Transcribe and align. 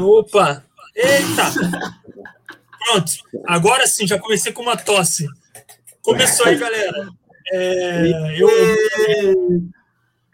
Opa! 0.00 0.64
Eita! 0.94 1.52
Pronto. 2.86 3.12
Agora 3.46 3.86
sim, 3.86 4.06
já 4.06 4.18
comecei 4.18 4.52
com 4.52 4.62
uma 4.62 4.76
tosse. 4.76 5.26
Começou 6.02 6.46
aí, 6.46 6.56
galera. 6.56 7.08
É, 7.52 8.40
eu, 8.40 8.48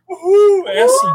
Uhul, 0.09 0.69
é 0.69 0.83
assim, 0.83 1.07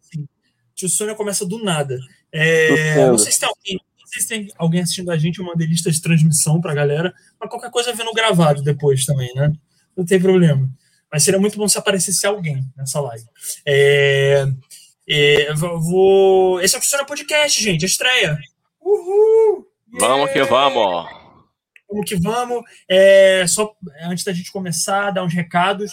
assim. 0.00 0.28
Tio 0.74 0.88
Sônia 0.88 1.14
começa 1.14 1.46
do 1.46 1.62
nada. 1.62 1.98
É, 2.32 3.06
não 3.06 3.18
sei 3.18 3.30
se 3.30 3.40
tem 3.40 3.48
alguém, 3.48 3.80
se 4.06 4.28
tem 4.28 4.48
alguém 4.56 4.80
assistindo 4.80 5.10
a 5.10 5.16
gente, 5.16 5.38
eu 5.38 5.44
mandei 5.44 5.66
lista 5.66 5.90
de 5.90 6.00
transmissão 6.00 6.60
pra 6.60 6.74
galera, 6.74 7.14
mas 7.40 7.48
qualquer 7.48 7.70
coisa 7.70 7.92
vendo 7.92 8.12
gravado 8.12 8.62
depois 8.62 9.04
também, 9.06 9.32
né? 9.34 9.52
Não 9.96 10.04
tem 10.04 10.20
problema. 10.20 10.68
Mas 11.12 11.22
seria 11.22 11.38
muito 11.38 11.56
bom 11.56 11.68
se 11.68 11.78
aparecesse 11.78 12.26
alguém 12.26 12.68
nessa 12.76 13.00
live. 13.00 13.24
É, 13.64 14.46
é, 15.08 15.52
vou, 15.54 16.60
esse 16.60 16.74
é 16.74 16.78
o 16.78 16.80
Funciona 16.80 17.04
Podcast, 17.04 17.62
gente, 17.62 17.84
a 17.84 17.86
estreia. 17.86 18.38
Uhul! 18.80 19.66
Vamos 19.98 20.30
que 20.30 20.42
vamos! 20.44 21.10
Vamos 21.88 22.08
que 22.08 22.16
vamos. 22.16 22.62
É, 22.88 23.46
só 23.46 23.74
antes 24.02 24.24
da 24.24 24.32
gente 24.32 24.50
começar, 24.50 25.10
dar 25.10 25.24
uns 25.24 25.32
recados 25.32 25.92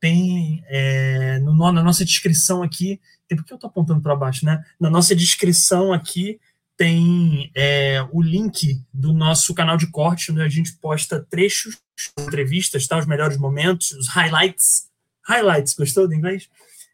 tem 0.00 0.64
é, 0.66 1.38
no, 1.40 1.54
na 1.72 1.82
nossa 1.82 2.04
descrição 2.04 2.62
aqui, 2.62 2.98
tem 3.28 3.36
porque 3.36 3.52
eu 3.52 3.56
estou 3.56 3.68
apontando 3.68 4.00
para 4.00 4.16
baixo, 4.16 4.46
né? 4.46 4.64
Na 4.80 4.88
nossa 4.88 5.14
descrição 5.14 5.92
aqui 5.92 6.40
tem 6.76 7.52
é, 7.54 8.02
o 8.10 8.22
link 8.22 8.80
do 8.92 9.12
nosso 9.12 9.52
canal 9.52 9.76
de 9.76 9.90
corte, 9.90 10.32
onde 10.32 10.40
a 10.40 10.48
gente 10.48 10.72
posta 10.78 11.24
trechos, 11.28 11.76
entrevistas, 12.18 12.86
tá? 12.86 12.98
os 12.98 13.06
melhores 13.06 13.36
momentos, 13.36 13.92
os 13.92 14.08
highlights. 14.08 14.88
Highlights, 15.28 15.74
gostou 15.74 16.08
do 16.08 16.14
inglês? 16.14 16.48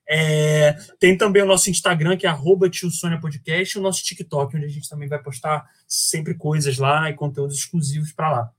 É, 0.09 0.77
tem 1.01 1.17
também 1.17 1.43
o 1.43 1.47
nosso 1.47 1.69
Instagram, 1.69 2.17
que 2.17 2.27
é 2.27 2.29
arroba 2.29 2.71
Podcast, 3.21 3.77
e 3.77 3.81
o 3.81 3.83
nosso 3.83 4.05
TikTok, 4.05 4.57
onde 4.57 4.67
a 4.67 4.69
gente 4.69 4.89
também 4.89 5.09
vai 5.09 5.21
postar 5.21 5.69
sempre 5.87 6.35
coisas 6.35 6.79
lá 6.79 7.11
e 7.11 7.15
conteúdos 7.15 7.59
exclusivos 7.59 8.13
para 8.13 8.31
lá. 8.31 8.51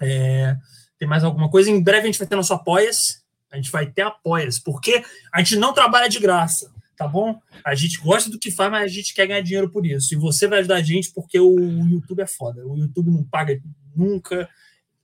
É, 0.00 0.56
tem 0.98 1.06
mais 1.06 1.22
alguma 1.22 1.48
coisa? 1.48 1.70
Em 1.70 1.82
breve 1.82 2.02
a 2.02 2.06
gente 2.06 2.18
vai 2.18 2.26
ter 2.26 2.36
nosso 2.36 2.52
Apoia-se, 2.52 3.20
a 3.50 3.56
gente 3.56 3.70
vai 3.70 3.86
ter 3.86 4.02
apoias, 4.02 4.58
porque 4.58 5.02
a 5.32 5.38
gente 5.38 5.56
não 5.56 5.72
trabalha 5.72 6.08
de 6.08 6.18
graça, 6.18 6.70
tá 6.96 7.06
bom? 7.06 7.40
A 7.64 7.74
gente 7.74 8.00
gosta 8.00 8.28
do 8.28 8.38
que 8.38 8.50
faz, 8.50 8.70
mas 8.70 8.84
a 8.84 8.88
gente 8.88 9.14
quer 9.14 9.26
ganhar 9.26 9.40
dinheiro 9.40 9.70
por 9.70 9.86
isso. 9.86 10.12
E 10.12 10.16
você 10.16 10.46
vai 10.46 10.58
ajudar 10.58 10.76
a 10.76 10.82
gente 10.82 11.12
porque 11.12 11.38
o 11.38 11.56
YouTube 11.86 12.20
é 12.20 12.26
foda. 12.26 12.66
O 12.66 12.76
YouTube 12.76 13.10
não 13.10 13.24
paga 13.24 13.58
nunca, 13.96 14.48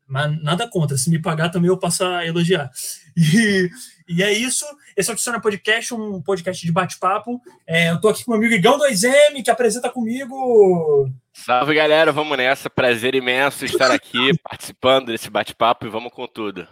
mas 0.06 0.42
nada 0.42 0.69
contra. 0.69 0.98
Se 0.98 1.08
me 1.08 1.19
pagar 1.19 1.48
também 1.48 1.69
eu 1.69 1.79
passo 1.79 2.05
a 2.05 2.27
elogiar. 2.27 2.70
E, 3.17 3.70
e 4.09 4.23
é 4.23 4.33
isso. 4.33 4.65
Esse 4.97 5.11
é 5.11 5.15
o 5.15 5.17
Funciona 5.17 5.41
Podcast, 5.41 5.95
um 5.95 6.21
podcast 6.21 6.65
de 6.65 6.73
bate-papo. 6.73 7.41
É, 7.67 7.91
eu 7.91 8.01
tô 8.01 8.09
aqui 8.09 8.25
com 8.25 8.33
o 8.33 8.35
meu 8.35 8.41
amigo 8.47 8.55
Igão 8.55 8.79
2M, 8.79 9.43
que 9.43 9.51
apresenta 9.51 9.89
comigo. 9.89 11.11
Salve, 11.33 11.75
galera. 11.75 12.13
Vamos 12.13 12.37
nessa. 12.37 12.69
Prazer 12.69 13.15
imenso 13.15 13.65
estar 13.65 13.91
aqui 13.91 14.37
participando 14.45 15.07
desse 15.07 15.31
bate-papo 15.31 15.87
e 15.87 15.91
vamos 15.91 16.13
com 16.13 16.27
tudo. 16.27 16.69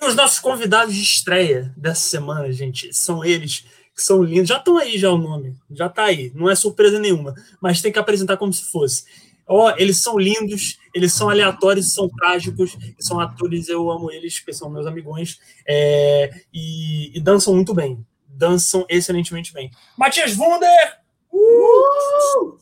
E 0.00 0.04
os 0.04 0.14
nossos 0.14 0.38
convidados 0.38 0.94
de 0.94 1.02
estreia 1.02 1.72
dessa 1.76 2.02
semana, 2.02 2.52
gente, 2.52 2.92
são 2.94 3.24
eles 3.24 3.64
que 3.94 4.02
são 4.02 4.22
lindos. 4.22 4.48
Já 4.48 4.58
estão 4.58 4.76
aí 4.76 4.98
já 4.98 5.10
o 5.10 5.18
nome, 5.18 5.56
já 5.70 5.86
está 5.86 6.04
aí. 6.04 6.30
Não 6.34 6.50
é 6.50 6.54
surpresa 6.54 6.98
nenhuma, 6.98 7.34
mas 7.60 7.80
tem 7.80 7.90
que 7.90 7.98
apresentar 7.98 8.36
como 8.36 8.52
se 8.52 8.70
fosse. 8.70 9.04
Ó, 9.46 9.66
oh, 9.66 9.74
eles 9.78 9.98
são 9.98 10.18
lindos, 10.18 10.78
eles 10.92 11.12
são 11.12 11.30
aleatórios, 11.30 11.94
são 11.94 12.08
trágicos, 12.08 12.76
são 12.98 13.20
atores, 13.20 13.68
eu 13.68 13.88
amo 13.90 14.10
eles, 14.10 14.40
porque 14.40 14.52
são 14.52 14.68
meus 14.68 14.86
amigões, 14.86 15.40
é, 15.66 16.30
e, 16.52 17.16
e, 17.16 17.20
dançam 17.20 17.54
muito 17.54 17.72
bem. 17.72 18.04
Dançam 18.28 18.84
excelentemente 18.88 19.52
bem. 19.52 19.70
Matias 19.96 20.36
Wunder! 20.36 21.00
Uh! 21.32 22.58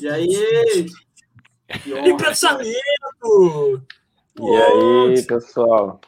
E 0.00 0.08
aí? 0.08 0.86
E 1.86 2.16
pensamento! 2.16 3.82
E 4.40 4.56
aí, 4.56 5.22
pessoal? 5.22 6.00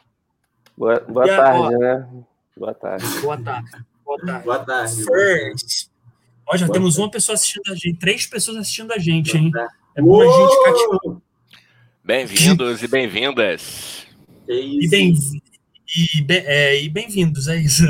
Boa, 0.77 0.99
boa 0.99 1.25
tarde, 1.25 1.59
ó, 1.59 1.69
né? 1.79 2.07
Boa 2.55 2.73
tarde. 2.73 3.05
Boa 3.21 3.37
tarde. 3.41 3.85
Boa 4.05 4.19
tarde. 4.25 4.45
Boa 4.45 4.59
tarde. 4.65 5.05
First. 5.05 5.86
Ó, 6.49 6.55
já 6.55 6.65
boa 6.65 6.75
temos 6.75 6.97
uma 6.97 7.11
pessoa 7.11 7.33
assistindo 7.35 7.69
a 7.69 7.75
gente, 7.75 7.95
três 7.95 8.25
pessoas 8.25 8.57
assistindo 8.57 8.93
a 8.93 8.97
gente, 8.97 9.35
hein? 9.35 9.51
É 9.95 10.01
bom 10.01 10.21
a 10.21 10.25
gente 10.25 10.63
cativar. 10.63 11.21
Bem-vindos 12.01 12.81
e 12.81 12.87
bem-vindas. 12.87 14.07
E 14.47 14.87
bem-vindos. 14.87 15.41
E, 16.15 16.21
bem, 16.21 16.43
é, 16.45 16.81
e 16.81 16.87
bem-vindos, 16.87 17.49
é 17.49 17.57
isso. 17.57 17.83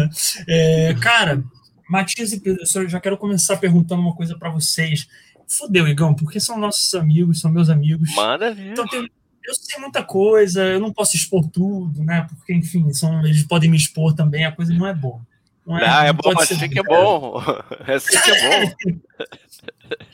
É, 0.47 0.95
cara, 0.99 1.43
Matias 1.87 2.33
e 2.33 2.39
Pedro, 2.39 2.63
eu 2.63 2.89
já 2.89 2.99
quero 2.99 3.15
começar 3.17 3.57
perguntando 3.57 4.01
uma 4.01 4.15
coisa 4.15 4.35
para 4.35 4.49
vocês. 4.49 5.07
Fudeu, 5.47 5.87
Igão, 5.87 6.15
porque 6.15 6.39
são 6.39 6.59
nossos 6.59 6.95
amigos, 6.95 7.39
são 7.39 7.51
meus 7.51 7.69
amigos. 7.69 8.15
Manda 8.15 8.53
ver. 8.55 8.71
Então 8.71 8.87
tem, 8.87 9.07
eu 9.43 9.53
sei 9.53 9.79
muita 9.79 10.03
coisa, 10.03 10.63
eu 10.63 10.79
não 10.79 10.91
posso 10.91 11.15
expor 11.15 11.47
tudo, 11.47 12.03
né? 12.03 12.25
Porque, 12.27 12.53
enfim, 12.53 12.91
são, 12.91 13.23
eles 13.23 13.43
podem 13.43 13.69
me 13.69 13.77
expor 13.77 14.15
também, 14.15 14.45
a 14.45 14.51
coisa 14.51 14.73
não 14.73 14.87
é 14.87 14.95
boa. 14.95 15.21
Não, 15.67 15.77
é, 15.77 15.85
não, 15.85 16.01
é 16.01 16.13
bom, 16.13 16.33
mas 16.33 16.51
assim 16.51 16.69
que 16.69 16.79
é 16.79 16.83
bom. 16.83 17.43
É 17.85 17.95
assim 17.95 18.21
que 18.21 18.31
é 18.31 18.65
bom. 18.65 18.75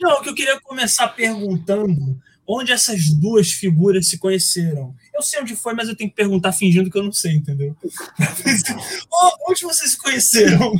não, 0.00 0.22
que 0.22 0.28
eu 0.30 0.34
queria 0.34 0.60
começar 0.60 1.06
perguntando 1.08 2.20
onde 2.46 2.72
essas 2.72 3.08
duas 3.08 3.52
figuras 3.52 4.08
se 4.08 4.18
conheceram. 4.18 4.94
Eu 5.14 5.22
sei 5.22 5.40
onde 5.40 5.54
foi, 5.54 5.72
mas 5.74 5.88
eu 5.88 5.96
tenho 5.96 6.10
que 6.10 6.16
perguntar 6.16 6.52
fingindo 6.52 6.90
que 6.90 6.98
eu 6.98 7.04
não 7.04 7.12
sei, 7.12 7.32
entendeu? 7.32 7.74
onde 9.48 9.62
vocês 9.62 9.92
se 9.92 9.98
conheceram? 9.98 10.72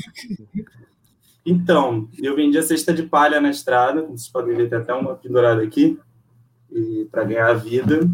Então, 1.46 2.08
eu 2.18 2.34
vendi 2.34 2.58
a 2.58 2.62
cesta 2.62 2.92
de 2.92 3.04
palha 3.04 3.40
na 3.40 3.50
estrada, 3.50 4.02
como 4.02 4.18
vocês 4.18 4.30
podem 4.30 4.56
ver, 4.56 4.68
tem 4.68 4.78
até 4.78 4.92
uma 4.92 5.14
pendurada 5.14 5.62
aqui, 5.62 5.98
para 7.10 7.24
ganhar 7.24 7.48
a 7.48 7.54
vida. 7.54 8.10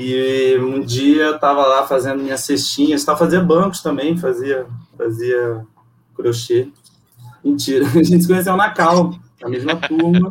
E 0.00 0.56
um 0.60 0.80
dia 0.80 1.24
eu 1.24 1.34
estava 1.34 1.66
lá 1.66 1.84
fazendo 1.84 2.22
minhas 2.22 2.42
cestinhas, 2.42 3.00
estava 3.00 3.18
fazendo 3.18 3.44
bancos 3.44 3.82
também, 3.82 4.16
fazia, 4.16 4.64
fazia 4.96 5.66
crochê. 6.14 6.68
Mentira, 7.42 7.84
a 7.98 8.02
gente 8.04 8.22
se 8.22 8.28
conheceu 8.28 8.56
na 8.56 8.70
Cal, 8.70 9.18
na 9.42 9.48
mesma 9.48 9.74
turma, 9.74 10.30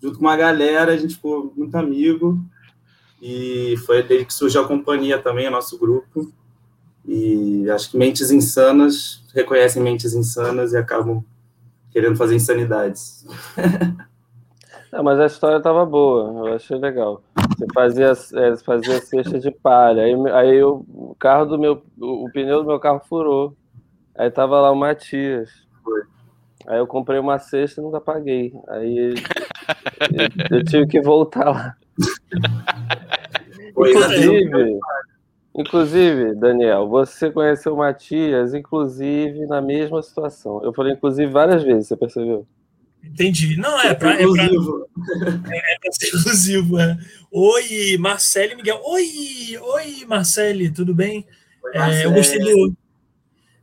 junto 0.00 0.16
com 0.16 0.24
uma 0.24 0.36
galera, 0.36 0.92
a 0.92 0.96
gente 0.96 1.16
ficou 1.16 1.52
muito 1.56 1.74
amigo. 1.74 2.40
E 3.20 3.74
foi 3.84 4.00
dele 4.04 4.24
que 4.24 4.32
surgiu 4.32 4.60
a 4.60 4.68
companhia 4.68 5.18
também, 5.18 5.48
o 5.48 5.50
nosso 5.50 5.76
grupo. 5.76 6.32
E 7.04 7.68
acho 7.68 7.90
que 7.90 7.98
mentes 7.98 8.30
insanas 8.30 9.24
reconhecem 9.34 9.82
mentes 9.82 10.14
insanas 10.14 10.72
e 10.72 10.76
acabam 10.76 11.24
querendo 11.90 12.14
fazer 12.14 12.36
insanidades. 12.36 13.26
Não, 14.92 15.04
mas 15.04 15.20
a 15.20 15.26
história 15.26 15.58
estava 15.58 15.86
boa, 15.86 16.48
eu 16.48 16.54
achei 16.54 16.76
legal. 16.76 17.22
Você 17.56 17.66
fazia, 17.72 18.12
é, 18.34 18.56
fazia 18.56 19.00
cesta 19.00 19.38
de 19.38 19.50
palha, 19.50 20.02
aí, 20.02 20.14
aí 20.32 20.62
o 20.62 21.14
carro 21.18 21.46
do 21.46 21.58
meu, 21.58 21.82
o, 22.00 22.28
pneu 22.32 22.62
do 22.62 22.66
meu 22.66 22.80
carro 22.80 23.00
furou. 23.08 23.56
Aí 24.16 24.30
tava 24.30 24.60
lá 24.60 24.70
o 24.72 24.76
Matias. 24.76 25.48
Aí 26.66 26.78
eu 26.78 26.86
comprei 26.86 27.20
uma 27.20 27.38
cesta 27.38 27.80
e 27.80 27.84
nunca 27.84 28.00
paguei. 28.00 28.52
Aí 28.68 29.14
eu, 30.50 30.58
eu 30.58 30.64
tive 30.64 30.86
que 30.86 31.00
voltar 31.00 31.50
lá. 31.50 31.76
Inclusive, 33.68 34.78
inclusive, 35.54 36.34
Daniel, 36.34 36.88
você 36.88 37.30
conheceu 37.30 37.74
o 37.74 37.78
Matias, 37.78 38.54
inclusive, 38.54 39.46
na 39.46 39.60
mesma 39.62 40.02
situação. 40.02 40.62
Eu 40.64 40.72
falei, 40.74 40.94
inclusive, 40.94 41.30
várias 41.30 41.62
vezes, 41.62 41.86
você 41.86 41.96
percebeu? 41.96 42.46
Entendi. 43.02 43.56
Não, 43.56 43.80
é 43.80 43.94
para 43.94 44.14
é 44.14 44.22
é, 44.22 44.24
é 44.24 45.78
pra 45.78 45.92
ser 45.92 46.06
exclusivo. 46.06 46.78
É. 46.78 46.98
Oi, 47.30 47.96
Marcele 47.98 48.54
Miguel. 48.54 48.80
Oi, 48.84 49.58
oi, 49.60 50.04
Marcele, 50.06 50.70
tudo 50.70 50.94
bem? 50.94 51.26
Oi, 51.64 51.72
é, 51.74 52.04
eu 52.04 52.12
gostei 52.12 52.38
do. 52.38 52.76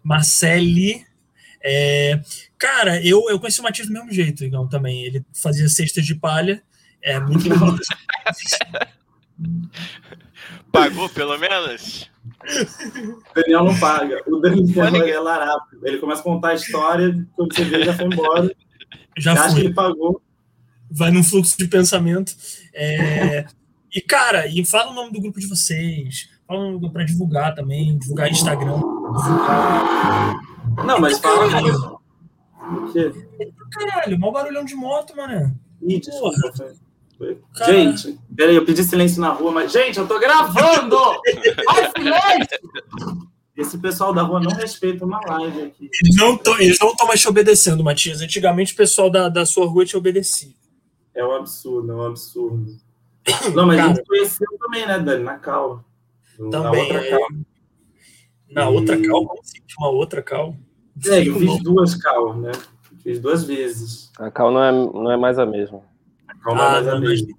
Marcele. 0.04 1.06
É, 1.64 2.22
cara, 2.58 3.04
eu, 3.06 3.30
eu 3.30 3.40
conheci 3.40 3.60
o 3.60 3.64
Matias 3.64 3.88
do 3.88 3.94
mesmo 3.94 4.12
jeito, 4.12 4.44
igual 4.44 4.68
também. 4.68 5.04
Ele 5.04 5.26
fazia 5.34 5.68
cestas 5.68 6.06
de 6.06 6.16
palha. 6.16 6.62
É 7.02 7.20
muito. 7.20 7.48
Pagou, 10.72 11.10
pelo 11.10 11.38
menos? 11.38 12.10
O 12.46 13.34
Daniel 13.34 13.64
não 13.64 13.80
paga. 13.80 14.22
O 14.28 14.38
Daniel 14.40 15.08
é 15.08 15.20
larápio. 15.20 15.80
Ele 15.84 15.98
começa 15.98 16.22
a 16.22 16.24
contar 16.24 16.50
a 16.50 16.56
história, 16.56 17.26
quando 17.36 17.54
você 17.54 17.64
vê, 17.64 17.84
já 17.84 17.94
foi 17.94 18.06
embora. 18.06 18.52
Já 19.18 19.34
Acho 19.34 19.56
que 19.56 19.62
ele 19.62 19.74
pagou. 19.74 20.22
Vai 20.90 21.12
num 21.12 21.24
fluxo 21.24 21.58
de 21.58 21.68
pensamento. 21.68 22.34
É... 22.74 23.46
e, 23.94 24.02
cara, 24.02 24.48
e 24.48 24.66
fala 24.66 24.92
o 24.92 24.94
nome 24.94 25.12
do 25.12 25.22
grupo 25.22 25.40
de 25.40 25.48
vocês. 25.48 26.30
Fala 26.48 26.92
para 26.92 27.04
divulgar 27.04 27.54
também, 27.56 27.98
divulgar 27.98 28.32
Instagram. 28.32 28.78
Divulgar... 28.78 30.36
Não, 30.86 31.00
mas 31.00 31.20
fala. 31.20 31.50
Caralho. 31.50 31.98
Caralho, 33.72 34.20
mau 34.20 34.32
barulhão 34.32 34.66
de 34.66 34.76
moto, 34.76 35.16
mano. 35.16 35.58
Ih, 35.82 36.02
Gente, 37.66 38.20
peraí, 38.36 38.56
eu 38.56 38.66
pedi 38.66 38.84
silêncio 38.84 39.20
na 39.20 39.30
rua, 39.30 39.52
mas, 39.52 39.72
gente, 39.72 39.98
eu 39.98 40.08
tô 40.08 40.20
gravando! 40.20 40.98
Ai, 41.68 41.92
silêncio! 41.98 43.28
Esse 43.58 43.78
pessoal 43.80 44.14
da 44.14 44.22
rua 44.22 44.40
não 44.40 44.52
respeita 44.52 45.04
uma 45.04 45.20
live 45.20 45.64
aqui. 45.64 45.90
Eles 46.04 46.16
não 46.16 46.36
estão 46.92 47.08
mais 47.08 47.20
te 47.20 47.28
obedecendo, 47.28 47.84
Matias. 47.84 48.22
Antigamente 48.22 48.74
o 48.74 48.78
pessoal 48.78 49.10
da, 49.10 49.30
da 49.30 49.48
sua 49.48 49.66
rua 49.66 49.84
te 49.84 49.98
obedecia. 49.98 50.54
É 51.16 51.26
um 51.26 51.32
absurdo, 51.34 51.92
é 51.92 51.96
um 51.96 52.06
absurdo. 52.06 52.78
Não, 53.56 53.66
mas 53.66 53.78
Cara, 53.78 53.92
a 53.92 53.96
gente 53.96 54.06
conheceu 54.06 54.48
também, 54.60 54.86
né, 54.86 55.00
Dani? 55.00 55.24
Na 55.24 55.40
cal. 55.40 55.84
Também. 56.38 56.52
Na 56.52 56.72
outra 56.72 57.06
é... 57.06 57.10
cal. 57.10 57.28
Na 58.52 58.62
e... 58.62 58.68
outra 58.68 59.02
cal? 59.02 59.26
Como 59.26 59.42
assim? 59.42 59.60
Uma 59.80 59.90
outra 59.90 60.22
cal? 60.22 60.56
É, 61.08 61.28
eu 61.28 61.40
fiz 61.40 61.64
duas 61.64 61.96
cal, 61.96 62.36
né? 62.36 62.52
Fiz 63.02 63.20
duas 63.20 63.44
vezes. 63.44 64.12
A 64.20 64.30
cal 64.30 64.52
não 64.52 64.64
é, 64.64 64.72
não 64.72 65.12
é 65.12 65.18
mais 65.18 65.40
a 65.40 65.46
mesma. 65.46 65.82
A 66.28 66.36
cal 66.36 66.56
não 66.56 66.64
é 66.64 66.68
ah, 66.68 66.70
é 66.70 66.74
mais 66.74 66.86
não, 66.86 66.96
a 66.96 67.00
mesma. 67.00 67.38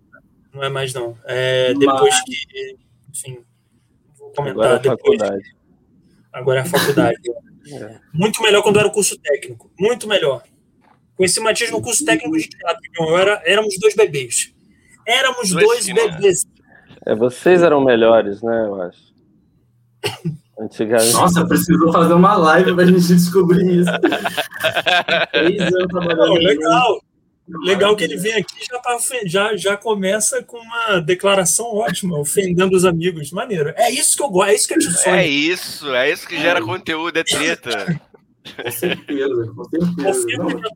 Não 0.53 0.63
é 0.65 0.69
mais, 0.69 0.95
não. 0.95 1.19
É, 1.25 1.75
depois 1.75 2.15
mas... 2.15 2.23
que. 2.23 2.77
Enfim. 3.11 3.39
Vou 4.19 4.33
comentar 4.33 4.65
Agora 4.65 4.75
é 4.75 4.79
depois. 4.81 5.19
faculdade. 5.19 5.58
Agora 6.39 6.61
é 6.61 6.63
a 6.63 6.67
faculdade. 6.67 7.19
é. 7.73 7.97
Muito 8.15 8.43
melhor 8.43 8.63
quando 8.63 8.79
era 8.79 8.89
o 8.89 8.93
curso 8.93 9.19
técnico. 9.19 9.71
Muito 9.79 10.07
melhor. 10.09 10.43
Conheci 11.17 11.41
o 11.41 11.43
Matias 11.43 11.71
no 11.71 11.83
curso 11.83 12.05
técnico 12.05 12.37
de 12.37 12.49
teatro. 12.49 12.83
Eu 12.99 13.19
era, 13.19 13.43
éramos 13.45 13.77
dois 13.79 13.95
bebês. 13.95 14.55
Éramos 15.07 15.51
dois, 15.51 15.65
dois 15.65 15.87
bebês. 15.87 16.47
É, 17.05 17.15
vocês 17.15 17.63
eram 17.63 17.83
melhores, 17.83 18.41
né, 18.41 18.67
eu 18.67 18.83
acho. 18.83 19.01
Antigamente. 20.61 21.13
Nossa, 21.13 21.47
precisou 21.47 21.93
fazer 21.93 22.15
uma 22.15 22.37
live 22.37 22.75
para 22.75 22.83
a 22.83 22.87
gente 22.87 23.07
descobrir 23.07 23.81
isso. 23.81 23.91
Três 25.33 25.61
anos 25.61 25.87
trabalhando. 25.89 26.35
legal. 26.35 27.01
Legal 27.63 27.97
que 27.97 28.05
ele 28.05 28.17
vem 28.17 28.35
aqui 28.35 28.65
já, 28.71 28.79
tá, 28.79 28.99
já, 29.25 29.57
já 29.57 29.77
começa 29.77 30.43
com 30.43 30.59
uma 30.59 31.01
declaração 31.01 31.67
ótima, 31.75 32.19
ofendendo 32.19 32.77
os 32.77 32.85
amigos. 32.85 33.31
Maneiro. 33.33 33.73
É 33.77 33.91
isso 33.91 34.17
que 34.17 34.23
eu 34.23 34.29
gosto, 34.29 34.51
é 34.51 34.55
isso 34.55 34.69
que 34.69 34.75
eu 34.75 34.79
te 34.79 34.93
sonho. 34.93 35.17
É 35.17 35.27
isso, 35.27 35.95
é 35.95 36.11
isso 36.11 36.29
que 36.29 36.39
gera 36.39 36.61
conteúdo, 36.61 37.17
é 37.17 37.25
treta. 37.25 38.01
Com 38.57 38.71
certeza, 38.71 39.53
com 39.55 39.65
certeza. 39.65 40.09
Ofensa, 40.09 40.25
gratuita. 40.37 40.69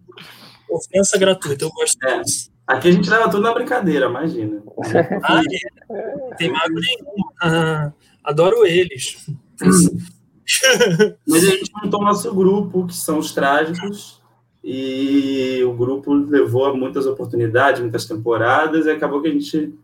Ofensa 0.71 1.19
gratuita, 1.19 1.65
eu 1.65 1.71
gosto 1.71 2.07
é. 2.07 2.21
disso. 2.21 2.53
Aqui 2.67 2.89
a 2.89 2.93
gente 2.93 3.11
leva 3.11 3.29
tudo 3.29 3.43
na 3.43 3.53
brincadeira, 3.53 4.07
imagina. 4.07 4.63
Ah, 5.23 5.41
é. 5.41 6.35
Tem 6.37 6.51
mago 6.51 6.75
nenhum. 6.75 7.25
Ah, 7.43 7.93
adoro 8.25 8.65
eles. 8.65 9.27
Mas 11.27 11.45
a 11.45 11.51
gente 11.51 11.71
montou 11.75 12.01
o 12.01 12.05
nosso 12.05 12.35
grupo, 12.35 12.87
que 12.87 12.95
são 12.95 13.19
os 13.19 13.33
trágicos, 13.33 14.22
e 14.65 15.63
o 15.65 15.73
grupo 15.73 16.15
levou 16.15 16.67
a 16.67 16.75
muitas 16.75 17.07
oportunidades, 17.07 17.81
muitas 17.81 18.07
temporadas, 18.07 18.87
e 18.87 18.91
acabou 18.91 19.21
que 19.21 19.29
a 19.29 19.33
gente 19.33 19.75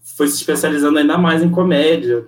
foi 0.00 0.28
se 0.28 0.36
especializando 0.36 0.98
ainda 0.98 1.18
mais 1.18 1.42
em 1.42 1.50
comédia. 1.50 2.26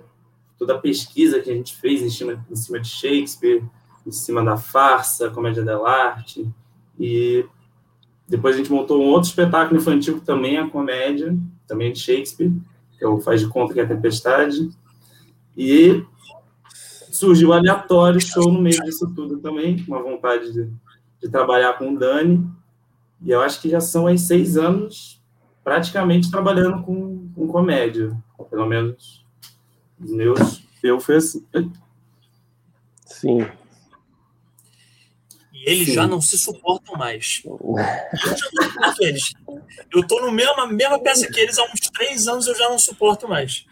Toda 0.57 0.75
a 0.75 0.79
pesquisa 0.79 1.39
que 1.39 1.49
a 1.49 1.53
gente 1.53 1.75
fez 1.75 2.03
em 2.03 2.09
cima, 2.09 2.45
em 2.49 2.55
cima 2.55 2.79
de 2.79 2.87
Shakespeare, 2.87 3.63
em 4.05 4.11
cima 4.11 4.43
da 4.43 4.57
farsa, 4.57 5.31
comédia 5.31 5.63
dell'arte, 5.63 6.47
e 6.99 7.45
depois 8.27 8.55
a 8.55 8.57
gente 8.59 8.71
montou 8.71 9.01
um 9.01 9.07
outro 9.07 9.29
espetáculo 9.29 9.79
infantil 9.79 10.19
que 10.19 10.25
também 10.25 10.57
é 10.57 10.69
comédia, 10.69 11.35
também 11.67 11.89
é 11.89 11.91
de 11.91 11.99
Shakespeare, 11.99 12.51
que 12.97 13.03
é 13.03 13.07
o 13.07 13.19
Faz 13.19 13.41
de 13.41 13.47
Conta 13.47 13.73
que 13.73 13.79
é 13.79 13.83
a 13.83 13.87
Tempestade, 13.87 14.69
e 15.57 16.05
surgiu 17.11 17.53
aleatório 17.53 18.21
show 18.21 18.51
no 18.51 18.61
meio 18.61 18.81
disso 18.83 19.11
tudo 19.15 19.39
também, 19.39 19.83
uma 19.87 20.01
vontade 20.01 20.53
de 20.53 20.69
de 21.21 21.29
trabalhar 21.29 21.77
com 21.77 21.93
o 21.93 21.99
Dani, 21.99 22.49
e 23.21 23.29
eu 23.29 23.41
acho 23.41 23.61
que 23.61 23.69
já 23.69 23.79
são 23.79 24.07
aí 24.07 24.17
seis 24.17 24.57
anos 24.57 25.21
praticamente 25.63 26.31
trabalhando 26.31 26.83
com, 26.83 27.29
com 27.35 27.47
comédia, 27.47 28.17
pelo 28.49 28.65
menos 28.65 29.23
os 29.99 30.11
meus, 30.11 30.63
eu 30.81 30.99
fui 30.99 31.15
assim. 31.15 31.45
Sim. 33.05 33.47
E 35.53 35.69
eles 35.69 35.89
Sim. 35.89 35.93
já 35.93 36.07
não 36.07 36.19
se 36.19 36.37
suportam 36.39 36.95
mais. 36.97 37.43
Eu 37.45 37.75
já 38.25 38.47
não 38.75 38.93
eles. 38.99 39.31
Eu 39.93 40.07
tô 40.07 40.19
no 40.21 40.31
mesma, 40.31 40.65
mesma 40.65 40.99
peça 40.99 41.27
que 41.31 41.39
eles 41.39 41.59
há 41.59 41.63
uns 41.65 41.81
três 41.93 42.27
anos, 42.27 42.47
eu 42.47 42.55
já 42.55 42.67
não 42.67 42.79
suporto 42.79 43.27
mais. 43.27 43.65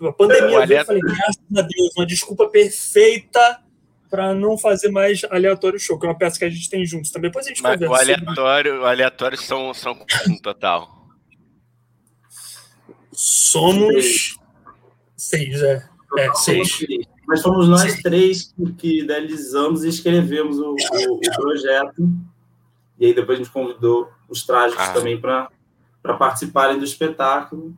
A 0.00 0.12
pandemia 0.12 0.66
veio, 0.66 0.80
eu 0.80 0.84
falei, 0.84 1.02
graças 1.02 1.38
a 1.56 1.62
Deus, 1.62 1.90
uma 1.96 2.06
desculpa 2.06 2.48
perfeita 2.48 3.62
para 4.08 4.34
não 4.34 4.56
fazer 4.56 4.90
mais 4.90 5.22
aleatório 5.24 5.78
show, 5.78 5.98
que 5.98 6.06
é 6.06 6.08
uma 6.08 6.18
peça 6.18 6.38
que 6.38 6.44
a 6.44 6.50
gente 6.50 6.68
tem 6.68 6.84
juntos 6.84 7.10
também. 7.10 7.30
Depois 7.30 7.46
a 7.46 7.48
gente 7.50 7.62
Mas 7.62 7.74
conversa. 7.74 7.92
O 7.92 7.96
aleatório, 7.96 8.70
sobre... 8.70 8.84
o 8.84 8.86
aleatório 8.86 9.38
são, 9.38 9.74
são 9.74 10.06
no 10.26 10.40
total. 10.40 11.08
Somos 13.12 14.38
seis, 15.16 15.60
é. 15.62 15.88
É, 16.16 16.34
seis. 16.34 16.68
Mas 17.26 17.42
fomos 17.42 17.68
nós 17.68 17.82
seis. 17.82 18.02
três 18.02 18.54
que 18.78 19.00
idealizamos 19.00 19.84
e 19.84 19.88
escrevemos 19.88 20.58
o, 20.58 20.74
o, 20.74 21.14
o, 21.14 21.20
projeto. 21.36 22.08
E 22.98 23.06
aí 23.06 23.14
depois 23.14 23.38
a 23.38 23.42
gente 23.42 23.52
convidou 23.52 24.08
os 24.28 24.46
trágicos 24.46 24.84
ah. 24.84 24.92
também 24.92 25.20
para 25.20 25.50
participarem 26.18 26.78
do 26.78 26.84
espetáculo. 26.84 27.76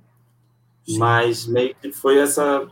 Sim. 0.87 0.99
Mas 0.99 1.47
meio 1.47 1.75
que 1.75 1.91
foi 1.93 2.19
essa. 2.19 2.69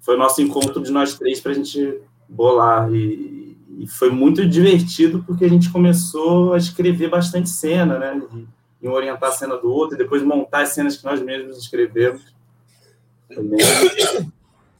Foi 0.00 0.16
o 0.16 0.18
nosso 0.18 0.40
encontro 0.40 0.82
de 0.82 0.90
nós 0.90 1.14
três 1.18 1.40
para 1.40 1.52
a 1.52 1.54
gente 1.54 2.00
bolar. 2.28 2.92
E, 2.92 3.56
e, 3.78 3.86
foi 3.86 4.10
muito 4.10 4.46
divertido 4.46 5.22
porque 5.26 5.44
a 5.44 5.48
gente 5.48 5.70
começou 5.70 6.54
a 6.54 6.58
escrever 6.58 7.08
bastante 7.08 7.48
cena, 7.50 7.98
né? 7.98 8.22
E, 8.34 8.86
e 8.86 8.88
orientar 8.88 9.30
a 9.30 9.32
cena 9.32 9.56
do 9.56 9.70
outro, 9.70 9.96
e 9.96 9.98
depois 9.98 10.22
montar 10.22 10.62
as 10.62 10.70
cenas 10.70 10.96
que 10.96 11.04
nós 11.04 11.20
mesmos 11.20 11.58
escrevemos. 11.58 12.22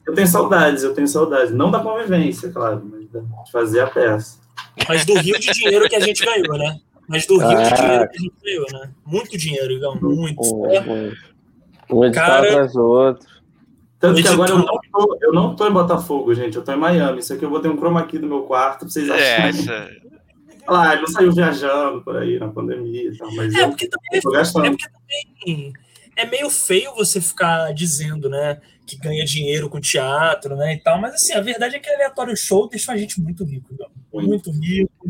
Eu 0.05 0.13
tenho 0.13 0.27
saudades, 0.27 0.83
eu 0.83 0.93
tenho 0.93 1.07
saudades. 1.07 1.51
Não 1.51 1.71
da 1.71 1.79
convivência, 1.79 2.51
claro, 2.51 2.83
mas 2.85 3.09
de 3.09 3.51
fazer 3.51 3.79
a 3.79 3.87
peça. 3.87 4.39
Mas 4.87 5.05
do 5.05 5.15
rio 5.15 5.39
de 5.39 5.51
dinheiro 5.51 5.89
que 5.89 5.95
a 5.95 5.99
gente 5.99 6.23
ganhou, 6.23 6.57
né? 6.57 6.79
Mas 7.07 7.25
do 7.25 7.37
rio 7.37 7.57
ah. 7.57 7.63
de 7.63 7.75
dinheiro 7.75 8.09
que 8.09 8.17
a 8.17 8.21
gente 8.21 8.35
ganhou, 8.43 8.65
né? 8.71 8.91
Muito 9.05 9.37
dinheiro, 9.37 9.73
Igão, 9.73 9.95
muito. 9.99 10.41
Um 11.89 12.03
edital 12.05 12.27
Cara, 12.27 12.47
atrás 12.47 12.73
do 12.73 12.83
outro. 12.83 13.34
Tanto 13.99 14.21
que 14.21 14.27
agora 14.27 14.51
eu 14.51 14.57
não, 14.59 14.79
tô, 14.91 15.17
eu 15.21 15.33
não 15.33 15.55
tô 15.55 15.67
em 15.67 15.71
Botafogo, 15.71 16.33
gente. 16.35 16.57
Eu 16.57 16.63
tô 16.63 16.71
em 16.71 16.77
Miami. 16.77 17.19
Isso 17.19 17.33
aqui 17.33 17.43
eu 17.43 17.49
vou 17.49 17.59
ter 17.59 17.69
um 17.69 17.77
chroma 17.77 18.01
aqui 18.01 18.19
no 18.19 18.27
meu 18.27 18.43
quarto 18.43 18.81
pra 18.81 18.89
vocês 18.89 19.09
é, 19.09 19.13
acharem. 19.13 19.69
É, 19.69 19.97
Ah, 20.67 20.93
ele 20.93 21.01
não 21.01 21.07
saiu 21.07 21.31
viajando 21.31 22.01
por 22.01 22.17
aí 22.17 22.39
na 22.39 22.49
pandemia 22.49 23.09
e 23.09 23.17
tal, 23.17 23.33
mas 23.33 23.53
é, 23.53 23.61
eu, 23.61 23.69
porque 23.69 23.87
também, 23.87 24.09
eu 24.13 24.21
tô 24.21 24.31
gastando. 24.31 24.65
É 24.65 24.69
porque 24.69 24.89
também 24.89 25.73
é 26.15 26.25
meio 26.25 26.49
feio 26.49 26.95
você 26.95 27.19
ficar 27.19 27.73
dizendo, 27.73 28.29
né, 28.29 28.61
que 28.87 28.97
ganha 28.97 29.25
dinheiro 29.25 29.69
com 29.69 29.79
teatro, 29.79 30.55
né, 30.55 30.73
e 30.73 30.77
tal, 30.77 30.99
mas 30.99 31.15
assim, 31.15 31.33
a 31.33 31.41
verdade 31.41 31.75
é 31.75 31.79
que 31.79 31.89
aleatório 31.89 32.35
show 32.37 32.69
deixa 32.69 32.93
a 32.93 32.97
gente 32.97 33.19
muito 33.19 33.43
rico, 33.43 33.67
então. 33.73 33.87
muito 34.13 34.49
rico. 34.49 35.07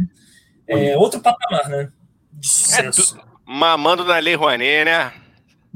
É, 0.68 0.98
outro 0.98 1.22
patamar, 1.22 1.70
né, 1.70 1.92
de 2.34 2.48
sucesso. 2.48 3.18
É, 3.18 3.22
mamando 3.46 4.04
na 4.04 4.18
Lei 4.18 4.36
Rouanet, 4.36 4.86
né? 4.86 5.14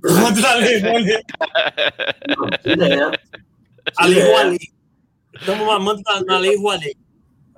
Contra 0.02 0.52
a 0.52 0.56
lei, 0.56 0.80
Rouanet. 0.80 1.26
A 3.98 4.06
lei 4.06 4.24
Rouanet. 4.24 4.74
Estamos 5.36 5.66
mamando 5.66 6.02
na, 6.06 6.24
na 6.24 6.38
lei 6.38 6.58
Rouanet. 6.58 6.98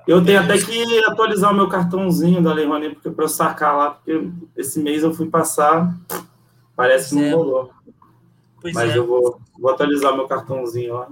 Eu 0.07 0.23
tenho 0.23 0.39
até 0.39 0.57
que 0.57 0.99
atualizar 1.05 1.51
o 1.51 1.55
meu 1.55 1.69
cartãozinho 1.69 2.41
da 2.41 2.53
Lei 2.53 2.65
Rouanet 2.65 2.95
para 2.95 3.23
eu 3.23 3.29
sacar 3.29 3.77
lá, 3.77 3.91
porque 3.91 4.29
esse 4.57 4.79
mês 4.79 5.03
eu 5.03 5.13
fui 5.13 5.29
passar, 5.29 5.95
parece 6.75 7.09
que 7.09 7.15
não 7.15 7.23
é. 7.23 7.31
rolou. 7.31 7.71
Pois 8.59 8.73
Mas 8.73 8.91
é. 8.91 8.97
eu 8.97 9.05
vou, 9.05 9.39
vou 9.59 9.71
atualizar 9.71 10.15
meu 10.15 10.27
cartãozinho 10.27 10.93
lá. 10.93 11.09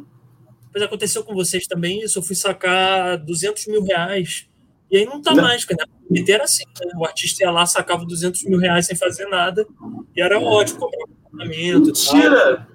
Pois 0.71 0.83
aconteceu 0.83 1.23
com 1.23 1.33
vocês 1.33 1.67
também 1.67 2.01
isso, 2.01 2.19
eu 2.19 2.23
fui 2.23 2.35
sacar 2.35 3.17
200 3.17 3.67
mil 3.67 3.83
reais. 3.83 4.47
E 4.91 4.97
aí 4.97 5.05
não 5.05 5.21
tá 5.21 5.35
não. 5.35 5.43
mais, 5.43 5.63
porque 5.63 5.81
na 5.81 6.33
era 6.33 6.43
assim, 6.43 6.63
né? 6.65 6.91
o 6.97 7.05
artista 7.05 7.43
ia 7.43 7.51
lá, 7.51 7.65
sacava 7.65 8.03
200 8.05 8.43
mil 8.45 8.57
reais 8.57 8.87
sem 8.87 8.95
fazer 8.95 9.27
nada, 9.27 9.67
e 10.15 10.21
era 10.21 10.39
ótimo, 10.39 10.79
comprava 10.79 11.18
apartamento. 11.33 11.85
Mentira! 11.85 12.67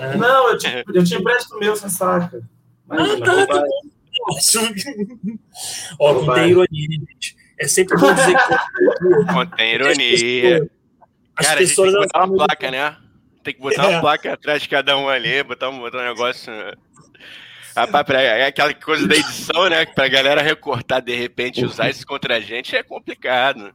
É. 0.00 0.16
Não, 0.16 0.50
eu 0.50 0.58
te, 0.58 0.84
eu 0.94 1.04
te 1.04 1.14
empresto 1.14 1.58
meu, 1.58 1.74
você 1.74 1.88
saca. 1.88 2.42
Imagina, 2.86 3.42
ah, 3.42 3.46
tá, 3.46 3.46
tá 3.46 3.64
Ó, 5.98 6.14
contém 6.14 6.50
ironia, 6.50 6.88
gente. 6.90 7.36
É 7.58 7.68
sempre 7.68 7.98
bom 7.98 8.12
dizer 8.12 8.36
que. 8.36 9.26
Contém 9.32 9.74
ironia. 9.74 10.70
As 11.36 11.46
Cara, 11.46 11.58
pessoas, 11.58 11.92
tem 11.92 12.00
que 12.00 12.06
botar 12.06 12.24
uma 12.24 12.36
placa, 12.36 12.70
né? 12.70 12.96
Tem 13.42 13.54
que 13.54 13.60
botar 13.60 13.84
é. 13.84 13.88
uma 13.88 14.00
placa 14.00 14.34
atrás 14.34 14.62
de 14.62 14.68
cada 14.68 14.96
um 14.96 15.08
ali, 15.08 15.42
botar 15.42 15.70
um, 15.70 15.78
botar 15.78 15.98
um 15.98 16.08
negócio. 16.08 16.52
É 17.72 18.46
aquela 18.46 18.74
coisa 18.74 19.06
da 19.06 19.14
edição, 19.14 19.70
né? 19.70 19.86
Pra 19.86 20.08
galera 20.08 20.42
recortar 20.42 21.00
de 21.00 21.14
repente 21.14 21.64
usar 21.64 21.88
isso 21.88 22.06
contra 22.06 22.36
a 22.36 22.40
gente 22.40 22.76
é 22.76 22.82
complicado. 22.82 23.72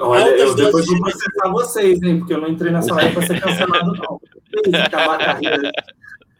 Olha, 0.00 0.30
eu 0.30 0.54
depois 0.54 0.86
vou 0.86 0.98
processar 0.98 1.50
vocês, 1.50 2.02
hein? 2.02 2.18
Porque 2.18 2.32
eu 2.32 2.40
não 2.40 2.48
entrei 2.48 2.72
nessa 2.72 2.94
live 2.94 3.14
para 3.14 3.26
ser 3.26 3.40
cancelado, 3.40 3.92
não. 3.92 4.20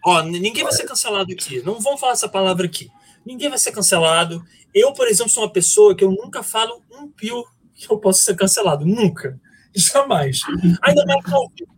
Ó, 0.04 0.22
ninguém 0.22 0.64
vai 0.64 0.72
ser 0.72 0.84
cancelado 0.84 1.30
aqui. 1.30 1.62
Não 1.62 1.78
vamos 1.78 2.00
falar 2.00 2.14
essa 2.14 2.28
palavra 2.28 2.64
aqui. 2.64 2.90
Ninguém 3.24 3.50
vai 3.50 3.58
ser 3.58 3.72
cancelado. 3.72 4.42
Eu, 4.74 4.94
por 4.94 5.06
exemplo, 5.06 5.30
sou 5.30 5.42
uma 5.42 5.52
pessoa 5.52 5.94
que 5.94 6.02
eu 6.02 6.10
nunca 6.10 6.42
falo 6.42 6.80
um 6.90 7.08
pio 7.08 7.44
que 7.74 7.90
eu 7.90 7.98
possa 7.98 8.22
ser 8.22 8.34
cancelado. 8.34 8.86
Nunca. 8.86 9.38
Jamais. 9.74 10.40
Ainda 10.82 11.04
mais 11.04 11.32
ao 11.32 11.48
vivo. 11.50 11.76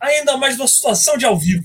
Ainda 0.00 0.36
mais 0.36 0.58
numa 0.58 0.66
situação 0.66 1.16
de 1.16 1.24
ao 1.24 1.38
vivo. 1.38 1.64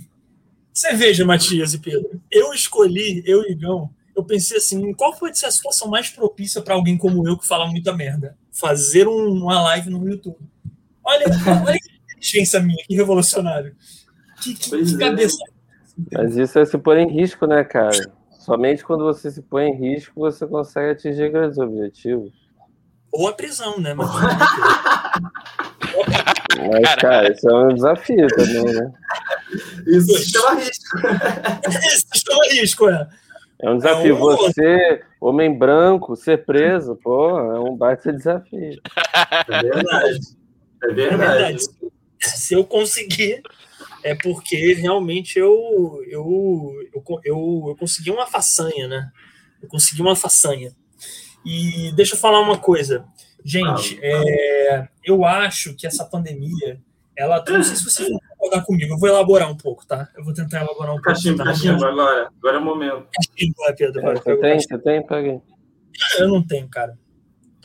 Você 0.71 0.93
veja, 0.93 1.25
Matias 1.25 1.74
e 1.74 1.79
Pedro, 1.79 2.21
eu 2.31 2.53
escolhi, 2.53 3.24
eu 3.25 3.43
e 3.43 3.51
Igão, 3.51 3.89
eu 4.15 4.24
pensei 4.24 4.57
assim, 4.57 4.93
qual 4.93 5.17
foi 5.17 5.31
a 5.31 5.33
situação 5.33 5.89
mais 5.89 6.10
propícia 6.10 6.62
para 6.62 6.75
alguém 6.75 6.98
como 6.98 7.27
eu 7.27 7.38
que 7.38 7.45
fala 7.45 7.67
muita 7.67 7.91
merda? 7.91 8.38
Fazer 8.51 9.08
um, 9.08 9.31
uma 9.31 9.62
live 9.62 9.89
no 9.89 10.08
YouTube. 10.08 10.38
Olha, 11.03 11.25
olha 11.65 11.77
que 11.79 11.91
inteligência 12.22 12.60
minha, 12.60 12.84
que 12.86 12.96
revolucionário. 12.96 13.75
Que, 14.41 14.53
que, 14.53 14.70
que 14.70 14.96
é. 14.96 14.98
cabeça. 14.98 15.38
Mas 16.12 16.36
isso 16.36 16.60
é 16.60 16.65
se 16.65 16.77
pôr 16.77 16.98
em 16.98 17.10
risco, 17.12 17.46
né, 17.46 17.63
cara? 17.63 17.98
Somente 18.31 18.84
quando 18.84 19.03
você 19.03 19.29
se 19.29 19.41
põe 19.41 19.67
em 19.70 19.75
risco 19.75 20.13
você 20.15 20.48
consegue 20.48 20.91
atingir 20.91 21.31
grandes 21.31 21.58
objetivos. 21.58 22.31
Ou 23.12 23.27
a 23.27 23.34
prisão, 23.34 23.79
né? 23.79 23.93
Mas, 23.93 24.10
Mas 26.72 26.96
cara, 26.96 27.31
isso 27.31 27.50
é 27.50 27.53
um 27.53 27.74
desafio 27.74 28.27
também, 28.27 28.63
né? 28.63 28.93
Isso 29.86 30.17
se 30.17 30.31
chama 30.31 30.60
risco. 30.60 30.98
isso 31.86 32.08
chama 32.15 32.46
risco, 32.51 32.89
é. 32.89 33.08
É 33.62 33.70
um 33.70 33.77
desafio. 33.77 34.15
É 34.15 34.18
um... 34.18 34.38
Você, 34.38 35.03
homem 35.20 35.58
branco, 35.58 36.15
ser 36.15 36.46
preso, 36.46 36.96
pô, 36.96 37.38
é 37.38 37.60
um 37.60 37.75
baita 37.75 38.12
desafio. 38.12 38.82
É 39.48 39.62
verdade. 39.62 40.20
É 40.84 40.88
verdade. 40.88 41.13
É 41.13 41.18
verdade. 41.18 41.63
Se 42.20 42.53
eu 42.53 42.63
conseguir, 42.65 43.41
é 44.03 44.15
porque 44.15 44.74
realmente 44.74 45.38
eu, 45.38 45.53
eu, 46.08 46.74
eu, 46.94 47.03
eu, 47.24 47.65
eu 47.70 47.75
consegui 47.80 48.12
uma 48.12 48.27
façanha, 48.27 48.88
né? 48.88 49.12
Eu 49.62 49.68
consegui 49.68 50.01
uma 50.01 50.15
façanha. 50.15 50.72
E 51.46 51.91
deixa 51.96 52.15
eu 52.15 52.20
falar 52.20 52.39
uma 52.39 52.58
coisa. 52.58 53.06
Gente, 53.44 54.00
é, 54.01 54.88
eu 55.03 55.25
acho 55.25 55.75
que 55.75 55.88
essa 55.88 56.06
pandemia, 56.06 56.80
ela. 57.15 57.44
Não 57.48 57.63
sei 57.63 57.75
se 57.75 57.84
você 57.84 58.10
vai 58.10 58.20
concordar 58.30 58.65
comigo, 58.65 58.94
eu 58.94 58.98
vou 58.98 59.10
elaborar 59.10 59.50
um 59.50 59.58
pouco, 59.58 59.86
tá? 59.86 60.10
Eu 60.15 60.24
vou 60.24 60.34
tentar 60.34 60.62
elaborar 60.62 60.91
um 60.91 60.96
pouco. 60.96 61.10
Cachimbo, 61.10 61.38
tá? 61.38 61.46
cachimbo, 61.46 61.86
agora. 61.86 62.30
Agora 62.38 62.58
é 62.58 62.60
o 62.60 62.65
momento. 62.65 63.08
Cachimbo, 63.13 63.56
vai, 63.58 63.75
Pedro. 63.75 64.01
Vai, 64.01 64.15
você 64.15 64.38
tem? 64.38 64.60
Você 64.60 64.77
tem? 64.77 65.06
Peguei. 65.06 65.41
Eu 66.20 66.27
não 66.27 66.46
tenho, 66.46 66.68
cara. 66.68 66.98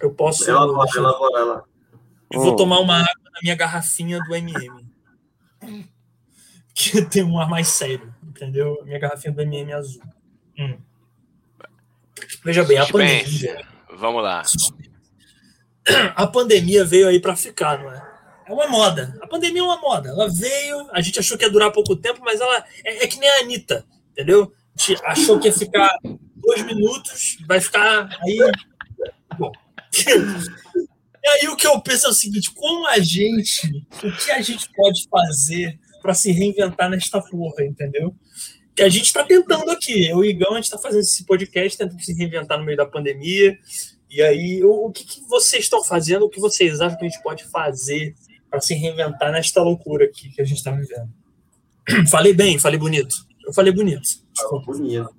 Eu 0.00 0.12
posso. 0.12 0.49
Elabora, 0.49 0.91
elabora 0.95 1.45
lá. 1.45 1.62
Eu 2.33 2.41
vou 2.41 2.53
hum. 2.53 2.57
tomar 2.57 2.81
uma 2.81 2.97
água 2.97 3.31
na 3.33 3.41
minha 3.43 3.55
garrafinha 3.55 4.19
do 4.21 4.35
MM. 4.35 4.87
Que 6.75 7.00
tem 7.07 7.25
um 7.25 7.41
ar 7.41 7.49
mais 7.49 7.69
sério, 7.69 8.15
entendeu? 8.23 8.83
Minha 8.85 8.99
garrafinha 8.99 9.33
do 9.33 9.41
MM 9.41 9.73
azul. 9.73 10.03
Hum. 10.59 10.76
Veja 12.45 12.65
bem, 12.65 12.76
a 12.76 12.87
pandemia. 12.87 13.65
Vamos 13.97 14.23
lá. 14.23 14.43
A 16.15 16.26
pandemia 16.26 16.85
veio 16.85 17.09
aí 17.09 17.21
para 17.21 17.37
ficar, 17.37 17.79
não 17.79 17.91
é? 17.91 18.06
É 18.47 18.53
uma 18.53 18.69
moda. 18.69 19.19
A 19.21 19.26
pandemia 19.26 19.61
é 19.61 19.65
uma 19.65 19.81
moda. 19.81 20.11
Ela 20.11 20.29
veio, 20.29 20.88
a 20.93 21.00
gente 21.00 21.19
achou 21.19 21.37
que 21.37 21.45
ia 21.45 21.50
durar 21.50 21.73
pouco 21.73 21.97
tempo, 21.97 22.21
mas 22.23 22.41
ela 22.41 22.65
é, 22.85 23.05
é 23.05 23.07
que 23.09 23.19
nem 23.19 23.29
a 23.29 23.41
Anitta, 23.41 23.85
entendeu? 24.12 24.53
A 24.76 24.81
gente 24.81 25.03
achou 25.05 25.41
que 25.41 25.49
ia 25.49 25.53
ficar 25.53 25.99
dois 26.37 26.62
minutos, 26.65 27.38
vai 27.47 27.61
ficar 27.61 28.09
aí. 28.23 28.38
Bom. 29.37 29.50
E 31.26 31.29
aí 31.29 31.49
o 31.49 31.57
que 31.57 31.67
eu 31.67 31.81
penso 31.81 32.07
é 32.07 32.11
o 32.11 32.15
seguinte: 32.15 32.53
como 32.55 32.87
a 32.87 33.00
gente, 33.00 33.85
o 34.03 34.17
que 34.17 34.31
a 34.31 34.41
gente 34.41 34.71
pode 34.76 35.09
fazer 35.11 35.76
para 36.00 36.15
se 36.15 36.31
reinventar 36.31 36.88
nesta 36.88 37.21
porra, 37.21 37.65
entendeu? 37.65 38.15
Que 38.76 38.83
a 38.83 38.88
gente 38.88 39.07
está 39.07 39.25
tentando 39.25 39.69
aqui. 39.73 40.07
Eu 40.09 40.25
e 40.25 40.29
o 40.29 40.31
Igão, 40.31 40.53
a 40.53 40.57
gente 40.57 40.67
está 40.67 40.79
fazendo 40.79 41.00
esse 41.00 41.25
podcast, 41.25 41.76
tentando 41.76 42.00
se 42.00 42.12
reinventar 42.12 42.59
no 42.59 42.65
meio 42.65 42.76
da 42.76 42.87
pandemia. 42.87 43.59
E 44.09 44.23
aí, 44.23 44.62
o, 44.62 44.87
o 44.87 44.93
que, 44.93 45.05
que, 45.05 45.21
vocês 45.23 45.65
estão 45.65 45.83
fazendo? 45.83 46.25
O 46.25 46.31
que 46.31 46.38
vocês 46.38 46.81
acham 46.81 46.97
que 46.97 47.07
a 47.07 47.09
gente 47.09 47.23
pode 47.23 47.45
fazer 47.47 48.15
para 48.50 48.61
se 48.61 48.75
reinventar 48.75 49.33
nesta 49.33 49.62
loucura 49.62 50.05
aqui 50.05 50.31
que 50.31 50.41
a 50.41 50.45
gente 50.45 50.59
está 50.59 50.71
vivendo? 50.71 51.09
Falei 52.11 52.35
bem, 52.35 52.59
falei 52.59 52.79
bonito. 52.79 53.15
Eu 53.47 53.53
falei 53.53 53.73
bonito. 53.73 54.03
Falou 54.37 54.65
bonito. 54.65 55.11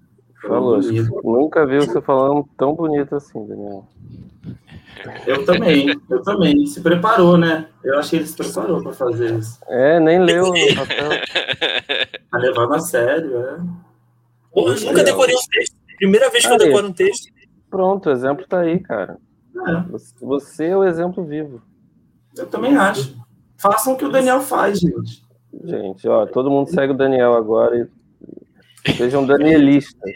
Falou. 0.41 0.81
Nunca 1.23 1.65
vi 1.65 1.77
você 1.77 2.01
falando 2.01 2.47
tão 2.57 2.75
bonito 2.75 3.15
assim, 3.15 3.45
Daniel. 3.47 3.87
Eu 5.25 5.45
também, 5.45 5.95
eu 6.09 6.21
também. 6.23 6.65
Se 6.65 6.81
preparou, 6.81 7.37
né? 7.37 7.67
Eu 7.83 7.97
acho 7.97 8.09
que 8.09 8.15
ele 8.17 8.27
se 8.27 8.35
preparou 8.35 8.81
para 8.81 8.93
fazer 8.93 9.37
isso. 9.37 9.59
É, 9.67 9.99
nem 9.99 10.19
leu 10.19 10.49
o 10.49 10.51
papel. 10.75 11.09
Tá 12.31 12.37
levando 12.37 12.73
a 12.73 12.79
sério, 12.79 13.37
é. 13.37 13.59
Porra, 14.51 14.75
eu 14.75 14.81
nunca 14.81 15.03
decorei 15.03 15.35
um 15.35 15.49
texto. 15.49 15.75
Primeira 15.97 16.29
vez 16.29 16.45
que 16.45 16.51
eu 16.51 16.57
decoro 16.57 16.87
um 16.87 16.93
texto. 16.93 17.31
Pronto, 17.69 18.09
o 18.09 18.11
exemplo 18.11 18.45
tá 18.47 18.61
aí, 18.61 18.79
cara. 18.79 19.17
É. 19.55 19.97
Você 20.21 20.65
é 20.65 20.77
o 20.77 20.83
exemplo 20.83 21.23
vivo. 21.25 21.61
Eu 22.37 22.47
também 22.47 22.75
acho. 22.75 23.15
Façam 23.57 23.93
o 23.93 23.97
que 23.97 24.05
o 24.05 24.11
Daniel 24.11 24.41
faz, 24.41 24.79
gente. 24.79 25.23
Gente, 25.63 26.07
ó, 26.07 26.25
todo 26.25 26.51
mundo 26.51 26.69
segue 26.69 26.93
o 26.93 26.97
Daniel 26.97 27.33
agora 27.33 27.89
e 28.85 28.93
sejam 28.93 29.25
danielistas. 29.25 30.11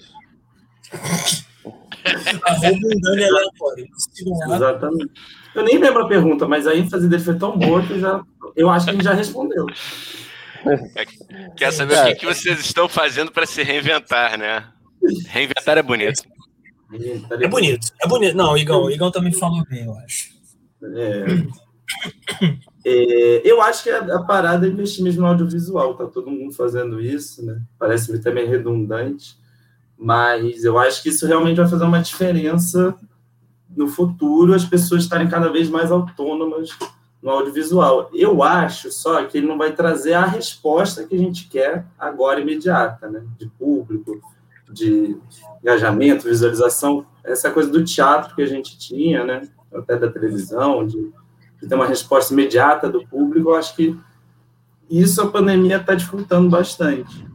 Um. 1.66 1.74
Exatamente. 4.56 5.12
Eu 5.54 5.64
nem 5.64 5.78
lembro 5.78 6.04
a 6.04 6.08
pergunta, 6.08 6.48
mas 6.48 6.68
a 6.68 6.76
ênfase 6.76 7.10
dele 7.10 7.24
foi 7.24 7.38
tão 7.38 7.58
boa 7.58 7.86
que 7.86 7.94
eu, 7.94 8.00
já, 8.00 8.24
eu 8.56 8.70
acho 8.70 8.86
que 8.86 8.92
ele 8.92 9.04
já 9.04 9.14
respondeu. 9.14 9.66
Quer 11.58 11.74
saber 11.74 11.98
o 11.98 12.06
que, 12.06 12.16
que 12.16 12.26
vocês 12.26 12.60
estão 12.60 12.88
fazendo 12.88 13.32
para 13.32 13.46
se 13.46 13.64
reinventar, 13.64 14.38
né? 14.38 14.66
Reinventar 15.28 15.78
é 15.78 15.84
bonito. 15.84 16.24
É 16.94 17.48
bonito, 17.48 17.88
é 18.02 18.08
bonito. 18.08 18.38
Não, 18.38 18.54
o 18.54 18.58
Igão, 18.58 18.84
o 18.84 18.92
Igão 18.92 19.12
também 19.12 19.32
falou 19.32 19.64
bem, 19.66 19.86
eu 19.86 19.96
acho. 19.96 20.30
É. 20.84 21.26
É, 22.84 23.42
eu 23.46 23.62
acho 23.62 23.84
que 23.84 23.92
a, 23.92 24.00
a, 24.00 24.24
parada 24.24 24.66
é 24.66 24.70
investir 24.70 25.04
mesmo 25.04 25.22
no 25.22 25.28
audiovisual, 25.28 25.94
tá 25.94 26.08
todo 26.08 26.32
mundo 26.32 26.52
fazendo 26.52 27.00
isso, 27.00 27.46
né? 27.46 27.62
Parece-me 27.78 28.18
também 28.18 28.48
redundante, 28.48 29.38
mas 29.96 30.64
eu 30.64 30.80
acho 30.80 31.04
que 31.04 31.10
isso 31.10 31.28
realmente 31.28 31.58
vai 31.58 31.70
fazer 31.70 31.84
uma 31.84 32.02
diferença 32.02 32.96
no 33.70 33.88
futuro, 33.88 34.56
as 34.56 34.66
pessoas 34.66 35.04
estarem 35.04 35.30
cada 35.30 35.50
vez 35.50 35.70
mais 35.70 35.92
autônomas 35.92 36.72
no 37.22 37.30
audiovisual. 37.30 38.10
Eu 38.14 38.42
acho 38.42 38.92
só 38.92 39.24
que 39.26 39.38
ele 39.38 39.48
não 39.48 39.58
vai 39.58 39.74
trazer 39.74 40.14
a 40.14 40.26
resposta 40.26 41.06
que 41.06 41.16
a 41.16 41.20
gente 41.20 41.48
quer 41.48 41.86
agora 42.00 42.42
imediata, 42.42 43.08
né? 43.08 43.24
De 43.38 43.48
público, 43.48 44.20
de 44.72 45.18
engajamento, 45.62 46.28
visualização, 46.28 47.06
essa 47.24 47.52
coisa 47.52 47.70
do 47.70 47.84
teatro 47.84 48.36
que 48.36 48.42
a 48.42 48.48
gente 48.48 48.78
tinha, 48.78 49.24
né? 49.24 49.48
Até 49.74 49.98
da 49.98 50.10
televisão, 50.10 50.86
de, 50.86 51.12
de 51.62 51.68
ter 51.68 51.76
uma 51.76 51.86
resposta 51.86 52.34
imediata 52.34 52.90
do 52.90 53.06
público, 53.08 53.52
eu 53.52 53.56
acho 53.56 53.76
que 53.76 53.98
isso 54.90 55.22
a 55.22 55.30
pandemia 55.30 55.78
está 55.78 55.94
dificultando 55.94 56.50
bastante. 56.50 57.26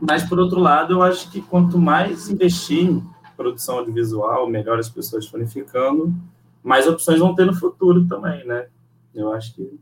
Mas, 0.00 0.24
por 0.24 0.38
outro 0.38 0.58
lado, 0.58 0.94
eu 0.94 1.02
acho 1.02 1.30
que 1.30 1.40
quanto 1.40 1.78
mais 1.78 2.28
investir 2.28 2.84
em 2.84 3.06
produção 3.36 3.78
audiovisual, 3.78 4.48
melhor 4.48 4.78
as 4.78 4.88
pessoas 4.88 5.26
forem 5.26 5.46
ficando, 5.46 6.12
mais 6.62 6.88
opções 6.88 7.18
vão 7.18 7.34
ter 7.34 7.44
no 7.44 7.54
futuro 7.54 8.06
também, 8.06 8.44
né? 8.46 8.66
Eu 9.14 9.32
acho 9.32 9.54
que 9.54 9.78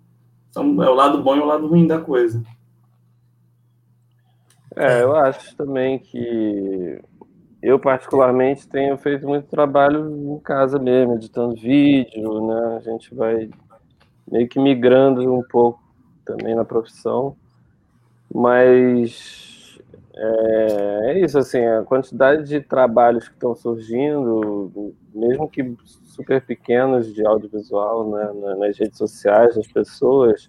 são, 0.51 0.83
é 0.83 0.91
o 0.91 0.95
lado 0.95 1.23
bom 1.23 1.37
e 1.37 1.41
o 1.41 1.47
lado 1.47 1.67
ruim 1.67 1.87
da 1.87 2.01
coisa. 2.01 2.43
É, 4.77 5.03
eu 5.03 5.15
acho 5.15 5.57
também 5.57 5.99
que 5.99 7.01
eu 7.63 7.79
particularmente 7.79 8.67
tenho 8.67 8.97
feito 8.97 9.27
muito 9.27 9.49
trabalho 9.49 10.35
em 10.35 10.39
casa 10.39 10.79
mesmo, 10.79 11.15
editando 11.15 11.55
vídeo, 11.55 12.47
né? 12.47 12.77
A 12.77 12.81
gente 12.81 13.15
vai 13.15 13.51
meio 14.31 14.49
que 14.49 14.59
migrando 14.59 15.33
um 15.33 15.43
pouco 15.43 15.83
também 16.25 16.55
na 16.55 16.65
profissão, 16.65 17.37
mas 18.33 19.79
é, 20.15 21.01
é 21.11 21.21
isso 21.21 21.39
assim, 21.39 21.65
a 21.65 21.83
quantidade 21.83 22.45
de 22.45 22.61
trabalhos 22.61 23.29
que 23.29 23.35
estão 23.35 23.55
surgindo, 23.55 24.95
mesmo 25.15 25.49
que 25.49 25.77
super 26.05 26.41
pequenos 26.43 27.13
de 27.13 27.27
audiovisual, 27.27 28.11
né, 28.11 28.57
nas 28.57 28.79
redes 28.79 28.99
sociais 28.99 29.55
das 29.55 29.67
pessoas, 29.67 30.49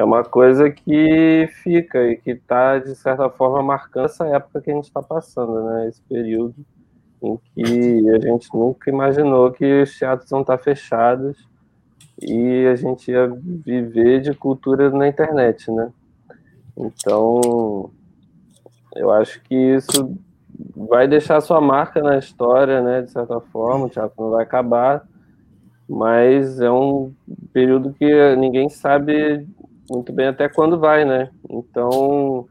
é 0.00 0.04
uma 0.04 0.24
coisa 0.24 0.70
que 0.70 1.46
fica 1.62 2.10
e 2.10 2.16
que 2.16 2.30
está, 2.30 2.78
de 2.78 2.94
certa 2.94 3.28
forma, 3.28 3.62
marcando 3.62 4.06
essa 4.06 4.26
época 4.28 4.62
que 4.62 4.70
a 4.70 4.74
gente 4.74 4.84
está 4.84 5.02
passando, 5.02 5.62
né? 5.62 5.88
Esse 5.88 6.00
período 6.08 6.54
em 7.22 7.36
que 7.36 8.08
a 8.08 8.18
gente 8.18 8.48
nunca 8.54 8.88
imaginou 8.88 9.52
que 9.52 9.82
os 9.82 9.98
teatros 9.98 10.30
vão 10.30 10.40
estar 10.40 10.56
tá 10.56 10.64
fechados 10.64 11.36
e 12.18 12.66
a 12.66 12.74
gente 12.76 13.10
ia 13.10 13.28
viver 13.28 14.22
de 14.22 14.32
cultura 14.32 14.88
na 14.88 15.06
internet, 15.06 15.70
né? 15.70 15.92
Então, 16.78 17.90
eu 18.96 19.12
acho 19.12 19.42
que 19.42 19.54
isso 19.54 20.16
vai 20.74 21.06
deixar 21.06 21.42
sua 21.42 21.60
marca 21.60 22.00
na 22.00 22.16
história, 22.16 22.80
né? 22.80 23.02
De 23.02 23.10
certa 23.10 23.38
forma, 23.38 23.84
o 23.84 23.90
teatro 23.90 24.14
não 24.18 24.30
vai 24.30 24.44
acabar, 24.44 25.06
mas 25.86 26.58
é 26.58 26.70
um 26.70 27.12
período 27.52 27.92
que 27.92 28.34
ninguém 28.36 28.70
sabe 28.70 29.46
muito 29.90 30.12
bem 30.12 30.28
até 30.28 30.48
quando 30.48 30.78
vai, 30.78 31.04
né? 31.04 31.30
Então, 31.50 32.46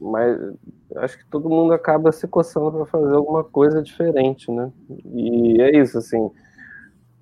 mas 0.00 0.38
acho 0.96 1.18
que 1.18 1.26
todo 1.26 1.50
mundo 1.50 1.74
acaba 1.74 2.10
se 2.10 2.26
coçando 2.26 2.72
para 2.72 2.86
fazer 2.86 3.14
alguma 3.14 3.44
coisa 3.44 3.82
diferente, 3.82 4.50
né? 4.50 4.72
E 5.12 5.60
é 5.60 5.76
isso, 5.76 5.98
assim. 5.98 6.30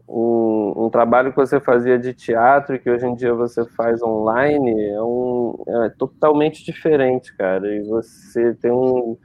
um, 0.09 0.85
um, 0.85 0.90
trabalho 0.90 1.31
que 1.33 1.37
você 1.37 1.59
fazia 1.59 1.99
de 1.99 2.14
teatro 2.14 2.78
que 2.78 2.88
hoje 2.88 3.04
em 3.07 3.16
dia 3.16 3.35
você 3.35 3.64
faz 3.64 4.00
online 4.00 4.81
é, 4.90 5.02
um, 5.02 5.64
é 5.66 5.88
totalmente 5.90 6.64
diferente, 6.64 7.35
cara. 7.37 7.66
E 7.75 7.83
você 7.83 8.54
tem 8.54 8.71
um, 8.71 9.16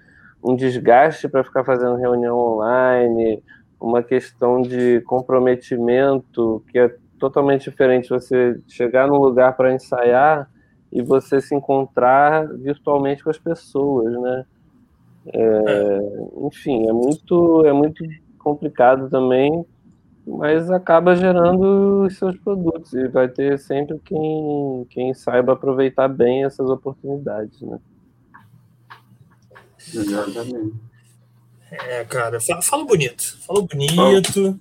um 0.44 0.56
desgaste 0.56 1.27
para 1.29 1.44
ficar 1.44 1.63
fazendo 1.63 1.96
reunião 1.96 2.38
online, 2.38 3.44
uma 3.79 4.01
questão 4.01 4.62
de 4.63 5.01
comprometimento 5.01 6.63
que 6.72 6.79
é 6.79 6.96
totalmente 7.20 7.70
diferente. 7.70 8.10
Você 8.10 8.60
chegar 8.68 9.08
num 9.08 9.18
lugar 9.18 9.56
para 9.56 9.74
ensaiar 9.74 10.50
e 10.92 11.02
você 11.02 11.42
se 11.42 11.54
encontrar 11.56 12.48
virtualmente 12.48 13.24
com 13.24 13.30
as 13.30 13.38
pessoas, 13.38 14.14
né? 14.22 14.46
É, 15.34 16.00
enfim, 16.46 16.88
é 16.88 16.94
muito, 16.94 17.66
é 17.66 17.74
muito 17.74 18.04
complicado 18.38 19.10
também 19.10 19.66
mas 20.28 20.70
acaba 20.70 21.16
gerando 21.16 22.04
os 22.06 22.18
seus 22.18 22.38
produtos 22.38 22.94
e 22.94 23.08
vai 23.08 23.30
ter 23.30 23.58
sempre 23.58 23.98
quem, 24.04 24.86
quem 24.90 25.14
saiba 25.14 25.54
aproveitar 25.54 26.10
bem 26.10 26.44
essas 26.44 26.70
oportunidades, 26.70 27.62
né? 27.62 27.80
Exatamente. 29.94 30.76
É, 31.72 32.04
cara, 32.04 32.40
fala 32.42 32.84
bonito, 32.84 33.38
fala 33.46 33.62
bonito. 33.62 34.60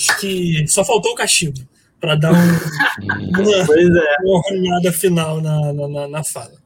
Acho 0.00 0.20
que 0.20 0.66
só 0.66 0.82
faltou 0.84 1.12
o 1.12 1.14
castigo 1.14 1.58
para 2.00 2.14
dar 2.14 2.32
um, 2.32 2.36
uma, 2.36 3.66
pois 3.66 3.88
é. 3.94 4.16
uma 4.22 4.42
olhada 4.50 4.92
final 4.92 5.40
na, 5.42 5.72
na, 5.72 6.08
na 6.08 6.24
fala. 6.24 6.58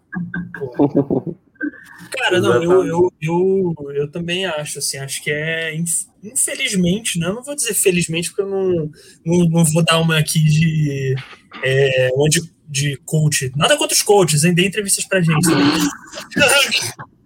Cara, 2.13 2.41
não, 2.41 2.63
eu, 2.63 2.87
eu, 2.87 3.13
eu, 3.21 3.75
eu 3.93 4.11
também 4.11 4.47
acho, 4.47 4.79
assim, 4.79 4.99
acho 4.99 5.21
que 5.23 5.33
é, 5.33 5.77
infelizmente, 6.23 7.19
né? 7.19 7.27
Eu 7.27 7.35
não 7.35 7.43
vou 7.43 7.57
dizer 7.57 7.75
felizmente, 7.75 8.29
porque 8.31 8.43
eu 8.43 8.49
não, 8.49 8.91
não, 9.27 9.45
não 9.49 9.65
vou 9.65 9.85
dar 9.85 9.99
uma 9.99 10.17
aqui 10.19 10.39
de, 10.39 11.17
é, 11.65 12.11
onde, 12.17 12.41
de 12.69 12.97
coach. 13.05 13.51
Nada 13.57 13.77
contra 13.77 13.97
os 13.97 14.03
coaches, 14.03 14.45
hein? 14.45 14.55
Dê 14.55 14.65
entrevistas 14.65 15.05
pra 15.05 15.21
gente. 15.21 15.49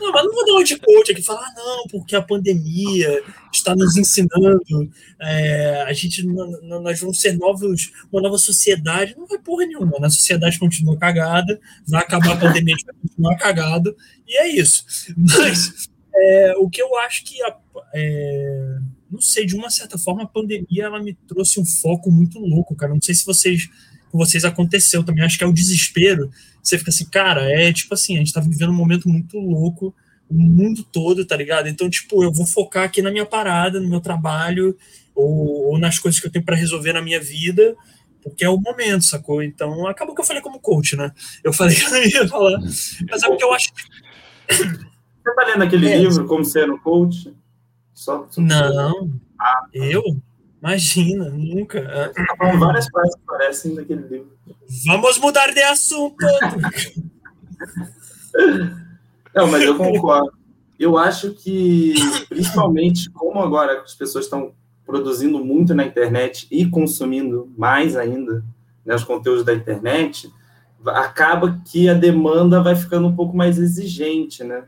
Não, 0.00 0.12
mas 0.12 0.24
não 0.24 0.32
vou 0.32 0.46
dar 0.46 0.52
uma 0.52 0.64
de 0.64 0.78
coach 0.78 1.12
aqui 1.12 1.22
falar, 1.22 1.44
ah, 1.44 1.54
não, 1.56 1.86
porque 1.90 2.16
a 2.16 2.22
pandemia 2.22 3.22
está 3.52 3.76
nos 3.76 3.96
ensinando, 3.96 4.90
é, 5.20 5.82
a 5.82 5.92
gente, 5.92 6.24
nós 6.24 7.00
vamos 7.00 7.20
ser 7.20 7.36
novos, 7.36 7.92
uma 8.10 8.22
nova 8.22 8.38
sociedade. 8.38 9.14
Não 9.16 9.26
vai 9.26 9.38
porra 9.38 9.66
nenhuma, 9.66 9.98
né? 9.98 10.06
a 10.06 10.10
sociedade 10.10 10.58
continua 10.58 10.96
cagada, 10.96 11.60
vai 11.86 12.02
acabar 12.02 12.32
a 12.32 12.36
pandemia, 12.36 12.74
a 12.74 12.78
gente 12.78 12.86
vai 12.86 12.94
continuar 13.02 13.36
cagado, 13.36 13.96
e 14.26 14.36
é 14.38 14.48
isso. 14.48 14.84
Mas 15.16 15.88
é, 16.14 16.54
o 16.56 16.68
que 16.68 16.80
eu 16.80 16.96
acho 17.00 17.24
que, 17.24 17.42
a, 17.42 17.56
é, 17.94 18.78
não 19.10 19.20
sei, 19.20 19.44
de 19.44 19.54
uma 19.54 19.70
certa 19.70 19.98
forma, 19.98 20.22
a 20.22 20.26
pandemia 20.26 20.84
ela 20.84 21.02
me 21.02 21.14
trouxe 21.26 21.60
um 21.60 21.64
foco 21.64 22.10
muito 22.10 22.38
louco, 22.38 22.74
cara. 22.74 22.92
Não 22.92 23.02
sei 23.02 23.14
se 23.14 23.24
vocês 23.24 23.68
com 24.12 24.18
vocês 24.18 24.44
aconteceu 24.44 25.02
também. 25.02 25.24
Acho 25.24 25.38
que 25.38 25.44
é 25.44 25.46
o 25.46 25.52
desespero. 25.52 26.30
Você 26.62 26.78
fica 26.78 26.90
assim, 26.90 27.06
cara, 27.06 27.42
é 27.50 27.72
tipo 27.72 27.94
assim, 27.94 28.16
a 28.16 28.18
gente 28.18 28.32
tá 28.32 28.40
vivendo 28.40 28.70
um 28.70 28.74
momento 28.74 29.08
muito 29.08 29.38
louco, 29.38 29.94
o 30.28 30.34
mundo 30.34 30.84
todo, 30.84 31.24
tá 31.24 31.34
ligado? 31.34 31.66
Então, 31.68 31.88
tipo, 31.88 32.22
eu 32.22 32.30
vou 32.30 32.46
focar 32.46 32.84
aqui 32.84 33.00
na 33.00 33.10
minha 33.10 33.26
parada, 33.26 33.80
no 33.80 33.88
meu 33.88 34.00
trabalho, 34.00 34.76
ou, 35.14 35.70
ou 35.70 35.78
nas 35.78 35.98
coisas 35.98 36.20
que 36.20 36.26
eu 36.26 36.30
tenho 36.30 36.44
para 36.44 36.54
resolver 36.54 36.92
na 36.92 37.02
minha 37.02 37.20
vida, 37.20 37.74
porque 38.22 38.44
é 38.44 38.48
o 38.48 38.60
momento, 38.60 39.04
sacou? 39.04 39.42
Então, 39.42 39.86
acabou 39.86 40.14
que 40.14 40.20
eu 40.20 40.26
falei 40.26 40.42
como 40.42 40.60
coach, 40.60 40.94
né? 40.94 41.10
Eu 41.42 41.52
falei 41.52 41.74
que 41.76 41.84
eu 41.84 41.90
não 41.90 42.02
ia 42.02 42.28
falar, 42.28 42.60
mas 42.60 43.22
é 43.22 43.26
porque 43.26 43.44
eu 43.44 43.52
acho 43.54 43.72
Você 44.48 45.34
tá 45.34 45.44
lendo 45.46 45.64
aquele 45.64 45.88
é. 45.88 45.98
livro, 45.98 46.26
Como 46.26 46.44
Ser 46.44 46.70
um 46.70 46.78
Coach? 46.78 47.34
Só, 47.94 48.26
só 48.30 48.40
não, 48.40 49.10
ah, 49.38 49.44
tá. 49.44 49.68
eu? 49.72 50.02
Imagina, 50.62 51.28
nunca. 51.28 51.82
Tá 52.38 52.52
várias 52.56 52.86
frases 52.86 53.16
que 53.16 53.22
parecem 53.26 53.74
daquele 53.74 54.02
livro. 54.02 54.30
Vamos 54.86 55.18
mudar 55.18 55.52
de 55.52 55.60
assunto! 55.60 56.24
Não, 59.34 59.48
mas 59.48 59.62
eu 59.62 59.76
concordo. 59.76 60.32
Eu 60.78 60.96
acho 60.96 61.32
que, 61.34 61.94
principalmente, 62.28 63.10
como 63.10 63.40
agora 63.40 63.82
as 63.82 63.94
pessoas 63.94 64.24
estão 64.24 64.52
produzindo 64.86 65.44
muito 65.44 65.74
na 65.74 65.84
internet 65.84 66.46
e 66.50 66.66
consumindo 66.66 67.52
mais 67.56 67.96
ainda 67.96 68.44
né, 68.84 68.94
os 68.94 69.04
conteúdos 69.04 69.44
da 69.44 69.54
internet, 69.54 70.32
acaba 70.86 71.60
que 71.64 71.88
a 71.88 71.94
demanda 71.94 72.62
vai 72.62 72.76
ficando 72.76 73.08
um 73.08 73.16
pouco 73.16 73.36
mais 73.36 73.58
exigente, 73.58 74.44
né? 74.44 74.64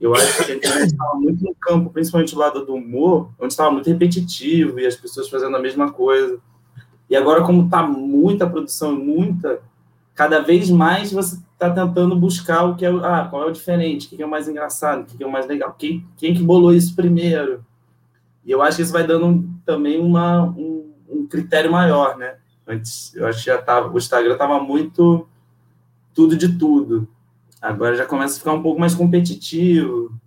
Eu 0.00 0.14
acho 0.14 0.36
que 0.36 0.42
a 0.42 0.54
gente 0.54 0.66
estava 0.86 1.14
muito 1.14 1.44
no 1.44 1.54
campo, 1.54 1.90
principalmente 1.90 2.34
do 2.34 2.40
lado 2.40 2.64
do 2.64 2.74
humor, 2.74 3.30
onde 3.38 3.52
estava 3.52 3.70
muito 3.70 3.88
repetitivo 3.88 4.78
e 4.78 4.86
as 4.86 4.96
pessoas 4.96 5.28
fazendo 5.28 5.56
a 5.56 5.60
mesma 5.60 5.90
coisa. 5.92 6.38
E 7.10 7.16
agora, 7.16 7.42
como 7.42 7.64
está 7.64 7.82
muita 7.82 8.48
produção, 8.48 8.94
muita, 8.94 9.60
cada 10.14 10.40
vez 10.40 10.70
mais 10.70 11.10
você 11.10 11.36
está 11.52 11.70
tentando 11.70 12.14
buscar 12.14 12.64
o 12.64 12.76
que 12.76 12.84
é, 12.84 12.88
ah, 12.88 13.26
qual 13.28 13.44
é 13.44 13.46
o 13.46 13.52
diferente, 13.52 14.06
o 14.06 14.10
que 14.10 14.22
é 14.22 14.26
o 14.26 14.30
mais 14.30 14.48
engraçado, 14.48 15.02
o 15.02 15.04
que 15.06 15.22
é 15.22 15.26
o 15.26 15.32
mais 15.32 15.46
legal, 15.46 15.74
quem, 15.76 16.06
quem 16.16 16.34
que 16.34 16.42
bolou 16.42 16.74
isso 16.74 16.94
primeiro. 16.94 17.64
E 18.44 18.50
eu 18.50 18.62
acho 18.62 18.76
que 18.76 18.82
isso 18.82 18.92
vai 18.92 19.06
dando 19.06 19.48
também 19.64 20.00
uma, 20.00 20.44
um, 20.44 20.92
um 21.08 21.26
critério 21.26 21.72
maior, 21.72 22.16
né? 22.16 22.36
Antes, 22.66 23.14
eu 23.14 23.26
acho 23.26 23.38
que 23.40 23.46
já 23.46 23.60
tava, 23.60 23.92
o 23.92 23.98
Instagram 23.98 24.34
estava 24.34 24.60
muito 24.60 25.26
tudo 26.14 26.36
de 26.36 26.56
tudo. 26.58 27.08
Agora 27.60 27.96
já 27.96 28.06
começa 28.06 28.36
a 28.36 28.38
ficar 28.38 28.52
um 28.52 28.62
pouco 28.62 28.80
mais 28.80 28.94
competitivo, 28.94 30.18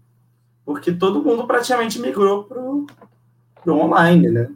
porque 0.65 0.91
todo 0.91 1.24
mundo 1.24 1.48
praticamente 1.48 2.00
migrou 2.00 2.44
para 2.44 2.60
o 2.60 3.80
online, 3.80 4.30
né? 4.30 4.50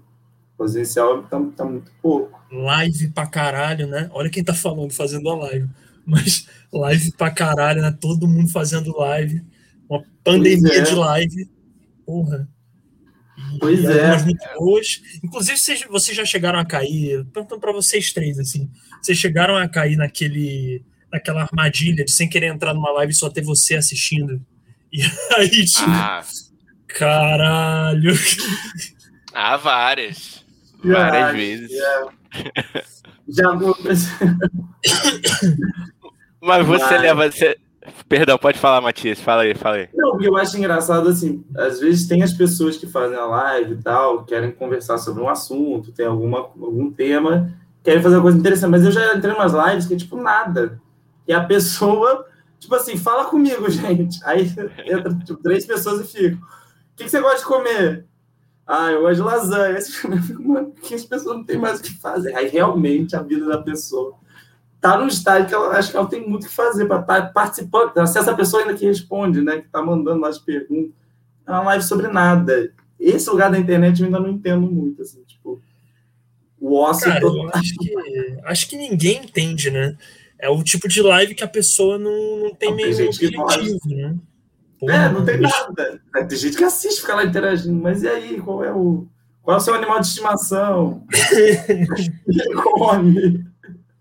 O 0.53 0.57
presencial 0.57 1.21
está 1.21 1.39
tá 1.55 1.65
muito 1.65 1.91
pouco. 2.01 2.39
Live 2.51 3.11
pra 3.11 3.27
caralho, 3.27 3.87
né? 3.87 4.09
Olha 4.11 4.29
quem 4.29 4.43
tá 4.43 4.53
falando, 4.53 4.91
fazendo 4.91 5.29
a 5.29 5.35
live. 5.35 5.69
Mas 6.05 6.47
live 6.71 7.11
pra 7.13 7.31
caralho, 7.31 7.81
né? 7.81 7.95
Todo 7.99 8.27
mundo 8.27 8.49
fazendo 8.49 8.95
live. 8.97 9.41
Uma 9.89 10.03
pandemia 10.23 10.79
é. 10.79 10.81
de 10.81 10.95
live. 10.95 11.49
Porra. 12.05 12.47
E 13.37 13.59
pois 13.59 13.83
é. 13.83 14.15
Boas. 14.57 15.01
Inclusive, 15.23 15.57
vocês, 15.57 15.85
vocês 15.89 16.15
já 16.15 16.23
chegaram 16.23 16.59
a 16.59 16.65
cair. 16.65 17.25
Perguntando 17.25 17.59
para 17.59 17.73
vocês 17.73 18.13
três, 18.13 18.37
assim. 18.37 18.69
Vocês 19.01 19.17
chegaram 19.17 19.55
a 19.57 19.67
cair 19.67 19.97
naquele 19.97 20.85
naquela 21.11 21.43
armadilha 21.43 22.03
de 22.03 22.11
sem 22.11 22.29
querer 22.29 22.47
entrar 22.47 22.73
numa 22.73 22.91
live 22.91 23.11
e 23.11 23.15
só 23.15 23.29
ter 23.29 23.41
você 23.41 23.75
assistindo. 23.75 24.41
E 24.91 25.01
aí, 25.37 25.49
tipo, 25.49 25.89
ah. 25.89 26.23
caralho. 26.87 28.13
Ah, 29.33 29.57
várias. 29.57 30.45
Várias 30.83 31.31
vezes. 31.33 31.71
Yeah. 31.71 32.11
Já 33.27 33.51
vou. 33.53 33.75
Mas 36.41 36.65
você 36.65 36.83
Mas... 36.83 37.01
leva. 37.01 37.31
Você... 37.31 37.57
Perdão, 38.07 38.37
pode 38.37 38.57
falar, 38.59 38.81
Matias. 38.81 39.19
Fala 39.19 39.43
aí, 39.43 39.53
fala 39.53 39.77
aí. 39.77 39.89
Não, 39.93 40.11
porque 40.11 40.27
eu 40.27 40.37
acho 40.37 40.57
engraçado 40.57 41.09
assim, 41.09 41.43
às 41.55 41.79
vezes 41.79 42.07
tem 42.07 42.23
as 42.23 42.33
pessoas 42.33 42.77
que 42.77 42.87
fazem 42.87 43.17
a 43.17 43.25
live 43.25 43.73
e 43.73 43.77
tal, 43.77 44.23
querem 44.23 44.51
conversar 44.51 44.97
sobre 44.97 45.21
um 45.21 45.29
assunto, 45.29 45.91
tem 45.91 46.05
alguma, 46.05 46.39
algum 46.39 46.91
tema, 46.91 47.53
querem 47.83 48.01
fazer 48.01 48.15
uma 48.15 48.23
coisa 48.23 48.37
interessante, 48.37 48.71
mas 48.71 48.83
eu 48.83 48.91
já 48.91 49.15
entrei 49.15 49.33
em 49.33 49.35
umas 49.35 49.53
lives 49.53 49.85
que 49.85 49.93
é 49.93 49.97
tipo 49.97 50.17
nada. 50.17 50.79
E 51.27 51.33
a 51.33 51.43
pessoa, 51.43 52.25
tipo 52.59 52.75
assim, 52.75 52.97
fala 52.97 53.25
comigo, 53.25 53.67
gente. 53.71 54.19
Aí 54.23 54.51
entra 54.85 55.13
tipo, 55.13 55.41
três 55.41 55.65
pessoas 55.65 56.01
e 56.01 56.11
fico. 56.11 56.43
O 56.43 56.95
que, 56.95 57.03
que 57.03 57.09
você 57.09 57.19
gosta 57.19 57.39
de 57.39 57.45
comer? 57.45 58.05
Ah, 58.65 58.91
eu 58.91 59.01
gosto 59.01 59.15
de 59.15 59.21
lasanha. 59.21 59.79
Mano, 60.39 60.71
que 60.71 60.95
as 60.95 61.03
pessoas 61.03 61.37
não 61.37 61.43
têm 61.43 61.57
mais 61.57 61.79
o 61.79 61.83
que 61.83 61.93
fazer. 61.99 62.35
Aí 62.35 62.47
realmente 62.47 63.15
a 63.15 63.21
vida 63.21 63.45
da 63.45 63.61
pessoa 63.61 64.15
tá 64.81 64.97
num 64.97 65.07
estágio 65.07 65.47
que 65.47 65.53
ela 65.53 65.77
acho 65.77 65.91
que 65.91 65.97
ela 65.97 66.07
tem 66.07 66.27
muito 66.27 66.43
o 66.43 66.47
que 66.47 66.53
fazer 66.53 66.85
para 66.85 67.01
estar 67.01 67.21
tá 67.21 67.27
participando. 67.27 68.07
Se 68.07 68.17
essa 68.17 68.35
pessoa 68.35 68.63
ainda 68.63 68.75
que 68.75 68.85
responde, 68.85 69.41
né? 69.41 69.61
Que 69.61 69.69
tá 69.69 69.81
mandando 69.81 70.25
as 70.25 70.37
perguntas. 70.37 70.91
É 71.45 71.51
uma 71.51 71.63
live 71.63 71.83
sobre 71.83 72.07
nada. 72.07 72.71
Esse 72.99 73.29
lugar 73.29 73.51
da 73.51 73.59
internet 73.59 73.99
eu 73.99 74.05
ainda 74.05 74.19
não 74.19 74.29
entendo 74.29 74.61
muito, 74.61 75.01
assim, 75.01 75.23
tipo. 75.23 75.61
O 76.59 76.75
ócio 76.75 77.05
Cara, 77.05 77.19
todo... 77.19 77.49
acho, 77.53 77.75
que, 77.75 77.95
acho 78.45 78.69
que 78.69 78.77
ninguém 78.77 79.23
entende, 79.25 79.69
né? 79.69 79.95
É 80.39 80.49
o 80.49 80.63
tipo 80.63 80.87
de 80.87 81.01
live 81.01 81.35
que 81.35 81.43
a 81.43 81.47
pessoa 81.47 81.97
não, 81.97 82.39
não 82.39 82.55
tem 82.55 82.73
meio 82.75 83.07
objetivo, 83.07 83.79
né? 83.87 84.15
Porra, 84.79 84.93
é, 84.93 85.09
não 85.09 85.25
tem 85.25 85.39
nada. 85.39 86.01
Tem 86.27 86.37
gente 86.37 86.57
que 86.57 86.63
assiste, 86.63 87.01
fica 87.01 87.15
lá 87.15 87.23
interagindo, 87.23 87.81
mas 87.81 88.03
e 88.03 88.07
aí, 88.07 88.41
qual 88.41 88.63
é 88.63 88.71
o, 88.73 89.07
qual 89.41 89.57
é 89.57 89.59
o 89.59 89.63
seu 89.63 89.73
animal 89.73 89.99
de 89.99 90.07
estimação? 90.07 91.05
come. 92.63 93.45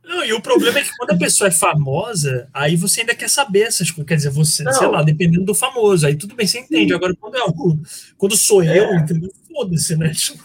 Não, 0.04 0.22
e 0.24 0.32
o 0.32 0.40
problema 0.40 0.78
é 0.78 0.82
que 0.82 0.94
quando 0.98 1.12
a 1.12 1.16
pessoa 1.16 1.48
é 1.48 1.50
famosa, 1.50 2.48
aí 2.52 2.76
você 2.76 3.00
ainda 3.00 3.14
quer 3.14 3.30
saber 3.30 3.62
essas 3.62 3.90
coisas. 3.90 4.06
Quer 4.06 4.16
dizer, 4.16 4.30
você, 4.30 4.62
não. 4.62 4.72
sei 4.72 4.86
lá, 4.86 5.02
dependendo 5.02 5.44
do 5.44 5.54
famoso, 5.54 6.06
aí 6.06 6.14
tudo 6.14 6.34
bem, 6.34 6.46
você 6.46 6.58
entende. 6.58 6.88
Sim. 6.90 6.94
Agora, 6.94 7.14
quando, 7.18 7.36
é 7.36 7.40
quando 8.18 8.36
sou 8.36 8.62
é. 8.62 8.78
eu, 8.78 8.94
entendeu? 8.94 9.30
Foda-se, 9.50 9.96
né? 9.96 10.12
Tipo, 10.14 10.42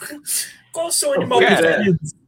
qual 0.71 0.85
é 0.85 0.89
o 0.89 0.91
seu 0.91 1.13
animal 1.13 1.39
preferido? 1.39 1.97
Tá. 1.97 2.18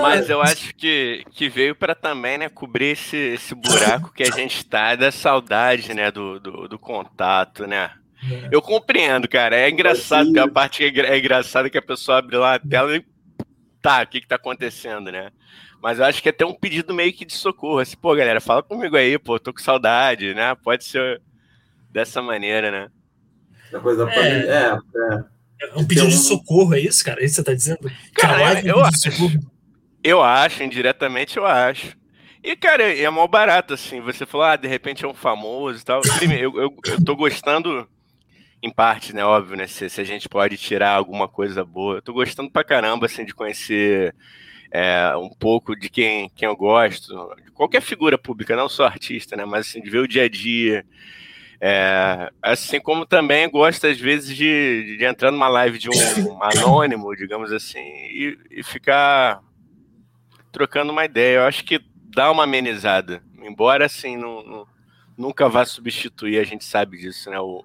Mas 0.00 0.28
eu 0.30 0.40
acho 0.40 0.74
que, 0.74 1.24
que 1.30 1.48
veio 1.48 1.74
para 1.74 1.94
também, 1.94 2.38
né, 2.38 2.48
cobrir 2.48 2.92
esse, 2.92 3.16
esse 3.16 3.54
buraco 3.54 4.12
que 4.12 4.22
a 4.22 4.30
gente 4.30 4.58
está 4.58 4.94
da 4.94 5.10
saudade, 5.10 5.92
né, 5.94 6.10
do, 6.10 6.38
do, 6.40 6.68
do, 6.68 6.78
contato, 6.78 7.66
né? 7.66 7.90
Eu 8.50 8.62
compreendo, 8.62 9.28
cara. 9.28 9.56
É 9.56 9.68
engraçado, 9.68 10.32
tem 10.32 10.42
a 10.42 10.48
parte 10.48 10.78
que 10.90 11.00
é, 11.00 11.06
é 11.14 11.18
engraçada 11.18 11.68
que 11.68 11.78
a 11.78 11.82
pessoa 11.82 12.18
abre 12.18 12.36
lá 12.36 12.54
a 12.54 12.58
tela 12.58 12.96
e. 12.96 13.04
Tá, 13.82 14.02
o 14.02 14.06
que 14.06 14.22
que 14.22 14.26
tá 14.26 14.36
acontecendo, 14.36 15.12
né? 15.12 15.30
Mas 15.82 15.98
eu 15.98 16.06
acho 16.06 16.22
que 16.22 16.30
é 16.30 16.32
até 16.32 16.46
um 16.46 16.54
pedido 16.54 16.94
meio 16.94 17.12
que 17.12 17.26
de 17.26 17.34
socorro. 17.34 17.80
Assim, 17.80 17.96
pô, 17.98 18.14
galera, 18.14 18.40
fala 18.40 18.62
comigo 18.62 18.96
aí, 18.96 19.18
pô, 19.18 19.38
tô 19.38 19.52
com 19.52 19.60
saudade, 19.60 20.32
né? 20.32 20.54
Pode 20.54 20.84
ser 20.84 21.20
dessa 21.90 22.22
maneira, 22.22 22.70
né? 22.70 22.90
A 23.74 23.78
coisa 23.78 24.08
é, 24.10 24.18
é, 24.18 24.78
é. 25.14 25.24
É 25.60 25.78
um 25.78 25.84
pedido 25.84 26.08
de 26.08 26.16
socorro, 26.16 26.74
é 26.74 26.80
isso, 26.80 27.04
cara? 27.04 27.20
É 27.20 27.24
isso 27.24 27.36
que 27.36 27.42
você 27.42 27.44
tá 27.44 27.54
dizendo? 27.54 27.90
Cara, 28.14 28.60
eu, 28.60 28.76
eu 28.76 28.84
acho. 28.84 29.08
Eu 30.02 30.22
acho, 30.22 30.62
indiretamente 30.62 31.36
eu 31.36 31.46
acho. 31.46 31.96
E, 32.42 32.54
cara, 32.54 32.82
é 32.82 33.08
mal 33.08 33.26
barato, 33.26 33.72
assim. 33.72 34.00
Você 34.02 34.26
falou, 34.26 34.46
ah, 34.46 34.56
de 34.56 34.68
repente 34.68 35.04
é 35.04 35.08
um 35.08 35.14
famoso 35.14 35.80
e 35.80 35.84
tal. 35.84 36.02
Primeiro, 36.18 36.44
eu, 36.44 36.62
eu, 36.62 36.76
eu 36.86 37.04
tô 37.04 37.16
gostando, 37.16 37.88
em 38.64 38.70
parte, 38.70 39.14
né? 39.14 39.22
Óbvio, 39.22 39.56
né? 39.56 39.66
Se, 39.66 39.90
se, 39.90 40.00
a 40.00 40.04
gente 40.04 40.26
pode 40.26 40.56
tirar 40.56 40.92
alguma 40.92 41.28
coisa 41.28 41.62
boa. 41.64 41.96
Eu 41.96 42.02
tô 42.02 42.14
gostando 42.14 42.50
pra 42.50 42.64
caramba, 42.64 43.04
assim, 43.04 43.24
de 43.24 43.34
conhecer 43.34 44.14
é, 44.70 45.14
um 45.16 45.28
pouco 45.28 45.76
de 45.76 45.90
quem, 45.90 46.30
quem 46.30 46.48
eu 46.48 46.56
gosto. 46.56 47.14
De 47.44 47.50
qualquer 47.50 47.82
figura 47.82 48.16
pública, 48.16 48.56
não 48.56 48.68
só 48.68 48.86
artista, 48.86 49.36
né? 49.36 49.44
Mas, 49.44 49.68
assim, 49.68 49.82
de 49.82 49.90
ver 49.90 49.98
o 49.98 50.08
dia 50.08 50.24
a 50.24 50.28
dia. 50.30 50.84
É, 51.66 52.30
assim 52.42 52.78
como 52.78 53.06
também 53.06 53.48
gosto, 53.48 53.86
às 53.86 53.98
vezes, 53.98 54.36
de, 54.36 54.98
de 54.98 55.04
entrar 55.06 55.30
numa 55.30 55.48
live 55.48 55.78
de 55.78 55.88
um 55.88 55.92
anônimo, 56.44 57.16
digamos 57.16 57.50
assim, 57.50 57.80
e, 57.80 58.38
e 58.50 58.62
ficar 58.62 59.40
trocando 60.52 60.92
uma 60.92 61.06
ideia. 61.06 61.38
Eu 61.38 61.44
acho 61.44 61.64
que 61.64 61.80
dá 62.14 62.30
uma 62.30 62.44
amenizada. 62.44 63.22
Embora, 63.42 63.86
assim, 63.86 64.14
não, 64.14 64.44
não, 64.44 64.66
nunca 65.16 65.48
vá 65.48 65.64
substituir, 65.64 66.38
a 66.38 66.44
gente 66.44 66.66
sabe 66.66 66.98
disso, 66.98 67.30
né? 67.30 67.40
O, 67.40 67.64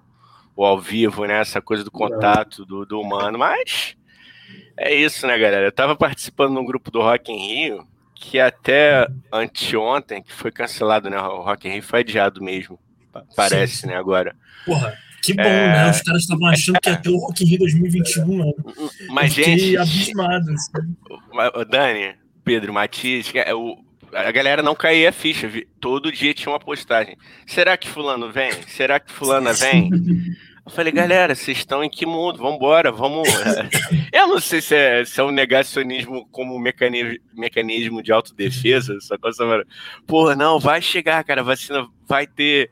o 0.56 0.64
ao 0.64 0.80
vivo, 0.80 1.26
né? 1.26 1.38
Essa 1.38 1.60
coisa 1.60 1.84
do 1.84 1.90
contato 1.90 2.64
do, 2.64 2.86
do 2.86 2.98
humano. 2.98 3.38
Mas 3.38 3.98
é 4.78 4.94
isso, 4.94 5.26
né, 5.26 5.36
galera? 5.38 5.66
Eu 5.66 5.72
tava 5.72 5.94
participando 5.94 6.54
num 6.54 6.64
grupo 6.64 6.90
do 6.90 7.02
Rock 7.02 7.30
in 7.30 7.36
Rio, 7.36 7.86
que 8.14 8.40
até 8.40 9.06
anteontem, 9.30 10.22
que 10.22 10.32
foi 10.32 10.50
cancelado, 10.50 11.10
né? 11.10 11.20
O 11.20 11.42
Rock 11.42 11.68
in 11.68 11.72
Rio 11.72 11.82
foi 11.82 12.00
adiado 12.00 12.42
mesmo. 12.42 12.78
Parece, 13.36 13.78
Sim. 13.78 13.86
né, 13.88 13.96
agora. 13.96 14.34
Porra, 14.64 14.96
que 15.22 15.34
bom, 15.34 15.42
é... 15.42 15.68
né? 15.68 15.90
Os 15.90 16.02
caras 16.02 16.22
estavam 16.22 16.46
achando 16.46 16.80
que 16.80 16.90
ia 16.90 16.96
ter 16.96 17.10
o 17.10 17.18
Rock 17.18 17.44
in 17.44 17.46
Rio 17.46 17.58
2021, 17.60 18.44
né? 18.44 18.52
Mas, 19.10 19.32
gente... 19.32 19.76
abismado. 19.76 20.52
Assim. 20.52 20.96
Dani, 21.70 22.14
Pedro, 22.44 22.72
Matias, 22.72 23.30
é, 23.34 23.54
o, 23.54 23.78
a 24.12 24.30
galera 24.30 24.62
não 24.62 24.74
caía 24.74 25.10
a 25.10 25.12
ficha. 25.12 25.50
Todo 25.80 26.12
dia 26.12 26.34
tinha 26.34 26.52
uma 26.52 26.60
postagem. 26.60 27.16
Será 27.46 27.76
que 27.76 27.88
fulano 27.88 28.30
vem? 28.30 28.52
Será 28.66 28.98
que 28.98 29.12
fulana 29.12 29.52
vem? 29.52 29.90
Eu 30.64 30.72
falei, 30.72 30.92
galera, 30.92 31.34
vocês 31.34 31.58
estão 31.58 31.82
em 31.82 31.90
que 31.90 32.06
mundo? 32.06 32.38
Vambora, 32.38 32.92
vamos. 32.92 33.28
Eu 34.12 34.28
não 34.28 34.38
sei 34.38 34.60
se 34.60 34.74
é, 34.74 35.04
se 35.04 35.18
é 35.18 35.24
um 35.24 35.30
negacionismo 35.30 36.28
como 36.30 36.58
mecanismo, 36.60 37.18
mecanismo 37.34 38.02
de 38.02 38.12
autodefesa, 38.12 38.94
essa 38.96 39.18
coisa. 39.18 39.66
Porra, 40.06 40.36
não, 40.36 40.60
vai 40.60 40.80
chegar, 40.80 41.24
cara, 41.24 41.40
a 41.40 41.44
vacina 41.44 41.88
vai 42.06 42.26
ter. 42.26 42.70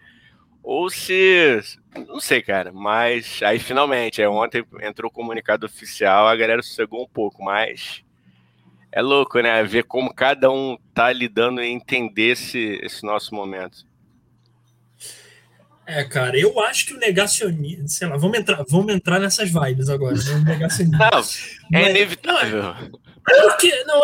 Ou 0.70 0.90
se. 0.90 1.62
Não 2.06 2.20
sei, 2.20 2.42
cara, 2.42 2.70
mas 2.70 3.40
aí 3.42 3.58
finalmente, 3.58 4.20
aí 4.20 4.28
ontem 4.28 4.62
entrou 4.82 5.10
o 5.10 5.14
comunicado 5.14 5.64
oficial, 5.64 6.28
a 6.28 6.36
galera 6.36 6.60
sossegou 6.60 7.02
um 7.02 7.08
pouco, 7.08 7.42
mas 7.42 8.04
é 8.92 9.00
louco, 9.00 9.40
né? 9.40 9.64
Ver 9.64 9.84
como 9.84 10.12
cada 10.12 10.50
um 10.50 10.76
tá 10.92 11.10
lidando 11.10 11.62
e 11.62 11.68
entender 11.68 12.32
esse, 12.32 12.78
esse 12.82 13.02
nosso 13.02 13.34
momento. 13.34 13.86
É, 15.86 16.04
cara, 16.04 16.38
eu 16.38 16.60
acho 16.60 16.84
que 16.84 16.92
o 16.92 16.98
negacionismo, 16.98 17.88
sei 17.88 18.06
lá, 18.06 18.18
vamos 18.18 18.38
entrar, 18.38 18.62
vamos 18.68 18.94
entrar 18.94 19.18
nessas 19.18 19.50
vibes 19.50 19.88
agora, 19.88 20.16
né? 20.16 20.44
negacionismo. 20.44 20.98
Não, 20.98 21.80
é 21.80 21.90
inevitável. 21.90 22.62
Não, 22.62 22.72
é 22.74 22.90
porque, 23.28 23.84
não, 23.84 24.00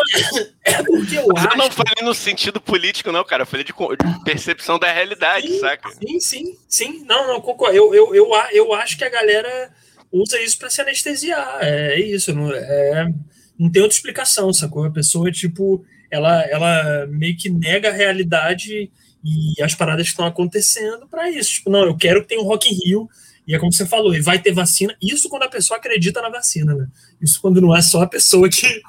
é 0.63 0.83
porque 0.83 1.17
eu 1.17 1.27
Mas 1.33 1.45
acho... 1.45 1.53
Eu 1.53 1.57
não 1.57 1.71
falei 1.71 2.03
no 2.03 2.13
sentido 2.13 2.61
político, 2.61 3.11
não, 3.11 3.23
cara, 3.23 3.43
eu 3.43 3.47
falei 3.47 3.63
de, 3.63 3.73
de 3.73 4.23
percepção 4.23 4.77
da 4.79 4.91
realidade, 4.91 5.47
sim, 5.47 5.59
saca? 5.59 5.89
Sim, 5.91 6.19
sim, 6.19 6.57
sim, 6.67 7.05
não, 7.05 7.27
não, 7.27 7.41
concordo. 7.41 7.75
Eu, 7.75 7.93
eu, 7.93 8.15
eu, 8.15 8.31
eu 8.51 8.73
acho 8.73 8.97
que 8.97 9.03
a 9.03 9.09
galera 9.09 9.71
usa 10.11 10.39
isso 10.41 10.57
para 10.57 10.69
se 10.69 10.81
anestesiar, 10.81 11.59
é 11.61 11.99
isso, 11.99 12.33
não, 12.33 12.51
é 12.51 13.11
não 13.57 13.71
tem 13.71 13.81
outra 13.81 13.95
explicação, 13.95 14.53
sacou? 14.53 14.83
A 14.83 14.91
pessoa, 14.91 15.31
tipo, 15.31 15.83
ela, 16.11 16.41
ela 16.43 17.07
meio 17.07 17.37
que 17.37 17.49
nega 17.49 17.89
a 17.89 17.93
realidade 17.93 18.91
e 19.23 19.61
as 19.61 19.73
paradas 19.73 20.05
que 20.05 20.11
estão 20.11 20.25
acontecendo 20.25 21.07
para 21.07 21.29
isso. 21.29 21.53
Tipo, 21.53 21.69
não, 21.69 21.85
eu 21.85 21.97
quero 21.97 22.21
que 22.21 22.27
tenha 22.27 22.41
um 22.41 22.45
Rock 22.45 22.69
in 22.69 22.77
Rio, 22.85 23.09
e 23.47 23.53
é 23.53 23.59
como 23.59 23.71
você 23.71 23.85
falou, 23.85 24.13
e 24.15 24.21
vai 24.21 24.39
ter 24.39 24.51
vacina. 24.51 24.95
Isso 25.01 25.29
quando 25.29 25.43
a 25.43 25.49
pessoa 25.49 25.77
acredita 25.77 26.21
na 26.21 26.29
vacina, 26.29 26.73
né? 26.73 26.87
Isso 27.21 27.39
quando 27.41 27.61
não 27.61 27.75
é 27.75 27.81
só 27.81 28.01
a 28.01 28.07
pessoa 28.07 28.49
que, 28.49 28.81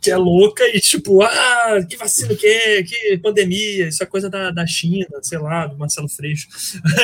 que 0.00 0.10
é 0.10 0.16
louca 0.16 0.64
e 0.74 0.80
tipo, 0.80 1.22
ah, 1.22 1.84
que 1.88 1.96
vacina 1.96 2.34
que 2.34 2.46
é, 2.46 2.82
que 2.82 3.18
pandemia, 3.18 3.88
isso 3.88 4.02
é 4.02 4.06
coisa 4.06 4.30
da, 4.30 4.50
da 4.50 4.66
China, 4.66 5.06
sei 5.22 5.38
lá, 5.38 5.66
do 5.66 5.76
Marcelo 5.76 6.08
Freixo. 6.08 6.48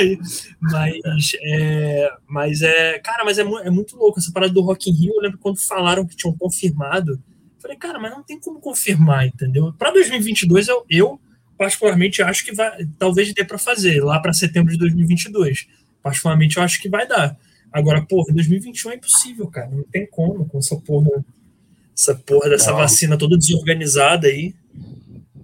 mas, 0.61 1.33
é, 1.43 2.11
mas 2.27 2.63
é, 2.63 2.99
cara, 3.01 3.25
mas 3.25 3.39
é, 3.39 3.43
é 3.43 3.71
muito 3.71 3.97
louco 3.97 4.19
essa 4.19 4.33
parada 4.33 4.53
do 4.53 4.63
Rock 4.63 4.91
in 4.91 4.95
Rio. 4.95 5.15
Eu 5.15 5.21
lembro 5.21 5.39
quando 5.39 5.59
falaram 5.59 6.07
que 6.07 6.17
tinham 6.17 6.37
confirmado. 6.37 7.23
Falei, 7.61 7.77
cara, 7.77 7.99
mas 7.99 8.11
não 8.11 8.23
tem 8.23 8.39
como 8.41 8.61
confirmar, 8.61 9.27
entendeu? 9.27 9.73
Para 9.79 9.91
2022, 9.91 10.69
eu, 10.69 10.85
eu 10.89 11.21
particularmente 11.57 12.23
acho 12.23 12.45
que 12.45 12.53
vai, 12.53 12.87
talvez 12.99 13.33
dê 13.33 13.45
para 13.45 13.59
fazer 13.59 14.03
lá 14.03 14.21
para 14.21 14.33
setembro 14.33 14.73
de 14.73 14.79
2022. 14.79 15.67
Particularmente, 16.05 16.59
eu 16.59 16.63
acho 16.63 16.81
que 16.81 16.89
vai 16.89 17.09
dar. 17.09 17.37
Agora, 17.73 18.01
porra, 18.03 18.33
2021 18.33 18.93
é 18.93 18.95
impossível, 18.95 19.49
cara. 19.49 19.69
Não 19.69 19.83
tem 19.83 20.07
como 20.07 20.47
com 20.47 20.59
essa 20.59 20.77
porra 20.77 21.25
essa 21.97 22.15
porra 22.15 22.51
dessa 22.51 22.73
não. 22.73 22.79
vacina 22.79 23.17
toda 23.17 23.39
desorganizada 23.39 24.27
aí. 24.27 24.55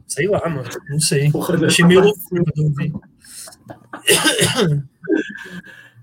Sei 0.07 0.27
lá, 0.27 0.41
mano. 0.49 0.69
Não 0.89 1.01
sei. 1.01 1.31
Porra, 1.31 1.67
Achei 1.67 1.85
meio 1.85 2.01
loucura 2.01 2.45
quando 2.45 2.67
eu 2.67 2.75
vi. 2.75 2.93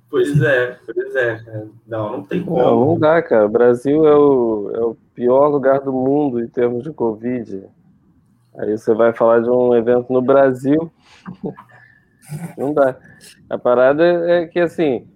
Pois 0.10 0.42
é, 0.42 0.78
pois 0.86 1.16
é. 1.16 1.44
Não, 1.86 2.14
não 2.14 2.24
tem 2.24 2.42
como. 2.42 2.58
Não, 2.58 2.86
não 2.86 3.00
dá, 3.00 3.22
cara. 3.22 3.46
O 3.46 3.50
Brasil 3.50 4.08
é 4.08 4.16
o, 4.16 4.72
é 4.74 4.80
o 4.80 4.98
pior 5.14 5.50
lugar 5.50 5.82
do 5.82 5.92
mundo 5.92 6.42
em 6.42 6.48
termos 6.48 6.82
de 6.82 6.94
Covid. 6.94 7.64
Aí 8.58 8.78
você 8.78 8.94
vai 8.94 9.12
falar 9.12 9.42
de 9.42 9.50
um 9.50 9.76
evento 9.76 10.12
no 10.12 10.22
Brasil. 10.22 10.90
Não 12.58 12.74
dá. 12.74 12.98
A 13.50 13.58
parada 13.58 14.04
é 14.04 14.48
que, 14.48 14.60
assim, 14.60 15.08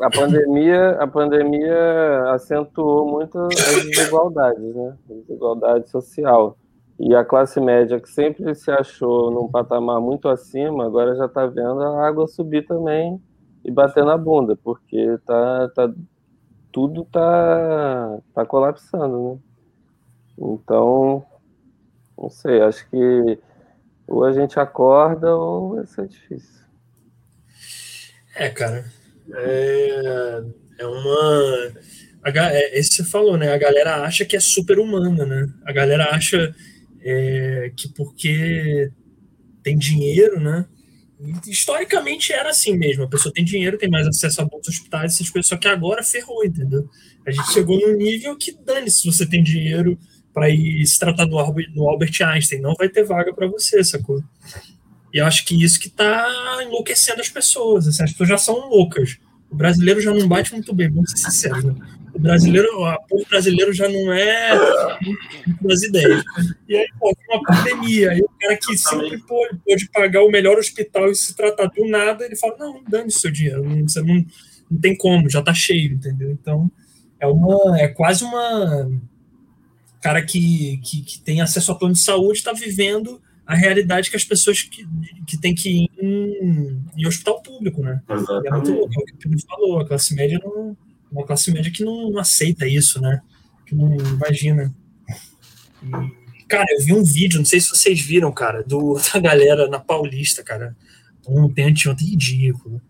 a 0.00 0.10
pandemia, 0.10 0.90
a 0.92 1.06
pandemia 1.06 2.32
acentuou 2.32 3.10
muito 3.10 3.38
as 3.38 3.84
desigualdades, 3.84 4.74
né? 4.74 4.96
Desigualdade 5.08 5.90
social. 5.90 6.56
E 6.98 7.14
a 7.14 7.24
classe 7.24 7.60
média, 7.60 8.00
que 8.00 8.08
sempre 8.08 8.54
se 8.54 8.70
achou 8.70 9.30
num 9.30 9.48
patamar 9.48 10.00
muito 10.00 10.28
acima, 10.28 10.86
agora 10.86 11.16
já 11.16 11.26
está 11.26 11.46
vendo 11.46 11.82
a 11.82 12.06
água 12.06 12.26
subir 12.26 12.66
também 12.66 13.20
e 13.64 13.70
bater 13.70 14.04
na 14.04 14.16
bunda, 14.16 14.56
porque 14.62 15.18
tá, 15.26 15.68
tá, 15.74 15.92
tudo 16.70 17.04
tá, 17.04 18.18
tá 18.34 18.46
colapsando, 18.46 19.32
né? 19.32 19.38
Então, 20.38 21.24
não 22.16 22.30
sei, 22.30 22.62
acho 22.62 22.88
que 22.88 23.38
ou 24.12 24.24
a 24.24 24.32
gente 24.32 24.60
acorda 24.60 25.34
ou 25.34 25.76
vai 25.76 25.86
ser 25.86 26.06
difícil. 26.06 26.60
É, 28.34 28.50
cara, 28.50 28.84
é, 29.34 30.42
é 30.78 30.86
uma. 30.86 31.72
É, 32.24 32.78
esse 32.78 32.96
você 32.96 33.04
falou, 33.04 33.36
né? 33.36 33.52
A 33.52 33.58
galera 33.58 34.02
acha 34.04 34.24
que 34.24 34.36
é 34.36 34.40
super 34.40 34.78
humana, 34.78 35.24
né? 35.24 35.48
A 35.64 35.72
galera 35.72 36.14
acha 36.14 36.54
é, 37.02 37.72
que 37.74 37.88
porque 37.88 38.90
tem 39.62 39.76
dinheiro, 39.78 40.38
né? 40.38 40.66
Historicamente 41.46 42.32
era 42.32 42.50
assim 42.50 42.76
mesmo. 42.76 43.04
A 43.04 43.08
pessoa 43.08 43.32
tem 43.32 43.44
dinheiro, 43.44 43.78
tem 43.78 43.88
mais 43.88 44.06
acesso 44.06 44.42
a 44.42 44.44
bons 44.44 44.68
hospitais, 44.68 45.14
essas 45.14 45.30
coisas. 45.30 45.48
Só 45.48 45.56
que 45.56 45.68
agora 45.68 46.02
ferrou, 46.02 46.44
entendeu? 46.44 46.88
A 47.26 47.30
gente 47.30 47.52
chegou 47.52 47.78
num 47.80 47.96
nível 47.96 48.36
que 48.36 48.52
dane 48.52 48.90
se 48.90 49.06
você 49.06 49.24
tem 49.24 49.42
dinheiro 49.42 49.98
para 50.32 50.48
ir 50.48 50.84
se 50.86 50.98
tratar 50.98 51.26
no, 51.26 51.36
no 51.74 51.88
Albert 51.88 52.22
Einstein. 52.22 52.60
Não 52.60 52.74
vai 52.74 52.88
ter 52.88 53.04
vaga 53.04 53.32
para 53.32 53.46
você, 53.46 53.82
sacou? 53.84 54.22
E 55.12 55.18
eu 55.18 55.26
acho 55.26 55.44
que 55.44 55.62
isso 55.62 55.78
que 55.78 55.88
está 55.88 56.26
enlouquecendo 56.62 57.20
as 57.20 57.28
pessoas. 57.28 57.86
Assim, 57.86 58.02
as 58.02 58.12
pessoas 58.12 58.28
já 58.30 58.38
são 58.38 58.68
loucas. 58.68 59.18
O 59.50 59.54
brasileiro 59.54 60.00
já 60.00 60.12
não 60.12 60.26
bate 60.26 60.52
muito 60.52 60.74
bem, 60.74 60.90
vamos 60.90 61.10
ser 61.10 61.18
sinceros. 61.18 61.64
Né? 61.64 61.74
O 62.14 62.18
brasileiro, 62.18 62.68
o 62.78 63.06
povo 63.06 63.24
brasileiro 63.28 63.72
já 63.72 63.88
não 63.88 64.12
é 64.12 64.50
das 65.60 65.82
ideias. 65.82 66.22
E 66.66 66.76
aí, 66.76 66.86
pô, 66.98 67.14
uma 67.28 67.42
pandemia, 67.42 68.12
aí 68.12 68.20
o 68.20 68.28
cara 68.40 68.56
que 68.56 68.76
sempre 68.76 69.18
pôde, 69.18 69.58
pôde 69.64 69.88
pagar 69.90 70.22
o 70.22 70.30
melhor 70.30 70.58
hospital 70.58 71.10
e 71.10 71.14
se 71.14 71.34
tratar 71.34 71.66
do 71.66 71.86
nada, 71.86 72.24
ele 72.24 72.36
fala, 72.36 72.56
não, 72.58 72.82
dane 72.88 73.10
seu 73.10 73.30
dinheiro, 73.30 73.64
não, 73.64 73.88
você 73.88 74.02
não, 74.02 74.24
não 74.70 74.80
tem 74.80 74.96
como, 74.96 75.28
já 75.28 75.42
tá 75.42 75.52
cheio, 75.52 75.92
entendeu? 75.92 76.30
Então, 76.30 76.70
é 77.18 77.26
uma, 77.26 77.78
é 77.78 77.88
quase 77.88 78.24
uma 78.24 78.90
cara 80.02 80.20
que, 80.20 80.78
que, 80.78 81.02
que 81.02 81.20
tem 81.20 81.40
acesso 81.40 81.70
a 81.70 81.74
plano 81.76 81.94
de 81.94 82.00
saúde 82.00 82.38
está 82.38 82.52
vivendo 82.52 83.22
a 83.46 83.54
realidade 83.54 84.10
que 84.10 84.16
as 84.16 84.24
pessoas 84.24 84.62
que, 84.62 84.84
que 85.26 85.38
têm 85.38 85.54
que 85.54 85.84
ir 85.84 85.90
em, 86.00 86.84
em 86.96 87.06
hospital 87.06 87.40
público, 87.40 87.82
né? 87.82 88.02
Exatamente. 88.10 88.46
É 88.46 88.50
muito 88.50 88.72
louco, 88.72 88.94
é 88.94 89.02
o 89.02 89.06
que 89.06 89.14
o 89.14 89.18
Pedro 89.18 89.38
falou, 89.46 89.80
a 89.80 89.86
classe 89.86 90.14
média 90.14 90.40
não. 90.42 90.76
Uma 91.10 91.26
classe 91.26 91.52
média 91.52 91.70
que 91.70 91.84
não, 91.84 92.10
não 92.10 92.18
aceita 92.18 92.66
isso, 92.66 93.00
né? 93.00 93.20
Que 93.66 93.74
não 93.74 93.94
imagina. 93.94 94.74
E, 95.82 96.44
cara, 96.48 96.66
eu 96.70 96.84
vi 96.84 96.92
um 96.94 97.04
vídeo, 97.04 97.38
não 97.38 97.44
sei 97.44 97.60
se 97.60 97.68
vocês 97.68 98.00
viram, 98.00 98.32
cara, 98.32 98.62
do, 98.62 98.98
da 99.12 99.20
galera 99.20 99.68
na 99.68 99.78
Paulista, 99.78 100.42
cara. 100.42 100.74
Ontem, 101.26 101.64
anteontem, 101.64 102.08
ridículo. 102.08 102.80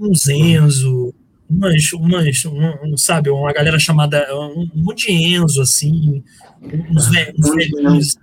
Um 0.00 0.14
Zenzo, 0.14 1.12
umas, 1.48 1.92
umas 1.92 2.44
um, 2.44 2.92
um, 2.92 2.96
sabe, 2.96 3.30
uma 3.30 3.52
galera 3.52 3.78
chamada, 3.78 4.26
um, 4.34 4.68
um 4.74 4.82
monte 4.82 5.06
de 5.06 5.12
Enzo, 5.12 5.62
assim, 5.62 6.22
uns, 6.90 7.06
uns 7.06 7.54
velhinhos 7.54 8.16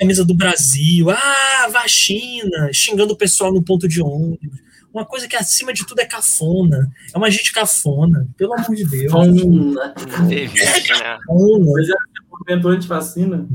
camisa 0.00 0.24
do 0.24 0.34
Brasil, 0.34 1.10
ah, 1.10 1.68
vacina, 1.70 2.70
xingando 2.72 3.12
o 3.12 3.16
pessoal 3.16 3.52
no 3.52 3.62
ponto 3.62 3.86
de 3.86 4.00
ônibus. 4.02 4.58
Uma 4.92 5.04
coisa 5.04 5.28
que 5.28 5.36
acima 5.36 5.72
de 5.72 5.86
tudo 5.86 6.00
é 6.00 6.06
cafona. 6.06 6.90
É 7.14 7.18
uma 7.18 7.30
gente 7.30 7.52
cafona, 7.52 8.26
pelo 8.36 8.54
amor 8.54 8.74
de 8.74 8.84
Deus. 8.84 9.12
Fona. 9.12 9.94
É 10.32 10.48
cafona. 10.88 11.72
Mas 11.72 11.88
era 11.88 11.98
movimento 12.30 12.68
anti-vacina? 12.68 13.48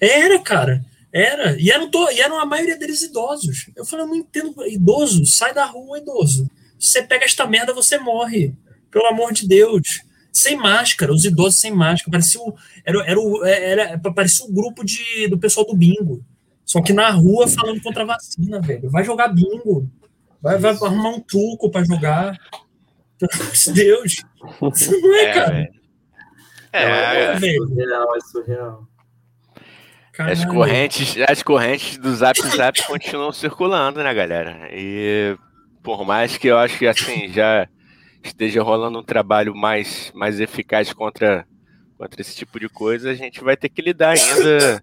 Era, 0.00 0.38
cara. 0.40 0.84
Era. 1.12 1.58
E 1.58 1.70
eram, 1.70 1.90
to... 1.90 2.10
e 2.10 2.20
eram 2.20 2.38
a 2.38 2.44
maioria 2.44 2.76
deles 2.76 3.00
idosos. 3.00 3.70
Eu 3.74 3.84
falei, 3.84 4.04
eu 4.04 4.08
não 4.08 4.16
entendo. 4.16 4.54
Idoso, 4.66 5.24
sai 5.24 5.54
da 5.54 5.64
rua, 5.64 5.98
idoso. 5.98 6.50
Você 6.78 7.02
pega 7.02 7.24
esta 7.24 7.46
merda, 7.46 7.72
você 7.72 7.98
morre. 7.98 8.54
Pelo 8.90 9.06
amor 9.06 9.32
de 9.32 9.46
Deus 9.46 10.02
sem 10.32 10.56
máscara, 10.56 11.12
os 11.12 11.24
idosos 11.24 11.60
sem 11.60 11.72
máscara. 11.72 12.10
Parecia 12.12 12.40
o, 12.40 12.54
era, 12.84 13.04
era, 13.04 13.20
o, 13.20 13.44
era, 13.44 13.98
parecia 13.98 14.46
o 14.46 14.52
grupo 14.52 14.84
de, 14.84 15.26
do 15.28 15.38
pessoal 15.38 15.66
do 15.66 15.76
bingo. 15.76 16.24
Só 16.64 16.82
que 16.82 16.92
na 16.92 17.10
rua 17.10 17.48
falando 17.48 17.80
contra 17.82 18.02
a 18.02 18.06
vacina, 18.06 18.60
velho. 18.60 18.90
Vai 18.90 19.02
jogar 19.04 19.28
bingo. 19.28 19.90
Vai, 20.40 20.58
vai 20.58 20.72
arrumar 20.72 21.10
um 21.10 21.20
truco 21.20 21.70
para 21.70 21.84
jogar. 21.84 22.36
Pelo 23.18 23.32
amor 23.42 23.52
de 23.52 23.72
Deus. 23.72 24.12
Isso 24.74 25.00
não 25.00 25.14
é, 25.14 25.22
é 25.22 25.32
cara. 25.32 25.68
É, 26.72 26.82
é, 26.82 27.32
é, 27.32 27.38
surreal, 27.38 28.16
é 28.16 28.20
surreal. 28.20 28.88
As 30.18 30.44
correntes, 30.44 31.16
as 31.28 31.42
correntes 31.42 31.96
do 31.96 32.14
Zap 32.14 32.40
Zap 32.40 32.82
continuam 32.86 33.32
circulando, 33.32 34.02
né, 34.02 34.12
galera? 34.12 34.68
E 34.72 35.36
por 35.82 36.04
mais 36.04 36.36
que 36.36 36.48
eu 36.48 36.58
acho 36.58 36.78
que 36.78 36.86
assim 36.86 37.28
já 37.28 37.68
esteja 38.22 38.62
rolando 38.62 38.98
um 38.98 39.02
trabalho 39.02 39.54
mais, 39.54 40.12
mais 40.14 40.40
eficaz 40.40 40.92
contra, 40.92 41.46
contra 41.96 42.20
esse 42.20 42.36
tipo 42.36 42.58
de 42.58 42.68
coisa, 42.68 43.10
a 43.10 43.14
gente 43.14 43.42
vai 43.42 43.56
ter 43.56 43.68
que 43.68 43.82
lidar 43.82 44.10
ainda, 44.10 44.82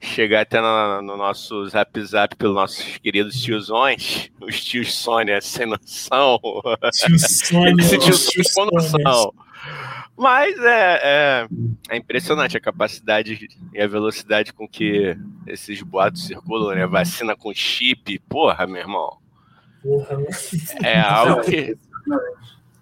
chegar 0.00 0.42
até 0.42 0.60
no, 0.60 1.02
no 1.02 1.16
nosso 1.16 1.66
zap 1.68 2.00
zap 2.02 2.36
pelos 2.36 2.54
nossos 2.54 2.98
queridos 2.98 3.40
tiozões, 3.40 4.30
os 4.40 4.62
tios 4.62 4.94
Sônia 4.94 5.40
sem 5.40 5.66
noção. 5.66 6.38
Tio 6.92 7.18
Sônia, 7.18 7.82
Esse 7.82 7.98
tio 7.98 8.42
com 8.54 8.66
noção. 8.66 9.32
Mas 10.16 10.58
é, 10.58 11.00
é, 11.02 11.48
é, 11.90 11.96
impressionante 11.96 12.56
a 12.56 12.60
capacidade 12.60 13.48
e 13.74 13.80
a 13.80 13.86
velocidade 13.86 14.50
com 14.52 14.66
que 14.66 15.14
esses 15.46 15.82
boatos 15.82 16.26
circulam, 16.26 16.74
né? 16.74 16.86
Vacina 16.86 17.36
com 17.36 17.52
chip, 17.52 18.18
porra, 18.20 18.66
meu 18.66 18.78
irmão. 18.80 19.18
Porra, 19.86 20.18
é 20.82 21.00
algo 21.00 21.42
que. 21.42 21.78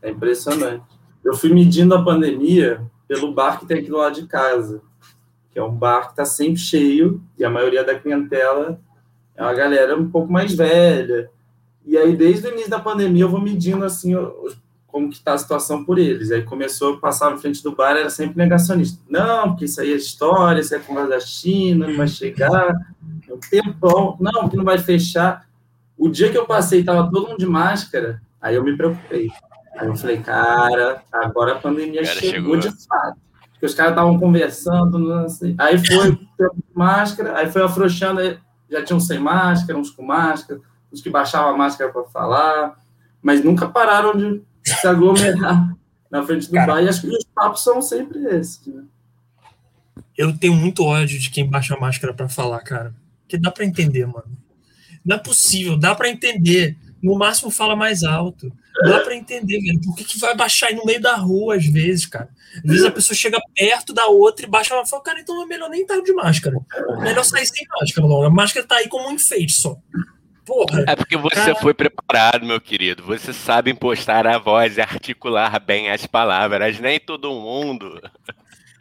É 0.01 0.11
impressionante. 0.11 0.83
Eu 1.23 1.35
fui 1.35 1.53
medindo 1.53 1.95
a 1.95 2.03
pandemia 2.03 2.81
pelo 3.07 3.33
bar 3.33 3.61
que 3.61 3.67
tem 3.67 3.79
aqui 3.79 3.89
do 3.89 3.99
lado 3.99 4.15
de 4.15 4.27
casa, 4.27 4.81
que 5.51 5.59
é 5.59 5.63
um 5.63 5.75
bar 5.75 6.07
que 6.07 6.11
está 6.13 6.25
sempre 6.25 6.57
cheio 6.57 7.23
e 7.39 7.45
a 7.45 7.51
maioria 7.51 7.85
da 7.85 7.99
clientela 7.99 8.81
é 9.37 9.43
uma 9.43 9.53
galera 9.53 9.99
um 9.99 10.11
pouco 10.11 10.33
mais 10.33 10.55
velha. 10.55 11.31
E 11.85 11.99
aí, 11.99 12.17
desde 12.17 12.47
o 12.47 12.53
início 12.53 12.71
da 12.71 12.79
pandemia, 12.81 13.25
eu 13.25 13.29
vou 13.29 13.41
medindo 13.41 13.85
assim 13.85 14.15
como 14.87 15.11
que 15.11 15.17
está 15.17 15.35
a 15.35 15.39
situação 15.39 15.85
por 15.85 15.99
eles. 15.99 16.31
Aí 16.31 16.43
começou 16.43 16.95
a 16.95 17.01
passar 17.01 17.31
na 17.31 17.37
frente 17.37 17.63
do 17.63 17.75
bar, 17.75 17.97
era 17.97 18.09
sempre 18.09 18.39
negacionista. 18.39 19.03
Não, 19.09 19.51
porque 19.51 19.67
isso 19.67 19.81
aí 19.81 19.93
é 19.93 19.97
história, 19.97 20.61
isso 20.61 20.75
é 20.75 20.79
conversa 20.79 21.11
da 21.11 21.21
China, 21.21 21.87
não 21.87 21.97
vai 21.97 22.09
chegar, 22.09 22.75
é 23.29 23.35
um 23.35 23.39
tempão. 23.39 24.17
Não, 24.21 24.49
que 24.49 24.57
não 24.57 24.65
vai 24.65 24.79
fechar. 24.79 25.47
O 26.05 26.11
dia 26.11 26.31
que 26.31 26.37
eu 26.37 26.45
passei, 26.45 26.81
estava 26.81 27.11
todo 27.11 27.29
mundo 27.29 27.39
de 27.39 27.47
máscara, 27.47 28.21
aí 28.39 28.57
eu 28.57 28.63
me 28.63 28.77
preocupei. 28.77 29.31
Aí 29.75 29.87
eu 29.87 29.97
falei, 29.97 30.19
cara, 30.19 31.03
agora 31.11 31.53
a 31.53 31.59
pandemia 31.59 32.03
cara, 32.03 32.21
chegou, 32.21 32.31
chegou, 32.31 32.57
de 32.59 32.87
fato. 32.87 33.19
Porque 33.53 33.65
os 33.65 33.73
caras 33.73 33.93
estavam 33.93 34.19
conversando, 34.19 35.11
assim. 35.15 35.55
aí 35.57 35.79
foi 35.79 36.19
máscara, 36.75 37.39
aí 37.39 37.51
foi 37.51 37.63
afrouxando, 37.63 38.21
aí 38.21 38.39
já 38.71 38.85
tinham 38.85 39.01
sem 39.01 39.19
máscara, 39.19 39.79
uns 39.79 39.89
com 39.89 40.03
máscara, 40.03 40.61
uns 40.93 41.01
que 41.01 41.09
baixavam 41.09 41.55
a 41.55 41.57
máscara 41.57 41.91
para 41.91 42.05
falar, 42.05 42.79
mas 43.23 43.43
nunca 43.43 43.67
pararam 43.67 44.15
de 44.15 44.43
se 44.63 44.87
aglomerar 44.87 45.75
na 46.13 46.23
frente 46.23 46.49
do 46.49 46.53
cara, 46.53 46.75
bar. 46.75 46.83
E 46.83 46.89
acho 46.91 47.01
que 47.01 47.09
os 47.09 47.25
papos 47.35 47.65
são 47.65 47.81
sempre 47.81 48.23
esses. 48.27 48.61
Né? 48.67 48.83
Eu 50.19 50.37
tenho 50.37 50.53
muito 50.53 50.85
ódio 50.85 51.19
de 51.19 51.31
quem 51.31 51.49
baixa 51.49 51.75
a 51.75 51.81
máscara 51.81 52.13
para 52.13 52.29
falar, 52.29 52.61
cara. 52.61 52.95
Porque 53.23 53.39
dá 53.39 53.51
para 53.51 53.65
entender, 53.65 54.05
mano. 54.05 54.44
Não 55.05 55.17
é 55.17 55.19
possível, 55.19 55.77
dá 55.77 55.95
para 55.95 56.09
entender. 56.09 56.77
No 57.03 57.17
máximo 57.19 57.51
fala 57.51 57.77
mais 57.77 58.03
alto. 58.03 58.51
Dá 58.83 59.01
para 59.01 59.15
entender, 59.15 59.61
velho. 59.61 59.81
Por 59.81 59.95
que, 59.95 60.05
que 60.05 60.19
vai 60.19 60.35
baixar 60.35 60.69
aí 60.69 60.75
no 60.75 60.85
meio 60.85 61.01
da 61.01 61.15
rua, 61.15 61.57
às 61.57 61.67
vezes, 61.67 62.07
cara? 62.07 62.29
Às 62.57 62.63
vezes 62.63 62.85
a 62.85 62.91
pessoa 62.91 63.17
chega 63.17 63.39
perto 63.55 63.93
da 63.93 64.07
outra 64.07 64.47
e 64.47 64.49
baixa 64.49 64.75
e 64.75 64.89
fala, 64.89 65.03
cara, 65.03 65.21
então 65.21 65.41
é 65.43 65.47
melhor 65.47 65.69
nem 65.69 65.83
estar 65.83 66.01
de 66.01 66.13
máscara. 66.13 66.57
Melhor 66.99 67.25
sair 67.25 67.47
sem 67.47 67.65
máscara, 67.81 68.09
não. 68.09 68.23
A 68.23 68.31
máscara 68.31 68.67
tá 68.67 68.77
aí 68.77 68.89
como 68.89 69.09
um 69.09 69.13
enfeite 69.13 69.53
só. 69.53 69.77
Porra. 70.45 70.85
É 70.89 70.97
porque 70.97 71.17
você 71.17 71.37
cara... 71.37 71.55
foi 71.55 71.73
preparado, 71.73 72.45
meu 72.45 72.61
querido. 72.61 73.03
Você 73.05 73.33
sabe 73.33 73.71
impostar 73.71 74.27
a 74.27 74.39
voz 74.39 74.77
e 74.77 74.81
articular 74.81 75.59
bem 75.61 75.91
as 75.91 76.07
palavras. 76.07 76.79
Nem 76.81 76.99
todo 76.99 77.31
mundo. 77.31 78.01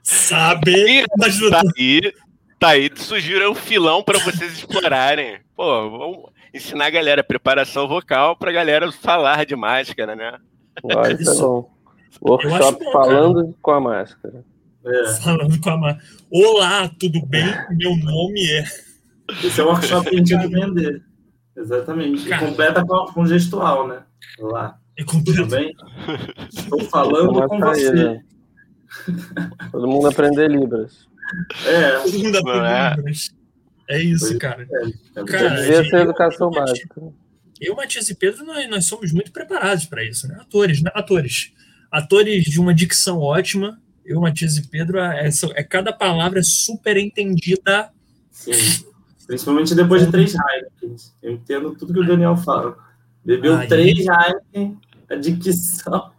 Sabe. 0.02 1.06
Mas... 1.18 1.40
Tá 1.40 1.62
aí, 1.78 2.14
tá 2.60 2.68
aí. 2.70 2.90
Sugiro 2.96 3.52
um 3.52 3.56
filão 3.56 4.04
para 4.04 4.20
vocês 4.20 4.54
explorarem. 4.54 5.40
Pô, 5.56 5.89
vamos 5.89 6.30
ensinar 6.54 6.86
a 6.88 6.89
galera 6.89 7.24
preparação 7.24 7.88
vocal 7.88 8.36
pra 8.36 8.52
galera 8.52 8.92
falar 8.92 9.46
de 9.46 9.56
máscara, 9.56 10.16
né? 10.16 10.39
Vai, 10.84 11.13
é 11.13 11.18
bom. 11.18 11.72
Workshop 12.22 12.84
bom, 12.84 12.92
falando 12.92 13.42
cara. 13.42 13.56
com 13.62 13.72
a 13.72 13.80
máscara. 13.80 14.46
É. 14.86 15.13
Falando 15.22 15.62
com 15.62 15.70
a 15.70 15.78
máscara. 15.78 16.08
Olá, 16.32 16.89
tudo 17.00 17.26
bem? 17.26 17.46
Meu 17.72 17.96
nome 17.98 18.42
é. 18.52 18.63
Esse 19.44 19.62
é 19.62 19.63
o 19.63 19.68
workshop 19.68 20.10
que 20.10 20.16
a 20.16 20.18
gente 20.18 20.36
vai 20.36 20.48
vender. 20.48 21.04
Exatamente. 21.56 22.28
Cara, 22.28 22.48
completa 22.48 22.86
com, 22.86 23.06
com 23.13 23.26
gestual, 23.26 23.88
né? 23.88 24.04
Olá. 24.39 24.80
É 24.98 25.04
tudo 25.04 25.46
bem? 25.46 25.76
Estou 26.52 26.80
falando 26.86 27.48
com 27.48 27.60
você. 27.60 27.92
né? 27.92 28.24
Todo 29.72 29.88
mundo 29.88 30.08
aprender 30.08 30.50
Libras. 30.50 31.08
É. 31.66 32.00
Todo 32.00 32.20
mundo 32.20 32.38
aprender 32.38 32.68
é. 32.68 32.96
Libras. 32.96 33.33
É 33.88 34.02
isso, 34.02 34.38
cara. 34.38 34.67
É, 35.15 35.24
cara 35.24 35.62
devia 35.62 35.84
ser 35.89 36.02
educação 36.02 36.50
básica. 36.50 37.02
Eu, 37.60 37.76
Matias 37.76 38.10
e 38.10 38.15
Pedro, 38.15 38.46
nós, 38.46 38.69
nós 38.69 38.86
somos 38.86 39.12
muito 39.12 39.32
preparados 39.32 39.86
para 39.86 40.04
isso, 40.04 40.28
né? 40.28 40.38
Atores, 40.39 40.82
né? 40.82 40.91
Atores. 40.93 41.52
Atores 41.91 42.43
de 42.46 42.60
uma 42.60 42.74
dicção 42.74 43.19
ótima. 43.19 43.80
Eu, 44.06 44.19
Matias 44.19 44.58
e 44.58 44.67
Pedro, 44.67 45.00
é, 45.00 45.30
é 45.56 45.63
cada 45.63 45.93
palavra 45.93 46.39
é 46.39 46.43
super 46.43 46.98
entendida. 46.98 47.89
Sim. 48.32 48.52
Principalmente 49.26 49.74
depois 49.74 50.06
de 50.06 50.12
três 50.12 50.34
Heineken. 50.34 50.96
Eu 51.22 51.32
entendo 51.32 51.76
tudo 51.76 51.93
que 51.93 52.00
o 52.00 52.06
Daniel 52.08 52.36
fala. 52.36 52.78
Bebeu 53.24 53.65
três 53.67 54.00
Heineken, 54.00 54.78
a 55.10 55.15
dicção. 55.15 56.12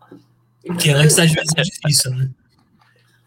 Que 0.79 0.91
antes 0.91 1.19
às 1.19 1.31
vezes 1.31 1.53
é 1.57 1.63
difícil, 1.63 2.11
né? 2.13 2.31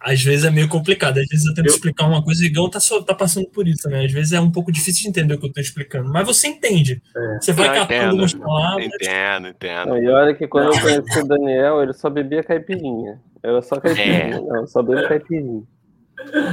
Às 0.07 0.23
vezes 0.23 0.45
é 0.45 0.49
meio 0.49 0.69
complicado. 0.69 1.17
Às 1.17 1.27
vezes 1.27 1.45
eu 1.45 1.53
tento 1.53 1.65
eu... 1.65 1.73
explicar 1.73 2.07
uma 2.07 2.23
coisa 2.23 2.41
e 2.41 2.47
o 2.47 2.49
Igão 2.49 2.69
tá, 2.69 2.79
tá 3.05 3.13
passando 3.13 3.49
por 3.49 3.67
isso, 3.67 3.89
né? 3.89 4.05
Às 4.05 4.11
vezes 4.13 4.31
é 4.31 4.39
um 4.39 4.49
pouco 4.49 4.71
difícil 4.71 5.03
de 5.03 5.09
entender 5.09 5.33
o 5.33 5.37
que 5.37 5.47
eu 5.47 5.51
tô 5.51 5.59
explicando. 5.59 6.09
Mas 6.09 6.25
você 6.25 6.47
entende. 6.47 7.01
É. 7.13 7.39
Você 7.41 7.51
vai 7.51 7.73
captando 7.73 8.11
algumas 8.11 8.33
palavras. 8.33 8.85
Entendo, 8.85 9.47
entendo. 9.49 9.89
Não, 9.89 9.97
e 9.97 10.07
olha 10.07 10.33
que 10.33 10.47
quando 10.47 10.73
eu 10.73 10.79
conheci 10.79 11.19
o 11.19 11.27
Daniel, 11.27 11.83
ele 11.83 11.91
só 11.91 12.09
bebia 12.09 12.41
caipirinha. 12.41 13.19
Era 13.43 13.61
só 13.61 13.81
caipirinha. 13.81 14.35
É. 14.35 14.39
Não, 14.39 14.65
só 14.65 14.81
bebia 14.81 15.09
caipirinha. 15.09 15.63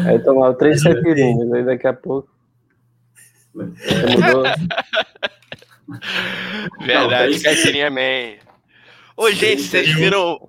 Aí 0.05 0.19
tomava 0.19 0.55
três 0.55 0.83
caipirinhas. 0.83 1.53
Aí 1.53 1.65
daqui 1.65 1.87
a 1.87 1.93
pouco. 1.93 2.29
mudou. 3.55 4.43
Verdade, 6.85 7.41
caipirinha 7.41 7.89
man. 7.89 8.35
Ô, 9.17 9.31
gente, 9.31 9.63
vocês 9.63 9.93
viram. 9.95 10.49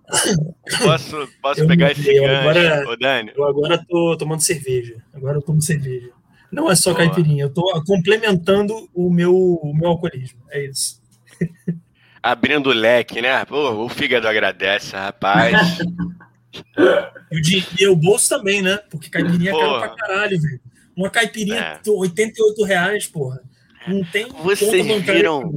Posso, 0.82 1.30
posso 1.41 1.62
eu 1.62 1.67
pegar 1.67 1.91
esse 1.91 2.01
gancho, 2.01 2.36
agora, 2.36 2.89
ô, 2.89 2.95
Dani? 2.95 3.32
Eu 3.36 3.45
agora 3.45 3.86
tô 3.88 4.17
tomando 4.17 4.41
cerveja. 4.41 4.97
Agora 5.13 5.38
eu 5.38 5.41
tomo 5.41 5.62
cerveja. 5.62 6.10
Não 6.51 6.71
é 6.71 6.75
só 6.75 6.93
Boa. 6.93 7.06
caipirinha, 7.06 7.43
eu 7.43 7.54
tô 7.54 7.62
complementando 7.86 8.89
o 8.93 9.12
meu, 9.12 9.36
o 9.36 9.73
meu 9.75 9.89
alcoolismo. 9.89 10.39
É 10.49 10.65
isso. 10.65 11.01
Abrindo 12.23 12.71
o 12.71 12.73
leque, 12.73 13.21
né? 13.21 13.45
Pô, 13.45 13.86
o 13.86 13.89
fígado 13.89 14.28
agradece, 14.28 14.95
rapaz. 14.95 15.78
e, 17.32 17.39
o, 17.39 17.63
e 17.80 17.88
o 17.88 17.95
bolso 17.95 18.30
também, 18.30 18.63
né? 18.63 18.80
Porque 18.89 19.10
caipirinha 19.10 19.51
é 19.51 19.54
caro 19.54 19.80
pra 19.80 19.89
caralho, 19.89 20.41
velho. 20.41 20.62
Uma 20.95 21.10
caipirinha, 21.10 21.80
é. 21.86 21.89
88 21.89 22.63
reais, 22.63 23.06
porra. 23.06 23.41
Não 23.88 24.04
tem 24.06 24.28
Vocês 24.41 25.04
viram. 25.04 25.54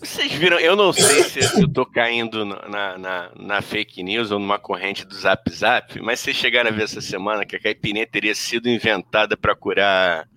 Vocês 0.00 0.32
viram, 0.32 0.60
eu 0.60 0.76
não 0.76 0.92
sei 0.92 1.24
se 1.24 1.60
eu 1.60 1.68
tô 1.68 1.84
caindo 1.84 2.44
na, 2.44 2.96
na, 2.98 3.30
na, 3.34 3.62
fake 3.62 4.00
news 4.02 4.30
ou 4.30 4.38
numa 4.38 4.58
corrente 4.58 5.04
do 5.04 5.12
Zap 5.12 5.50
Zap, 5.50 6.00
mas 6.00 6.20
vocês 6.20 6.36
chegaram 6.36 6.70
a 6.70 6.72
ver 6.72 6.84
essa 6.84 7.00
semana 7.00 7.44
que 7.44 7.56
a 7.56 7.60
caipirinha 7.60 8.06
teria 8.06 8.34
sido 8.34 8.68
inventada 8.68 9.36
para 9.36 9.56
curar. 9.56 10.28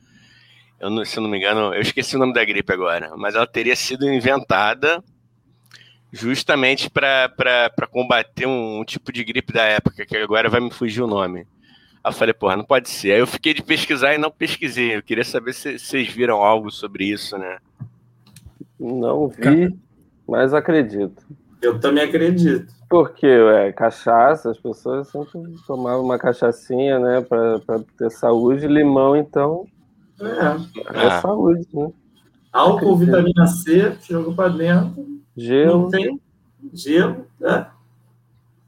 Eu 0.80 0.89
não, 0.89 1.06
se 1.06 1.15
eu 1.15 1.21
não 1.21 1.30
me 1.30 1.38
engano, 1.38 1.76
eu 1.76 1.82
esqueci 1.82 2.15
o 2.15 2.19
nome 2.19 2.34
da 2.34 2.43
gripe 2.43 2.74
agora, 2.74 3.15
mas 3.15 3.36
ela 3.36 3.45
teria 3.45 3.76
sido 3.76 4.12
inventada 4.12 5.04
justamente 6.12 6.89
para 6.89 7.88
combater 7.91 8.47
um, 8.47 8.80
um, 8.80 8.84
tipo 8.84 9.12
de 9.13 9.24
gripe 9.24 9.54
da 9.54 9.63
época, 9.63 10.06
que 10.06 10.17
agora 10.17 10.50
vai 10.50 10.60
me 10.60 10.71
fugir 10.71 11.04
o 11.04 11.08
nome. 11.08 11.47
Aí 12.04 12.10
eu 12.10 12.13
falei, 12.13 12.34
porra, 12.34 12.58
não 12.58 12.65
pode 12.65 12.89
ser. 12.89 13.13
Aí 13.13 13.19
eu 13.19 13.28
fiquei 13.28 13.54
de 13.54 13.62
pesquisar 13.62 14.15
e 14.15 14.17
não 14.17 14.32
pesquisei. 14.32 14.95
Eu 14.95 15.04
queria 15.04 15.24
saber 15.24 15.54
se 15.54 15.78
vocês 15.78 16.10
viram 16.10 16.41
algo 16.43 16.71
sobre 16.71 17.06
isso, 17.06 17.38
né? 17.38 17.60
Não 18.81 19.27
vi, 19.27 19.77
mas 20.27 20.55
acredito. 20.55 21.23
Eu 21.61 21.79
também 21.79 22.03
acredito. 22.03 22.73
Porque 22.89 23.27
é 23.27 23.71
cachaça, 23.71 24.49
as 24.49 24.57
pessoas 24.57 25.07
sempre 25.07 25.39
tomavam 25.67 26.03
uma 26.03 26.17
cachaçinha, 26.17 26.99
né, 26.99 27.21
para 27.21 27.79
ter 27.95 28.09
saúde. 28.09 28.67
Limão, 28.67 29.15
então, 29.15 29.67
é, 30.19 30.97
é 30.97 31.07
ah. 31.07 31.21
saúde, 31.21 31.67
né? 31.71 31.91
Álcool, 32.51 32.97
vitamina 32.97 33.45
C, 33.45 33.95
jogou 34.09 34.33
para 34.33 34.49
dentro. 34.49 35.21
Gelo. 35.37 35.83
Não 35.83 35.89
tem 35.89 36.21
gelo, 36.73 37.27
né? 37.39 37.67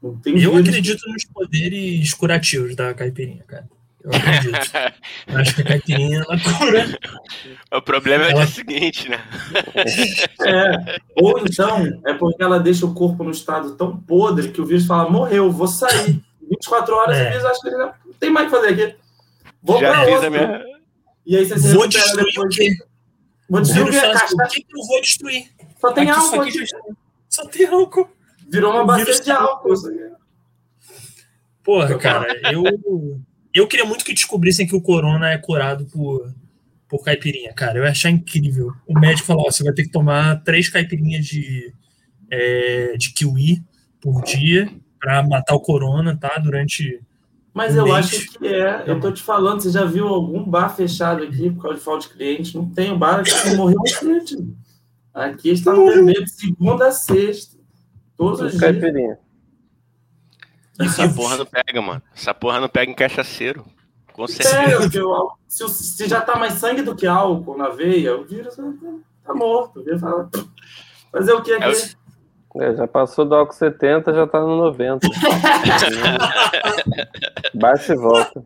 Não 0.00 0.16
tem 0.16 0.40
Eu 0.40 0.56
acredito 0.56 1.02
nos 1.10 1.24
poderes 1.24 2.14
curativos 2.14 2.76
da 2.76 2.94
caipirinha, 2.94 3.44
cara. 3.46 3.68
Eu 4.04 4.10
acredito. 4.10 5.38
Acho 5.38 5.54
que 5.54 5.62
a 5.62 5.64
caipirinha 5.64 6.18
ela 6.18 6.38
cura. 6.58 6.98
O 7.72 7.80
problema 7.80 8.24
ela... 8.24 8.42
é 8.42 8.44
o 8.44 8.48
seguinte, 8.48 9.08
né? 9.08 9.18
É. 10.46 11.00
Ou 11.16 11.38
então 11.38 11.86
é 12.04 12.12
porque 12.12 12.42
ela 12.42 12.60
deixa 12.60 12.84
o 12.84 12.92
corpo 12.92 13.24
no 13.24 13.30
estado 13.30 13.74
tão 13.76 13.96
podre 13.96 14.50
que 14.50 14.60
o 14.60 14.66
vírus 14.66 14.86
fala: 14.86 15.08
morreu, 15.08 15.50
vou 15.50 15.66
sair. 15.66 16.22
24 16.50 16.94
horas 16.94 17.16
é. 17.16 17.26
o 17.26 17.30
vírus 17.30 17.44
acha 17.46 17.60
que 17.60 17.68
ele 17.68 17.76
não 17.78 17.94
tem 18.20 18.30
mais 18.30 18.46
o 18.46 18.50
que 18.50 18.56
fazer 18.56 18.72
aqui. 18.74 18.96
Vou 19.62 19.80
Já 19.80 19.90
pra 19.90 20.06
outra. 20.06 20.30
Minha... 20.30 20.62
E 21.24 21.36
aí 21.38 21.46
você 21.46 21.58
se 21.58 21.74
vou 21.74 21.88
destruir 21.88 22.26
depois. 22.26 22.54
o 22.54 22.58
quê? 22.58 22.76
Vou 23.48 23.60
destruir 23.62 23.86
o 23.86 23.90
quê? 23.90 23.96
O 23.96 24.48
que, 24.48 24.66
eu 24.68 24.86
vou 24.86 25.00
destruir? 25.00 25.50
Só 25.80 25.92
tem 25.92 26.10
aqui, 26.10 26.20
álcool. 26.20 26.50
Só, 26.66 26.76
só 27.30 27.48
tem 27.48 27.66
álcool. 27.66 28.08
Virou 28.50 28.72
uma 28.72 28.84
bacia 28.84 29.20
de 29.20 29.30
álcool. 29.30 29.74
Porra, 31.62 31.96
cara, 31.96 32.26
eu 32.52 32.62
eu 33.54 33.68
queria 33.68 33.86
muito 33.86 34.04
que 34.04 34.12
descobrissem 34.12 34.66
que 34.66 34.74
o 34.74 34.80
corona 34.80 35.30
é 35.30 35.38
curado 35.38 35.86
por, 35.86 36.34
por 36.88 37.04
caipirinha, 37.04 37.52
cara. 37.52 37.78
Eu 37.78 37.84
ia 37.84 37.90
achar 37.90 38.10
incrível. 38.10 38.72
O 38.86 38.98
médico 38.98 39.26
falou: 39.26 39.50
você 39.50 39.62
vai 39.62 39.72
ter 39.72 39.84
que 39.84 39.90
tomar 39.90 40.42
três 40.42 40.68
caipirinhas 40.68 41.24
de, 41.24 41.72
é, 42.30 42.96
de 42.96 43.12
kiwi 43.12 43.62
por 44.00 44.22
dia 44.24 44.68
para 44.98 45.22
matar 45.22 45.54
o 45.54 45.60
corona, 45.60 46.16
tá? 46.16 46.36
Durante. 46.38 47.00
Mas 47.52 47.74
um 47.74 47.78
eu 47.78 47.84
mês. 47.84 47.96
acho 47.96 48.32
que 48.32 48.46
é. 48.46 48.82
Eu 48.86 48.98
tô 48.98 49.12
te 49.12 49.22
falando, 49.22 49.60
você 49.60 49.70
já 49.70 49.84
viu 49.84 50.08
algum 50.08 50.42
bar 50.44 50.70
fechado 50.70 51.22
aqui 51.22 51.50
por 51.50 51.62
causa 51.62 51.78
de 51.78 51.84
falta 51.84 52.08
de 52.08 52.14
cliente? 52.14 52.56
Não 52.56 52.68
tem 52.68 52.90
um 52.90 52.98
bar 52.98 53.22
que 53.22 53.54
morreu 53.54 53.78
um 53.78 53.98
cliente. 53.98 54.36
Aqui 55.12 55.50
está 55.50 55.72
no 55.72 56.06
de 56.06 56.28
segunda 56.28 56.88
a 56.88 56.92
sexta. 56.92 57.56
Todos 58.16 58.40
os 58.40 58.50
dias. 58.50 58.60
Caipirinha. 58.60 59.18
Essa 60.78 61.08
porra 61.08 61.36
não 61.36 61.46
pega, 61.46 61.82
mano. 61.82 62.02
Essa 62.14 62.34
porra 62.34 62.60
não 62.60 62.68
pega 62.68 62.90
em 62.90 62.94
cachaceiro. 62.94 63.64
Com 64.12 64.26
certeza. 64.28 64.50
Sério, 64.50 64.90
se, 65.48 65.68
se, 65.68 66.08
já 66.08 66.20
tá 66.20 66.36
mais 66.36 66.54
sangue 66.54 66.82
do 66.82 66.94
que 66.94 67.06
álcool 67.06 67.58
na 67.58 67.70
veia, 67.70 68.16
o 68.16 68.24
vírus 68.24 68.56
tá 69.24 69.34
morto. 69.34 69.80
O 69.80 69.84
vírus 69.84 70.00
fala, 70.00 70.30
fazer 71.10 71.32
o 71.32 71.42
que 71.42 71.52
aqui? 71.52 71.96
É, 72.60 72.64
é, 72.64 72.76
já 72.76 72.86
passou 72.86 73.24
do 73.24 73.34
álcool 73.34 73.52
70, 73.52 74.14
já 74.14 74.26
tá 74.26 74.40
no 74.40 74.56
90. 74.56 75.08
Baixa 77.54 77.94
e 77.94 77.96
volta. 77.96 78.44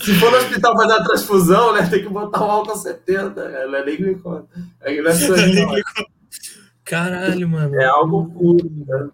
Se 0.00 0.14
for 0.14 0.30
no 0.30 0.38
hospital 0.38 0.76
fazer 0.76 0.92
a 0.92 1.04
transfusão, 1.04 1.72
né, 1.72 1.86
tem 1.88 2.02
que 2.02 2.08
botar 2.08 2.40
o 2.40 2.50
álcool 2.50 2.76
70. 2.76 3.40
Ela 3.40 3.78
é 3.78 3.84
nem 3.84 3.96
glicose. 3.96 4.46
É, 4.80 4.96
é 4.96 5.02
Caralho, 6.84 7.48
mano. 7.48 7.74
É 7.74 7.86
algo 7.86 8.30
puro, 8.30 8.70
né? 8.86 9.08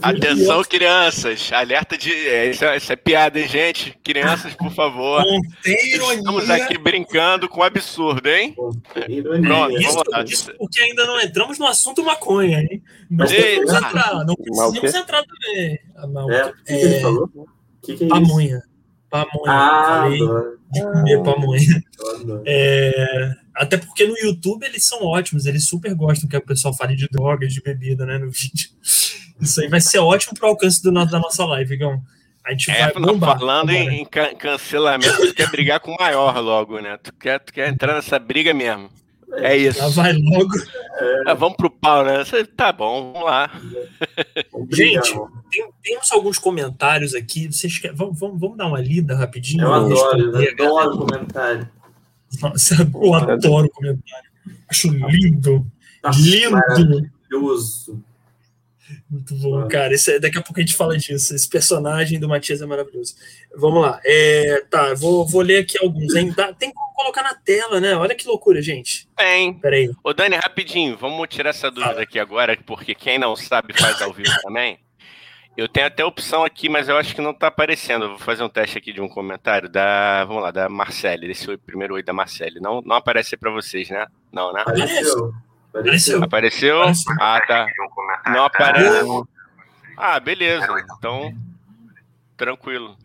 Atenção, 0.00 0.62
crianças. 0.64 1.52
Alerta 1.52 1.98
de. 1.98 2.10
É, 2.10 2.50
isso, 2.50 2.64
é, 2.64 2.76
isso, 2.76 2.92
é, 2.92 2.96
piada, 2.96 3.38
hein, 3.38 3.46
gente? 3.46 3.98
Crianças, 4.02 4.54
por 4.54 4.72
favor. 4.72 5.22
Estamos 5.64 6.48
aqui 6.48 6.78
brincando 6.78 7.48
com 7.48 7.62
absurdo, 7.62 8.26
hein? 8.26 8.54
Pronto, 8.54 9.78
isso, 9.78 9.92
vamos 9.92 10.02
lá. 10.08 10.24
Isso 10.24 10.52
porque 10.58 10.80
ainda 10.80 11.04
não 11.06 11.20
entramos 11.20 11.58
no 11.58 11.66
assunto 11.66 12.02
maconha, 12.02 12.60
hein? 12.60 12.82
Mas 13.10 13.30
Ei, 13.32 13.60
não 13.60 13.76
entrar. 13.76 14.24
Não 14.24 14.34
precisamos 14.34 14.94
entrar 14.94 15.22
também. 15.24 15.78
Ah, 15.94 16.06
não, 16.06 16.30
é, 16.30 16.46
o 16.46 16.52
que, 16.52 16.72
é, 16.72 16.78
que 16.78 16.84
ele 16.84 17.00
falou? 17.00 17.30
O 17.34 17.46
que, 17.82 17.96
que 17.96 18.04
é 18.04 18.08
pamonha. 18.08 18.62
Pamonha. 19.10 19.44
Ah, 19.46 20.02
falei 20.02 20.18
de 20.72 20.82
comer 20.82 21.22
pamonha. 21.22 21.82
É, 22.46 23.30
até 23.54 23.76
porque 23.76 24.06
no 24.06 24.18
YouTube 24.18 24.64
eles 24.64 24.84
são 24.84 25.02
ótimos, 25.02 25.46
eles 25.46 25.66
super 25.66 25.94
gostam 25.94 26.28
que 26.28 26.36
o 26.36 26.44
pessoal 26.44 26.74
fale 26.74 26.96
de 26.96 27.08
drogas, 27.08 27.52
de 27.52 27.62
bebida, 27.62 28.04
né, 28.04 28.18
no 28.18 28.30
vídeo. 28.30 28.70
Isso 29.40 29.60
aí 29.60 29.68
vai 29.68 29.80
ser 29.80 29.98
ótimo 29.98 30.34
para 30.34 30.46
o 30.46 30.50
alcance 30.50 30.82
do, 30.82 30.90
da 30.92 31.18
nossa 31.18 31.44
live, 31.44 31.76
Gão. 31.76 32.02
A 32.44 32.52
gente 32.52 32.70
é, 32.70 32.92
vai 32.92 33.02
bombar. 33.02 33.38
Falando 33.38 33.70
agora. 33.70 33.92
em 33.92 34.06
cancelamento, 34.38 35.16
tu 35.16 35.34
quer 35.34 35.50
brigar 35.50 35.80
com 35.80 35.90
o 35.92 35.96
maior 35.98 36.38
logo, 36.38 36.80
né? 36.80 36.96
Tu 37.02 37.12
quer, 37.14 37.40
tu 37.40 37.52
quer 37.52 37.68
entrar 37.68 37.94
nessa 37.94 38.18
briga 38.18 38.54
mesmo. 38.54 38.88
É 39.32 39.56
isso. 39.56 39.78
Já 39.78 39.88
vai 39.88 40.12
logo. 40.12 40.54
É, 41.26 41.34
vamos 41.34 41.56
pro 41.56 41.68
pau, 41.68 42.04
né? 42.04 42.24
Tá 42.56 42.72
bom, 42.72 43.12
vamos 43.12 43.26
lá. 43.26 43.50
Gente, 44.70 45.12
tem, 45.50 45.68
temos 45.82 46.12
alguns 46.12 46.38
comentários 46.38 47.14
aqui. 47.14 47.52
Vocês 47.52 47.78
querem, 47.78 47.96
vamos, 47.96 48.18
vamos, 48.18 48.40
vamos 48.40 48.56
dar 48.56 48.66
uma 48.68 48.80
lida 48.80 49.16
rapidinho? 49.16 49.64
Eu 49.64 49.74
adoro, 49.74 50.36
eu 50.36 50.78
adoro 50.78 50.98
comentário. 50.98 51.68
Nossa, 52.40 52.74
eu 52.74 53.14
adoro 53.14 53.68
comentário. 53.70 54.30
Acho 54.68 54.88
lindo. 54.88 55.66
Nossa, 56.02 56.20
lindo. 56.20 56.50
Maravilhoso. 56.52 58.04
Muito 59.08 59.36
bom, 59.36 59.68
cara. 59.68 59.94
é, 59.94 60.18
daqui 60.18 60.36
a 60.38 60.42
pouco 60.42 60.58
a 60.58 60.62
gente 60.62 60.74
fala 60.74 60.96
disso. 60.96 61.34
Esse 61.34 61.48
personagem 61.48 62.18
do 62.18 62.28
Matias 62.28 62.60
é 62.60 62.66
maravilhoso. 62.66 63.14
Vamos 63.54 63.82
lá. 63.82 64.00
É, 64.04 64.64
tá, 64.68 64.94
vou, 64.94 65.26
vou 65.26 65.42
ler 65.42 65.58
aqui 65.58 65.78
alguns. 65.78 66.14
Hein? 66.14 66.34
tem 66.58 66.72
como 66.72 66.94
colocar 66.94 67.22
na 67.22 67.34
tela, 67.34 67.80
né? 67.80 67.94
Olha 67.94 68.14
que 68.14 68.26
loucura, 68.26 68.60
gente. 68.60 69.08
Tem. 69.16 69.54
Peraí. 69.54 69.90
Ô, 70.02 70.12
Dani, 70.12 70.36
rapidinho, 70.36 70.96
vamos 70.96 71.28
tirar 71.28 71.50
essa 71.50 71.70
dúvida 71.70 72.00
ah. 72.00 72.02
aqui 72.02 72.18
agora, 72.18 72.58
porque 72.66 72.94
quem 72.94 73.18
não 73.18 73.36
sabe 73.36 73.72
faz 73.78 74.02
ao 74.02 74.12
vivo 74.12 74.32
também. 74.42 74.78
Eu 75.56 75.68
tenho 75.68 75.86
até 75.86 76.04
opção 76.04 76.44
aqui, 76.44 76.68
mas 76.68 76.86
eu 76.86 76.98
acho 76.98 77.14
que 77.14 77.22
não 77.22 77.30
está 77.30 77.46
aparecendo. 77.46 78.10
vou 78.10 78.18
fazer 78.18 78.42
um 78.42 78.48
teste 78.48 78.76
aqui 78.76 78.92
de 78.92 79.00
um 79.00 79.08
comentário 79.08 79.70
da, 79.70 80.22
vamos 80.26 80.42
lá, 80.42 80.50
da 80.50 80.68
Marcele. 80.68 81.30
Esse 81.30 81.50
o 81.50 81.58
primeiro 81.58 81.94
oi 81.94 82.02
da 82.02 82.12
Marcele. 82.12 82.60
Não, 82.60 82.82
não 82.82 82.96
aparece 82.96 83.38
para 83.38 83.50
vocês, 83.50 83.88
né? 83.88 84.06
Não, 84.30 84.52
né? 84.52 84.60
Apareceu. 84.60 85.32
Apareceu. 85.80 86.24
Apareceu? 86.24 86.82
Ah, 87.20 87.40
tá. 87.46 87.66
Não 88.26 88.44
apareceu. 88.44 89.28
Ah, 89.96 90.18
beleza. 90.18 90.66
Então, 90.96 91.34
tranquilo. 92.36 92.96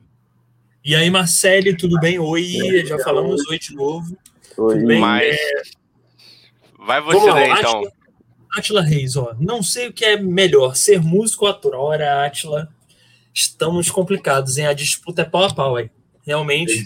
E 0.84 0.96
aí, 0.96 1.10
Marcele, 1.10 1.76
tudo 1.76 2.00
bem? 2.00 2.18
Oi, 2.18 2.86
já 2.86 2.98
falamos 3.00 3.46
oi 3.48 3.60
de 3.60 3.76
novo. 3.76 4.18
Oi. 4.58 4.76
Tudo 4.76 4.88
bem? 4.88 5.00
Mas... 5.00 5.36
É... 5.36 5.62
Vai 6.80 7.02
você 7.02 7.32
daí, 7.32 7.52
então. 7.52 7.84
Atila 8.58 8.82
Reis, 8.82 9.16
ó. 9.16 9.36
Não 9.40 9.62
sei 9.62 9.88
o 9.90 9.94
que 9.94 10.04
é 10.04 10.18
melhor, 10.18 10.76
ser 10.76 11.02
músico 11.02 11.46
ou 11.46 11.52
ator. 11.52 11.76
Ora, 11.76 12.26
Atila, 12.26 12.68
estamos 13.34 13.90
complicados, 13.92 14.58
hein? 14.58 14.66
A 14.66 14.74
disputa 14.74 15.22
é 15.22 15.26
pau 15.26 15.44
a 15.44 15.54
pau 15.54 15.76
aí. 15.76 15.92
Realmente. 16.26 16.84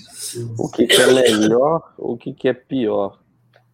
O 0.57 0.69
que, 0.69 0.85
que 0.85 1.01
é 1.01 1.07
melhor, 1.07 1.93
o 1.97 2.17
que, 2.17 2.33
que 2.33 2.47
é 2.47 2.53
pior? 2.53 3.19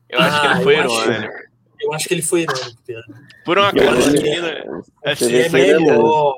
Eu 0.10 0.20
acho 0.20 0.38
ah, 0.38 0.42
que 0.42 0.48
ele 0.48 0.64
foi 0.64 0.78
irônico. 0.78 1.51
Eu 1.82 1.94
acho 1.94 2.08
que 2.08 2.14
ele 2.14 2.22
foi 2.22 2.42
irônico, 2.42 2.82
Pedro. 2.86 3.14
Por 3.44 3.58
uma 3.58 3.72
coisa, 3.72 4.12
menina. 4.12 4.84
Assim, 5.04 5.34
é 5.36 5.50
melhor. 5.50 6.38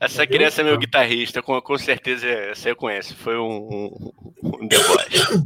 Essa 0.00 0.26
criança 0.26 0.60
é 0.60 0.64
meu 0.64 0.76
guitarrista, 0.76 1.40
com, 1.40 1.60
com 1.60 1.78
certeza 1.78 2.26
você 2.54 2.70
eu 2.70 2.76
conheço. 2.76 3.14
Foi 3.16 3.36
um, 3.38 3.68
um, 3.68 4.12
um 4.42 4.66
deboche. 4.66 5.44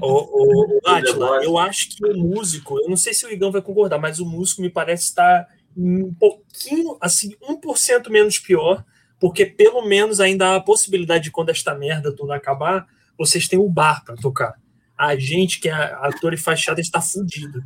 o, 0.00 0.78
o, 0.78 0.88
Atila, 0.88 1.44
eu 1.44 1.56
acho 1.58 1.90
que 1.90 2.04
o 2.04 2.16
músico, 2.16 2.78
eu 2.80 2.88
não 2.88 2.96
sei 2.96 3.14
se 3.14 3.24
o 3.26 3.30
Igão 3.30 3.52
vai 3.52 3.62
concordar, 3.62 3.98
mas 3.98 4.18
o 4.18 4.26
músico 4.26 4.62
me 4.62 4.70
parece 4.70 5.04
estar 5.04 5.46
um 5.76 6.12
pouquinho, 6.14 6.96
assim, 7.00 7.36
1% 7.40 8.10
menos 8.10 8.38
pior, 8.38 8.84
porque 9.20 9.46
pelo 9.46 9.86
menos 9.86 10.20
ainda 10.20 10.48
há 10.48 10.56
a 10.56 10.60
possibilidade 10.60 11.24
de 11.24 11.30
quando 11.30 11.50
esta 11.50 11.74
merda 11.74 12.14
toda 12.14 12.34
acabar, 12.34 12.86
vocês 13.16 13.46
têm 13.46 13.58
o 13.58 13.68
bar 13.68 14.04
para 14.04 14.16
tocar. 14.16 14.54
A 14.96 15.14
gente 15.16 15.60
que 15.60 15.68
é 15.68 15.72
ator 15.72 16.34
e 16.34 16.36
fachada 16.36 16.80
está 16.80 17.00
fudido. 17.00 17.62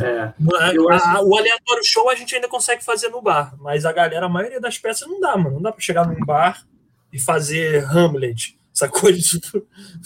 É, 0.00 0.20
a, 0.20 1.22
o 1.22 1.36
aleatório 1.36 1.82
show 1.84 2.08
a 2.08 2.14
gente 2.14 2.34
ainda 2.34 2.48
consegue 2.48 2.84
fazer 2.84 3.08
no 3.08 3.20
bar, 3.20 3.54
mas 3.58 3.84
a 3.84 3.92
galera, 3.92 4.26
a 4.26 4.28
maioria 4.28 4.60
das 4.60 4.78
peças 4.78 5.08
não 5.08 5.20
dá, 5.20 5.36
mano. 5.36 5.56
Não 5.56 5.62
dá 5.62 5.72
para 5.72 5.80
chegar 5.80 6.06
num 6.06 6.24
bar 6.24 6.64
e 7.12 7.18
fazer 7.18 7.84
Hamlet, 7.84 8.56
essa 8.72 8.86
coisa. 8.88 9.40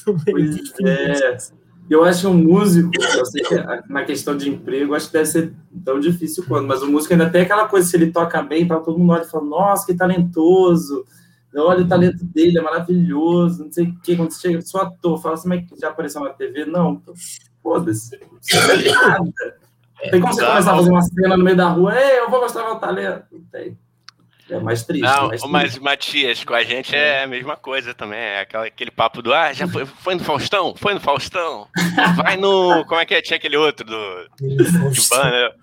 Pois 0.05 0.73
é. 0.85 1.37
Eu 1.91 2.05
acho 2.05 2.23
que 2.23 2.27
um 2.27 2.35
músico, 2.35 2.91
que 2.91 3.93
na 3.93 4.05
questão 4.05 4.35
de 4.35 4.49
emprego, 4.49 4.95
acho 4.95 5.09
que 5.09 5.13
deve 5.13 5.27
ser 5.27 5.53
tão 5.85 6.01
difícil 6.01 6.45
quanto, 6.47 6.67
mas 6.67 6.81
o 6.81 6.91
músico 6.91 7.13
ainda 7.13 7.29
tem 7.29 7.43
aquela 7.43 7.69
coisa, 7.69 7.87
se 7.87 7.97
ele 7.97 8.11
toca 8.11 8.41
bem, 8.41 8.67
para 8.67 8.81
todo 8.81 8.99
mundo 8.99 9.13
olha 9.13 9.25
e 9.25 9.29
fala, 9.29 9.45
nossa, 9.45 9.85
que 9.85 9.95
talentoso, 9.95 11.05
olha 11.55 11.85
o 11.85 11.89
talento 11.89 12.25
dele, 12.25 12.59
é 12.59 12.63
maravilhoso, 12.63 13.65
não 13.65 13.73
sei 13.73 13.89
o 13.89 14.01
que, 14.01 14.17
quando 14.17 14.31
você 14.31 14.41
chega, 14.41 14.63
sou 14.63 14.81
ator, 14.81 15.21
fala 15.21 15.35
assim, 15.35 15.49
mas 15.49 15.65
já 15.79 15.89
apareceu 15.89 16.23
na 16.23 16.31
TV? 16.31 16.65
Não, 16.65 17.03
foda-se, 17.63 18.19
não 18.21 18.41
é. 20.03 20.11
Tem 20.11 20.21
como 20.21 20.35
você 20.35 20.45
começar 20.45 20.73
a 20.73 20.77
fazer 20.77 20.91
uma 20.91 21.03
cena 21.03 21.37
no 21.37 21.45
meio 21.45 21.57
da 21.57 21.69
rua, 21.69 21.99
ei, 21.99 22.19
eu 22.19 22.31
vou 22.31 22.41
mostrar 22.41 22.65
meu 22.65 22.77
talento, 22.77 23.25
não 23.31 23.41
tem. 23.45 23.79
É 24.51 24.59
mais 24.59 24.85
triste. 24.85 25.03
Não, 25.03 25.29
mais 25.29 25.45
mas 25.45 25.63
triste. 25.63 25.81
Matias, 25.81 26.45
com 26.45 26.55
a 26.55 26.63
gente 26.63 26.95
é 26.95 27.23
a 27.23 27.27
mesma 27.27 27.57
coisa 27.57 27.95
também. 27.95 28.19
É 28.19 28.41
aquela, 28.41 28.67
aquele 28.67 28.91
papo 28.91 29.23
do 29.23 29.33
ah, 29.33 29.53
já 29.53 29.67
foi, 29.67 29.87
foi 29.87 30.15
no 30.15 30.25
Faustão? 30.25 30.75
Foi 30.77 30.93
no 30.93 31.01
Faustão? 31.01 31.69
Vai 32.17 32.37
no. 32.37 32.85
Como 32.85 33.01
é 33.01 33.07
que 33.07 33.15
é? 33.15 33.23
Tinha 33.23 33.37
aquele 33.37 33.57
outro 33.57 33.87
do. 33.87 34.29
de 34.39 35.09
banda. 35.09 35.55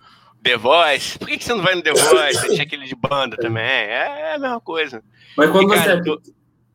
The 0.42 0.58
Voice. 0.58 1.20
Por 1.20 1.28
que, 1.28 1.38
que 1.38 1.44
você 1.44 1.54
não 1.54 1.62
vai 1.62 1.76
no 1.76 1.82
The 1.82 1.92
Voice? 2.00 2.48
Tinha 2.48 2.64
aquele 2.64 2.86
de 2.86 2.96
banda 2.96 3.36
também. 3.36 3.62
É, 3.62 4.32
é 4.32 4.36
a 4.36 4.40
mesma 4.40 4.62
coisa. 4.62 5.04
Mas 5.36 5.50
quando 5.50 5.74
e, 5.74 5.76
cara, 5.76 6.02
você. 6.02 6.10
É 6.10 6.16
tu... 6.16 6.22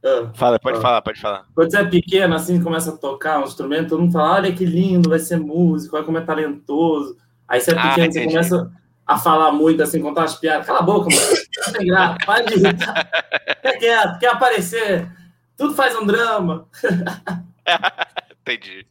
Ah, 0.04 0.30
fala, 0.34 0.58
pode 0.58 0.76
ah. 0.76 0.80
falar, 0.82 1.02
pode 1.02 1.18
falar. 1.18 1.46
Quando 1.54 1.70
você 1.70 1.78
é 1.78 1.84
pequeno, 1.84 2.34
assim, 2.34 2.62
começa 2.62 2.90
a 2.90 2.96
tocar 2.96 3.40
um 3.40 3.44
instrumento, 3.44 3.88
todo 3.88 4.02
mundo 4.02 4.12
fala: 4.12 4.34
olha 4.34 4.52
que 4.52 4.66
lindo, 4.66 5.08
vai 5.08 5.18
ser 5.18 5.38
músico, 5.38 5.96
olha 5.96 6.04
como 6.04 6.18
é 6.18 6.20
talentoso. 6.20 7.16
Aí 7.48 7.60
você 7.60 7.72
é 7.72 7.78
ah, 7.78 7.88
pequeno, 7.88 8.08
ah, 8.08 8.12
você 8.12 8.24
começa 8.24 8.72
a 9.06 9.18
falar 9.18 9.52
muito, 9.52 9.82
assim, 9.82 10.00
contar 10.00 10.24
as 10.24 10.36
piadas. 10.36 10.66
Cala 10.66 10.80
a 10.80 10.82
boca, 10.82 11.08
mano. 11.14 11.76
Tem 11.76 11.86
graça. 11.86 12.18
Para 12.24 12.44
de 12.44 12.54
irritar. 12.54 13.10
Quer 13.62 13.78
quieto, 13.78 14.18
quer 14.18 14.28
aparecer. 14.28 15.08
Tudo 15.56 15.74
faz 15.74 15.94
um 15.96 16.06
drama. 16.06 16.68
Entendi. 18.42 18.86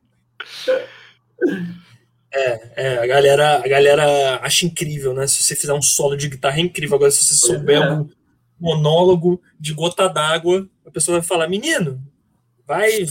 É, 2.31 2.71
é, 2.75 2.97
a 2.97 3.07
galera, 3.07 3.57
a 3.57 3.67
galera 3.67 4.39
acha 4.41 4.65
incrível, 4.65 5.13
né? 5.13 5.27
Se 5.27 5.43
você 5.43 5.55
fizer 5.55 5.73
um 5.73 5.81
solo 5.81 6.15
de 6.15 6.29
guitarra 6.29 6.57
é 6.57 6.61
incrível. 6.61 6.95
Agora, 6.95 7.11
se 7.11 7.23
você 7.23 7.33
souber 7.33 7.81
é. 7.81 7.91
um 7.91 8.09
monólogo 8.59 9.41
de 9.59 9.73
gota 9.73 10.07
d'água, 10.07 10.67
a 10.85 10.91
pessoa 10.91 11.19
vai 11.19 11.27
falar, 11.27 11.47
menino, 11.47 12.01
vai, 12.65 13.05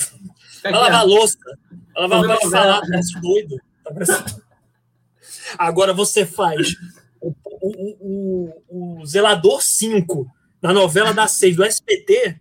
vai 0.62 0.72
lavar 0.72 1.06
louça. 1.06 1.38
Ela 1.96 2.08
vai, 2.08 2.22
vai 2.22 2.50
falar, 2.50 2.80
parece 2.80 3.20
doido. 3.20 3.60
Tá 3.84 3.92
parecendo... 3.92 4.42
Agora 5.58 5.92
você 5.92 6.24
faz 6.26 6.74
o, 7.20 7.34
o, 7.60 8.52
o, 8.68 8.98
o 9.00 9.06
Zelador 9.06 9.62
5 9.62 10.26
na 10.60 10.72
novela 10.72 11.12
da 11.12 11.26
6 11.26 11.56
do 11.56 11.64
SPT, 11.64 12.40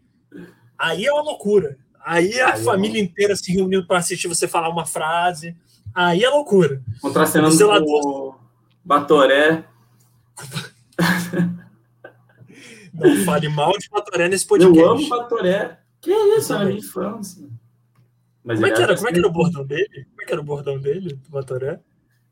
aí 0.77 1.05
é 1.05 1.11
uma 1.11 1.23
loucura. 1.23 1.77
Aí 2.03 2.39
a 2.39 2.53
aí 2.53 2.63
família 2.63 2.99
é 2.99 3.03
inteira 3.03 3.35
se 3.35 3.51
reunindo 3.51 3.85
para 3.85 3.99
assistir 3.99 4.27
você 4.27 4.47
falar 4.47 4.69
uma 4.69 4.85
frase. 4.85 5.55
Aí 5.93 6.23
é 6.23 6.29
loucura. 6.29 6.81
Contracenando 7.01 7.53
Zelador... 7.53 8.05
o 8.05 8.35
Batoré. 8.83 9.65
Não 12.93 13.15
fale 13.25 13.47
mal 13.49 13.77
de 13.77 13.89
Batoré 13.89 14.27
nesse 14.27 14.45
podcast. 14.45 14.77
Eu 14.77 14.89
amo 14.89 15.09
Batoré. 15.09 15.79
Que 15.99 16.11
isso, 16.11 16.53
é 16.53 16.57
a 16.57 16.65
minha 16.65 16.77
infância. 16.77 17.47
Mas 18.43 18.59
como, 18.59 18.71
é 18.71 18.75
que 18.75 18.81
era, 18.81 18.95
como 18.95 19.07
é 19.07 19.11
que 19.11 19.19
era 19.19 19.27
o 19.27 19.31
bordão 19.31 19.65
dele? 19.65 20.05
Como 20.09 20.21
é 20.21 20.25
que 20.25 20.31
era 20.31 20.41
o 20.41 20.43
bordão 20.43 20.79
dele, 20.79 21.13
do 21.13 21.29
Batoré? 21.29 21.79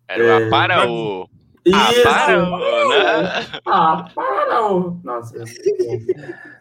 Era 0.10 0.24
é... 0.24 0.50
para 0.50 0.90
o. 0.90 1.30
Isso! 1.64 1.78
Ah, 1.78 2.26
para 2.26 2.44
o. 2.44 2.90
Né? 2.90 3.46
Ah, 3.66 4.06
para 4.16 4.66
o. 4.66 5.00
Nossa. 5.04 5.38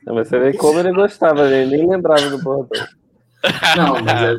Não, 0.07 0.14
mas 0.14 0.28
você 0.28 0.38
vê 0.38 0.53
como 0.53 0.78
ele 0.78 0.92
gostava, 0.92 1.49
ele 1.49 1.76
nem 1.76 1.88
lembrava 1.88 2.28
do 2.28 2.38
bordão. 2.42 2.86
Não, 3.76 4.03
mas 4.03 4.22
é... 4.22 4.36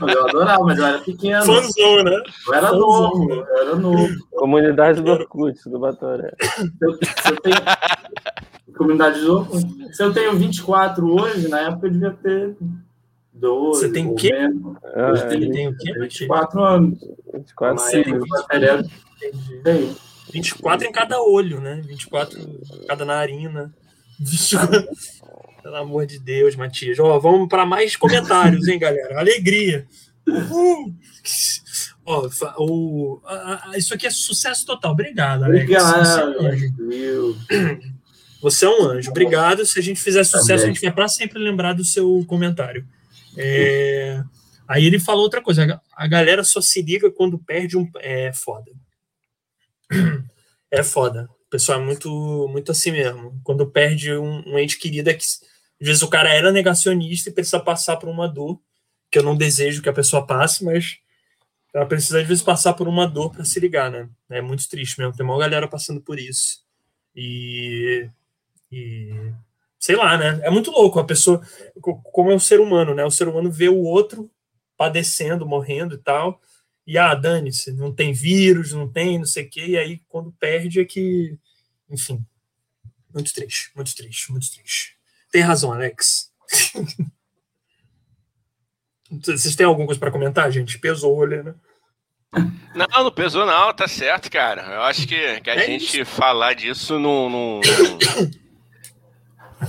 Eu 0.00 0.24
adorava, 0.24 0.64
mas 0.64 0.78
eu 0.78 0.86
era 0.86 0.98
pequeno. 1.00 1.44
Fãzão, 1.44 2.04
né? 2.04 2.22
Eu 2.46 2.54
era 2.54 2.68
Fãzão. 2.68 2.80
novo, 2.80 3.32
eu 3.32 3.58
era 3.58 3.76
novo. 3.76 4.08
Comunidade 4.30 5.02
do 5.02 5.10
Orkut, 5.10 5.68
do 5.68 5.78
Batoré. 5.78 6.32
Se 6.40 6.68
eu, 6.80 6.92
se 6.94 7.30
eu 7.30 7.40
tenho... 7.42 7.56
Comunidade 8.74 9.20
do 9.20 9.40
Orkut. 9.40 9.94
Se 9.94 10.02
eu 10.02 10.14
tenho 10.14 10.32
24 10.38 11.06
hoje, 11.06 11.48
na 11.48 11.60
época 11.60 11.86
eu 11.86 11.92
devia 11.92 12.12
ter 12.12 12.56
12. 13.34 13.80
Você 13.80 13.92
tem 13.92 14.06
o 14.06 14.14
quê? 14.14 14.32
Ah, 14.94 15.10
Hoje 15.10 15.28
tem, 15.28 15.50
tem 15.50 15.68
o 15.68 15.76
quê? 15.76 15.92
24 15.98 16.62
anos. 16.62 16.98
24 17.32 17.84
cílios. 17.84 18.24
Tem. 19.64 19.96
24 20.32 20.86
em 20.86 20.92
cada 20.92 21.20
olho, 21.20 21.60
né? 21.60 21.82
24 21.84 22.38
em 22.38 22.86
cada 22.86 23.04
narina. 23.04 23.74
24... 24.18 24.88
Pelo 25.62 25.76
amor 25.76 26.06
de 26.06 26.18
Deus, 26.18 26.54
Matias. 26.54 26.98
Ó, 26.98 27.18
vamos 27.18 27.48
para 27.48 27.64
mais 27.64 27.96
comentários, 27.96 28.68
hein, 28.68 28.78
galera? 28.78 29.18
Alegria. 29.18 29.86
Ó, 32.06 32.28
o, 32.58 33.20
a, 33.24 33.70
a, 33.70 33.78
isso 33.78 33.94
aqui 33.94 34.06
é 34.06 34.10
sucesso 34.10 34.66
total. 34.66 34.92
Obrigado, 34.92 35.44
Alex. 35.44 35.62
Obrigado. 35.62 36.04
Você 36.04 36.20
é 36.20 36.26
um 36.26 36.46
anjo. 36.46 37.36
Você 38.42 38.66
é 38.66 38.68
um 38.68 38.84
anjo. 38.90 39.10
Obrigado. 39.10 39.64
Se 39.64 39.78
a 39.78 39.82
gente 39.82 40.00
fizer 40.00 40.22
sucesso, 40.22 40.64
a 40.64 40.66
gente 40.66 40.82
vai 40.82 40.92
para 40.92 41.08
sempre 41.08 41.38
lembrar 41.38 41.72
do 41.72 41.84
seu 41.84 42.22
comentário. 42.26 42.86
É, 43.36 44.22
aí 44.68 44.84
ele 44.84 44.98
falou 44.98 45.22
outra 45.22 45.42
coisa: 45.42 45.80
a 45.92 46.06
galera 46.06 46.44
só 46.44 46.60
se 46.60 46.82
liga 46.82 47.10
quando 47.10 47.38
perde 47.38 47.76
um. 47.76 47.88
É 47.96 48.32
foda. 48.32 48.72
É 50.70 50.82
foda. 50.82 51.28
O 51.46 51.50
pessoal 51.50 51.80
é 51.80 51.84
muito, 51.84 52.48
muito 52.50 52.72
assim 52.72 52.90
mesmo. 52.90 53.40
Quando 53.44 53.70
perde 53.70 54.12
um, 54.12 54.42
um 54.46 54.58
ente 54.58 54.78
querido, 54.78 55.10
é 55.10 55.14
que 55.14 55.24
às 55.24 55.86
vezes 55.86 56.02
o 56.02 56.08
cara 56.08 56.32
era 56.32 56.50
negacionista 56.50 57.28
e 57.28 57.32
precisa 57.32 57.60
passar 57.60 57.96
por 57.96 58.08
uma 58.08 58.26
dor, 58.26 58.60
que 59.10 59.18
eu 59.18 59.22
não 59.22 59.36
desejo 59.36 59.82
que 59.82 59.88
a 59.88 59.92
pessoa 59.92 60.26
passe, 60.26 60.64
mas 60.64 60.98
ela 61.72 61.86
precisa 61.86 62.20
às 62.20 62.26
vezes 62.26 62.42
passar 62.42 62.74
por 62.74 62.88
uma 62.88 63.06
dor 63.06 63.30
para 63.30 63.44
se 63.44 63.60
ligar, 63.60 63.90
né? 63.90 64.08
É 64.30 64.40
muito 64.40 64.68
triste 64.68 64.98
mesmo. 64.98 65.14
Tem 65.14 65.24
uma 65.24 65.38
galera 65.38 65.68
passando 65.68 66.00
por 66.00 66.18
isso. 66.18 66.64
E, 67.14 68.08
e 68.70 69.32
sei 69.84 69.96
lá, 69.96 70.16
né? 70.16 70.40
É 70.42 70.48
muito 70.48 70.70
louco 70.70 70.98
a 70.98 71.04
pessoa, 71.04 71.46
como 72.10 72.30
é 72.30 72.34
um 72.34 72.38
ser 72.38 72.58
humano, 72.58 72.94
né? 72.94 73.04
O 73.04 73.10
ser 73.10 73.28
humano 73.28 73.52
vê 73.52 73.68
o 73.68 73.82
outro 73.82 74.30
padecendo, 74.78 75.44
morrendo 75.44 75.94
e 75.94 75.98
tal, 75.98 76.40
e 76.86 76.96
ah, 76.96 77.14
dane-se, 77.14 77.70
não 77.70 77.94
tem 77.94 78.10
vírus, 78.10 78.72
não 78.72 78.90
tem, 78.90 79.18
não 79.18 79.26
sei 79.26 79.44
o 79.44 79.50
quê, 79.50 79.66
e 79.66 79.76
aí 79.76 80.00
quando 80.08 80.32
perde 80.40 80.80
é 80.80 80.86
que, 80.86 81.38
enfim, 81.90 82.24
muito 83.12 83.34
triste, 83.34 83.72
muito 83.76 83.94
triste, 83.94 84.32
muito 84.32 84.50
triste. 84.50 84.96
Tem 85.30 85.42
razão, 85.42 85.70
Alex. 85.70 86.32
Vocês 89.22 89.54
têm 89.54 89.66
alguma 89.66 89.84
coisa 89.84 90.00
para 90.00 90.10
comentar, 90.10 90.50
gente? 90.50 90.78
Pesou 90.78 91.14
o 91.14 91.18
olho, 91.18 91.44
né? 91.44 91.54
Não, 92.74 93.04
não 93.04 93.12
pesou 93.12 93.44
não, 93.44 93.74
tá 93.74 93.86
certo, 93.86 94.30
cara. 94.30 94.62
Eu 94.62 94.80
acho 94.80 95.06
que, 95.06 95.42
que 95.42 95.50
a 95.50 95.56
é 95.56 95.66
gente 95.66 96.00
isso. 96.00 96.10
falar 96.10 96.54
disso 96.54 96.98
não, 96.98 97.28
não, 97.28 97.60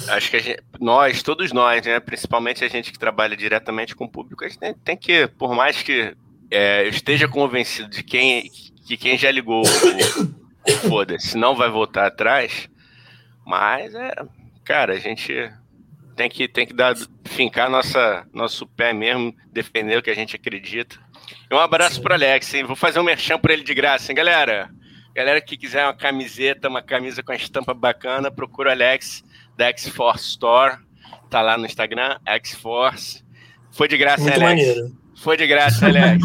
Acho 0.09 0.31
que 0.31 0.39
gente, 0.39 0.63
nós, 0.79 1.21
todos 1.23 1.51
nós, 1.51 1.85
né, 1.85 1.99
principalmente 1.99 2.63
a 2.63 2.67
gente 2.67 2.91
que 2.91 2.99
trabalha 2.99 3.35
diretamente 3.35 3.95
com 3.95 4.05
o 4.05 4.09
público, 4.09 4.43
a 4.43 4.47
gente 4.47 4.75
tem, 4.83 4.97
que, 4.97 5.27
por 5.27 5.53
mais 5.53 5.81
que 5.81 6.15
é, 6.51 6.85
eu 6.85 6.89
esteja 6.89 7.27
convencido 7.27 7.89
de 7.89 8.03
quem, 8.03 8.49
que 8.85 8.97
quem 8.97 9.17
já 9.17 9.31
ligou 9.31 9.63
o, 9.63 10.87
foda-se 10.87 11.37
não 11.37 11.55
vai 11.55 11.69
voltar 11.69 12.07
atrás, 12.07 12.69
mas 13.45 13.93
é, 13.93 14.11
cara, 14.63 14.93
a 14.93 14.99
gente 14.99 15.51
tem 16.15 16.29
que, 16.29 16.47
tem 16.47 16.65
que 16.65 16.73
dar, 16.73 16.95
fincar 17.25 17.69
nossa, 17.69 18.25
nosso 18.33 18.65
pé 18.65 18.93
mesmo, 18.93 19.35
defender 19.51 19.97
o 19.97 20.01
que 20.01 20.09
a 20.09 20.15
gente 20.15 20.35
acredita. 20.35 20.97
E 21.49 21.53
um 21.53 21.59
abraço 21.59 22.01
para 22.01 22.15
Alex, 22.15 22.53
hein? 22.53 22.63
Vou 22.63 22.75
fazer 22.75 22.99
um 22.99 23.03
merchan 23.03 23.37
para 23.37 23.53
ele 23.53 23.63
de 23.63 23.73
graça, 23.73 24.11
hein, 24.11 24.15
galera? 24.15 24.69
Galera 25.13 25.41
que 25.41 25.57
quiser 25.57 25.85
uma 25.85 25.93
camiseta, 25.93 26.67
uma 26.67 26.81
camisa 26.81 27.23
com 27.23 27.31
a 27.31 27.35
estampa 27.35 27.73
bacana, 27.73 28.31
procura 28.31 28.69
o 28.69 28.71
Alex 28.71 29.23
da 29.57 29.65
X-Force 29.67 30.25
Store. 30.29 30.77
Tá 31.29 31.41
lá 31.41 31.57
no 31.57 31.65
Instagram, 31.65 32.17
X-Force. 32.25 33.23
Foi 33.71 33.87
de 33.87 33.97
graça, 33.97 34.21
Muito 34.21 34.35
Alex. 34.35 34.49
Maneiro. 34.49 34.97
Foi 35.17 35.37
de 35.37 35.47
graça, 35.47 35.85
Alex. 35.85 36.23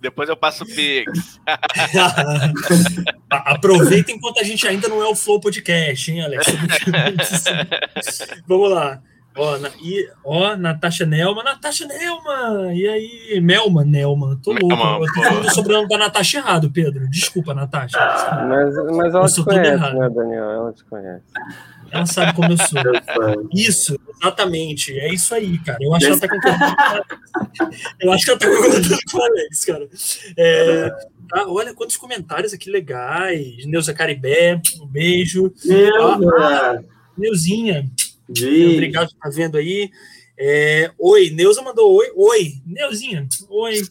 Depois 0.00 0.28
eu 0.28 0.36
passo 0.36 0.64
o 0.64 0.66
Pix. 0.66 1.38
Aproveita 3.30 4.10
enquanto 4.10 4.40
a 4.40 4.42
gente 4.42 4.66
ainda 4.66 4.88
não 4.88 5.02
é 5.02 5.06
o 5.06 5.14
Flow 5.14 5.38
Podcast, 5.40 6.10
hein, 6.10 6.22
Alex? 6.22 6.46
Vamos 8.48 8.70
lá. 8.70 9.02
Ó, 9.36 9.58
na, 9.58 9.68
e, 9.80 10.10
ó, 10.24 10.56
Natasha 10.56 11.06
Nelma, 11.06 11.44
Natasha 11.44 11.86
Nelma! 11.86 12.74
E 12.74 12.88
aí, 12.88 13.40
Melma, 13.40 13.84
Nelma, 13.84 14.38
tô 14.42 14.50
louco. 14.50 14.66
Melma, 14.66 14.98
eu 14.98 15.12
tô 15.12 15.22
falando 15.22 15.46
o 15.46 15.54
sobrenome 15.54 15.88
da 15.88 15.98
Natasha 15.98 16.38
errado, 16.38 16.70
Pedro. 16.70 17.08
Desculpa, 17.08 17.54
Natasha. 17.54 17.96
Mas, 18.48 18.74
mas 18.96 19.14
ela 19.14 19.26
te 19.26 19.44
conhece, 19.44 19.94
né, 19.94 20.10
Daniel? 20.10 20.50
Ela 20.50 20.72
te 20.72 20.84
conhece. 20.84 21.24
Ela 21.90 22.06
sabe 22.06 22.34
como 22.34 22.52
eu 22.52 22.56
sou. 22.56 23.48
Isso, 23.52 23.98
exatamente. 24.16 24.98
É 24.98 25.12
isso 25.12 25.34
aí, 25.34 25.58
cara. 25.58 25.78
Eu 25.80 25.94
acho 25.94 26.06
que 26.06 26.12
ela 26.12 26.20
tá 26.20 26.28
concordando. 26.28 27.20
Eu 28.00 28.12
acho 28.12 28.24
que 28.24 28.30
ela 28.30 28.38
tá 28.38 28.46
concordando 28.48 28.98
com 29.10 29.18
o 29.18 29.22
Alex, 29.22 29.64
cara. 29.64 29.88
É, 30.36 30.90
ah, 31.32 31.48
olha 31.48 31.74
quantos 31.74 31.96
comentários 31.96 32.52
aqui 32.52 32.70
legais. 32.70 33.64
Neuza 33.66 33.94
Caribé, 33.94 34.60
um 34.80 34.86
beijo. 34.86 35.52
Neuza. 35.64 36.30
Ah, 36.38 36.78
Neuzinha. 37.16 37.90
Obrigado 38.28 39.08
por 39.08 39.14
estar 39.14 39.30
vendo 39.30 39.56
aí. 39.58 39.90
É, 40.38 40.90
oi, 40.98 41.30
Neuza 41.30 41.62
mandou 41.62 41.92
oi. 41.92 42.10
Oi, 42.14 42.54
Neuzinha. 42.66 43.28
Oi. 43.48 43.82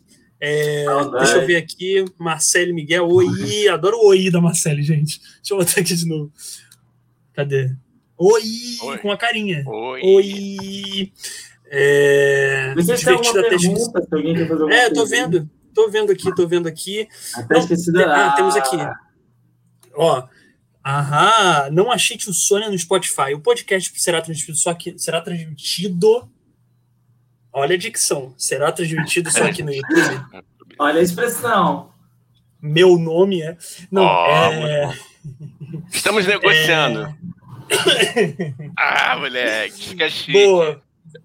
É, 0.42 0.86
deixa 1.18 1.38
eu 1.38 1.46
ver 1.46 1.58
aqui. 1.58 2.06
Marcele 2.18 2.74
Miguel. 2.74 3.08
Oi. 3.08 3.68
Adoro 3.68 3.98
o 3.98 4.08
oi 4.08 4.32
da 4.32 4.40
Marcele, 4.40 4.82
gente. 4.82 5.20
Deixa 5.20 5.54
eu 5.54 5.58
botar 5.58 5.82
aqui 5.82 5.96
de 5.96 6.08
novo. 6.08 6.32
Cadê? 7.34 7.72
Oi, 8.20 8.44
oi. 8.84 8.98
com 8.98 9.12
a 9.12 9.18
carinha. 9.18 9.64
Oi. 9.66 10.02
Oi. 10.04 11.14
É, 11.72 12.74
Você 12.76 13.06
tem 13.06 13.14
alguma 13.14 13.34
pergunta, 13.34 14.02
se 14.02 14.08
alguém 14.12 14.36
quer 14.36 14.48
fazer 14.48 14.62
alguma 14.62 14.76
É, 14.76 14.90
tô 14.90 15.06
vendo. 15.06 15.50
Tô 15.74 15.90
vendo 15.90 16.12
aqui, 16.12 16.36
tô 16.36 16.48
vendo 16.48 16.68
aqui. 16.68 17.08
Até 17.36 17.54
não, 17.54 17.62
esqueci 17.62 17.94
da... 17.94 18.28
Ah, 18.28 18.36
temos 18.36 18.56
aqui. 18.56 18.78
Ó, 19.96 20.28
Aham, 20.86 21.70
não 21.72 21.92
achei 21.92 22.18
o 22.28 22.34
Sônia 22.34 22.70
no 22.70 22.78
Spotify. 22.78 23.34
O 23.36 23.40
podcast 23.40 23.92
será 24.02 24.22
transmitido 24.22 24.58
só 24.58 24.72
aqui. 24.72 24.98
Será 24.98 25.22
transmitido. 25.22 26.30
Olha 27.54 27.76
a 27.76 27.78
dicção. 27.78 28.34
Será 28.38 28.72
transmitido 28.72 29.32
só 29.32 29.44
aqui 29.44 29.62
no 29.62 29.72
YouTube. 29.74 30.26
Olha 30.80 31.00
a 31.00 31.04
expressão. 31.04 31.92
Meu 32.62 32.98
nome 32.98 33.42
é. 33.42 33.58
Não, 33.92 34.04
oh, 34.04 34.68
é. 34.68 34.98
Estamos 35.92 36.26
negociando. 36.26 37.02
É... 37.02 37.16
ah, 38.78 39.18
moleque, 39.18 39.90
fica 39.90 40.10
chique. 40.10 40.34
Boa. 40.34 40.82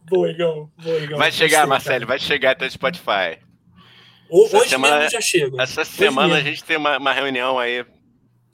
Boa, 0.09 0.31
Igão. 0.31 0.71
Boa, 0.83 0.99
Igão. 0.99 1.19
Vai 1.19 1.33
chegar, 1.33 1.67
Marcelo, 1.67 2.07
vai 2.07 2.19
chegar 2.19 2.53
até 2.53 2.67
o 2.67 2.71
Spotify. 2.71 3.39
Hoje 4.31 4.71
semana, 4.71 4.97
mesmo 4.97 5.11
já 5.11 5.21
chega. 5.21 5.63
Essa 5.63 5.83
hoje 5.83 5.91
semana 5.91 6.35
mesmo. 6.35 6.41
a 6.41 6.51
gente 6.51 6.65
tem 6.65 6.77
uma, 6.77 6.99
uma 6.99 7.13
reunião 7.13 7.59
aí 7.59 7.85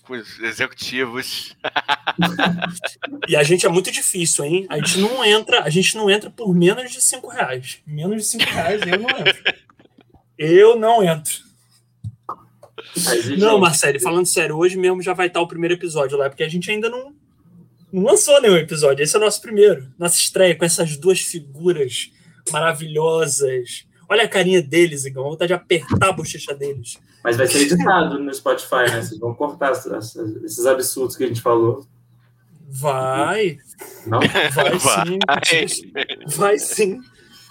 com 0.04 0.14
os 0.14 0.40
executivos. 0.40 1.56
e 3.28 3.36
a 3.36 3.42
gente 3.42 3.64
é 3.64 3.68
muito 3.68 3.90
difícil, 3.90 4.44
hein? 4.44 4.66
A 4.68 4.76
gente 4.76 4.98
não 4.98 5.24
entra, 5.24 5.62
a 5.62 5.70
gente 5.70 5.96
não 5.96 6.10
entra 6.10 6.30
por 6.30 6.54
menos 6.54 6.90
de 6.90 7.00
cinco 7.00 7.28
reais. 7.28 7.78
Menos 7.86 8.16
de 8.16 8.24
cinco 8.24 8.44
reais 8.44 8.82
eu 8.82 8.98
não 8.98 9.10
entro. 9.10 9.54
Eu 10.36 10.76
não 10.76 11.02
entro. 11.02 11.50
Não, 13.38 13.58
Marcelo, 13.58 14.00
falando 14.00 14.26
sério, 14.26 14.56
hoje 14.56 14.76
mesmo 14.76 15.02
já 15.02 15.12
vai 15.12 15.28
estar 15.28 15.40
o 15.40 15.46
primeiro 15.46 15.74
episódio 15.74 16.16
lá, 16.16 16.28
porque 16.28 16.42
a 16.42 16.48
gente 16.48 16.70
ainda 16.70 16.88
não, 16.88 17.14
não 17.92 18.04
lançou 18.04 18.40
nenhum 18.40 18.56
episódio. 18.56 19.02
Esse 19.02 19.16
é 19.16 19.18
o 19.18 19.22
nosso 19.22 19.40
primeiro. 19.40 19.92
Nossa 19.98 20.16
estreia 20.16 20.54
com 20.54 20.64
essas 20.64 20.96
duas 20.96 21.20
figuras 21.20 22.10
maravilhosas. 22.50 23.86
Olha 24.08 24.24
a 24.24 24.28
carinha 24.28 24.62
deles, 24.62 25.04
Igão. 25.04 25.24
Vontade 25.24 25.48
de 25.48 25.54
apertar 25.54 26.08
a 26.08 26.12
bochecha 26.12 26.54
deles. 26.54 26.98
Mas 27.22 27.36
vai 27.36 27.46
ser 27.46 27.62
editado 27.62 28.18
no 28.18 28.34
Spotify, 28.34 28.90
né? 28.90 29.02
Vocês 29.02 29.20
vão 29.20 29.34
cortar 29.34 29.72
esses 29.72 30.66
absurdos 30.66 31.16
que 31.16 31.24
a 31.24 31.26
gente 31.26 31.40
falou. 31.40 31.86
Vai. 32.68 33.58
Não? 34.06 34.20
Vai 34.54 34.78
sim. 34.78 35.88
Vai 36.36 36.58
sim. 36.58 37.00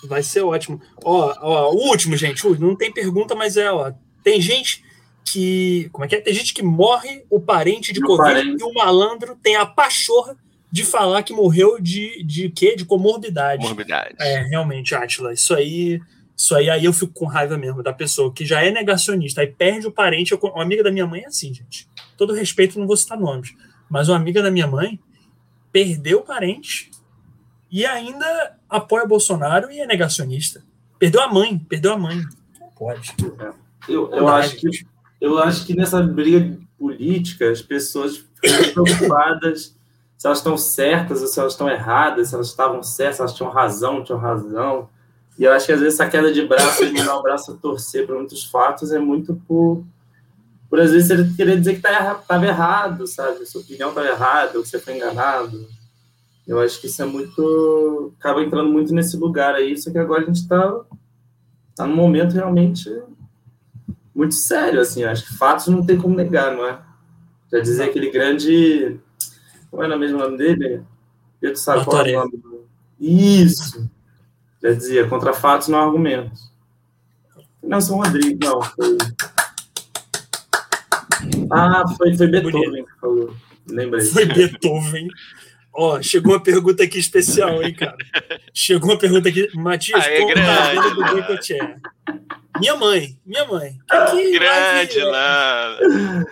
Vai 0.06 0.24
ser 0.24 0.42
ótimo. 0.42 0.82
Ó, 1.04 1.34
ó, 1.42 1.74
o 1.74 1.90
último, 1.90 2.16
gente. 2.16 2.48
Não 2.60 2.76
tem 2.76 2.92
pergunta, 2.92 3.36
mas 3.36 3.58
é, 3.58 3.72
ó. 3.72 3.92
Tem 4.24 4.40
gente 4.42 4.84
que. 5.32 5.90
Como 5.92 6.06
é 6.06 6.08
que 6.08 6.16
é? 6.16 6.22
Tem 6.22 6.34
gente 6.34 6.54
que 6.54 6.64
morre 6.64 7.24
o 7.30 7.40
parente 7.40 7.94
de 7.94 8.00
Meu 8.00 8.10
Covid 8.10 8.34
parente. 8.34 8.62
e 8.62 8.66
o 8.66 8.74
malandro 8.74 9.38
tem 9.42 9.56
a 9.56 9.66
pachorra 9.66 10.36
de 10.72 10.84
falar 10.84 11.24
que 11.24 11.34
morreu 11.34 11.80
de, 11.80 12.24
de 12.24 12.50
quê? 12.50 12.76
De 12.76 12.86
comorbidade. 12.86 13.62
Comorbidade. 13.62 14.16
É, 14.20 14.44
realmente, 14.44 14.94
Atila. 14.94 15.34
Isso 15.34 15.54
aí 15.54 16.00
isso 16.40 16.56
aí, 16.56 16.70
aí 16.70 16.86
eu 16.86 16.94
fico 16.94 17.12
com 17.12 17.26
raiva 17.26 17.58
mesmo 17.58 17.84
da 17.84 17.92
pessoa 17.92 18.34
que 18.34 18.46
já 18.46 18.64
é 18.64 18.72
negacionista, 18.72 19.42
aí 19.42 19.48
perde 19.48 19.88
o 19.88 19.92
parente. 19.92 20.32
Eu, 20.32 20.40
uma 20.40 20.64
amiga 20.64 20.82
da 20.82 20.90
minha 20.90 21.06
mãe 21.06 21.24
é 21.24 21.28
assim, 21.28 21.54
gente. 21.54 21.86
Todo 22.16 22.34
respeito, 22.34 22.80
não 22.80 22.88
vou 22.88 22.96
citar 22.96 23.20
nomes. 23.20 23.54
Mas 23.90 24.08
uma 24.08 24.16
amiga 24.16 24.42
da 24.42 24.50
minha 24.50 24.66
mãe 24.66 24.98
perdeu 25.70 26.20
o 26.20 26.22
parente 26.22 26.92
e 27.70 27.86
ainda 27.86 28.58
apoia 28.70 29.06
Bolsonaro 29.06 29.70
e 29.70 29.82
é 29.82 29.86
negacionista. 29.86 30.64
Perdeu 30.98 31.22
a 31.22 31.28
mãe, 31.28 31.60
perdeu 31.60 31.92
a 31.92 31.98
mãe. 31.98 32.24
Não 32.58 32.70
pode. 32.70 33.14
Eu, 33.90 34.10
eu, 34.14 34.28
acho 34.30 34.56
que, 34.56 34.88
eu 35.20 35.38
acho 35.38 35.65
que 35.65 35.76
nessa 35.76 36.01
briga 36.01 36.57
política 36.78 37.51
as 37.51 37.61
pessoas 37.61 38.17
ficam 38.17 38.84
preocupadas 38.86 39.76
se 40.17 40.28
elas 40.28 40.39
estão 40.39 40.57
certas 40.57 41.22
ou 41.22 41.28
se 41.28 41.39
elas 41.39 41.53
estão 41.53 41.70
erradas, 41.70 42.28
se 42.28 42.36
elas 42.36 42.47
estavam 42.47 42.84
certas, 42.84 43.15
se 43.15 43.22
elas 43.22 43.34
tinham 43.34 43.49
razão, 43.49 44.03
tinham 44.03 44.20
razão. 44.20 44.89
E 45.38 45.45
eu 45.45 45.53
acho 45.53 45.65
que 45.65 45.72
às 45.72 45.80
vezes 45.80 45.97
essa 45.97 46.09
queda 46.09 46.34
de 46.34 46.45
braço, 46.45 46.86
de 46.86 46.91
mandar 46.91 47.15
o 47.15 47.24
braço 47.24 47.53
a 47.53 47.55
torcer 47.55 48.05
para 48.05 48.15
muitos 48.15 48.43
fatos, 48.43 48.91
é 48.91 48.99
muito 48.99 49.41
por, 49.47 49.86
por 50.70 50.78
às 50.78 50.91
vezes 50.91 51.09
ele 51.09 51.34
querer 51.34 51.57
dizer 51.57 51.80
que 51.80 51.88
estava 51.88 52.15
tá, 52.15 52.45
errado, 52.45 53.07
sabe? 53.07 53.45
Sua 53.45 53.61
opinião 53.61 53.89
estava 53.89 54.07
errada, 54.07 54.51
que 54.61 54.67
você 54.67 54.78
foi 54.78 54.97
enganado. 54.97 55.65
Eu 56.45 56.59
acho 56.59 56.82
que 56.82 56.88
isso 56.88 57.01
é 57.01 57.05
muito. 57.05 58.13
acaba 58.20 58.43
entrando 58.43 58.70
muito 58.70 58.93
nesse 58.93 59.15
lugar 59.15 59.55
aí, 59.55 59.78
só 59.78 59.89
que 59.89 59.97
agora 59.97 60.24
a 60.24 60.26
gente 60.26 60.41
está 60.41 60.82
tá 61.78 61.88
num 61.88 61.95
momento 61.95 62.34
realmente 62.34 62.89
muito 64.20 64.36
sério, 64.36 64.82
assim. 64.82 65.05
Acho 65.05 65.26
que 65.26 65.38
fatos 65.38 65.67
não 65.67 65.86
tem 65.86 65.97
como 65.97 66.13
negar, 66.13 66.53
não 66.53 66.67
é? 66.67 66.78
Já 67.49 67.59
dizer 67.61 67.84
aquele 67.84 68.11
grande. 68.11 68.99
Como 69.72 69.82
era 69.82 69.97
mesmo 69.97 70.17
o 70.17 70.22
nome 70.22 70.38
dele? 70.38 70.84
Pedro 71.39 71.55
sabe 71.55 71.86
qual 71.86 72.05
é 72.05 72.17
o 72.17 72.20
nome 72.20 72.38
do... 72.38 72.67
Isso! 72.99 73.89
Já 74.61 74.74
dizia, 74.74 75.07
contra 75.07 75.32
fatos 75.32 75.70
não 75.70 75.80
há 75.80 75.84
argumentos. 75.86 76.51
Nelson 77.63 77.95
Rodrigues, 77.95 78.38
não. 78.41 78.61
Foi... 78.61 78.97
Ah, 81.49 81.86
foi, 81.97 82.17
foi 82.17 82.28
Beethoven 82.28 82.86
que 82.86 82.99
falou. 82.99 83.34
Lembrei. 83.70 84.05
Foi 84.05 84.26
Beethoven. 84.26 85.07
Ó, 85.74 86.01
chegou 86.01 86.34
uma 86.34 86.43
pergunta 86.43 86.84
aqui 86.84 86.99
especial, 86.99 87.63
hein, 87.63 87.74
cara? 87.74 87.95
Chegou 88.53 88.89
uma 88.89 88.99
pergunta 88.99 89.30
aqui. 89.30 89.47
Matias, 89.55 90.03
Aê, 90.03 90.20
como 90.20 90.34
tá 90.34 90.72
a 90.72 90.89
do 90.89 91.05
Boicotier? 91.05 91.80
Minha 92.60 92.76
mãe, 92.76 93.18
minha 93.26 93.45
mãe. 93.45 93.78
Que 94.12 94.32
grande, 94.32 94.99
Lana. 94.99 96.26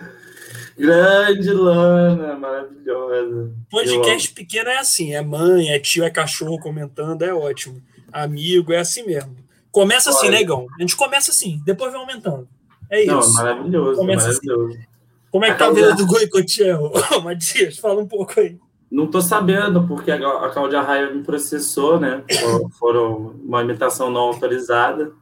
Grande 0.76 1.50
Lana, 1.50 2.36
maravilhosa. 2.36 3.52
Podcast 3.70 4.30
pequeno 4.32 4.70
é 4.70 4.78
assim, 4.78 5.14
é 5.14 5.22
mãe, 5.22 5.70
é 5.70 5.78
tio, 5.78 6.04
é 6.04 6.10
cachorro 6.10 6.58
comentando, 6.60 7.22
é 7.22 7.34
ótimo 7.34 7.82
amigo, 8.12 8.72
é 8.72 8.78
assim 8.78 9.04
mesmo. 9.04 9.36
Começa 9.70 10.10
assim, 10.10 10.28
negão. 10.28 10.66
A 10.78 10.80
gente 10.80 10.96
começa 10.96 11.30
assim, 11.30 11.60
depois 11.64 11.92
vai 11.92 12.00
aumentando. 12.00 12.48
É 12.90 13.02
isso. 13.02 13.12
Não, 13.12 13.32
maravilhoso, 13.34 14.00
começa 14.00 14.28
assim. 14.28 14.46
maravilhoso. 14.46 14.78
Assim. 14.78 14.88
Como 15.30 15.44
é 15.44 15.52
que 15.52 15.58
tá 15.58 15.66
a 15.66 15.70
vida 15.70 15.94
do 15.94 16.06
Goicotiel? 16.06 16.92
Matias, 17.22 17.76
fala 17.78 18.00
um 18.00 18.06
pouco 18.06 18.40
aí. 18.40 18.56
Não 18.90 19.06
tô 19.06 19.20
sabendo, 19.20 19.86
porque 19.86 20.10
a 20.10 20.48
Cláudia 20.48 20.80
Raia 20.80 21.12
me 21.12 21.22
processou, 21.22 22.00
né? 22.00 22.24
Foram 22.78 23.34
uma 23.44 23.62
imitação 23.62 24.10
não 24.10 24.22
autorizada. 24.22 25.12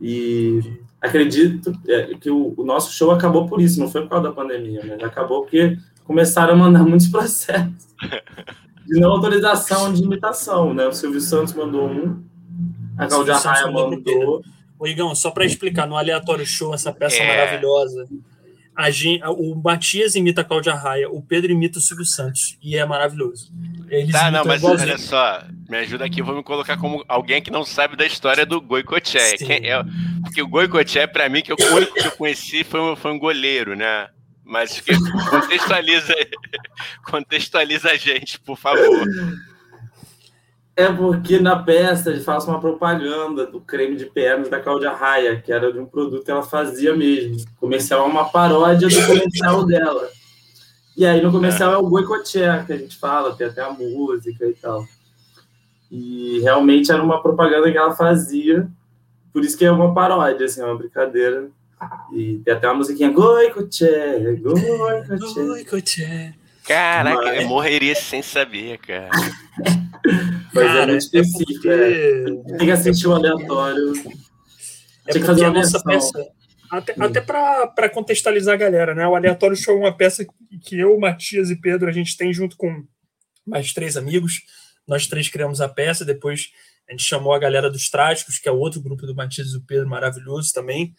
E 0.00 0.60
acredito 1.00 1.72
é, 1.88 2.14
que 2.14 2.30
o, 2.30 2.54
nosso 2.64 2.92
show 2.92 3.10
acabou 3.10 3.46
por 3.46 3.60
isso, 3.60 3.80
não 3.80 3.90
foi 3.90 4.02
por 4.02 4.10
causa 4.10 4.28
da 4.28 4.34
pandemia, 4.34 4.82
né? 4.82 4.98
Acabou 5.02 5.42
porque 5.42 5.76
começaram 6.04 6.54
a 6.54 6.56
mandar 6.56 6.82
muitos 6.84 7.08
processos 7.08 7.88
de 8.86 8.98
não 8.98 9.12
autorização 9.12 9.92
de 9.92 10.02
imitação, 10.02 10.74
né? 10.74 10.86
O 10.86 10.92
Silvio 10.92 11.20
Santos 11.20 11.54
mandou 11.54 11.88
um, 11.88 12.22
a 12.98 13.06
Cláudia 13.06 13.36
Raia 13.36 13.70
mandou. 13.70 14.42
Ô, 14.78 14.86
Igão, 14.86 15.14
só 15.14 15.30
para 15.30 15.44
explicar, 15.44 15.86
no 15.86 15.96
Aleatório 15.96 16.44
Show, 16.46 16.74
essa 16.74 16.92
peça 16.92 17.16
é. 17.16 17.28
maravilhosa, 17.28 18.08
a 18.74 18.90
gente, 18.90 19.22
o 19.24 19.54
Matias 19.54 20.14
imita 20.14 20.40
a 20.40 20.44
Cláudia 20.44 20.74
Raia, 20.74 21.10
o 21.10 21.20
Pedro 21.20 21.52
imita 21.52 21.78
o 21.78 21.82
Silvio 21.82 22.04
Santos, 22.04 22.56
e 22.62 22.76
é 22.76 22.84
maravilhoso. 22.84 23.52
Eles 23.88 24.12
tá, 24.12 24.30
não, 24.30 24.44
mas 24.44 24.62
igualzinho. 24.62 24.88
olha 24.88 24.98
só, 24.98 25.42
me 25.70 25.78
ajuda 25.78 26.04
aqui, 26.04 26.20
vou 26.20 26.34
me 26.34 26.42
colocar 26.42 26.76
como 26.76 27.04
alguém 27.06 27.40
que 27.40 27.50
não 27.50 27.64
sabe 27.64 27.96
da 27.96 28.04
história 28.04 28.44
do 28.44 28.60
Goicoechea. 28.60 29.36
É, 29.48 29.82
porque 30.24 30.42
o 30.42 30.48
Goicoechea, 30.48 31.06
para 31.06 31.28
mim, 31.28 31.42
que 31.42 31.52
eu, 31.52 31.56
o 31.56 31.74
único 31.76 31.94
que 31.94 32.06
eu 32.08 32.10
conheci 32.10 32.64
foi 32.64 32.80
um, 32.80 32.96
foi 32.96 33.12
um 33.12 33.18
goleiro, 33.18 33.76
né? 33.76 34.08
Mas 34.44 34.82
contextualiza, 35.30 36.12
contextualiza 37.08 37.90
a 37.92 37.96
gente, 37.96 38.40
por 38.40 38.58
favor. 38.58 39.06
É 40.74 40.90
porque 40.92 41.38
na 41.38 41.56
peça 41.62 42.10
ele 42.10 42.20
faz 42.20 42.44
uma 42.48 42.58
propaganda 42.58 43.46
do 43.46 43.60
creme 43.60 43.94
de 43.94 44.06
pernas 44.06 44.48
da 44.48 44.58
Cláudia 44.58 44.90
Raia, 44.90 45.40
que 45.40 45.52
era 45.52 45.72
de 45.72 45.78
um 45.78 45.86
produto 45.86 46.24
que 46.24 46.30
ela 46.32 46.42
fazia 46.42 46.96
mesmo. 46.96 47.36
O 47.36 47.60
comercial 47.60 48.00
é 48.00 48.10
uma 48.10 48.28
paródia 48.28 48.88
do 48.88 49.06
comercial 49.06 49.64
dela. 49.64 50.08
E 50.96 51.06
aí 51.06 51.22
no 51.22 51.30
comercial 51.30 51.70
é, 51.70 51.74
é 51.74 51.78
o 51.78 51.88
boicotear 51.88 52.66
que 52.66 52.72
a 52.72 52.76
gente 52.76 52.96
fala, 52.96 53.36
tem 53.36 53.46
até 53.46 53.62
a 53.62 53.70
música 53.70 54.44
e 54.46 54.54
tal. 54.54 54.84
E 55.90 56.40
realmente 56.40 56.92
era 56.92 57.02
uma 57.02 57.22
propaganda 57.22 57.70
que 57.70 57.76
ela 57.76 57.94
fazia, 57.94 58.68
por 59.32 59.44
isso 59.44 59.58
que 59.58 59.64
é 59.64 59.70
uma 59.70 59.92
paródia, 59.92 60.46
assim, 60.46 60.60
é 60.60 60.64
uma 60.64 60.78
brincadeira 60.78 61.50
e 62.12 62.40
tem 62.44 62.54
até 62.54 62.66
uma 62.68 62.74
musiquinha 62.74 63.10
Goicoche, 63.10 63.86
Goicoche. 64.42 65.46
Goicoche. 65.46 66.34
Caraca, 66.66 67.22
Mas... 67.22 67.42
eu 67.42 67.48
morreria 67.48 67.94
sem 67.94 68.22
saber, 68.22 68.78
cara. 68.78 69.08
Mas 70.54 70.66
cara, 70.66 70.82
é 70.82 70.86
muito 70.86 70.98
específico. 70.98 71.68
É 71.68 72.34
porque... 72.34 72.52
é. 72.52 72.56
Tem 72.58 72.66
que 72.66 72.70
assistir 72.70 73.08
o 73.08 73.14
aleatório. 73.14 73.92
É 75.06 75.12
Tem 75.12 75.22
que 75.22 75.26
fazer 75.26 75.44
a 75.46 75.50
nossa 75.50 75.82
peça. 75.82 76.28
Até, 76.70 76.94
até 76.98 77.20
para 77.20 77.88
contextualizar 77.88 78.54
a 78.54 78.58
galera, 78.58 78.94
né? 78.94 79.06
O 79.06 79.16
Aleatório 79.16 79.56
Show 79.56 79.76
é 79.76 79.80
uma 79.80 79.96
peça 79.96 80.24
que 80.62 80.78
eu, 80.78 80.96
Matias 81.00 81.50
e 81.50 81.56
Pedro, 81.56 81.88
a 81.88 81.92
gente 81.92 82.16
tem 82.16 82.32
junto 82.32 82.56
com 82.56 82.84
mais 83.44 83.72
três 83.72 83.96
amigos. 83.96 84.42
Nós 84.90 85.06
três 85.06 85.28
criamos 85.28 85.60
a 85.60 85.68
peça, 85.68 86.04
depois 86.04 86.50
a 86.88 86.90
gente 86.90 87.04
chamou 87.04 87.32
a 87.32 87.38
galera 87.38 87.70
dos 87.70 87.88
Trágicos, 87.88 88.38
que 88.38 88.48
é 88.48 88.52
outro 88.52 88.80
grupo 88.80 89.06
do 89.06 89.14
Matias 89.14 89.50
e 89.50 89.52
do 89.52 89.62
Pedro, 89.62 89.88
maravilhoso 89.88 90.52
também. 90.52 90.92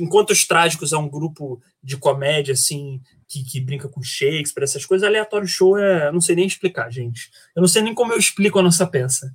Enquanto 0.00 0.30
os 0.30 0.46
Trágicos 0.46 0.94
é 0.94 0.96
um 0.96 1.08
grupo 1.08 1.60
de 1.82 1.98
comédia, 1.98 2.54
assim, 2.54 3.02
que, 3.28 3.44
que 3.44 3.60
brinca 3.60 3.86
com 3.86 4.02
Shakespeare, 4.02 4.64
essas 4.64 4.86
coisas, 4.86 5.06
Aleatório 5.06 5.46
Show 5.46 5.76
é. 5.76 6.10
não 6.10 6.22
sei 6.22 6.34
nem 6.34 6.46
explicar, 6.46 6.90
gente. 6.90 7.30
Eu 7.54 7.60
não 7.60 7.68
sei 7.68 7.82
nem 7.82 7.94
como 7.94 8.12
eu 8.14 8.18
explico 8.18 8.58
a 8.58 8.62
nossa 8.62 8.86
peça. 8.86 9.30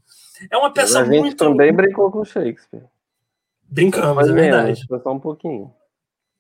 É 0.52 0.58
uma 0.58 0.74
peça 0.74 1.00
a 1.00 1.06
muito. 1.06 1.26
gente 1.26 1.36
também 1.36 1.72
brincou 1.72 2.12
com 2.12 2.26
Shakespeare. 2.26 2.84
Brincamos, 3.70 4.16
Mas 4.16 4.30
é 4.30 4.34
verdade. 4.34 4.86
Foi 4.88 5.00
só 5.00 5.14
um 5.14 5.20
pouquinho. 5.20 5.72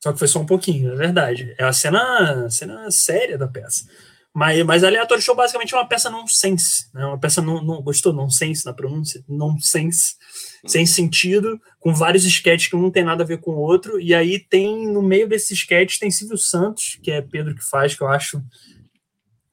Só 0.03 0.11
que 0.11 0.19
foi 0.19 0.27
só 0.27 0.39
um 0.39 0.45
pouquinho, 0.45 0.91
é 0.91 0.95
verdade. 0.95 1.55
É 1.57 1.63
a 1.63 1.71
cena, 1.71 2.49
cena 2.49 2.89
séria 2.89 3.37
da 3.37 3.47
peça. 3.47 3.87
Mas, 4.33 4.65
mas 4.65 4.83
Aleatório 4.83 5.23
Show 5.23 5.35
basicamente 5.35 5.75
é 5.75 5.77
uma 5.77 5.87
peça 5.87 6.09
nonsense, 6.09 6.87
né? 6.91 7.05
Uma 7.05 7.19
peça 7.19 7.39
não, 7.39 7.63
não 7.63 7.83
gostou 7.83 8.11
nonsense 8.11 8.65
na 8.65 8.73
pronúncia, 8.73 9.23
nonsense, 9.27 10.15
hum. 10.63 10.67
sem 10.67 10.85
sentido, 10.87 11.61
com 11.79 11.93
vários 11.93 12.25
sketches 12.25 12.67
que 12.67 12.75
um 12.75 12.81
não 12.81 12.89
tem 12.89 13.03
nada 13.03 13.23
a 13.23 13.27
ver 13.27 13.39
com 13.39 13.51
o 13.51 13.59
outro. 13.59 13.99
E 13.99 14.13
aí 14.13 14.39
tem 14.39 14.87
no 14.87 15.03
meio 15.03 15.27
desses 15.29 15.51
sketches 15.51 15.99
tem 15.99 16.09
Silvio 16.09 16.37
Santos, 16.37 16.97
que 17.03 17.11
é 17.11 17.21
Pedro 17.21 17.53
que 17.53 17.63
faz, 17.63 17.93
que 17.93 18.01
eu 18.01 18.07
acho 18.07 18.41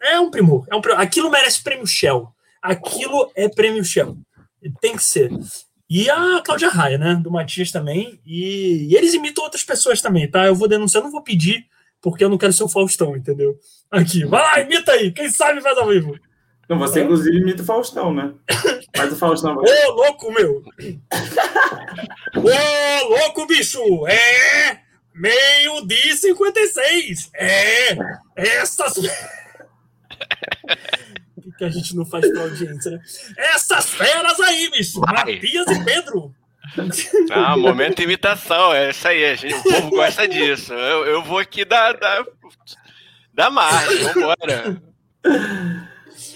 é 0.03 0.19
um 0.19 0.31
primor, 0.31 0.67
é 0.71 0.75
um 0.75 0.81
primor. 0.81 0.99
Aquilo 0.99 1.31
merece 1.31 1.63
prêmio 1.63 1.87
Shell. 1.87 2.29
Aquilo 2.63 3.31
é 3.35 3.49
prêmio 3.49 3.85
Shell. 3.85 4.17
Tem 4.81 4.97
que 4.97 5.05
ser. 5.05 5.31
E 5.89 6.09
a 6.09 6.41
Cláudia 6.43 6.71
Raia, 6.71 6.97
né? 6.97 7.17
Do 7.17 7.31
Matias 7.31 7.71
também. 7.71 8.19
E, 8.25 8.89
e 8.91 8.97
eles 8.97 9.13
imitam 9.13 9.45
outras 9.45 9.63
pessoas 9.63 10.01
também, 10.01 10.31
tá? 10.31 10.47
Eu 10.47 10.55
vou 10.55 10.69
denunciar, 10.69 11.03
não 11.03 11.11
vou 11.11 11.23
pedir 11.23 11.67
porque 12.01 12.25
eu 12.25 12.29
não 12.29 12.39
quero 12.39 12.53
ser 12.53 12.65
o 12.65 12.69
Faustão, 12.69 13.17
entendeu? 13.17 13.59
Aqui, 13.91 14.25
vai 14.25 14.43
lá, 14.43 14.61
imita 14.61 14.93
aí, 14.93 15.13
quem 15.13 15.31
sabe 15.31 15.61
faz 15.61 15.77
ao 15.79 15.89
vivo. 15.89 16.19
Não, 16.69 16.79
você 16.79 17.03
inclusive 17.03 17.37
imita 17.37 17.63
o 17.63 17.67
Faustão, 17.67 18.15
né? 18.15 18.33
Faz 18.97 19.13
o 19.13 19.17
Faustão. 19.17 19.57
Ô, 19.57 19.91
louco, 19.91 20.31
meu! 20.33 20.63
Ô, 22.37 23.09
louco, 23.09 23.45
bicho! 23.49 23.81
É! 24.07 24.81
Meio-dia 25.13 26.17
56! 26.17 27.31
É! 27.35 27.97
Essas. 28.37 28.95
O 31.37 31.53
que 31.57 31.65
a 31.65 31.71
gente 31.71 31.97
não 31.97 32.05
faz 32.05 32.31
pra 32.31 32.43
audiência, 32.43 32.91
né? 32.93 33.01
Essas 33.37 33.91
feras 33.91 34.39
aí, 34.41 34.71
bicho! 34.71 35.01
Vai. 35.01 35.35
Matias 35.35 35.67
e 35.67 35.85
Pedro! 35.85 36.35
Ah, 37.31 37.57
momento 37.57 38.03
imitação, 38.03 38.73
é 38.73 38.91
isso 38.91 39.07
aí, 39.07 39.25
a 39.25 39.35
gente, 39.35 39.55
o 39.55 39.63
povo 39.63 39.91
gosta 39.91 40.27
disso. 40.29 40.73
Eu, 40.73 41.07
eu 41.07 41.23
vou 41.23 41.39
aqui 41.39 41.65
dar, 41.65 41.97
dar, 41.99 42.25
dar 43.35 43.51
margem, 43.51 43.99
vambora. 44.05 44.83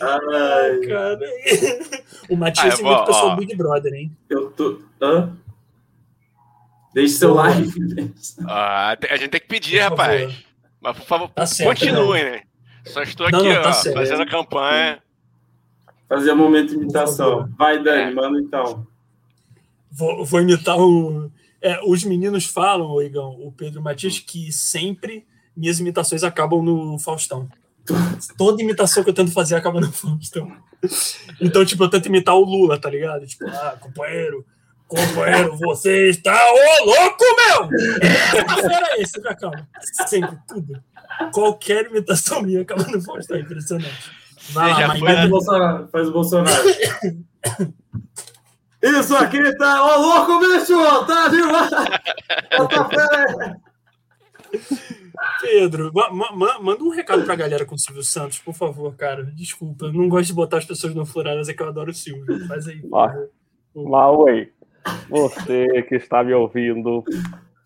Ai, 0.00 0.80
cara. 0.88 1.20
O 2.28 2.36
Matias 2.36 2.74
ah, 2.74 2.80
é 2.80 2.82
muito 2.82 3.04
pessoal 3.04 3.36
Big 3.36 3.54
Brother, 3.54 3.94
hein? 3.94 4.16
Eu 4.28 4.50
tô. 4.50 4.80
Hã? 5.00 5.36
Deixe 6.92 7.14
seu 7.14 7.34
like. 7.34 7.70
Ah, 8.48 8.96
a 9.10 9.16
gente 9.16 9.30
tem 9.30 9.40
que 9.40 9.48
pedir, 9.48 9.78
por 9.82 9.90
rapaz. 9.90 10.22
Favor. 10.22 10.44
Mas 10.80 10.96
por 10.96 11.06
favor, 11.06 11.28
tá 11.30 11.44
continue, 11.64 12.22
né? 12.22 12.42
Só 12.84 13.02
estou 13.02 13.26
aqui, 13.26 13.36
não, 13.36 13.44
não, 13.44 13.62
tá 13.62 13.70
ó, 13.70 13.92
fazendo 13.92 14.22
a 14.22 14.26
campanha. 14.26 15.02
Fazer 16.08 16.32
um 16.32 16.36
momento 16.36 16.68
de 16.68 16.74
imitação. 16.74 17.48
Vai, 17.58 17.82
Dani, 17.82 18.12
é. 18.12 18.14
manda 18.14 18.38
então. 18.38 18.86
Vou, 19.96 20.24
vou 20.24 20.40
imitar 20.40 20.76
o. 20.76 21.30
É, 21.62 21.80
os 21.86 22.04
meninos 22.04 22.46
falam, 22.46 23.00
Igão, 23.00 23.30
o 23.40 23.52
Pedro 23.52 23.80
Matias, 23.80 24.18
que 24.18 24.52
sempre 24.52 25.24
minhas 25.56 25.78
imitações 25.78 26.24
acabam 26.24 26.62
no 26.62 26.98
Faustão. 26.98 27.48
Toda 28.36 28.62
imitação 28.62 29.04
que 29.04 29.10
eu 29.10 29.14
tento 29.14 29.30
fazer 29.30 29.54
acaba 29.54 29.80
no 29.80 29.92
Faustão. 29.92 30.50
Então, 31.40 31.64
tipo, 31.64 31.84
eu 31.84 31.88
tento 31.88 32.06
imitar 32.06 32.34
o 32.34 32.44
Lula, 32.44 32.78
tá 32.78 32.90
ligado? 32.90 33.24
Tipo, 33.26 33.46
ah, 33.46 33.76
companheiro, 33.80 34.44
companheiro, 34.88 35.56
você 35.56 36.10
está 36.10 36.34
ô 36.34 36.84
louco, 36.84 37.24
meu! 37.36 37.68
É, 38.02 38.74
era 38.74 39.00
esse, 39.00 39.22
já 39.22 39.30
acaba. 39.30 39.68
Sempre, 40.06 40.36
tudo. 40.48 40.82
Qualquer 41.32 41.86
imitação 41.86 42.42
minha 42.42 42.62
acaba 42.62 42.82
no 42.84 43.00
Faustão, 43.00 43.38
impressionante. 43.38 44.10
Vai 44.50 44.70
lá, 44.72 45.24
o 45.24 45.28
Bolsonaro, 45.28 45.88
faz 45.88 46.08
o 46.08 46.12
Bolsonaro. 46.12 46.64
Isso 48.84 49.16
aqui 49.16 49.56
tá. 49.56 49.82
Ô, 49.82 49.98
louco, 49.98 50.38
bicho! 50.40 51.06
Tá 51.06 51.28
demais! 51.28 51.70
Tá 51.70 51.88
Pedro, 55.40 55.90
ma 55.94 56.10
ma 56.10 56.60
manda 56.60 56.84
um 56.84 56.90
recado 56.90 57.24
pra 57.24 57.34
galera 57.34 57.64
com 57.64 57.74
o 57.74 57.78
Silvio 57.78 58.02
Santos, 58.02 58.38
por 58.38 58.52
favor, 58.52 58.94
cara. 58.94 59.24
Desculpa, 59.24 59.86
eu 59.86 59.92
não 59.92 60.06
gosto 60.08 60.26
de 60.26 60.34
botar 60.34 60.58
as 60.58 60.66
pessoas 60.66 60.94
no 60.94 61.06
furadas, 61.06 61.48
é 61.48 61.54
que 61.54 61.62
eu 61.62 61.68
adoro 61.68 61.90
o 61.90 61.94
Silvio. 61.94 62.46
Faz 62.46 62.68
aí. 62.68 62.82
Maui, 63.74 64.52
você 65.08 65.82
que 65.88 65.94
está 65.96 66.22
me 66.22 66.34
ouvindo, 66.34 67.02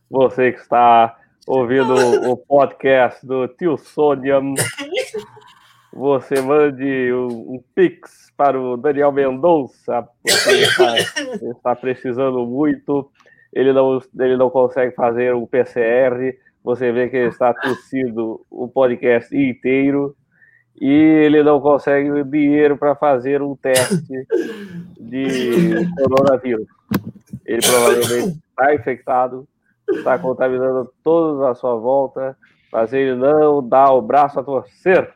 você 0.08 0.52
que 0.52 0.60
está 0.60 1.18
ouvindo 1.48 1.94
o 2.30 2.36
podcast 2.36 3.26
do 3.26 3.48
Tio 3.48 3.76
Sônia, 3.76 4.40
você 5.92 6.40
mande 6.40 7.12
um, 7.12 7.54
um 7.54 7.64
pix 7.74 8.27
para 8.38 8.58
o 8.58 8.76
Daniel 8.76 9.10
Mendonça, 9.10 10.06
porque 10.22 10.48
ele 10.48 10.62
está, 10.62 10.94
ele 11.42 11.50
está, 11.50 11.74
precisando 11.74 12.46
muito, 12.46 13.10
ele 13.52 13.72
não, 13.72 14.00
ele 14.16 14.36
não 14.36 14.48
consegue 14.48 14.94
fazer 14.94 15.34
um 15.34 15.44
PCR, 15.44 16.38
você 16.62 16.92
vê 16.92 17.08
que 17.08 17.16
ele 17.16 17.30
está 17.30 17.52
tossindo 17.52 18.40
o 18.48 18.68
podcast 18.68 19.36
inteiro, 19.36 20.16
e 20.80 20.88
ele 20.88 21.42
não 21.42 21.60
consegue 21.60 22.22
dinheiro 22.22 22.78
para 22.78 22.94
fazer 22.94 23.42
um 23.42 23.56
teste 23.56 24.24
de 25.00 25.90
coronavírus. 25.96 26.68
Ele 27.44 27.60
provavelmente 27.60 28.38
está 28.50 28.72
infectado, 28.72 29.48
está 29.90 30.16
contaminando 30.16 30.88
todos 31.02 31.42
à 31.42 31.56
sua 31.56 31.74
volta, 31.74 32.36
mas 32.72 32.92
ele 32.92 33.16
não 33.16 33.66
dá 33.66 33.90
o 33.90 34.00
braço 34.00 34.38
a 34.38 34.44
torcer. 34.44 35.12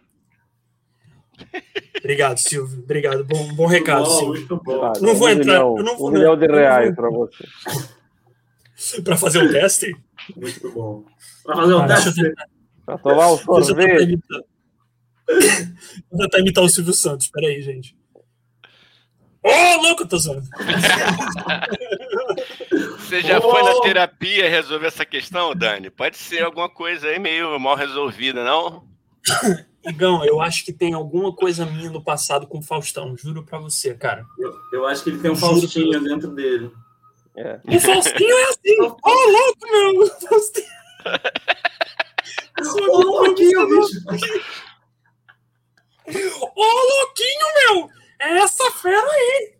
Obrigado, 1.98 2.38
Silvio. 2.38 2.80
Obrigado. 2.82 3.24
Bom, 3.24 3.54
bom 3.54 3.66
recado, 3.66 4.04
bom, 4.04 4.10
Silvio. 4.10 4.34
Muito 4.34 4.56
bom. 4.56 4.92
Não 5.00 5.14
vou 5.14 5.28
um 5.28 5.30
entrar. 5.30 5.52
Milhão, 5.52 5.74
não 5.76 5.96
vou, 5.96 6.08
um 6.08 6.12
milhão 6.12 6.36
de 6.36 6.46
reais 6.46 6.94
para 6.94 7.08
você. 7.10 7.44
para 9.04 9.16
fazer 9.16 9.38
o 9.38 9.44
um 9.44 9.52
teste? 9.52 9.96
Muito 10.36 10.72
bom. 10.72 11.04
Para 11.44 11.56
fazer 11.56 11.72
o 11.72 11.78
um 11.78 11.82
ah, 11.82 11.86
teste? 11.86 12.34
Para 12.84 12.98
tomar 12.98 13.28
o 13.28 13.34
um 13.34 13.38
sorvete. 13.38 14.20
Vou 16.10 16.20
tentar 16.20 16.40
imitar 16.40 16.64
o 16.64 16.68
Silvio 16.68 16.92
Santos. 16.92 17.26
Espera 17.26 17.46
aí, 17.46 17.62
gente. 17.62 17.96
Ô, 19.44 19.48
oh, 19.48 19.82
louco, 19.82 20.06
tô 20.06 20.18
zoando. 20.18 20.46
Você 22.98 23.22
já 23.22 23.38
oh. 23.38 23.42
foi 23.50 23.62
na 23.62 23.80
terapia 23.80 24.48
resolver 24.48 24.86
essa 24.86 25.04
questão, 25.04 25.54
Dani? 25.54 25.90
Pode 25.90 26.16
ser 26.16 26.44
alguma 26.44 26.68
coisa 26.68 27.08
aí 27.08 27.18
meio 27.18 27.58
mal 27.58 27.74
resolvida, 27.74 28.44
não? 28.44 28.86
Igão, 29.84 30.24
eu 30.24 30.40
acho 30.40 30.64
que 30.64 30.72
tem 30.72 30.94
alguma 30.94 31.34
coisa 31.34 31.66
minha 31.66 31.90
no 31.90 32.02
passado 32.02 32.46
com 32.46 32.58
o 32.58 32.62
Faustão, 32.62 33.16
juro 33.16 33.42
pra 33.42 33.58
você, 33.58 33.94
cara. 33.94 34.24
Eu, 34.38 34.54
eu 34.72 34.86
acho 34.86 35.02
que 35.02 35.10
ele 35.10 35.18
tem 35.18 35.30
um 35.30 35.34
juro 35.34 35.60
Faustinho 35.60 36.00
pra... 36.00 36.08
dentro 36.08 36.28
dele. 36.30 36.72
É. 37.36 37.60
O 37.64 37.80
Faustinho 37.80 38.36
é 38.36 38.44
assim! 38.44 38.80
Ô, 38.80 38.96
oh, 39.02 39.30
louco, 39.30 39.66
meu! 39.72 40.06
Faustinho. 40.28 40.66
Ô, 42.90 43.02
louquinho, 43.02 43.66
bicho! 43.68 44.00
Ô, 46.54 46.64
louquinho, 46.64 47.46
meu! 47.56 47.90
É 48.20 48.38
essa 48.38 48.70
fera 48.70 49.10
aí! 49.10 49.54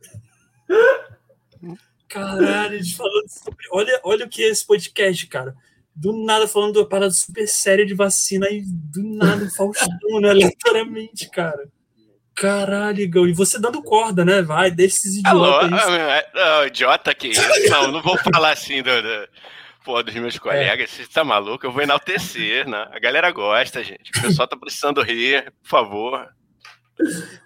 Caralho, 2.09 2.79
a 2.79 2.83
gente 2.83 2.97
falando 2.97 3.29
sobre. 3.29 3.67
Olha, 3.73 4.01
olha 4.05 4.27
o 4.27 4.29
que 4.29 4.43
é 4.45 4.49
esse 4.49 4.65
podcast, 4.65 5.27
cara 5.27 5.57
do 5.95 6.25
nada 6.25 6.49
falando 6.49 6.77
uma 6.77 6.89
parada 6.89 7.13
super 7.13 7.47
séria 7.47 7.85
de 7.85 7.95
vacina 7.95 8.49
e 8.51 8.63
do 8.63 9.03
nada 9.03 9.49
Faustão, 9.51 10.21
né? 10.21 10.31
Aleatoriamente, 10.31 11.29
cara. 11.31 11.69
Caralho, 12.35 13.01
Igão. 13.01 13.29
E 13.29 13.33
você 13.33 13.59
dando 13.59 13.83
corda, 13.83 14.25
né? 14.25 14.43
Vai, 14.43 14.71
deixa 14.71 14.97
esses 14.97 15.17
idiotas. 15.17 15.73
Alô, 15.73 15.95
é, 15.95 16.27
não, 16.35 16.67
idiota 16.67 17.15
que 17.15 17.33
Não, 17.69 17.93
não 17.93 18.03
vou 18.03 18.17
falar 18.19 18.53
assim 18.53 18.83
do, 18.83 19.03
do, 19.03 19.29
pô, 19.85 20.03
dos 20.03 20.15
meus 20.15 20.39
colegas. 20.39 20.91
É. 20.99 21.05
Você 21.05 21.07
tá 21.07 21.23
maluco? 21.23 21.67
Eu 21.67 21.73
vou 21.73 21.83
enaltecer, 21.83 22.67
né? 22.67 22.89
A 22.91 22.99
galera 22.99 23.31
gosta, 23.31 23.85
gente. 23.85 24.11
O 24.17 24.23
pessoal 24.23 24.49
tá 24.49 24.57
precisando 24.57 25.03
rir, 25.03 25.53
por 25.63 25.69
favor. 25.69 26.29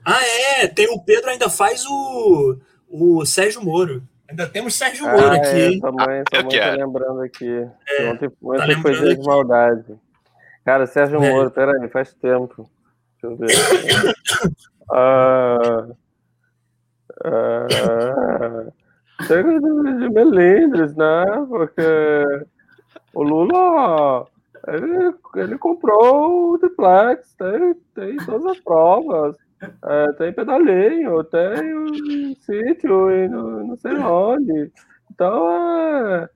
Ah, 0.05 0.24
é. 0.24 0.68
Tem, 0.68 0.88
o 0.88 1.03
Pedro 1.03 1.30
ainda 1.30 1.51
faz 1.51 1.84
o, 1.84 2.59
o 2.88 3.24
Sérgio 3.26 3.62
Moro. 3.62 4.07
Ainda 4.29 4.47
temos 4.49 4.74
Sérgio 4.74 5.07
Moro 5.07 5.27
ah, 5.27 5.35
aqui. 5.35 5.77
É, 5.77 5.81
também, 5.81 6.24
também 6.24 6.61
tô 6.61 6.85
lembrando 6.85 7.20
aqui. 7.22 7.68
É, 7.89 8.11
ontem 8.11 8.31
ontem 8.43 8.74
tá 8.74 8.83
foi 8.83 8.99
dia 8.99 9.16
de 9.16 9.24
maldade. 9.24 10.01
Cara, 10.64 10.87
Sérgio 10.87 11.22
é. 11.22 11.31
Moro, 11.31 11.51
peraí, 11.51 11.89
faz 11.89 12.12
tempo. 12.14 12.68
Deixa 13.22 13.27
eu 13.27 13.37
ver. 13.37 14.14
ah, 14.91 15.87
ah, 17.24 18.66
chega 19.27 19.61
de, 19.61 19.99
de 19.99 20.09
melindres, 20.11 20.95
né? 20.97 21.24
Porque 21.49 22.47
o 23.14 23.22
Lula 23.22 24.27
ele, 24.66 25.14
ele 25.37 25.59
comprou 25.59 26.55
o 26.55 26.59
duplex, 26.59 27.33
tem, 27.35 27.74
tem 27.95 28.16
todas 28.24 28.47
as 28.47 28.61
provas. 28.61 29.37
É, 29.63 30.13
tem 30.13 30.33
pedalinho, 30.33 31.25
tem 31.25 31.75
um 31.75 32.35
sítio 32.41 33.11
e 33.11 33.29
não, 33.29 33.67
não 33.67 33.77
sei 33.77 33.95
onde. 33.95 34.71
Então, 35.11 35.49
é, 35.51 36.29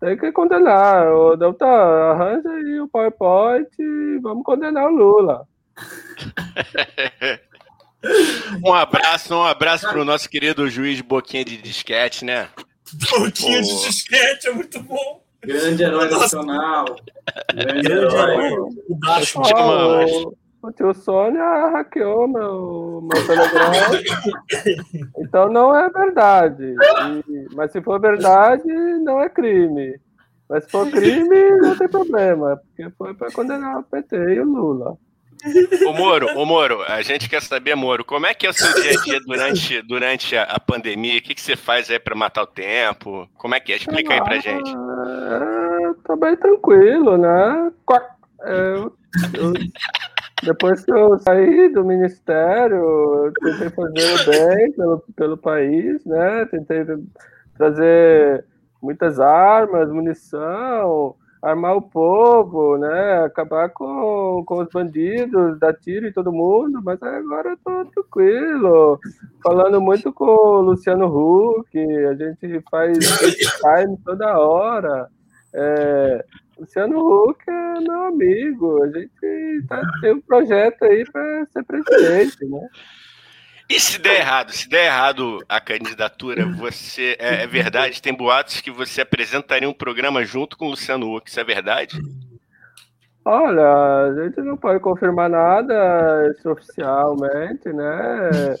tem 0.00 0.16
que 0.16 0.32
condenar. 0.32 1.12
O 1.12 1.36
deputado, 1.36 1.70
arranja 1.70 2.48
aí 2.50 2.80
o 2.80 2.88
PowerPoint 2.88 3.68
e 3.78 4.18
vamos 4.20 4.44
condenar 4.44 4.86
o 4.86 4.96
Lula. 4.96 5.46
um 8.64 8.72
abraço, 8.72 9.34
um 9.34 9.44
abraço 9.44 9.88
para 9.88 10.00
o 10.00 10.04
nosso 10.04 10.28
querido 10.28 10.68
juiz 10.68 11.00
Boquinha 11.00 11.44
de 11.44 11.56
Disquete, 11.58 12.24
né? 12.24 12.48
Boquinha 13.10 13.58
oh. 13.58 13.62
de 13.62 13.86
Disquete 13.86 14.48
é 14.48 14.52
muito 14.52 14.82
bom. 14.82 15.22
Grande 15.44 15.82
herói 15.82 16.08
nacional. 16.08 16.84
Grande, 17.52 17.82
Grande 17.82 17.92
herói. 17.92 18.50
O 18.88 18.94
baixo. 18.94 19.40
Oh, 19.40 20.32
o 20.62 20.70
tio 20.70 20.94
Sônia 20.94 21.70
hackeou 21.70 22.28
meu, 22.28 23.00
meu 23.02 23.26
Telegram. 23.26 23.72
então 25.18 25.50
não 25.50 25.76
é 25.76 25.90
verdade. 25.90 26.74
E, 27.28 27.54
mas 27.54 27.72
se 27.72 27.82
for 27.82 28.00
verdade, 28.00 28.68
não 29.02 29.20
é 29.20 29.28
crime. 29.28 29.98
Mas 30.48 30.64
se 30.64 30.70
for 30.70 30.88
crime, 30.88 31.50
não 31.60 31.76
tem 31.76 31.88
problema, 31.88 32.56
porque 32.58 32.90
foi 32.96 33.12
para 33.14 33.32
condenar 33.32 33.78
o 33.78 33.82
PT 33.82 34.16
e 34.16 34.40
o 34.40 34.44
Lula. 34.44 34.96
Ô 35.88 35.92
Moro, 35.92 36.38
ô 36.38 36.46
Moro, 36.46 36.82
a 36.82 37.02
gente 37.02 37.28
quer 37.28 37.42
saber, 37.42 37.74
Moro, 37.74 38.04
como 38.04 38.26
é 38.26 38.34
que 38.34 38.46
é 38.46 38.50
o 38.50 38.52
seu 38.52 38.72
dia 38.80 38.92
a 38.92 39.02
dia 39.02 39.20
durante, 39.26 39.82
durante 39.82 40.36
a, 40.36 40.44
a 40.44 40.60
pandemia? 40.60 41.18
O 41.18 41.22
que, 41.22 41.34
que 41.34 41.40
você 41.40 41.56
faz 41.56 41.90
aí 41.90 41.98
para 41.98 42.14
matar 42.14 42.42
o 42.42 42.46
tempo? 42.46 43.28
Como 43.34 43.54
é 43.54 43.58
que 43.58 43.72
é? 43.72 43.76
Explica 43.76 44.14
aí 44.14 44.22
pra 44.22 44.38
gente. 44.38 44.70
É, 44.70 45.94
tô 46.04 46.14
bem 46.16 46.36
tranquilo, 46.36 47.18
né? 47.18 47.72
É, 48.44 48.72
eu, 48.74 48.96
eu, 49.34 49.52
depois 50.42 50.84
que 50.84 50.90
eu 50.90 51.18
saí 51.20 51.68
do 51.72 51.84
ministério, 51.84 52.76
eu 52.76 53.32
tentei 53.40 53.70
fazer 53.70 54.14
o 54.14 54.30
bem 54.30 54.72
pelo, 54.72 55.04
pelo 55.14 55.36
país, 55.36 56.04
né? 56.04 56.44
Tentei 56.46 56.84
trazer 57.56 58.44
muitas 58.82 59.20
armas, 59.20 59.90
munição, 59.90 61.14
armar 61.40 61.76
o 61.76 61.82
povo, 61.82 62.76
né? 62.76 63.24
Acabar 63.24 63.68
com, 63.70 64.42
com 64.44 64.62
os 64.62 64.68
bandidos, 64.68 65.58
dar 65.58 65.74
tiro 65.74 66.06
em 66.08 66.12
todo 66.12 66.32
mundo, 66.32 66.80
mas 66.82 67.00
agora 67.02 67.50
eu 67.50 67.58
tô 67.64 67.84
tranquilo. 67.86 68.98
Falando 69.42 69.80
muito 69.80 70.12
com 70.12 70.24
o 70.24 70.60
Luciano 70.60 71.06
Huck, 71.06 71.78
a 71.78 72.14
gente 72.14 72.62
faz 72.70 72.98
time 73.60 73.96
toda 74.04 74.38
hora. 74.38 75.08
É, 75.54 76.24
Luciano 76.62 77.00
Huck 77.00 77.42
é 77.48 77.80
meu 77.80 78.04
amigo, 78.04 78.84
a 78.84 78.86
gente 78.86 79.66
tá, 79.68 79.82
tem 80.00 80.12
um 80.12 80.20
projeto 80.20 80.84
aí 80.84 81.04
para 81.10 81.46
ser 81.46 81.64
presidente, 81.64 82.44
né? 82.44 82.68
E 83.68 83.80
se 83.80 83.98
der 83.98 84.20
errado, 84.20 84.52
se 84.52 84.68
der 84.68 84.86
errado 84.86 85.44
a 85.48 85.60
candidatura, 85.60 86.46
você 86.46 87.16
é, 87.18 87.42
é, 87.42 87.46
verdade? 87.48 88.00
Tem 88.00 88.14
boatos 88.14 88.60
que 88.60 88.70
você 88.70 89.00
apresentaria 89.00 89.68
um 89.68 89.72
programa 89.72 90.24
junto 90.24 90.56
com 90.56 90.66
o 90.66 90.70
Luciano 90.70 91.16
Huck, 91.16 91.28
isso 91.28 91.40
é 91.40 91.44
verdade? 91.44 92.00
Olha, 93.24 94.06
a 94.06 94.14
gente 94.22 94.40
não 94.40 94.56
pode 94.56 94.78
confirmar 94.78 95.28
nada 95.28 96.32
oficialmente, 96.44 97.72
né? 97.72 98.56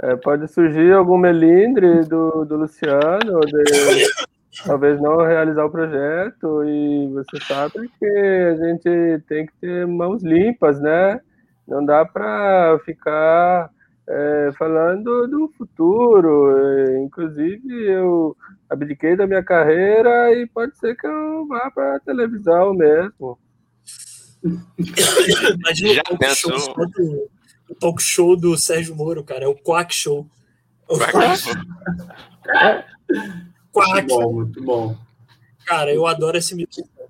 É, 0.00 0.16
pode 0.16 0.46
surgir 0.46 0.92
algum 0.92 1.18
melindre 1.18 2.04
do, 2.04 2.44
do 2.44 2.56
Luciano, 2.56 3.40
de, 3.40 4.06
talvez 4.64 5.00
não 5.00 5.16
realizar 5.18 5.64
o 5.64 5.70
projeto, 5.70 6.64
e 6.64 7.08
você 7.08 7.40
sabe 7.46 7.90
que 7.98 8.06
a 8.06 8.56
gente 8.56 9.24
tem 9.26 9.46
que 9.46 9.52
ter 9.60 9.86
mãos 9.86 10.22
limpas, 10.22 10.80
né? 10.80 11.20
Não 11.66 11.84
dá 11.84 12.04
para 12.04 12.78
ficar 12.84 13.70
é, 14.08 14.50
falando 14.58 15.26
do 15.26 15.48
futuro. 15.56 16.56
É, 16.58 16.98
inclusive, 17.00 17.86
eu 17.86 18.36
abdiquei 18.68 19.16
da 19.16 19.26
minha 19.26 19.42
carreira 19.42 20.34
e 20.34 20.46
pode 20.46 20.76
ser 20.78 20.96
que 20.96 21.06
eu 21.06 21.46
vá 21.46 21.70
para 21.70 21.96
a 21.96 22.00
televisão 22.00 22.74
mesmo. 22.74 23.38
Imagina 25.56 25.94
Já 25.94 26.02
o 26.10 26.18
talk, 26.18 26.34
show, 26.34 27.28
o 27.70 27.74
talk 27.74 28.02
show 28.02 28.36
do 28.36 28.58
Sérgio 28.58 28.94
Moro, 28.96 29.24
cara. 29.24 29.44
É 29.44 29.48
o 29.48 29.54
Quack 29.54 29.94
Show. 29.94 30.26
O 30.88 30.98
Quack. 30.98 31.42
Quack. 33.72 33.92
Muito 33.92 34.08
bom, 34.08 34.32
muito 34.32 34.62
bom. 34.62 34.96
Cara, 35.64 35.92
eu 35.92 36.06
adoro 36.06 36.36
esse 36.36 36.54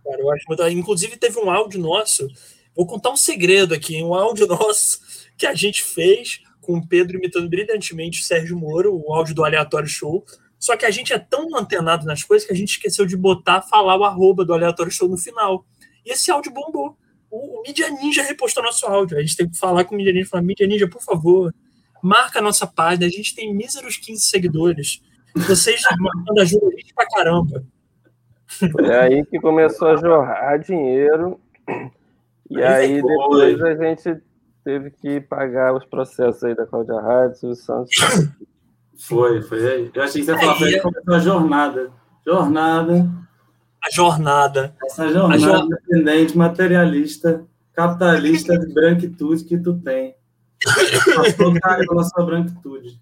cara. 0.04 0.20
Eu 0.20 0.30
acho 0.30 0.46
Inclusive, 0.70 1.16
teve 1.16 1.38
um 1.38 1.50
áudio 1.50 1.80
nosso. 1.80 2.28
Vou 2.74 2.86
contar 2.86 3.10
um 3.10 3.16
segredo 3.16 3.74
aqui. 3.74 4.02
Um 4.02 4.14
áudio 4.14 4.46
nosso 4.48 5.00
que 5.36 5.46
a 5.46 5.54
gente 5.54 5.82
fez 5.82 6.40
com 6.60 6.78
o 6.78 6.86
Pedro 6.86 7.18
imitando 7.18 7.48
brilhantemente 7.48 8.20
o 8.20 8.24
Sérgio 8.24 8.56
Moro, 8.56 8.94
o 8.94 9.12
áudio 9.12 9.34
do 9.34 9.44
Aleatório 9.44 9.88
Show. 9.88 10.24
Só 10.58 10.76
que 10.76 10.86
a 10.86 10.90
gente 10.90 11.12
é 11.12 11.18
tão 11.18 11.56
antenado 11.56 12.06
nas 12.06 12.22
coisas 12.22 12.46
que 12.46 12.52
a 12.52 12.56
gente 12.56 12.70
esqueceu 12.70 13.04
de 13.04 13.16
botar, 13.16 13.62
falar 13.62 13.96
o 13.96 14.04
arroba 14.04 14.44
do 14.44 14.54
Aleatório 14.54 14.92
Show 14.92 15.08
no 15.08 15.16
final. 15.16 15.66
E 16.06 16.12
esse 16.12 16.30
áudio 16.30 16.52
bombou. 16.52 16.96
O, 17.28 17.58
o 17.58 17.62
Mídia 17.62 17.90
Ninja 17.90 18.22
repostou 18.22 18.62
nosso 18.62 18.86
áudio. 18.86 19.18
A 19.18 19.20
gente 19.20 19.36
tem 19.36 19.48
que 19.48 19.58
falar 19.58 19.84
com 19.84 19.94
o 19.94 19.98
Mídia 19.98 20.12
Ninja 20.12 20.26
e 20.26 20.28
falar: 20.28 20.42
Mídia 20.42 20.66
Ninja, 20.66 20.88
por 20.88 21.02
favor, 21.02 21.52
marca 22.00 22.38
a 22.38 22.42
nossa 22.42 22.66
página. 22.66 23.06
A 23.06 23.10
gente 23.10 23.34
tem 23.34 23.52
míseros 23.52 23.96
15 23.96 24.22
seguidores. 24.22 25.02
Vocês 25.34 25.82
mandando 25.98 26.40
ajuda 26.40 26.66
a 26.66 26.70
gente 26.70 26.94
pra 26.94 27.06
caramba. 27.06 27.64
É 28.80 29.00
aí 29.00 29.24
que 29.24 29.40
começou 29.40 29.88
a 29.88 29.96
jorrar 29.96 30.58
dinheiro. 30.58 31.40
E 32.50 32.62
aí, 32.62 32.94
aí 32.96 33.02
depois 33.02 33.62
a 33.62 33.74
gente 33.74 34.22
teve 34.64 34.90
que 34.90 35.20
pagar 35.20 35.74
os 35.74 35.84
processos 35.86 36.44
aí 36.44 36.54
da 36.54 36.66
Cláudia 36.66 36.96
Hartz, 36.96 37.42
o 37.42 37.54
Santos. 37.54 37.94
Foi, 38.98 39.42
foi 39.42 39.72
aí. 39.72 39.90
Eu 39.92 40.02
achei 40.02 40.20
que 40.20 40.26
você 40.26 40.32
ia 40.32 40.38
falar, 40.38 40.56
foi 40.56 40.80
começou 40.80 41.14
a 41.14 41.18
jornada. 41.18 41.90
Jornada. 42.24 43.10
A 43.82 43.90
jornada. 43.90 44.76
Essa 44.84 45.08
jornada 45.08 45.40
jor... 45.40 45.64
independente, 45.64 46.38
materialista, 46.38 47.44
capitalista 47.72 48.56
de 48.58 48.72
branquitude 48.72 49.44
que 49.44 49.58
tu 49.58 49.74
tem. 49.78 50.14
Passou 51.16 51.52
pela 51.52 52.04
sua 52.04 52.24
branquitude. 52.24 53.00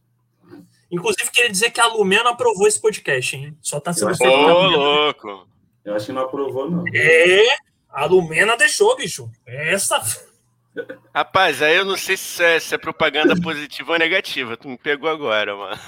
Inclusive, 0.90 1.30
queria 1.30 1.50
dizer 1.50 1.70
que 1.70 1.80
a 1.80 1.86
Lumena 1.86 2.30
aprovou 2.30 2.66
esse 2.66 2.80
podcast, 2.80 3.36
hein? 3.36 3.56
Só 3.62 3.78
tá 3.78 3.92
sendo 3.92 4.16
feito. 4.16 4.32
Ô, 4.32 4.68
louco! 4.68 5.48
Eu 5.84 5.94
acho 5.94 6.06
que 6.06 6.12
não 6.12 6.22
aprovou, 6.22 6.70
não. 6.70 6.84
É, 6.92 7.46
a 7.88 8.04
Lumena 8.06 8.56
deixou, 8.56 8.96
bicho. 8.96 9.30
Essa. 9.46 10.00
Rapaz, 11.14 11.62
aí 11.62 11.76
eu 11.76 11.84
não 11.84 11.96
sei 11.96 12.16
se 12.16 12.42
é, 12.42 12.60
se 12.60 12.74
é 12.74 12.78
propaganda 12.78 13.40
positiva 13.40 13.92
ou 13.92 13.98
negativa. 13.98 14.56
Tu 14.56 14.68
me 14.68 14.78
pegou 14.78 15.08
agora, 15.08 15.56
mano. 15.56 15.80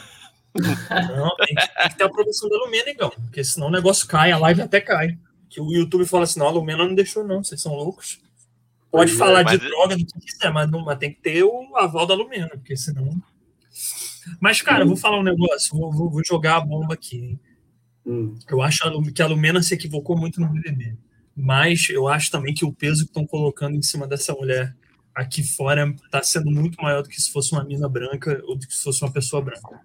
Não, 0.55 1.35
tem 1.37 1.55
que, 1.55 1.75
tem 1.75 1.89
que 1.89 1.97
ter 1.97 2.05
a 2.05 2.09
produção 2.09 2.49
da 2.49 2.59
Lumena, 2.59 2.91
então, 2.91 3.11
porque 3.11 3.43
senão 3.43 3.69
o 3.69 3.71
negócio 3.71 4.07
cai, 4.07 4.33
a 4.33 4.39
live 4.39 4.63
até 4.63 4.81
cai. 4.81 5.17
Que 5.49 5.61
o 5.61 5.73
YouTube 5.73 6.07
fala 6.07 6.25
assim: 6.25 6.39
não, 6.39 6.49
a 6.49 6.51
Lumena 6.51 6.85
não 6.85 6.95
deixou, 6.95 7.25
não, 7.25 7.43
vocês 7.43 7.61
são 7.61 7.75
loucos. 7.75 8.21
Pode 8.91 9.13
falar 9.13 9.41
é, 9.41 9.45
de 9.45 9.59
droga 9.59 9.97
do 9.97 10.05
que 10.05 10.21
quiser, 10.21 10.53
mas, 10.53 10.71
não, 10.71 10.85
mas 10.85 10.99
tem 10.99 11.11
que 11.13 11.21
ter 11.21 11.43
o 11.43 11.77
aval 11.77 12.07
da 12.07 12.15
Lumena, 12.15 12.49
porque 12.51 12.77
senão. 12.77 13.23
Mas, 14.41 14.63
cara, 14.63 14.85
hum. 14.85 14.89
vou 14.89 14.97
falar 14.97 15.19
um 15.19 15.23
negócio, 15.23 15.77
vou, 15.77 16.11
vou, 16.11 16.25
jogar 16.25 16.57
a 16.57 16.61
bomba 16.61 16.95
aqui. 16.95 17.17
Hein? 17.19 17.41
Hum. 18.07 18.35
Eu 18.49 18.61
acho 18.61 18.81
que 19.15 19.23
a 19.23 19.27
Lumena 19.27 19.63
se 19.63 19.75
equivocou 19.75 20.17
muito 20.17 20.41
no 20.41 20.49
BBB. 20.49 20.97
Mas 21.35 21.89
eu 21.89 22.09
acho 22.09 22.31
também 22.31 22.53
que 22.53 22.65
o 22.65 22.73
peso 22.73 23.05
que 23.05 23.11
estão 23.11 23.27
colocando 23.27 23.77
em 23.77 23.83
cima 23.83 24.07
dessa 24.07 24.33
mulher 24.35 24.75
aqui 25.15 25.43
fora 25.43 25.89
está 26.05 26.23
sendo 26.23 26.51
muito 26.51 26.81
maior 26.83 27.03
do 27.03 27.09
que 27.09 27.21
se 27.21 27.31
fosse 27.31 27.53
uma 27.53 27.65
mina 27.65 27.89
branca 27.89 28.41
ou 28.45 28.57
do 28.57 28.67
que 28.67 28.75
se 28.75 28.83
fosse 28.83 29.03
uma 29.03 29.13
pessoa 29.13 29.43
branca. 29.43 29.81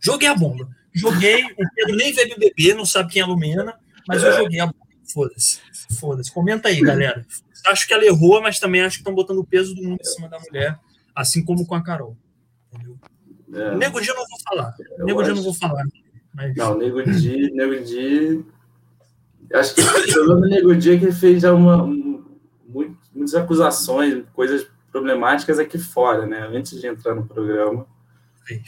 Joguei 0.00 0.28
a 0.28 0.34
bomba. 0.34 0.68
Joguei. 0.92 1.44
O 1.44 1.74
Pedro 1.74 1.96
nem 1.96 2.12
vê 2.12 2.26
BBB, 2.26 2.74
não 2.74 2.84
sabe 2.84 3.12
quem 3.12 3.20
é 3.20 3.24
a 3.24 3.28
Lumena, 3.28 3.74
mas 4.06 4.22
eu 4.22 4.32
joguei 4.36 4.60
a 4.60 4.66
bomba. 4.66 4.82
Foda-se. 5.12 5.60
Foda-se. 5.98 6.32
Comenta 6.32 6.68
aí, 6.68 6.80
galera. 6.80 7.24
Acho 7.66 7.86
que 7.86 7.94
ela 7.94 8.04
errou, 8.04 8.40
mas 8.40 8.58
também 8.58 8.80
acho 8.82 8.96
que 8.96 9.00
estão 9.00 9.14
botando 9.14 9.38
o 9.38 9.44
peso 9.44 9.74
do 9.74 9.82
mundo 9.82 10.00
em 10.00 10.04
cima 10.04 10.28
da 10.28 10.38
mulher, 10.38 10.78
assim 11.14 11.44
como 11.44 11.66
com 11.66 11.74
a 11.74 11.82
Carol. 11.82 12.16
Entendeu? 12.72 12.98
É. 13.52 13.76
Nego 13.76 14.00
Dia 14.00 14.12
eu 14.12 14.16
não 14.16 14.26
vou 14.26 14.38
falar. 14.48 14.74
Eu 14.98 15.06
Nego 15.06 15.22
Dia 15.22 15.32
eu 15.32 15.36
não 15.36 15.42
vou 15.42 15.54
falar. 15.54 15.84
Mas... 16.34 16.56
Não, 16.56 16.78
Nego 16.78 17.02
Dia, 17.02 17.50
Nego 17.52 17.84
Dia 17.84 18.42
Acho 19.54 19.74
que 19.74 19.80
o 19.82 20.12
problema 20.12 20.40
do 20.40 20.48
Nego 20.48 20.74
Dia 20.74 20.94
é 20.94 20.98
que 20.98 21.04
ele 21.04 21.12
fez 21.12 21.42
já 21.42 21.52
uma, 21.52 21.82
um, 21.82 22.24
muitas 23.14 23.34
acusações, 23.34 24.24
coisas 24.32 24.66
problemáticas 24.90 25.58
aqui 25.58 25.78
fora, 25.78 26.26
né? 26.26 26.48
Antes 26.52 26.80
de 26.80 26.86
entrar 26.86 27.14
no 27.14 27.26
programa. 27.26 27.86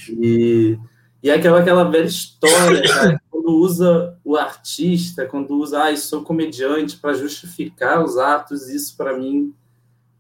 E, 0.09 0.79
e 1.23 1.31
é 1.31 1.35
aquela, 1.35 1.61
aquela 1.61 1.85
velha 1.85 2.05
história, 2.07 2.83
cara, 2.89 3.21
quando 3.31 3.49
usa 3.57 4.19
o 4.23 4.37
artista, 4.37 5.27
quando 5.27 5.55
usa, 5.57 5.85
ah, 5.85 5.97
sou 5.97 6.23
comediante 6.23 6.99
para 6.99 7.15
justificar 7.15 8.03
os 8.03 8.19
atos, 8.19 8.69
isso 8.69 8.97
para 8.97 9.17
mim 9.17 9.55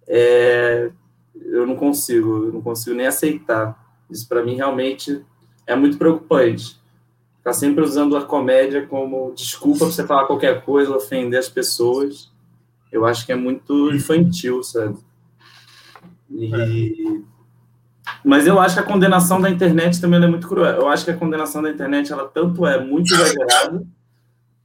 é, 0.06 0.90
eu 1.34 1.66
não 1.66 1.76
consigo, 1.76 2.46
eu 2.46 2.52
não 2.52 2.62
consigo 2.62 2.96
nem 2.96 3.06
aceitar. 3.06 3.83
Isso 4.10 4.28
para 4.28 4.44
mim 4.44 4.56
realmente 4.56 5.24
é 5.66 5.74
muito 5.74 5.98
preocupante. 5.98 6.78
Tá 7.42 7.52
sempre 7.52 7.84
usando 7.84 8.16
a 8.16 8.24
comédia 8.24 8.86
como 8.86 9.32
desculpa 9.34 9.80
para 9.80 9.88
você 9.88 10.06
falar 10.06 10.26
qualquer 10.26 10.64
coisa, 10.64 10.94
ofender 10.94 11.38
as 11.38 11.48
pessoas. 11.48 12.30
Eu 12.90 13.04
acho 13.04 13.26
que 13.26 13.32
é 13.32 13.36
muito 13.36 13.92
infantil, 13.92 14.62
sabe? 14.62 14.96
E, 16.30 17.22
Mas 18.24 18.46
eu 18.46 18.58
acho 18.58 18.74
que 18.74 18.80
a 18.80 18.84
condenação 18.84 19.40
da 19.40 19.50
internet 19.50 20.00
também 20.00 20.22
é 20.22 20.26
muito 20.26 20.48
cruel. 20.48 20.76
Eu 20.76 20.88
acho 20.88 21.04
que 21.04 21.10
a 21.10 21.16
condenação 21.16 21.62
da 21.62 21.70
internet, 21.70 22.12
ela 22.12 22.26
tanto 22.26 22.66
é 22.66 22.82
muito 22.82 23.12
exagerada, 23.12 23.84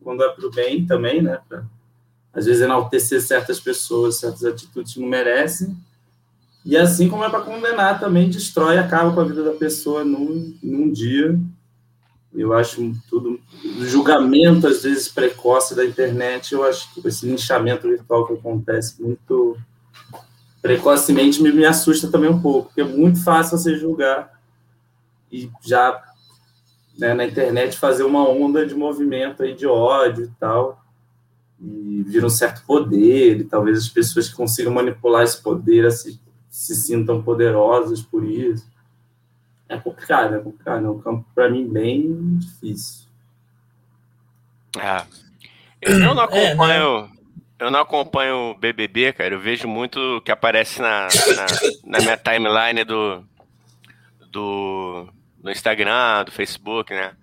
quando 0.02 0.24
é 0.24 0.30
para 0.30 0.46
o 0.46 0.52
bem 0.52 0.86
também, 0.86 1.22
né? 1.22 1.40
Pra, 1.48 1.64
às 2.32 2.46
vezes 2.46 2.62
enaltecer 2.62 3.22
certas 3.22 3.60
pessoas, 3.60 4.18
certas 4.18 4.46
atitudes 4.46 4.94
que 4.94 5.00
não 5.00 5.08
merecem, 5.08 5.76
e 6.66 6.76
assim 6.76 7.08
como 7.08 7.24
é 7.24 7.30
para 7.30 7.42
condenar 7.42 8.00
também, 8.00 8.30
destrói, 8.30 8.78
acaba 8.78 9.14
com 9.14 9.22
a 9.22 9.26
vida 9.26 9.44
da 9.44 9.54
pessoa 9.54 10.04
num, 10.04 10.54
num 10.62 10.92
dia. 10.92 11.40
Eu 12.34 12.54
acho 12.54 12.94
tudo. 13.10 13.40
O 13.80 13.86
julgamento, 13.86 14.68
às 14.68 14.84
vezes, 14.84 15.08
precoce 15.08 15.76
da 15.76 15.86
internet, 15.86 16.54
eu 16.54 16.64
acho 16.64 16.94
que 16.94 17.08
esse 17.08 17.26
linchamento 17.26 17.88
virtual 17.88 18.28
que 18.28 18.34
acontece 18.34 19.02
muito 19.02 19.58
precocemente 20.62 21.42
me, 21.42 21.52
me 21.52 21.66
assusta 21.66 22.12
também 22.12 22.30
um 22.30 22.42
pouco, 22.42 22.68
porque 22.68 22.82
é 22.82 22.86
muito 22.86 23.24
fácil 23.24 23.58
você 23.58 23.78
julgar 23.78 24.38
e 25.32 25.50
já 25.66 26.04
né, 26.98 27.14
na 27.14 27.26
internet 27.26 27.78
fazer 27.78 28.04
uma 28.04 28.28
onda 28.28 28.66
de 28.66 28.76
movimento 28.76 29.42
aí 29.42 29.56
de 29.56 29.66
ódio 29.66 30.26
e 30.26 30.32
tal, 30.40 30.84
e 31.62 32.04
vira 32.06 32.26
um 32.26 32.30
certo 32.30 32.64
poder, 32.66 33.40
e 33.40 33.44
talvez 33.46 33.78
as 33.78 33.90
pessoas 33.90 34.28
que 34.28 34.36
consigam 34.36 34.74
manipular 34.74 35.24
esse 35.24 35.42
poder 35.42 35.90
se, 35.92 36.20
se 36.60 36.76
sintam 36.76 37.24
poderosas 37.24 38.02
por 38.02 38.22
isso. 38.26 38.70
É 39.70 39.78
complicado, 39.78 40.36
é 40.36 40.40
complicado. 40.40 40.86
É 40.86 40.90
um 40.90 41.00
campo, 41.00 41.26
para 41.34 41.50
mim, 41.50 41.66
bem 41.66 42.38
difícil. 42.38 43.08
É. 44.78 45.06
Eu 45.82 46.14
não 46.14 46.20
acompanho. 46.20 46.98
É, 46.98 47.02
né? 47.04 47.10
Eu 47.60 47.72
não 47.72 47.80
acompanho 47.80 48.36
o 48.52 48.56
BBB, 48.56 49.14
cara. 49.14 49.36
Eu 49.36 49.40
vejo 49.40 49.70
muito 49.70 50.22
que 50.26 50.34
aparece 50.34 50.82
na, 50.82 51.08
na, 51.88 51.98
na 51.98 52.00
minha 52.00 52.18
timeline 52.18 52.84
do, 52.84 53.24
do, 54.30 55.08
do 55.42 55.52
Instagram, 55.52 56.26
do 56.26 56.32
Facebook, 56.32 56.94
né? 56.94 57.14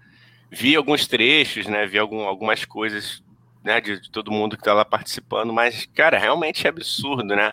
Vi 0.51 0.75
alguns 0.77 1.07
trechos, 1.07 1.67
né? 1.67 1.87
Vi 1.87 1.99
algum, 1.99 2.23
algumas 2.23 2.65
coisas 2.65 3.23
né, 3.63 3.83
de, 3.83 4.01
de 4.01 4.11
todo 4.11 4.31
mundo 4.31 4.57
que 4.57 4.63
tá 4.63 4.73
lá 4.73 4.85
participando, 4.85 5.53
mas, 5.53 5.85
cara, 5.95 6.19
realmente 6.19 6.67
é 6.67 6.71
absurdo, 6.71 7.37
né? 7.37 7.53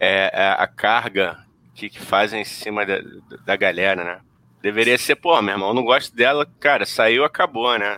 É, 0.00 0.30
é 0.32 0.48
a 0.58 0.66
carga 0.66 1.38
que, 1.74 1.90
que 1.90 2.00
fazem 2.00 2.40
em 2.40 2.44
cima 2.44 2.86
da, 2.86 3.00
da 3.44 3.56
galera, 3.56 4.02
né? 4.02 4.20
Deveria 4.62 4.98
ser, 4.98 5.16
pô, 5.16 5.40
meu 5.40 5.54
irmão, 5.54 5.72
não 5.72 5.84
gosto 5.84 6.14
dela, 6.14 6.46
cara, 6.58 6.84
saiu, 6.84 7.24
acabou, 7.24 7.78
né? 7.78 7.96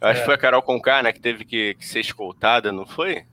Eu 0.00 0.08
acho 0.08 0.18
é. 0.18 0.20
que 0.20 0.26
foi 0.26 0.34
a 0.34 0.38
Carol 0.38 0.62
Conká, 0.62 1.02
né, 1.02 1.12
que 1.12 1.20
teve 1.20 1.44
que, 1.44 1.74
que 1.74 1.86
ser 1.86 2.00
escoltada, 2.00 2.72
não 2.72 2.86
foi? 2.86 3.24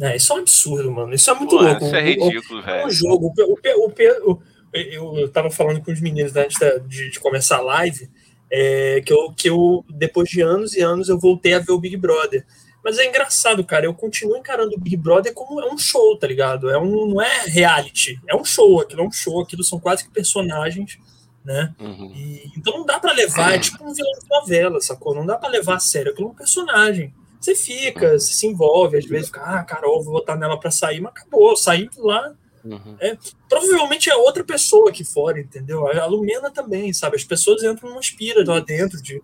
É, 0.00 0.16
isso 0.16 0.32
é 0.32 0.36
um 0.36 0.40
absurdo, 0.40 0.90
mano. 0.90 1.14
Isso 1.14 1.30
é 1.30 1.34
muito 1.34 1.56
Pô, 1.56 1.62
louco. 1.62 1.84
Isso 1.84 1.96
é 1.96 2.02
ridículo, 2.02 2.62
velho. 2.62 2.80
É 2.80 2.86
um 2.86 2.90
jogo. 2.90 3.32
O, 3.34 3.42
o, 3.42 4.32
o, 4.32 4.32
o, 4.32 5.18
eu 5.18 5.28
tava 5.30 5.50
falando 5.50 5.80
com 5.80 5.90
os 5.90 6.00
meninos 6.00 6.36
antes 6.36 6.58
de, 6.86 7.10
de 7.10 7.18
começar 7.18 7.56
a 7.58 7.62
live, 7.62 8.10
é, 8.50 9.00
que, 9.04 9.12
eu, 9.12 9.32
que 9.34 9.48
eu, 9.48 9.84
depois 9.88 10.28
de 10.28 10.42
anos 10.42 10.74
e 10.74 10.82
anos, 10.82 11.08
eu 11.08 11.18
voltei 11.18 11.54
a 11.54 11.60
ver 11.60 11.72
o 11.72 11.80
Big 11.80 11.96
Brother. 11.96 12.44
Mas 12.86 12.98
é 12.98 13.04
engraçado, 13.04 13.64
cara. 13.64 13.84
Eu 13.84 13.92
continuo 13.92 14.36
encarando 14.36 14.76
o 14.76 14.78
Big 14.78 14.96
Brother 14.96 15.34
como 15.34 15.60
é 15.60 15.66
um 15.66 15.76
show, 15.76 16.16
tá 16.16 16.24
ligado? 16.24 16.70
É 16.70 16.78
um, 16.78 17.08
não 17.08 17.20
é 17.20 17.46
reality. 17.46 18.16
É 18.28 18.36
um 18.36 18.44
show. 18.44 18.80
Aquilo 18.80 19.02
é 19.02 19.04
um 19.04 19.10
show. 19.10 19.42
Aquilo 19.42 19.64
são 19.64 19.80
quase 19.80 20.04
que 20.04 20.10
personagens, 20.12 20.96
né? 21.44 21.74
Uhum. 21.80 22.12
E, 22.14 22.52
então 22.56 22.78
não 22.78 22.86
dá 22.86 23.00
para 23.00 23.12
levar. 23.12 23.56
É 23.56 23.58
tipo 23.58 23.82
um 23.82 23.92
vilão 23.92 24.12
de 24.22 24.28
novela, 24.28 24.80
sacou? 24.80 25.16
Não 25.16 25.26
dá 25.26 25.36
para 25.36 25.48
levar 25.48 25.74
a 25.74 25.80
sério. 25.80 26.12
Aquilo 26.12 26.28
é 26.28 26.30
um 26.30 26.34
personagem. 26.36 27.12
Você 27.40 27.56
fica, 27.56 28.12
você 28.12 28.32
se 28.32 28.46
envolve, 28.46 28.96
às 28.96 29.04
vezes 29.04 29.26
fica, 29.26 29.40
ah, 29.40 29.64
Carol, 29.64 30.00
vou 30.04 30.12
votar 30.12 30.38
nela 30.38 30.56
para 30.56 30.70
sair, 30.70 31.00
mas 31.00 31.10
acabou, 31.10 31.56
saiu 31.56 31.90
lá. 31.98 32.34
Uhum. 32.64 32.96
É, 33.00 33.18
provavelmente 33.48 34.08
é 34.08 34.14
outra 34.14 34.44
pessoa 34.44 34.90
aqui 34.90 35.02
fora, 35.02 35.40
entendeu? 35.40 35.88
A 35.88 36.06
Lumena 36.06 36.52
também, 36.52 36.92
sabe? 36.92 37.16
As 37.16 37.24
pessoas 37.24 37.64
entram 37.64 37.88
numa 37.88 38.00
espira 38.00 38.44
lá 38.46 38.60
dentro 38.60 39.02
de. 39.02 39.20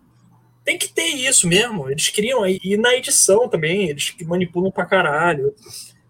Tem 0.64 0.78
que 0.78 0.88
ter 0.88 1.08
isso 1.08 1.48
mesmo. 1.48 1.90
Eles 1.90 2.08
criam. 2.08 2.46
E 2.46 2.76
na 2.76 2.94
edição 2.94 3.48
também, 3.48 3.88
eles 3.88 4.14
manipulam 4.22 4.70
pra 4.70 4.86
caralho. 4.86 5.54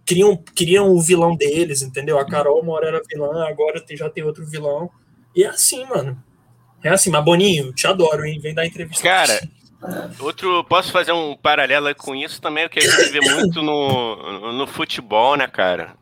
Criam, 0.04 0.36
criam 0.36 0.90
o 0.90 1.00
vilão 1.00 1.36
deles, 1.36 1.80
entendeu? 1.80 2.18
A 2.18 2.26
Carol 2.26 2.60
uma 2.60 2.72
hora 2.72 2.88
era 2.88 3.02
vilã, 3.08 3.46
agora 3.46 3.82
já 3.90 4.10
tem 4.10 4.24
outro 4.24 4.44
vilão. 4.44 4.90
E 5.34 5.44
é 5.44 5.48
assim, 5.48 5.84
mano. 5.86 6.22
É 6.82 6.88
assim, 6.88 7.10
mas 7.10 7.24
Boninho, 7.24 7.72
te 7.72 7.86
adoro, 7.86 8.24
hein? 8.24 8.40
Vem 8.40 8.52
dar 8.52 8.66
entrevista. 8.66 9.02
Cara, 9.02 9.40
Outro, 10.20 10.62
posso 10.64 10.92
fazer 10.92 11.12
um 11.12 11.36
paralelo 11.36 11.92
com 11.96 12.14
isso 12.14 12.40
também, 12.40 12.66
o 12.66 12.70
que 12.70 12.78
a 12.78 12.82
gente 12.82 13.10
vê 13.10 13.20
muito 13.20 13.60
no, 13.62 14.52
no 14.52 14.66
futebol, 14.66 15.36
né, 15.36 15.48
cara? 15.48 15.96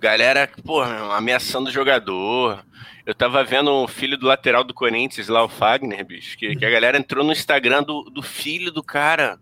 Galera, 0.00 0.48
pô, 0.64 0.80
ameaçando 0.80 1.68
o 1.68 1.72
jogador. 1.72 2.64
Eu 3.04 3.14
tava 3.14 3.42
vendo 3.42 3.70
o 3.70 3.88
filho 3.88 4.16
do 4.16 4.26
lateral 4.26 4.62
do 4.62 4.74
Corinthians 4.74 5.28
lá, 5.28 5.42
o 5.42 5.48
Fagner, 5.48 6.04
bicho, 6.04 6.38
que, 6.38 6.54
que 6.54 6.64
a 6.64 6.70
galera 6.70 6.96
entrou 6.96 7.24
no 7.24 7.32
Instagram 7.32 7.82
do, 7.82 8.04
do 8.04 8.22
filho 8.22 8.70
do 8.70 8.82
cara 8.82 9.40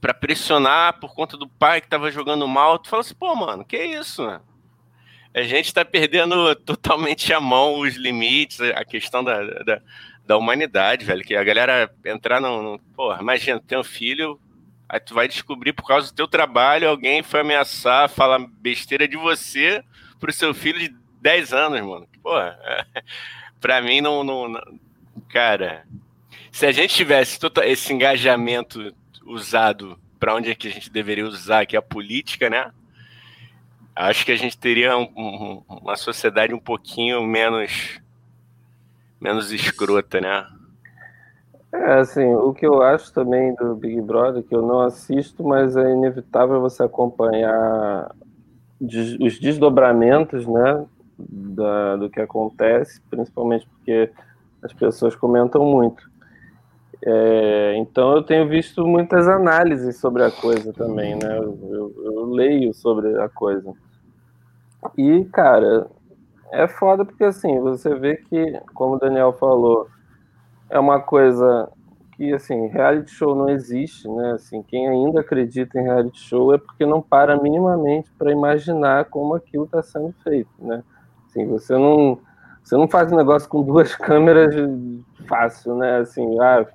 pra 0.00 0.14
pressionar 0.14 1.00
por 1.00 1.12
conta 1.14 1.36
do 1.36 1.48
pai 1.48 1.80
que 1.80 1.88
tava 1.88 2.10
jogando 2.10 2.46
mal. 2.46 2.78
Tu 2.78 2.88
fala 2.88 3.00
assim, 3.00 3.14
pô, 3.14 3.34
mano, 3.34 3.64
que 3.64 3.76
isso, 3.76 4.22
mano? 4.22 4.42
A 5.34 5.42
gente 5.42 5.74
tá 5.74 5.84
perdendo 5.84 6.54
totalmente 6.64 7.32
a 7.32 7.40
mão, 7.40 7.80
os 7.80 7.96
limites, 7.96 8.60
a 8.60 8.84
questão 8.84 9.24
da, 9.24 9.42
da 9.62 9.82
da 10.28 10.36
humanidade, 10.36 11.06
velho. 11.06 11.24
Que 11.24 11.34
a 11.34 11.42
galera 11.42 11.90
entrar 12.04 12.38
no. 12.40 12.62
no 12.62 12.78
porra, 12.94 13.20
imagina, 13.20 13.58
tem 13.66 13.78
um 13.78 13.82
filho, 13.82 14.38
aí 14.86 15.00
tu 15.00 15.14
vai 15.14 15.26
descobrir 15.26 15.72
por 15.72 15.86
causa 15.86 16.08
do 16.08 16.14
teu 16.14 16.28
trabalho, 16.28 16.88
alguém 16.88 17.22
foi 17.22 17.40
ameaçar, 17.40 18.10
falar 18.10 18.38
besteira 18.60 19.08
de 19.08 19.16
você 19.16 19.82
pro 20.20 20.32
seu 20.32 20.52
filho 20.52 20.78
de 20.78 20.94
10 21.28 21.52
anos, 21.52 21.80
mano. 21.82 22.08
Porra, 22.22 22.58
é, 22.62 23.02
pra 23.60 23.82
mim 23.82 24.00
não, 24.00 24.24
não, 24.24 24.48
não, 24.48 24.62
Cara, 25.28 25.84
se 26.50 26.64
a 26.64 26.72
gente 26.72 26.94
tivesse 26.94 27.38
todo 27.38 27.62
esse 27.62 27.92
engajamento 27.92 28.94
usado 29.26 29.98
para 30.18 30.34
onde 30.34 30.50
é 30.50 30.54
que 30.54 30.68
a 30.68 30.70
gente 30.70 30.90
deveria 30.90 31.26
usar, 31.26 31.66
que 31.66 31.76
é 31.76 31.78
a 31.78 31.82
política, 31.82 32.48
né? 32.48 32.72
Acho 33.94 34.24
que 34.24 34.32
a 34.32 34.36
gente 34.36 34.56
teria 34.56 34.96
um, 34.96 35.02
um, 35.14 35.62
uma 35.68 35.96
sociedade 35.96 36.54
um 36.54 36.58
pouquinho 36.58 37.22
menos 37.22 38.00
menos 39.20 39.52
escrota, 39.52 40.22
né? 40.22 40.46
É, 41.70 41.92
assim, 41.94 42.24
o 42.24 42.54
que 42.54 42.64
eu 42.64 42.80
acho 42.80 43.12
também 43.12 43.54
do 43.56 43.74
Big 43.74 44.00
Brother, 44.00 44.42
que 44.42 44.54
eu 44.54 44.62
não 44.62 44.80
assisto, 44.80 45.44
mas 45.44 45.76
é 45.76 45.90
inevitável 45.90 46.58
você 46.60 46.84
acompanhar 46.84 48.14
os 48.80 49.38
desdobramentos, 49.38 50.46
né, 50.46 50.86
da, 51.18 51.96
do 51.96 52.08
que 52.08 52.20
acontece, 52.20 53.00
principalmente 53.10 53.66
porque 53.66 54.10
as 54.62 54.72
pessoas 54.72 55.14
comentam 55.14 55.64
muito. 55.64 56.08
É, 57.04 57.74
então 57.76 58.12
eu 58.12 58.22
tenho 58.22 58.48
visto 58.48 58.86
muitas 58.86 59.28
análises 59.28 59.98
sobre 59.98 60.24
a 60.24 60.30
coisa 60.30 60.72
também, 60.72 61.14
né? 61.14 61.38
Eu, 61.38 61.58
eu, 61.70 62.04
eu 62.04 62.24
leio 62.26 62.74
sobre 62.74 63.18
a 63.20 63.28
coisa. 63.28 63.72
E, 64.96 65.24
cara, 65.26 65.86
é 66.52 66.66
foda 66.66 67.04
porque 67.04 67.24
assim, 67.24 67.58
você 67.60 67.94
vê 67.94 68.16
que, 68.16 68.60
como 68.74 68.96
o 68.96 68.98
Daniel 68.98 69.32
falou, 69.32 69.88
é 70.70 70.78
uma 70.78 71.00
coisa 71.00 71.70
que 72.16 72.32
assim, 72.32 72.66
reality 72.66 73.12
show 73.12 73.34
não 73.34 73.48
existe, 73.48 74.08
né? 74.08 74.32
Assim, 74.32 74.60
quem 74.62 74.88
ainda 74.88 75.20
acredita 75.20 75.78
em 75.78 75.84
reality 75.84 76.18
show 76.18 76.52
é 76.52 76.58
porque 76.58 76.84
não 76.84 77.00
para 77.00 77.40
minimamente 77.40 78.10
para 78.18 78.32
imaginar 78.32 79.04
como 79.04 79.34
aquilo 79.34 79.64
está 79.64 79.82
sendo 79.82 80.12
feito, 80.24 80.50
né? 80.58 80.82
Assim, 81.38 81.46
você 81.46 81.72
não 81.74 82.18
você 82.62 82.76
não 82.76 82.86
faz 82.86 83.10
um 83.10 83.16
negócio 83.16 83.48
com 83.48 83.62
duas 83.62 83.94
câmeras 83.96 84.54
fácil, 85.26 85.74
né? 85.76 85.98
Assim, 85.98 86.38
ah, 86.40 86.66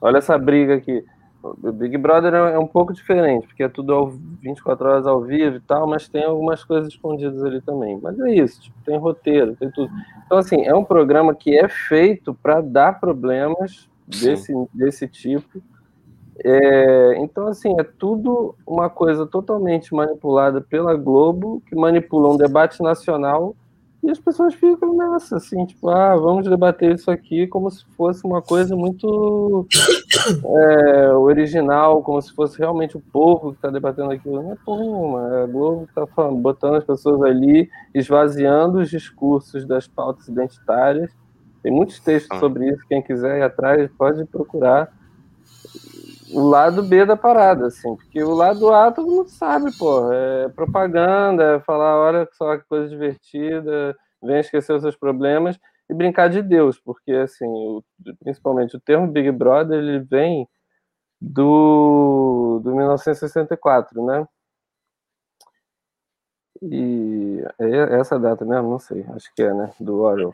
olha 0.00 0.18
essa 0.18 0.36
briga 0.36 0.74
aqui. 0.74 1.04
O 1.42 1.72
Big 1.72 1.96
Brother 1.98 2.34
é 2.34 2.58
um 2.58 2.68
pouco 2.68 2.92
diferente, 2.92 3.48
porque 3.48 3.64
é 3.64 3.68
tudo 3.68 3.92
ao 3.92 4.10
24 4.10 4.88
horas 4.88 5.06
ao 5.08 5.22
vivo 5.22 5.56
e 5.56 5.60
tal, 5.60 5.88
mas 5.88 6.08
tem 6.08 6.22
algumas 6.22 6.62
coisas 6.62 6.92
escondidas 6.92 7.42
ali 7.42 7.60
também. 7.60 7.98
Mas 8.00 8.18
é 8.20 8.32
isso, 8.32 8.60
tipo, 8.60 8.76
tem 8.84 8.96
roteiro, 8.96 9.56
tem 9.56 9.68
tudo. 9.70 9.90
Então, 10.24 10.38
assim, 10.38 10.62
é 10.62 10.72
um 10.72 10.84
programa 10.84 11.34
que 11.34 11.58
é 11.58 11.68
feito 11.68 12.32
para 12.32 12.60
dar 12.60 13.00
problemas 13.00 13.88
desse, 14.06 14.52
desse 14.72 15.08
tipo. 15.08 15.60
É, 16.44 17.16
então, 17.18 17.48
assim, 17.48 17.74
é 17.76 17.82
tudo 17.82 18.54
uma 18.64 18.88
coisa 18.88 19.26
totalmente 19.26 19.92
manipulada 19.92 20.60
pela 20.60 20.94
Globo, 20.94 21.60
que 21.66 21.74
manipula 21.74 22.32
um 22.32 22.36
debate 22.36 22.80
nacional 22.80 23.56
e 24.02 24.10
as 24.10 24.18
pessoas 24.18 24.52
ficam 24.54 24.96
nessa, 24.96 25.36
assim, 25.36 25.64
tipo, 25.64 25.88
ah, 25.88 26.16
vamos 26.16 26.48
debater 26.48 26.92
isso 26.92 27.08
aqui 27.08 27.46
como 27.46 27.70
se 27.70 27.84
fosse 27.96 28.24
uma 28.26 28.42
coisa 28.42 28.74
muito 28.74 29.64
é, 30.44 31.12
original, 31.12 32.02
como 32.02 32.20
se 32.20 32.34
fosse 32.34 32.58
realmente 32.58 32.96
o 32.96 33.00
povo 33.00 33.50
que 33.50 33.58
está 33.58 33.70
debatendo 33.70 34.10
aquilo. 34.10 34.42
Não 34.42 34.52
é 34.52 34.56
porra 34.64 34.80
nenhuma, 34.80 35.36
é 35.36 35.42
a 35.44 35.46
Globo 35.46 35.86
que 35.86 36.00
está 36.00 36.30
botando 36.32 36.74
as 36.76 36.84
pessoas 36.84 37.22
ali, 37.22 37.70
esvaziando 37.94 38.80
os 38.80 38.90
discursos 38.90 39.64
das 39.64 39.86
pautas 39.86 40.26
identitárias. 40.26 41.12
Tem 41.62 41.70
muitos 41.70 42.00
textos 42.00 42.40
sobre 42.40 42.70
isso, 42.70 42.84
quem 42.88 43.00
quiser 43.00 43.38
ir 43.38 43.42
atrás 43.42 43.88
pode 43.96 44.24
procurar 44.24 44.92
o 46.32 46.48
lado 46.48 46.82
B 46.82 47.04
da 47.04 47.16
parada, 47.16 47.66
assim, 47.66 47.94
porque 47.96 48.22
o 48.22 48.34
lado 48.34 48.72
A 48.72 48.90
todo 48.90 49.10
mundo 49.10 49.28
sabe, 49.28 49.76
pô, 49.76 50.12
é 50.12 50.48
propaganda, 50.50 51.56
é 51.56 51.60
falar, 51.60 51.98
olha 51.98 52.28
só 52.32 52.56
que 52.56 52.64
coisa 52.64 52.88
divertida, 52.88 53.96
venha 54.22 54.40
esquecer 54.40 54.72
os 54.74 54.82
seus 54.82 54.96
problemas 54.96 55.58
e 55.88 55.94
brincar 55.94 56.28
de 56.28 56.42
Deus, 56.42 56.78
porque 56.78 57.12
assim, 57.12 57.46
o, 57.46 57.82
principalmente 58.20 58.76
o 58.76 58.80
termo 58.80 59.06
Big 59.06 59.30
Brother 59.30 59.78
ele 59.78 60.00
vem 60.00 60.48
do, 61.20 62.60
do 62.64 62.74
1964, 62.74 64.04
né? 64.04 64.26
E 66.60 67.44
é 67.58 67.98
essa 68.00 68.18
data 68.18 68.44
mesmo? 68.44 68.70
Não 68.70 68.78
sei, 68.78 69.04
acho 69.14 69.32
que 69.34 69.42
é, 69.42 69.52
né? 69.52 69.72
Do 69.80 70.00
Orwell. 70.00 70.32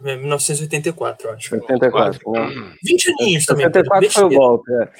1984, 0.00 1.30
acho. 1.30 1.54
84, 1.54 2.30
né? 2.32 2.72
20 2.84 3.12
aninhos 3.12 3.46
também. 3.46 3.66
84 3.66 4.10
foi 4.10 4.24
o 4.24 4.28
golpe, 4.28 4.72
é. 4.72 4.90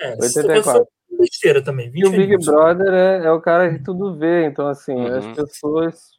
é 0.00 0.16
84. 0.20 0.86
Besteira 1.18 1.62
também. 1.62 1.90
e 1.94 2.04
o 2.04 2.10
Big 2.10 2.36
Brother 2.38 2.92
é, 2.92 3.26
é, 3.26 3.30
o 3.30 3.40
cara 3.40 3.72
que 3.72 3.84
tudo 3.84 4.16
vê, 4.16 4.46
então 4.46 4.66
assim, 4.66 4.94
uhum. 4.94 5.14
as 5.14 5.26
pessoas 5.28 6.10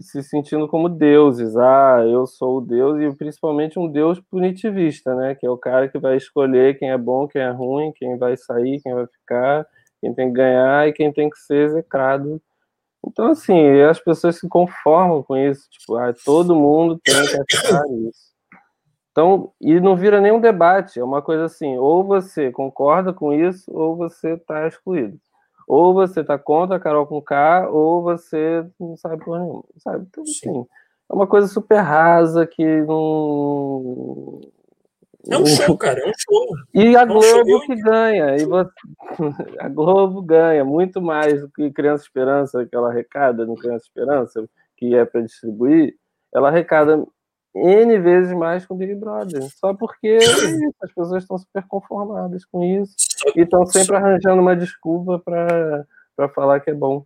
se 0.00 0.22
sentindo 0.22 0.68
como 0.68 0.88
deuses. 0.88 1.56
Ah, 1.56 2.04
eu 2.04 2.26
sou 2.26 2.58
o 2.58 2.60
deus, 2.60 3.00
e 3.00 3.16
principalmente 3.16 3.78
um 3.78 3.90
deus 3.90 4.20
punitivista, 4.20 5.14
né? 5.14 5.34
Que 5.34 5.46
é 5.46 5.50
o 5.50 5.56
cara 5.56 5.88
que 5.88 5.98
vai 5.98 6.16
escolher 6.16 6.78
quem 6.78 6.90
é 6.90 6.98
bom, 6.98 7.26
quem 7.26 7.40
é 7.40 7.50
ruim, 7.50 7.92
quem 7.96 8.18
vai 8.18 8.36
sair, 8.36 8.80
quem 8.82 8.92
vai 8.92 9.06
ficar, 9.06 9.66
quem 10.00 10.12
tem 10.12 10.28
que 10.28 10.34
ganhar 10.34 10.88
e 10.88 10.92
quem 10.92 11.12
tem 11.12 11.30
que 11.30 11.38
ser 11.38 11.66
execrado 11.68 12.42
então, 13.06 13.30
assim, 13.30 13.80
as 13.82 13.98
pessoas 13.98 14.36
se 14.36 14.48
conformam 14.48 15.22
com 15.22 15.36
isso, 15.36 15.68
tipo, 15.70 15.96
ah, 15.96 16.14
todo 16.24 16.54
mundo 16.54 17.00
tem 17.02 17.14
que 17.46 17.56
achar 17.56 17.82
isso. 18.08 18.30
Então, 19.10 19.52
e 19.60 19.80
não 19.80 19.96
vira 19.96 20.20
nenhum 20.20 20.40
debate, 20.40 21.00
é 21.00 21.04
uma 21.04 21.20
coisa 21.20 21.44
assim, 21.44 21.76
ou 21.76 22.04
você 22.04 22.50
concorda 22.52 23.12
com 23.12 23.32
isso, 23.32 23.70
ou 23.74 23.96
você 23.96 24.34
está 24.34 24.66
excluído. 24.68 25.18
Ou 25.66 25.94
você 25.94 26.20
está 26.20 26.38
contra 26.38 26.76
a 26.76 26.80
Carol 26.80 27.06
com 27.06 27.20
K, 27.22 27.68
ou 27.68 28.02
você 28.02 28.66
não 28.78 28.96
sabe 28.96 29.24
por 29.24 29.38
nenhum, 29.38 29.62
sabe? 29.78 30.06
Então, 30.08 30.22
assim, 30.22 30.66
é 31.10 31.14
uma 31.14 31.26
coisa 31.26 31.48
super 31.48 31.78
rasa 31.80 32.46
que 32.46 32.64
não, 32.82 34.40
é 35.28 35.38
um 35.38 35.46
show, 35.46 35.76
cara, 35.76 36.00
é 36.00 36.08
um 36.08 36.12
show. 36.16 36.46
E 36.72 36.96
a 36.96 37.02
é 37.02 37.04
um 37.04 37.08
Globo 37.08 37.60
que 37.66 37.76
ganha. 37.76 38.36
E 38.36 38.44
você... 38.44 38.70
A 39.60 39.68
Globo 39.68 40.22
ganha 40.22 40.64
muito 40.64 41.02
mais 41.02 41.40
do 41.40 41.50
que 41.50 41.70
Criança 41.70 42.04
Esperança, 42.04 42.66
que 42.66 42.74
ela 42.74 42.88
arrecada 42.88 43.44
no 43.44 43.56
Criança 43.56 43.84
Esperança, 43.84 44.48
que 44.76 44.94
é 44.94 45.04
para 45.04 45.22
distribuir. 45.22 45.94
Ela 46.32 46.48
arrecada 46.48 47.04
N 47.54 47.98
vezes 47.98 48.32
mais 48.32 48.64
com 48.64 48.76
Big 48.76 48.94
Brother. 48.94 49.42
Só 49.58 49.74
porque 49.74 50.18
as 50.82 50.92
pessoas 50.92 51.22
estão 51.22 51.36
super 51.36 51.66
conformadas 51.66 52.44
com 52.44 52.62
isso. 52.62 52.94
E 53.36 53.42
estão 53.42 53.66
sempre 53.66 53.96
arranjando 53.96 54.40
uma 54.40 54.56
desculpa 54.56 55.18
para 55.18 56.28
falar 56.34 56.60
que 56.60 56.70
é 56.70 56.74
bom. 56.74 57.04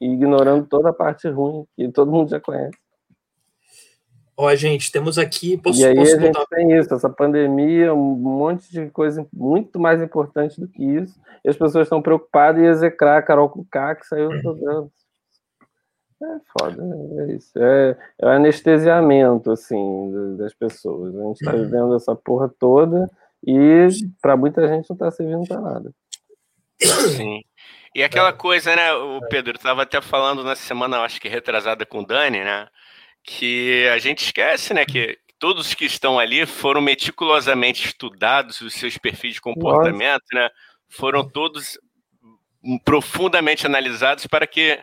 E 0.00 0.06
ignorando 0.06 0.66
toda 0.66 0.90
a 0.90 0.94
parte 0.94 1.28
ruim 1.28 1.64
que 1.76 1.90
todo 1.90 2.12
mundo 2.12 2.30
já 2.30 2.38
conhece. 2.38 2.76
Ó, 4.36 4.54
gente, 4.54 4.90
temos 4.90 5.18
aqui. 5.18 5.56
Posso, 5.56 5.80
e 5.80 5.84
aí 5.84 5.94
posso 5.94 6.16
a 6.16 6.18
gente 6.18 6.32
botar... 6.32 6.46
tem 6.46 6.72
isso, 6.76 6.92
essa 6.92 7.08
pandemia, 7.08 7.94
um 7.94 8.14
monte 8.16 8.70
de 8.70 8.90
coisa 8.90 9.26
muito 9.32 9.78
mais 9.78 10.02
importante 10.02 10.60
do 10.60 10.66
que 10.66 10.84
isso. 10.84 11.18
E 11.44 11.48
as 11.48 11.56
pessoas 11.56 11.86
estão 11.86 12.02
preocupadas 12.02 12.62
em 12.62 12.66
execrar 12.66 13.18
a 13.18 13.22
Carol 13.22 13.48
Kuká, 13.48 13.94
que 13.94 14.06
saiu 14.06 14.30
do 14.30 14.42
programa. 14.42 14.88
É 16.22 16.40
foda, 16.58 16.82
né? 16.82 17.24
é 17.24 17.36
isso. 17.36 17.52
É, 17.56 17.96
é 18.18 18.26
o 18.26 18.28
anestesiamento, 18.30 19.50
assim, 19.50 20.36
das 20.36 20.54
pessoas. 20.54 21.14
A 21.14 21.22
gente 21.22 21.36
está 21.36 21.52
vivendo 21.52 21.94
essa 21.94 22.14
porra 22.16 22.48
toda 22.58 23.10
e 23.46 23.88
para 24.22 24.36
muita 24.36 24.66
gente 24.66 24.88
não 24.88 24.94
está 24.94 25.10
servindo 25.10 25.46
para 25.46 25.60
nada. 25.60 25.92
Sim. 26.80 27.44
E 27.94 28.02
aquela 28.02 28.32
coisa, 28.32 28.74
né, 28.74 28.92
o 28.92 29.20
Pedro 29.28 29.56
estava 29.56 29.82
até 29.82 30.00
falando 30.00 30.42
na 30.42 30.56
semana, 30.56 31.00
acho 31.00 31.20
que 31.20 31.28
retrasada 31.28 31.86
com 31.86 32.00
o 32.00 32.06
Dani, 32.06 32.42
né? 32.42 32.66
Que 33.24 33.88
a 33.88 33.98
gente 33.98 34.24
esquece, 34.24 34.74
né, 34.74 34.84
que 34.84 35.18
todos 35.38 35.74
que 35.74 35.86
estão 35.86 36.18
ali 36.18 36.46
foram 36.46 36.80
meticulosamente 36.80 37.86
estudados, 37.86 38.60
os 38.60 38.74
seus 38.74 38.98
perfis 38.98 39.34
de 39.34 39.40
comportamento, 39.40 40.22
Nossa. 40.30 40.44
né, 40.44 40.50
foram 40.88 41.28
todos 41.28 41.78
profundamente 42.84 43.66
analisados 43.66 44.26
para 44.26 44.46
que 44.46 44.78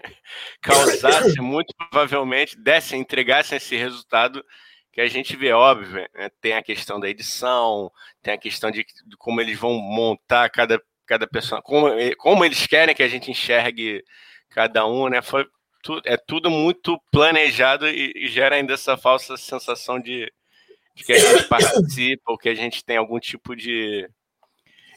causasse, 0.62 1.40
muito 1.42 1.74
provavelmente, 1.76 2.58
dessem, 2.58 3.00
entregassem 3.00 3.58
esse 3.58 3.76
resultado 3.76 4.44
que 4.92 5.02
a 5.02 5.08
gente 5.08 5.36
vê, 5.36 5.54
óbvio, 5.54 6.08
né? 6.14 6.30
tem 6.42 6.54
a 6.54 6.64
questão 6.64 7.00
da 7.00 7.10
edição, 7.10 7.92
tem 8.22 8.34
a 8.34 8.38
questão 8.38 8.70
de, 8.70 8.86
de, 9.06 9.18
como 9.18 9.40
eles 9.40 9.58
vão 9.58 9.74
montar 9.74 10.50
cada, 10.50 10.82
cada 11.06 11.26
pessoa, 11.28 11.62
como, 11.62 11.88
como 12.18 12.44
eles 12.44 12.68
querem 12.68 12.94
que 12.94 13.04
a 13.04 13.08
gente 13.08 13.32
enxergue 13.32 14.04
cada 14.50 14.86
um, 14.86 15.08
né? 15.08 15.22
Foi, 15.22 15.48
é 16.06 16.18
tudo 16.18 16.50
muito 16.50 17.00
planejado 17.12 17.88
e, 17.88 18.12
e, 18.16 18.28
gera 18.28 18.56
ainda 18.56 18.74
essa 18.74 18.98
falsa 18.98 19.38
sensação 19.38 20.00
de, 20.00 20.32
de, 20.96 21.04
que 21.04 21.14
a 21.14 21.18
gente 21.18 21.48
participa 21.48 22.32
ou 22.32 22.38
que 22.38 22.50
a 22.50 22.56
gente 22.56 22.84
tem 22.84 22.98
algum 22.98 23.20
tipo 23.20 23.56
de, 23.56 24.10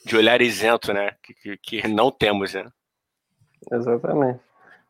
de 0.05 0.17
olhar 0.17 0.41
isento, 0.43 0.93
né? 0.93 1.13
Que, 1.23 1.35
que, 1.35 1.57
que 1.57 1.89
não 1.89 2.11
temos, 2.11 2.55
né? 2.55 2.67
Exatamente. 3.73 4.41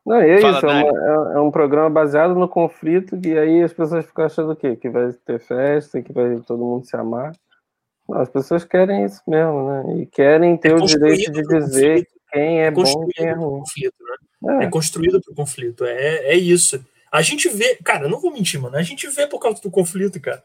Não, 0.05 0.17
é 0.17 0.39
Fala, 0.39 0.57
isso, 0.57 0.65
é, 0.67 0.69
uma, 0.69 1.33
é, 1.33 1.37
é, 1.37 1.39
um 1.39 1.49
programa 1.49 1.89
baseado 1.89 2.35
no 2.35 2.47
conflito 2.47 3.19
e 3.25 3.37
aí 3.37 3.63
as 3.63 3.73
pessoas 3.73 4.05
ficam 4.05 4.25
achando 4.25 4.51
o 4.51 4.55
quê? 4.55 4.75
Que 4.75 4.87
vai 4.87 5.11
ter 5.25 5.39
festa, 5.39 6.01
que 6.01 6.13
vai 6.13 6.39
todo 6.41 6.63
mundo 6.63 6.85
se 6.85 6.95
amar. 6.95 7.31
Não, 8.07 8.19
as 8.19 8.29
pessoas 8.29 8.63
querem 8.63 9.03
isso 9.03 9.21
mesmo, 9.27 9.67
né? 9.67 10.01
E 10.01 10.05
querem 10.05 10.55
ter 10.57 10.73
é 10.73 10.75
o 10.75 10.81
direito 10.81 11.31
de 11.31 11.41
dizer 11.41 12.07
quem 12.35 12.61
é, 12.61 12.71
bom 12.71 13.07
e 13.09 13.13
quem 13.13 13.27
é. 13.27 13.35
Conflito, 13.35 13.95
né? 14.03 14.61
É, 14.61 14.65
é 14.65 14.69
construído 14.69 15.21
para 15.21 15.31
o 15.31 15.35
conflito. 15.35 15.85
É, 15.85 16.33
é 16.33 16.35
isso. 16.35 16.83
A 17.11 17.21
gente 17.21 17.47
vê, 17.47 17.77
cara, 17.83 18.09
não 18.09 18.19
vou 18.19 18.31
mentir, 18.31 18.59
mano. 18.59 18.75
A 18.75 18.83
gente 18.83 19.07
vê 19.07 19.25
por 19.25 19.39
causa 19.39 19.61
do 19.61 19.71
conflito, 19.71 20.19
cara. 20.19 20.43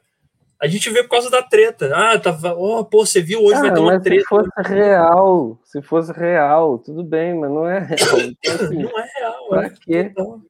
A 0.61 0.69
gente 0.69 0.89
vê 0.91 1.03
por 1.03 1.11
causa 1.11 1.31
da 1.31 1.43
treta. 1.43 1.91
Ah, 1.95 2.19
tava. 2.19 2.55
Oh, 2.55 2.85
pô, 2.85 3.05
você 3.05 3.21
viu 3.21 3.43
hoje 3.43 3.59
ah, 3.59 3.63
vai 3.63 3.75
ter 3.75 3.81
uma 3.81 4.01
treta. 4.01 4.23
Se 4.23 4.29
fosse 4.29 4.51
real, 4.69 5.61
se 5.65 5.83
fosse 5.83 6.13
real, 6.13 6.79
tudo 6.79 7.03
bem, 7.03 7.35
mas 7.35 7.51
não 7.51 7.67
é 7.67 7.79
real. 7.81 8.21
Então, 8.39 8.55
assim, 8.55 8.83
não 8.83 8.99
é 8.99 9.09
real. 9.17 9.49
Pra 9.49 9.67
é, 9.67 9.71
quê? 9.71 10.05
Total, 10.11 10.41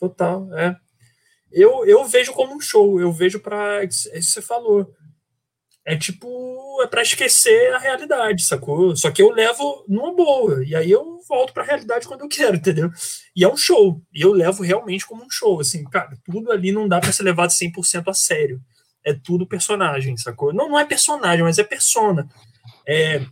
total, 0.00 0.58
é. 0.58 0.74
Eu, 1.52 1.86
eu 1.86 2.04
vejo 2.04 2.32
como 2.32 2.54
um 2.54 2.60
show, 2.60 3.00
eu 3.00 3.12
vejo 3.12 3.40
para 3.40 3.84
isso 3.84 4.10
que 4.10 4.22
você 4.22 4.42
falou. 4.42 4.90
É 5.88 5.96
tipo, 5.96 6.82
é 6.82 6.86
para 6.86 7.00
esquecer 7.00 7.72
a 7.72 7.78
realidade, 7.78 8.44
sacou? 8.44 8.94
Só 8.94 9.10
que 9.10 9.22
eu 9.22 9.30
levo 9.30 9.86
numa 9.88 10.14
boa, 10.14 10.62
e 10.62 10.76
aí 10.76 10.90
eu 10.90 11.18
volto 11.26 11.54
para 11.54 11.62
a 11.62 11.66
realidade 11.66 12.06
quando 12.06 12.20
eu 12.20 12.28
quero, 12.28 12.56
entendeu? 12.60 12.90
E 13.34 13.42
é 13.42 13.48
um 13.48 13.56
show, 13.56 14.02
e 14.12 14.20
eu 14.20 14.30
levo 14.32 14.62
realmente 14.62 15.06
como 15.06 15.24
um 15.24 15.30
show, 15.30 15.58
assim, 15.58 15.82
cara, 15.84 16.14
tudo 16.30 16.52
ali 16.52 16.72
não 16.72 16.86
dá 16.86 17.00
para 17.00 17.10
ser 17.10 17.22
levado 17.22 17.48
100% 17.48 18.06
a 18.06 18.12
sério. 18.12 18.60
É 19.02 19.14
tudo 19.14 19.46
personagem, 19.46 20.14
sacou? 20.18 20.52
Não, 20.52 20.68
não 20.68 20.78
é 20.78 20.84
personagem, 20.84 21.42
mas 21.42 21.58
é 21.58 21.64
persona. 21.64 22.28
É, 22.86 23.24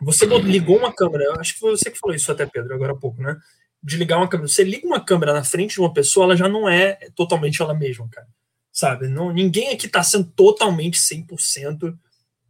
você 0.00 0.24
ligou 0.24 0.78
uma 0.78 0.94
câmera, 0.94 1.38
acho 1.38 1.52
que 1.52 1.60
foi 1.60 1.72
você 1.72 1.90
que 1.90 1.98
falou 1.98 2.16
isso 2.16 2.32
até, 2.32 2.46
Pedro, 2.46 2.74
agora 2.74 2.92
há 2.92 2.96
pouco, 2.96 3.20
né? 3.20 3.36
De 3.82 3.98
ligar 3.98 4.16
uma 4.16 4.28
câmera. 4.28 4.48
Você 4.48 4.64
liga 4.64 4.86
uma 4.86 5.04
câmera 5.04 5.34
na 5.34 5.44
frente 5.44 5.74
de 5.74 5.80
uma 5.80 5.92
pessoa, 5.92 6.24
ela 6.24 6.36
já 6.36 6.48
não 6.48 6.66
é 6.66 6.94
totalmente 7.14 7.60
ela 7.60 7.74
mesma, 7.74 8.08
cara 8.08 8.28
sabe? 8.72 9.08
Não, 9.08 9.32
ninguém 9.32 9.70
aqui 9.70 9.86
está 9.86 10.02
sendo 10.02 10.24
totalmente 10.24 10.98
100% 10.98 11.96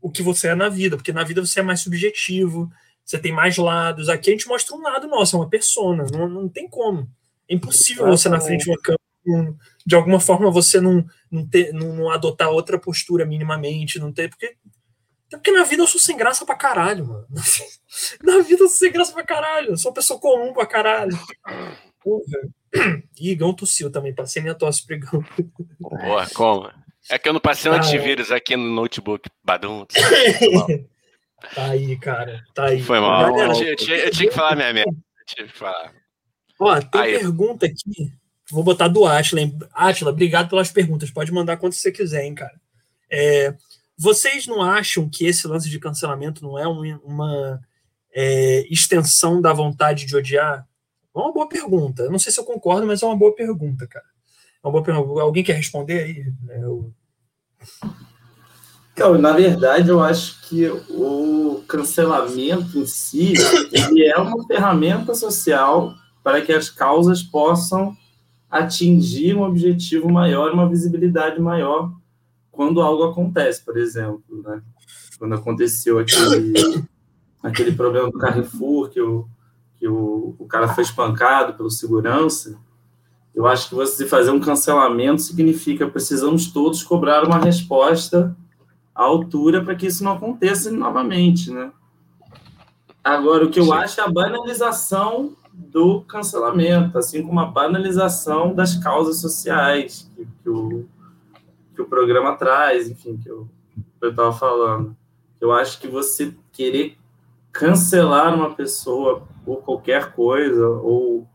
o 0.01 0.11
que 0.11 0.23
você 0.23 0.49
é 0.49 0.55
na 0.55 0.69
vida, 0.69 0.97
porque 0.97 1.13
na 1.13 1.25
vida 1.25 1.45
você 1.45 1.61
é 1.61 1.63
mais 1.63 1.81
subjetivo, 1.81 2.71
você 3.05 3.19
tem 3.19 3.33
mais 3.33 3.57
lados. 3.57 4.09
Aqui 4.09 4.31
a 4.31 4.33
gente 4.33 4.49
mostra 4.49 4.75
um 4.77 4.83
lado 4.83 5.07
nosso, 5.07 5.37
é 5.37 5.39
uma 5.39 5.49
persona, 5.49 6.07
não, 6.13 6.29
não 6.29 6.49
tem 6.49 6.69
como. 6.69 7.09
É 7.49 7.55
impossível 7.55 8.07
você 8.07 8.29
na 8.29 8.41
frente 8.41 8.65
de 8.65 8.71
uma 8.71 8.79
câmera, 8.81 9.57
de 9.85 9.95
alguma 9.95 10.19
forma 10.19 10.51
você 10.51 10.81
não, 10.81 11.05
não, 11.31 11.47
ter, 11.47 11.73
não, 11.73 11.95
não 11.95 12.11
adotar 12.11 12.51
outra 12.51 12.79
postura 12.79 13.27
minimamente, 13.27 13.99
não 13.99 14.13
ter, 14.13 14.29
porque 14.29 14.57
porque 15.37 15.51
na 15.51 15.65
vida 15.65 15.83
eu 15.83 15.87
sou 15.87 16.01
sem 16.01 16.17
graça 16.17 16.45
pra 16.45 16.55
caralho, 16.55 17.07
mano. 17.07 17.27
Na 18.23 18.41
vida 18.41 18.65
eu 18.65 18.69
sou 18.69 18.79
sem 18.79 18.93
graça 18.93 19.13
pra 19.13 19.25
caralho. 19.25 19.71
Eu 19.71 19.77
sou 19.79 19.91
uma 19.91 19.95
pessoa 19.95 20.21
comum 20.21 20.53
pra 20.53 20.67
caralho. 20.67 21.19
Porra. 22.03 22.51
Ih, 23.21 23.35
Gão 23.35 23.53
tossiu 23.53 23.91
também, 23.91 24.15
passei 24.15 24.43
minha 24.43 24.55
tosse 24.55 24.87
pregão. 24.87 25.25
Boa, 25.79 26.27
como? 26.35 26.71
É 27.11 27.19
que 27.19 27.29
eu 27.29 27.33
não 27.33 27.41
passei 27.41 27.71
um 27.71 27.75
ah, 27.75 27.79
antivírus 27.79 28.31
é. 28.31 28.37
aqui 28.37 28.57
no 28.57 28.69
notebook. 28.71 29.29
Badum. 29.45 29.85
tá 31.55 31.71
aí, 31.71 31.99
cara. 31.99 32.43
Tá 32.55 32.67
aí. 32.67 32.83
Foi 32.83 33.01
mal. 33.01 33.35
Galera, 33.35 33.53
eu, 33.53 33.77
tinha, 33.77 33.97
eu, 33.97 34.11
tinha, 34.11 34.29
que 34.29 34.35
falar 34.35 34.57
minha 34.57 34.73
merda. 34.73 34.95
Tinha 35.27 35.47
que 35.47 35.57
falar. 35.57 35.93
Ó, 36.59 36.81
tem 36.81 37.01
aí. 37.01 37.19
pergunta 37.19 37.67
aqui. 37.67 38.13
Vou 38.51 38.63
botar 38.63 38.89
do 38.89 39.05
Atila. 39.05 39.41
Atila, 39.73 40.11
obrigado 40.11 40.49
pelas 40.49 40.71
perguntas. 40.71 41.11
Pode 41.11 41.33
mandar 41.33 41.57
quanto 41.57 41.75
você 41.75 41.91
quiser, 41.91 42.25
hein, 42.25 42.35
cara. 42.35 42.61
É, 43.11 43.55
vocês 43.99 44.47
não 44.47 44.63
acham 44.63 45.09
que 45.09 45.27
esse 45.27 45.47
lance 45.47 45.69
de 45.69 45.79
cancelamento 45.79 46.43
não 46.43 46.59
é 46.59 46.67
uma, 46.67 47.01
uma 47.05 47.61
é, 48.15 48.65
extensão 48.71 49.41
da 49.41 49.53
vontade 49.53 50.07
de 50.07 50.17
odiar? 50.17 50.67
É 51.15 51.19
uma 51.19 51.33
boa 51.33 51.49
pergunta. 51.49 52.09
Não 52.11 52.19
sei 52.19 52.33
se 52.33 52.41
eu 52.41 52.45
concordo, 52.45 52.87
mas 52.87 53.03
é 53.03 53.07
uma 53.07 53.17
boa 53.17 53.35
pergunta, 53.35 53.87
cara. 53.87 54.07
É 54.63 54.67
uma 54.67 54.73
boa 54.73 54.85
pergunta. 54.85 55.21
Alguém 55.21 55.45
quer 55.45 55.55
responder 55.55 56.03
aí? 56.03 56.33
É, 56.49 56.63
eu... 56.63 56.93
Então, 58.93 59.17
na 59.19 59.33
verdade, 59.33 59.89
eu 59.89 60.03
acho 60.03 60.49
que 60.49 60.69
o 60.69 61.65
cancelamento 61.67 62.79
em 62.79 62.87
si 62.87 63.33
ele 63.73 64.05
é 64.05 64.17
uma 64.19 64.47
ferramenta 64.47 65.15
social 65.15 65.95
para 66.23 66.41
que 66.43 66.53
as 66.53 66.69
causas 66.69 67.23
possam 67.23 67.97
atingir 68.51 69.35
um 69.35 69.43
objetivo 69.43 70.11
maior, 70.11 70.53
uma 70.53 70.69
visibilidade 70.69 71.41
maior 71.41 71.91
quando 72.51 72.83
algo 72.83 73.05
acontece, 73.05 73.65
por 73.65 73.79
exemplo, 73.79 74.23
né? 74.45 74.63
Quando 75.19 75.35
aconteceu 75.35 75.99
aquele, 75.99 76.85
aquele 77.43 77.73
problema 77.73 78.11
do 78.11 78.19
Carrefour, 78.19 78.91
que, 78.91 79.01
o, 79.01 79.27
que 79.83 79.89
o, 79.89 80.37
o 80.39 80.47
cara 80.47 80.69
foi 80.69 80.85
espancado 80.85 81.55
pelo 81.55 81.69
segurança, 81.69 82.57
eu 83.35 83.49
acho 83.49 83.69
que 83.69 83.75
você 83.75 84.07
fazer 84.07 84.31
um 84.31 84.39
cancelamento 84.39 85.21
significa 85.21 85.89
precisamos 85.89 86.53
todos 86.53 86.85
cobrar 86.85 87.25
uma 87.25 87.41
resposta 87.41 88.37
à 88.95 89.03
altura 89.03 89.61
para 89.61 89.75
que 89.75 89.89
isso 89.89 90.05
não 90.05 90.13
aconteça 90.13 90.71
novamente, 90.71 91.51
né? 91.51 91.73
Agora, 93.03 93.45
o 93.45 93.51
que 93.51 93.59
eu 93.59 93.65
Sim. 93.65 93.73
acho 93.73 94.01
é 94.01 94.05
a 94.05 94.09
banalização 94.09 95.37
do 95.53 96.03
cancelamento, 96.03 96.97
assim 96.97 97.21
como 97.21 97.41
a 97.41 97.47
banalização 97.47 98.55
das 98.55 98.77
causas 98.77 99.21
sociais 99.21 100.09
que, 100.15 100.29
que 100.45 100.49
o, 100.49 100.87
que 101.75 101.83
o 101.83 101.87
programa 101.87 102.37
traz, 102.37 102.89
enfim, 102.89 103.17
que 103.17 103.29
eu 103.29 103.49
estava 104.01 104.33
falando. 104.33 104.97
Eu 105.41 105.51
acho 105.51 105.81
que 105.81 105.89
você 105.89 106.33
querer 106.53 106.97
cancelar 107.53 108.35
uma 108.35 108.55
pessoa 108.55 109.29
por 109.45 109.63
qualquer 109.63 110.13
coisa, 110.13 110.67
ou, 110.67 111.29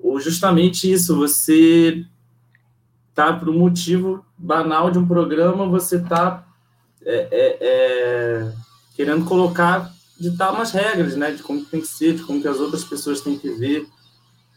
ou 0.00 0.18
justamente 0.18 0.90
isso, 0.90 1.16
você 1.16 2.04
tá 3.14 3.32
por 3.32 3.48
um 3.48 3.58
motivo 3.58 4.24
banal 4.38 4.90
de 4.90 4.98
um 4.98 5.06
programa, 5.06 5.68
você 5.68 6.00
tá 6.00 6.46
é, 7.04 7.28
é, 7.30 7.58
é, 7.60 8.52
querendo 8.96 9.24
colocar 9.24 9.92
ditar 10.18 10.52
umas 10.52 10.70
regras, 10.70 11.16
né, 11.16 11.32
de 11.32 11.42
como 11.42 11.64
tem 11.64 11.80
que 11.80 11.86
ser, 11.86 12.14
de 12.14 12.22
como 12.22 12.40
que 12.40 12.48
as 12.48 12.58
outras 12.58 12.84
pessoas 12.84 13.20
têm 13.20 13.36
que 13.36 13.50
ver, 13.50 13.86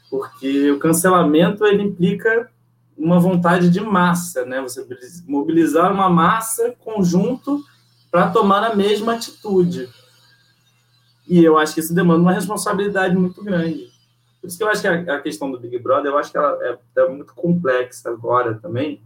porque 0.09 0.71
o 0.71 0.79
cancelamento 0.79 1.65
ele 1.65 1.81
implica 1.81 2.49
uma 2.95 3.19
vontade 3.19 3.69
de 3.69 3.81
massa, 3.81 4.45
né, 4.45 4.61
você 4.61 4.87
mobilizar 5.27 5.91
uma 5.91 6.09
massa 6.09 6.75
conjunto 6.79 7.63
para 8.11 8.29
tomar 8.29 8.63
a 8.63 8.75
mesma 8.75 9.15
atitude. 9.15 9.89
E 11.27 11.43
eu 11.43 11.57
acho 11.57 11.73
que 11.73 11.79
isso 11.79 11.93
demanda 11.93 12.21
uma 12.21 12.33
responsabilidade 12.33 13.15
muito 13.15 13.43
grande. 13.43 13.89
Por 14.39 14.47
isso 14.47 14.57
que 14.57 14.63
eu 14.63 14.69
acho 14.69 14.81
que 14.81 14.87
a, 14.87 15.21
questão 15.21 15.51
do 15.51 15.59
Big 15.59 15.79
Brother, 15.79 16.11
eu 16.11 16.17
acho 16.17 16.31
que 16.31 16.37
ela 16.37 16.57
é, 16.61 16.77
é 16.97 17.09
muito 17.09 17.33
complexa 17.33 18.09
agora 18.09 18.53
também. 18.53 19.01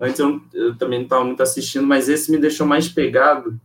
Antes 0.00 0.20
eu, 0.20 0.40
eu 0.54 0.76
também 0.76 1.00
não 1.00 1.04
estava 1.04 1.24
muito 1.24 1.42
assistindo, 1.42 1.86
mas 1.86 2.08
esse 2.08 2.30
me 2.30 2.38
deixou 2.38 2.66
mais 2.66 2.88
pegado, 2.88 3.60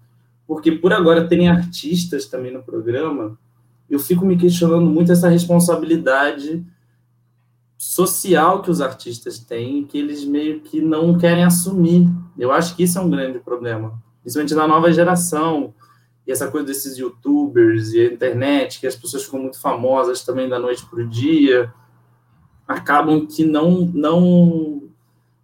porque 0.47 0.71
por 0.71 0.91
agora 0.91 1.27
tem 1.27 1.47
artistas 1.47 2.25
também 2.25 2.51
no 2.51 2.63
programa, 2.63 3.37
eu 3.89 3.99
fico 3.99 4.25
me 4.25 4.35
questionando 4.35 4.87
muito 4.87 5.11
essa 5.11 5.29
responsabilidade 5.29 6.65
social 7.77 8.61
que 8.61 8.71
os 8.71 8.81
artistas 8.81 9.37
têm, 9.39 9.85
que 9.85 9.97
eles 9.97 10.25
meio 10.25 10.61
que 10.61 10.81
não 10.81 11.17
querem 11.17 11.43
assumir. 11.43 12.09
Eu 12.37 12.51
acho 12.51 12.75
que 12.75 12.83
isso 12.83 12.97
é 12.97 13.01
um 13.01 13.09
grande 13.09 13.39
problema, 13.39 14.01
principalmente 14.21 14.55
na 14.55 14.67
nova 14.67 14.91
geração. 14.91 15.73
E 16.27 16.31
essa 16.31 16.49
coisa 16.49 16.65
desses 16.65 16.97
youtubers 16.97 17.93
e 17.93 18.01
a 18.01 18.11
internet, 18.11 18.79
que 18.79 18.87
as 18.87 18.95
pessoas 18.95 19.23
ficam 19.23 19.39
muito 19.39 19.59
famosas 19.59 20.23
também 20.23 20.49
da 20.49 20.59
noite 20.59 20.85
para 20.85 20.99
o 20.99 21.07
dia, 21.07 21.71
acabam 22.67 23.27
que 23.27 23.45
não, 23.45 23.81
não, 23.93 24.83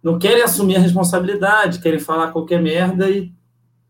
não 0.02 0.18
querem 0.18 0.42
assumir 0.42 0.76
a 0.76 0.80
responsabilidade, 0.80 1.80
querem 1.80 2.00
falar 2.00 2.32
qualquer 2.32 2.60
merda 2.60 3.08
e 3.08 3.32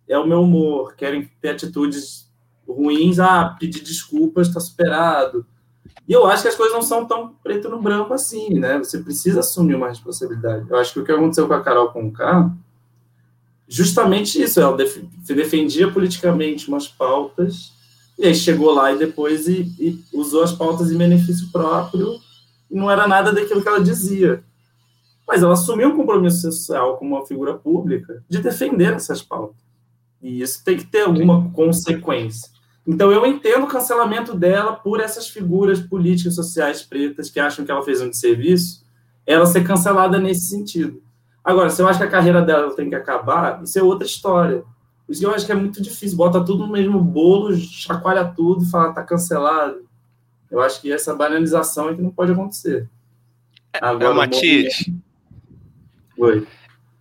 é 0.07 0.19
o 0.19 0.27
meu 0.27 0.43
humor, 0.43 0.95
querem 0.95 1.31
ter 1.41 1.51
atitudes 1.51 2.31
ruins, 2.69 3.19
ah, 3.19 3.57
pedir 3.59 3.81
desculpas, 3.81 4.49
está 4.49 4.61
superado. 4.61 5.47
E 6.07 6.13
eu 6.13 6.27
acho 6.27 6.43
que 6.43 6.49
as 6.49 6.55
coisas 6.55 6.75
não 6.75 6.83
são 6.83 7.07
tão 7.07 7.35
preto 7.43 7.69
no 7.69 7.81
branco 7.81 8.13
assim, 8.13 8.59
né? 8.59 8.79
Você 8.79 8.99
precisa 8.99 9.41
assumir 9.41 9.75
uma 9.75 9.89
responsabilidade. 9.89 10.67
Eu 10.69 10.77
acho 10.77 10.93
que 10.93 11.01
o 11.01 11.05
que 11.05 11.13
aconteceu 11.13 11.47
com 11.47 11.55
a 11.55 11.63
Carol 11.63 11.91
Conká, 11.91 12.51
justamente 13.73 14.41
isso, 14.41 14.61
ela 14.61 14.77
def 14.77 14.99
defendia 15.27 15.91
politicamente 15.91 16.69
umas 16.69 16.87
pautas, 16.87 17.73
e 18.19 18.27
aí 18.27 18.35
chegou 18.35 18.71
lá 18.73 18.93
e 18.93 18.99
depois 18.99 19.49
e, 19.49 19.75
e 19.79 19.99
usou 20.13 20.43
as 20.43 20.53
pautas 20.53 20.93
em 20.93 20.99
benefício 20.99 21.51
próprio, 21.51 22.19
e 22.71 22.77
não 22.77 22.91
era 22.91 23.09
nada 23.09 23.33
daquilo 23.33 23.63
que 23.63 23.69
ela 23.69 23.83
dizia. 23.83 24.45
Mas 25.27 25.43
ela 25.43 25.55
assumiu 25.55 25.89
um 25.89 25.97
compromisso 25.97 26.43
social 26.43 26.99
como 26.99 27.17
uma 27.17 27.27
figura 27.27 27.55
pública 27.55 28.23
de 28.29 28.43
defender 28.43 28.93
essas 28.93 29.23
pautas. 29.23 29.57
E 30.21 30.43
isso 30.43 30.63
tem 30.63 30.77
que 30.77 30.87
ter 30.87 31.03
alguma 31.03 31.51
consequência. 31.51 32.51
Então, 32.87 33.11
eu 33.11 33.25
entendo 33.25 33.65
o 33.65 33.69
cancelamento 33.69 34.35
dela 34.35 34.75
por 34.75 35.01
essas 35.01 35.29
figuras 35.29 35.81
políticas 35.81 36.35
sociais 36.35 36.83
pretas 36.83 37.31
que 37.31 37.41
acham 37.41 37.65
que 37.65 37.71
ela 37.71 37.83
fez 37.83 38.03
um 38.03 38.11
desserviço, 38.11 38.85
ela 39.27 39.47
ser 39.47 39.65
cancelada 39.65 40.19
nesse 40.19 40.49
sentido. 40.49 41.02
Agora, 41.45 41.71
se 41.71 41.83
eu 41.83 41.89
acho 41.89 41.99
que 41.99 42.05
a 42.05 42.11
carreira 42.11 42.41
dela 42.41 42.75
tem 42.75 42.89
que 42.89 42.95
acabar, 42.95 43.63
isso 43.63 43.79
é 43.79 43.83
outra 43.83 44.07
história. 44.07 44.63
Por 45.07 45.13
isso 45.13 45.21
que 45.21 45.27
eu 45.27 45.35
acho 45.35 45.45
que 45.45 45.53
é 45.53 45.57
muito 45.57 45.83
difícil, 45.83 46.17
bota 46.17 46.45
tudo 46.45 46.67
no 46.67 46.73
mesmo 46.73 47.01
bolo, 47.01 47.55
chacoalha 47.57 48.25
tudo 48.25 48.63
e 48.63 48.71
fala, 48.71 48.93
tá 48.93 49.03
cancelado. 49.03 49.85
Eu 50.51 50.61
acho 50.61 50.81
que 50.81 50.93
essa 50.93 51.15
banalização 51.15 51.89
é 51.89 51.95
que 51.95 52.03
não 52.03 52.11
pode 52.11 52.33
acontecer. 52.33 52.89
É, 53.73 53.79
Agora, 53.81 54.13
é, 54.13 54.13
Matias. 54.15 54.91
Oi. 56.17 56.47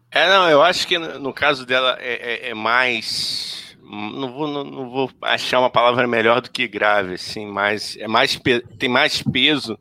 É, 0.10 0.28
não, 0.28 0.50
eu 0.50 0.62
acho 0.62 0.88
que 0.88 0.98
no 0.98 1.32
caso 1.32 1.66
dela 1.66 1.98
é, 2.00 2.48
é, 2.48 2.50
é 2.50 2.54
mais. 2.54 3.78
Não 3.84 4.32
vou, 4.32 4.48
não, 4.48 4.64
não, 4.64 4.90
vou 4.90 5.12
achar 5.22 5.60
uma 5.60 5.70
palavra 5.70 6.08
melhor 6.08 6.42
do 6.42 6.50
que 6.50 6.68
grave, 6.68 7.16
assim, 7.16 7.46
mas 7.46 7.98
é 7.98 8.08
mais 8.08 8.40
tem 8.80 8.90
mais 8.90 9.22
peso 9.22 9.78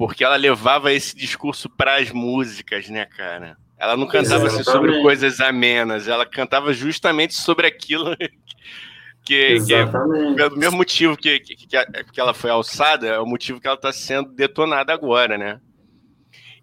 porque 0.00 0.24
ela 0.24 0.36
levava 0.36 0.90
esse 0.94 1.14
discurso 1.14 1.68
para 1.68 1.96
as 1.96 2.10
músicas, 2.10 2.88
né, 2.88 3.04
cara? 3.04 3.58
Ela 3.76 3.98
não 3.98 4.06
cantava 4.06 4.46
assim, 4.46 4.64
sobre 4.64 4.98
coisas 5.02 5.42
amenas, 5.42 6.08
ela 6.08 6.24
cantava 6.24 6.72
justamente 6.72 7.34
sobre 7.34 7.66
aquilo 7.66 8.16
que, 9.22 9.60
que 9.62 9.74
é 9.74 9.84
o 9.84 10.56
mesmo 10.56 10.78
motivo 10.78 11.18
que, 11.18 11.38
que, 11.40 11.54
que 11.66 12.18
ela 12.18 12.32
foi 12.32 12.48
alçada, 12.48 13.08
é 13.08 13.18
o 13.18 13.26
motivo 13.26 13.60
que 13.60 13.66
ela 13.66 13.76
está 13.76 13.92
sendo 13.92 14.32
detonada 14.32 14.90
agora, 14.90 15.36
né? 15.36 15.60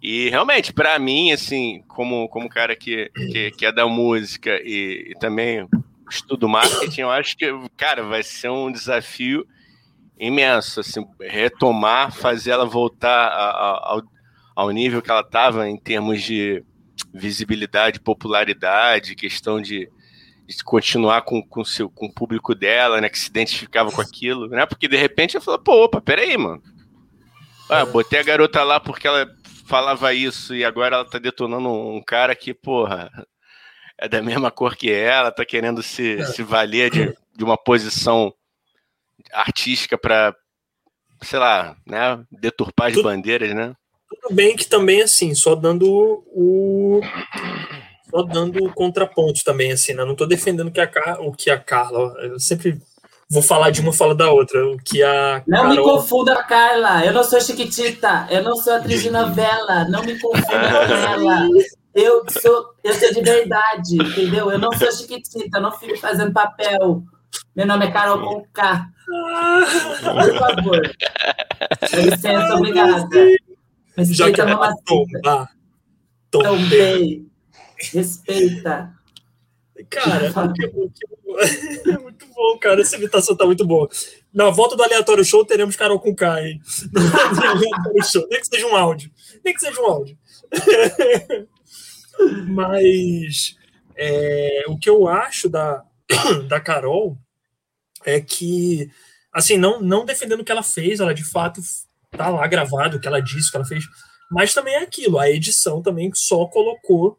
E 0.02 0.30
realmente, 0.32 0.74
para 0.74 0.98
mim, 0.98 1.32
assim, 1.32 1.84
como, 1.88 2.28
como 2.30 2.50
cara 2.50 2.76
que, 2.76 3.12
que, 3.14 3.52
que 3.52 3.66
é 3.68 3.72
da 3.72 3.86
música 3.86 4.60
e, 4.64 5.12
e, 5.12 5.20
também 5.20 5.68
estudo 6.10 6.50
marketing, 6.50 7.02
eu 7.02 7.12
acho 7.12 7.38
que, 7.38 7.46
cara, 7.78 8.02
vai 8.02 8.24
ser 8.24 8.50
um 8.50 8.72
desafio 8.72 9.46
imenso, 10.20 10.80
assim, 10.80 11.06
retomar, 11.22 12.12
fazer 12.12 12.52
ela 12.52 12.66
voltar 12.66 13.28
a, 13.28 13.50
a, 13.50 13.94
ao, 13.94 14.04
ao 14.56 14.72
nível 14.72 15.02
que 15.02 15.12
ela 15.12 15.22
estava 15.22 15.70
em 15.70 15.78
termos 15.78 16.22
de 16.24 16.64
visibilidade, 17.14 18.00
popularidade, 18.00 19.16
questão 19.16 19.62
de, 19.62 19.90
de 20.46 20.64
continuar 20.64 21.22
com, 21.22 21.42
com, 21.42 21.64
seu, 21.64 21.90
com 21.90 22.08
o 22.08 22.14
público 22.14 22.56
dela, 22.56 23.00
né, 23.00 23.10
que 23.10 23.20
se 23.20 23.30
identificava 23.30 23.92
com 23.92 24.02
aquilo, 24.02 24.48
né, 24.48 24.66
porque 24.66 24.88
de 24.88 24.98
repente 24.98 25.36
eu 25.36 25.42
falo, 25.42 25.60
pô, 25.60 25.84
opa, 25.84 26.02
peraí, 26.02 26.38
mano, 26.38 26.62
ah, 27.70 27.86
botei 27.86 28.20
a 28.20 28.24
garota 28.24 28.64
lá 28.64 28.80
porque 28.80 29.08
ela 29.08 29.28
falava 29.66 30.14
isso 30.14 30.56
e 30.56 30.64
agora 30.64 30.96
ela 30.96 31.06
tá 31.06 31.20
detonando 31.20 31.70
um 31.70 32.02
cara 32.02 32.36
que, 32.36 32.54
porra, 32.54 33.12
é 33.98 34.08
da 34.08 34.22
mesma 34.22 34.50
cor 34.50 34.76
que 34.76 34.90
ela, 34.92 35.32
tá 35.32 35.46
querendo 35.46 35.84
se, 35.84 36.18
é. 36.20 36.26
se 36.26 36.44
valer 36.44 36.90
de, 36.90 37.16
de 37.36 37.44
uma 37.44 37.58
posição 37.58 38.34
artística 39.32 39.98
para, 39.98 40.36
sei 41.22 41.40
lá, 41.40 41.76
né, 41.86 42.24
deturpar 42.32 42.88
as 42.88 42.94
tudo, 42.94 43.04
bandeiras, 43.04 43.54
né? 43.54 43.74
Tudo 44.10 44.36
bem 44.36 44.56
que 44.56 44.66
também, 44.66 45.02
assim, 45.02 45.36
só 45.36 45.56
dando 45.56 45.86
o. 46.28 47.02
Só 48.10 48.24
dando 48.24 48.64
o 48.64 48.74
contraponto 48.74 49.44
também, 49.44 49.72
assim, 49.72 49.94
né? 49.94 50.06
Não 50.06 50.16
tô 50.16 50.26
defendendo 50.26 50.72
que 50.72 50.80
a, 50.80 50.90
o 51.20 51.34
que 51.34 51.50
a 51.50 51.60
Carla. 51.60 52.14
Eu 52.22 52.40
sempre 52.40 52.82
vou 53.30 53.42
falar 53.42 53.70
de 53.70 53.82
uma 53.82 53.92
fala 53.92 54.16
da 54.16 54.32
outra. 54.32 54.66
O 54.68 54.78
que 54.78 55.04
a. 55.04 55.44
Não 55.46 55.64
Carol... 55.64 55.76
me 55.76 55.84
confunda, 55.84 56.44
Carla. 56.44 57.06
Eu 57.06 57.14
não 57.14 57.24
sou 57.24 57.42
Chiquitita. 57.42 58.28
Eu 58.30 58.44
não 58.44 58.56
sou 58.56 58.74
atriz 58.74 59.04
de 59.04 59.10
novela. 59.10 59.86
Não 59.90 60.04
me 60.04 60.18
confunda 60.20 60.88
com 60.88 60.94
ela. 61.28 61.48
Eu 61.94 62.24
sou, 62.30 62.66
eu 62.84 62.94
sou 62.94 63.14
de 63.14 63.22
verdade, 63.22 63.96
entendeu? 63.96 64.52
Eu 64.52 64.60
não 64.60 64.72
sou 64.72 64.92
Chiquitita. 64.92 65.60
Não 65.60 65.72
fico 65.74 65.98
fazendo 65.98 66.32
papel. 66.32 67.04
Meu 67.56 67.66
nome 67.66 67.86
é 67.86 67.92
Carol 67.92 68.22
Conká. 68.22 68.90
Por 69.06 70.38
favor. 70.38 70.82
Com 71.90 71.98
licença, 71.98 72.56
obrigada. 72.56 73.08
Respeita 73.96 74.44
a 74.44 74.46
mamacita. 74.46 75.50
Tombei. 76.30 77.26
Respeita. 77.92 78.94
Cara, 79.90 80.28
é 81.88 81.98
muito 82.00 82.26
bom, 82.28 82.58
cara. 82.60 82.82
Essa 82.82 82.98
imitação 82.98 83.36
tá 83.36 83.46
muito 83.46 83.66
boa. 83.66 83.90
Na 84.34 84.50
volta 84.50 84.76
do 84.76 84.84
aleatório 84.84 85.24
show, 85.24 85.46
teremos 85.46 85.76
Carol 85.76 86.00
com 86.00 86.16
K, 86.16 86.42
hein? 86.42 86.62
Nem 88.30 88.40
que 88.40 88.48
seja 88.48 88.68
um 88.68 88.76
áudio. 88.76 89.12
Nem 89.44 89.54
que 89.54 89.60
seja 89.60 89.80
um 89.82 89.86
áudio. 89.86 90.18
Mas 92.48 93.56
é, 93.96 94.66
o 94.68 94.78
que 94.78 94.90
eu 94.90 95.08
acho 95.08 95.48
da, 95.50 95.84
da 96.48 96.60
Carol 96.60 97.18
é 98.06 98.22
que, 98.22 98.90
assim, 99.34 99.58
não, 99.58 99.82
não 99.82 100.06
defendendo 100.06 100.42
o 100.42 100.46
que 100.46 100.52
ela 100.52 100.64
fez, 100.64 101.00
ela 101.00 101.14
de 101.14 101.24
fato 101.24 101.62
tá 102.12 102.30
lá 102.30 102.48
gravado, 102.48 102.98
o 102.98 103.00
que 103.00 103.08
ela 103.08 103.22
disse, 103.22 103.50
o 103.50 103.52
que 103.52 103.58
ela 103.58 103.66
fez, 103.66 103.86
Mas 104.32 104.54
também 104.54 104.76
é 104.76 104.82
aquilo, 104.82 105.20
a 105.20 105.30
edição 105.30 105.82
também 105.82 106.12
só 106.14 106.46
colocou 106.46 107.18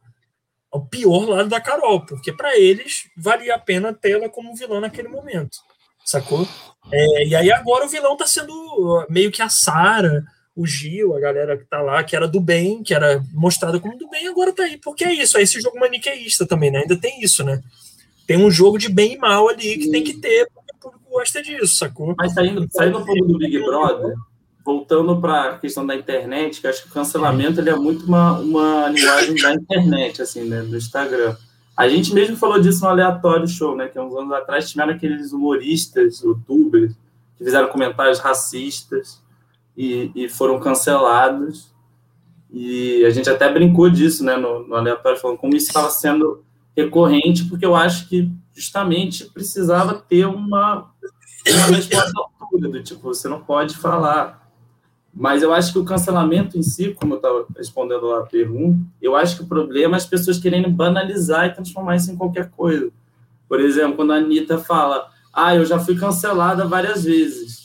o 0.70 0.80
pior 0.80 1.28
lado 1.28 1.48
da 1.48 1.60
Carol, 1.60 2.04
porque 2.04 2.32
para 2.32 2.58
eles 2.58 3.08
valia 3.16 3.54
a 3.54 3.58
pena 3.58 3.92
tê-la 3.92 4.28
como 4.28 4.54
vilã 4.54 4.80
naquele 4.80 5.08
momento, 5.08 5.58
sacou? 6.04 6.46
É, 6.92 7.26
e 7.26 7.34
aí 7.34 7.50
agora 7.50 7.86
o 7.86 7.88
vilão 7.88 8.16
tá 8.16 8.26
sendo 8.26 9.06
meio 9.08 9.30
que 9.30 9.40
a 9.40 9.48
Sara, 9.48 10.24
o 10.58 10.66
Gil, 10.66 11.14
a 11.16 11.20
galera 11.20 11.56
que 11.56 11.64
tá 11.64 11.80
lá, 11.80 12.02
que 12.02 12.16
era 12.16 12.26
do 12.26 12.40
bem, 12.40 12.82
que 12.82 12.92
era 12.92 13.22
mostrada 13.32 13.78
como 13.78 13.96
do 13.96 14.08
bem, 14.08 14.26
agora 14.26 14.52
tá 14.52 14.64
aí. 14.64 14.76
Porque 14.76 15.04
é 15.04 15.12
isso, 15.12 15.38
é 15.38 15.42
esse 15.42 15.60
jogo 15.60 15.78
maniqueísta 15.78 16.44
também, 16.44 16.70
né? 16.70 16.80
Ainda 16.80 17.00
tem 17.00 17.22
isso, 17.22 17.44
né? 17.44 17.62
Tem 18.28 18.36
um 18.36 18.50
jogo 18.50 18.76
de 18.76 18.90
bem 18.90 19.14
e 19.14 19.16
mal 19.16 19.48
ali 19.48 19.78
que 19.78 19.84
Sim. 19.84 19.90
tem 19.90 20.04
que 20.04 20.12
ter, 20.12 20.46
porque 20.52 20.70
o 20.74 20.78
público 20.78 21.10
gosta 21.10 21.42
disso, 21.42 21.78
sacou? 21.78 22.14
Mas 22.18 22.34
saindo, 22.34 22.68
saindo 22.70 22.98
um 22.98 23.04
pouco 23.06 23.24
do 23.24 23.38
Big 23.38 23.58
Brother, 23.58 24.14
voltando 24.62 25.18
para 25.18 25.52
a 25.52 25.58
questão 25.58 25.86
da 25.86 25.96
internet, 25.96 26.60
que 26.60 26.66
acho 26.66 26.82
que 26.82 26.90
o 26.90 26.92
cancelamento 26.92 27.58
ele 27.58 27.70
é 27.70 27.74
muito 27.74 28.04
uma, 28.04 28.38
uma 28.38 28.88
linguagem 28.90 29.34
da 29.34 29.54
internet, 29.54 30.20
assim, 30.20 30.44
né? 30.44 30.60
Do 30.60 30.76
Instagram. 30.76 31.36
A 31.74 31.88
gente 31.88 32.12
mesmo 32.12 32.36
falou 32.36 32.60
disso 32.60 32.82
no 32.82 32.90
Aleatório 32.90 33.48
Show, 33.48 33.74
né? 33.74 33.88
Que 33.88 33.98
uns 33.98 34.14
anos 34.14 34.32
atrás 34.32 34.68
tiveram 34.68 34.92
aqueles 34.92 35.32
humoristas, 35.32 36.20
youtubers, 36.20 36.92
que 37.38 37.44
fizeram 37.44 37.68
comentários 37.68 38.18
racistas 38.18 39.22
e, 39.74 40.12
e 40.14 40.28
foram 40.28 40.60
cancelados. 40.60 41.72
E 42.52 43.06
a 43.06 43.10
gente 43.10 43.30
até 43.30 43.50
brincou 43.50 43.88
disso, 43.88 44.22
né, 44.22 44.36
no, 44.36 44.68
no 44.68 44.74
aleatório, 44.74 45.18
falando 45.18 45.38
como 45.38 45.56
isso 45.56 45.68
estava 45.68 45.88
sendo 45.88 46.44
recorrente, 46.78 47.44
porque 47.44 47.66
eu 47.66 47.74
acho 47.74 48.08
que 48.08 48.30
justamente 48.54 49.24
precisava 49.26 49.94
ter 49.94 50.26
uma, 50.26 50.90
uma 51.48 51.66
resposta 51.74 52.12
à 52.16 52.44
altura, 52.44 52.68
do 52.68 52.82
tipo, 52.82 53.02
você 53.02 53.28
não 53.28 53.40
pode 53.40 53.76
falar. 53.76 54.48
Mas 55.12 55.42
eu 55.42 55.52
acho 55.52 55.72
que 55.72 55.78
o 55.80 55.84
cancelamento 55.84 56.56
em 56.56 56.62
si, 56.62 56.94
como 56.94 57.14
eu 57.14 57.16
estava 57.16 57.46
respondendo 57.56 58.06
lá 58.06 58.20
a 58.20 58.26
pergunta, 58.26 58.78
eu 59.02 59.16
acho 59.16 59.36
que 59.36 59.42
o 59.42 59.46
problema 59.46 59.96
é 59.96 59.98
as 59.98 60.06
pessoas 60.06 60.38
querendo 60.38 60.70
banalizar 60.70 61.46
e 61.46 61.52
transformar 61.52 61.96
isso 61.96 62.12
em 62.12 62.16
qualquer 62.16 62.50
coisa. 62.50 62.90
Por 63.48 63.60
exemplo, 63.60 63.96
quando 63.96 64.12
a 64.12 64.16
Anitta 64.16 64.58
fala, 64.58 65.10
ah, 65.32 65.56
eu 65.56 65.64
já 65.64 65.80
fui 65.80 65.96
cancelada 65.96 66.66
várias 66.66 67.02
vezes. 67.02 67.58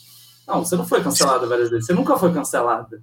Não, 0.48 0.66
você 0.66 0.76
não 0.76 0.86
foi 0.86 1.04
cancelada 1.04 1.46
várias 1.46 1.70
vezes, 1.70 1.86
você 1.86 1.94
nunca 1.94 2.18
foi 2.18 2.34
cancelada. 2.34 3.02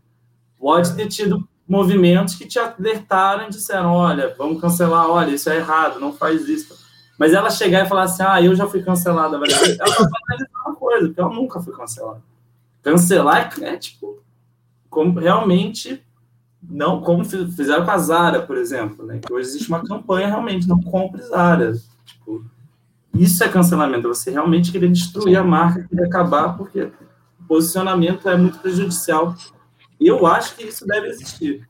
Pode 0.59 0.95
ter 0.95 1.07
tido 1.07 1.49
movimentos 1.71 2.35
que 2.35 2.47
te 2.47 2.59
alertaram 2.59 3.47
e 3.47 3.51
disseram: 3.51 3.93
olha, 3.93 4.35
vamos 4.37 4.61
cancelar, 4.61 5.09
olha, 5.09 5.31
isso 5.31 5.49
é 5.49 5.59
errado, 5.59 6.01
não 6.01 6.13
faz 6.13 6.49
isso. 6.49 6.77
Mas 7.17 7.33
ela 7.33 7.49
chegar 7.49 7.87
e 7.87 7.89
falar 7.89 8.03
assim: 8.03 8.25
ah, 8.27 8.43
eu 8.43 8.57
já 8.57 8.67
fui 8.67 8.83
cancelada 8.83 9.37
ela 9.37 9.47
vai 9.47 9.49
analisar 9.55 10.61
uma 10.67 10.75
coisa, 10.75 11.07
porque 11.07 11.21
ela 11.21 11.31
nunca 11.31 11.61
foi 11.61 11.73
cancelada. 11.73 12.23
Cancelar 12.83 13.53
é, 13.61 13.65
é 13.69 13.77
tipo, 13.77 14.21
como 14.89 15.21
realmente 15.21 16.05
não 16.61 17.01
como 17.01 17.25
fizeram 17.25 17.85
com 17.85 17.91
a 17.91 17.99
Zara, 17.99 18.43
por 18.43 18.59
exemplo, 18.59 19.07
né? 19.07 19.21
Que 19.25 19.33
hoje 19.33 19.49
existe 19.49 19.69
uma 19.69 19.85
campanha 19.85 20.27
realmente, 20.27 20.69
não 20.69 20.83
compre 20.83 21.23
Zara. 21.23 21.75
Tipo, 22.05 22.45
isso 23.15 23.45
é 23.45 23.49
cancelamento, 23.49 24.09
você 24.09 24.31
realmente 24.31 24.73
querer 24.73 24.91
destruir 24.91 25.37
a 25.37 25.45
marca, 25.45 25.87
querer 25.89 26.07
acabar, 26.07 26.57
porque 26.57 26.91
posicionamento 27.47 28.29
é 28.29 28.37
muito 28.37 28.59
prejudicial. 28.59 29.37
E 30.01 30.07
eu 30.07 30.27
acho 30.27 30.57
que 30.57 30.65
isso 30.65 30.87
deve 30.87 31.09
existir. 31.09 31.69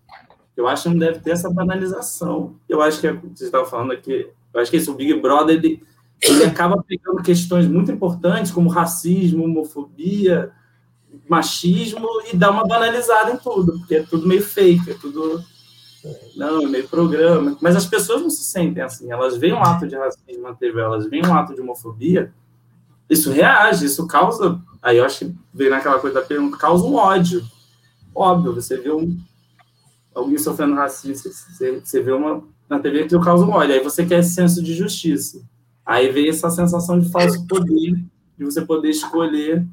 Eu 0.56 0.68
acho 0.68 0.84
que 0.84 0.88
não 0.90 0.98
deve 0.98 1.18
ter 1.18 1.32
essa 1.32 1.50
banalização. 1.50 2.56
Eu 2.68 2.80
acho 2.80 3.00
que 3.00 3.06
é, 3.08 3.12
você 3.12 3.44
estava 3.44 3.64
falando 3.64 3.92
aqui, 3.92 4.28
eu 4.54 4.60
acho 4.60 4.70
que 4.70 4.76
esse, 4.76 4.88
o 4.88 4.94
Big 4.94 5.14
Brother 5.20 5.56
ele, 5.56 5.82
ele 6.22 6.44
acaba 6.44 6.82
pegando 6.86 7.22
questões 7.22 7.66
muito 7.66 7.90
importantes 7.90 8.52
como 8.52 8.68
racismo, 8.68 9.44
homofobia, 9.44 10.52
machismo 11.28 12.06
e 12.32 12.36
dá 12.36 12.50
uma 12.50 12.66
banalizada 12.66 13.32
em 13.32 13.36
tudo, 13.36 13.78
porque 13.78 13.96
é 13.96 14.02
tudo 14.02 14.28
meio 14.28 14.42
fake, 14.42 14.90
é 14.90 14.94
tudo 14.94 15.42
não, 16.36 16.62
é 16.62 16.66
meio 16.66 16.88
programa. 16.88 17.56
Mas 17.60 17.76
as 17.76 17.86
pessoas 17.86 18.22
não 18.22 18.30
se 18.30 18.44
sentem 18.44 18.82
assim. 18.82 19.10
Elas 19.10 19.36
veem 19.36 19.52
um 19.52 19.62
ato 19.62 19.86
de 19.86 19.96
racismo 19.96 20.42
na 20.42 20.54
TV, 20.54 20.80
elas 20.80 21.06
veem 21.08 21.26
um 21.26 21.34
ato 21.34 21.54
de 21.54 21.60
homofobia, 21.60 22.32
isso 23.08 23.30
reage, 23.30 23.86
isso 23.86 24.06
causa. 24.06 24.60
Aí 24.80 24.96
eu 24.96 25.04
acho 25.04 25.26
que 25.26 25.34
veio 25.52 25.70
naquela 25.70 25.98
coisa 25.98 26.20
da 26.20 26.26
pergunta, 26.26 26.56
causa 26.56 26.84
um 26.84 26.94
ódio. 26.94 27.42
Óbvio, 28.14 28.54
você 28.54 28.76
vê 28.76 28.90
um, 28.92 29.18
alguém 30.14 30.38
sofrendo 30.38 30.74
racismo, 30.74 31.32
você, 31.32 31.80
você 31.80 32.02
vê 32.02 32.12
uma 32.12 32.42
na 32.68 32.78
TV 32.78 33.06
que 33.06 33.18
causa 33.18 33.44
um 33.44 33.50
ódio. 33.50 33.74
Aí 33.74 33.82
você 33.82 34.06
quer 34.06 34.20
esse 34.20 34.34
senso 34.34 34.62
de 34.62 34.74
justiça. 34.74 35.42
Aí 35.84 36.08
vem 36.10 36.28
essa 36.28 36.48
sensação 36.50 37.00
de 37.00 37.10
falso 37.10 37.44
poder, 37.48 37.94
de 38.38 38.44
você 38.44 38.60
poder 38.62 38.90
escolher 38.90 39.66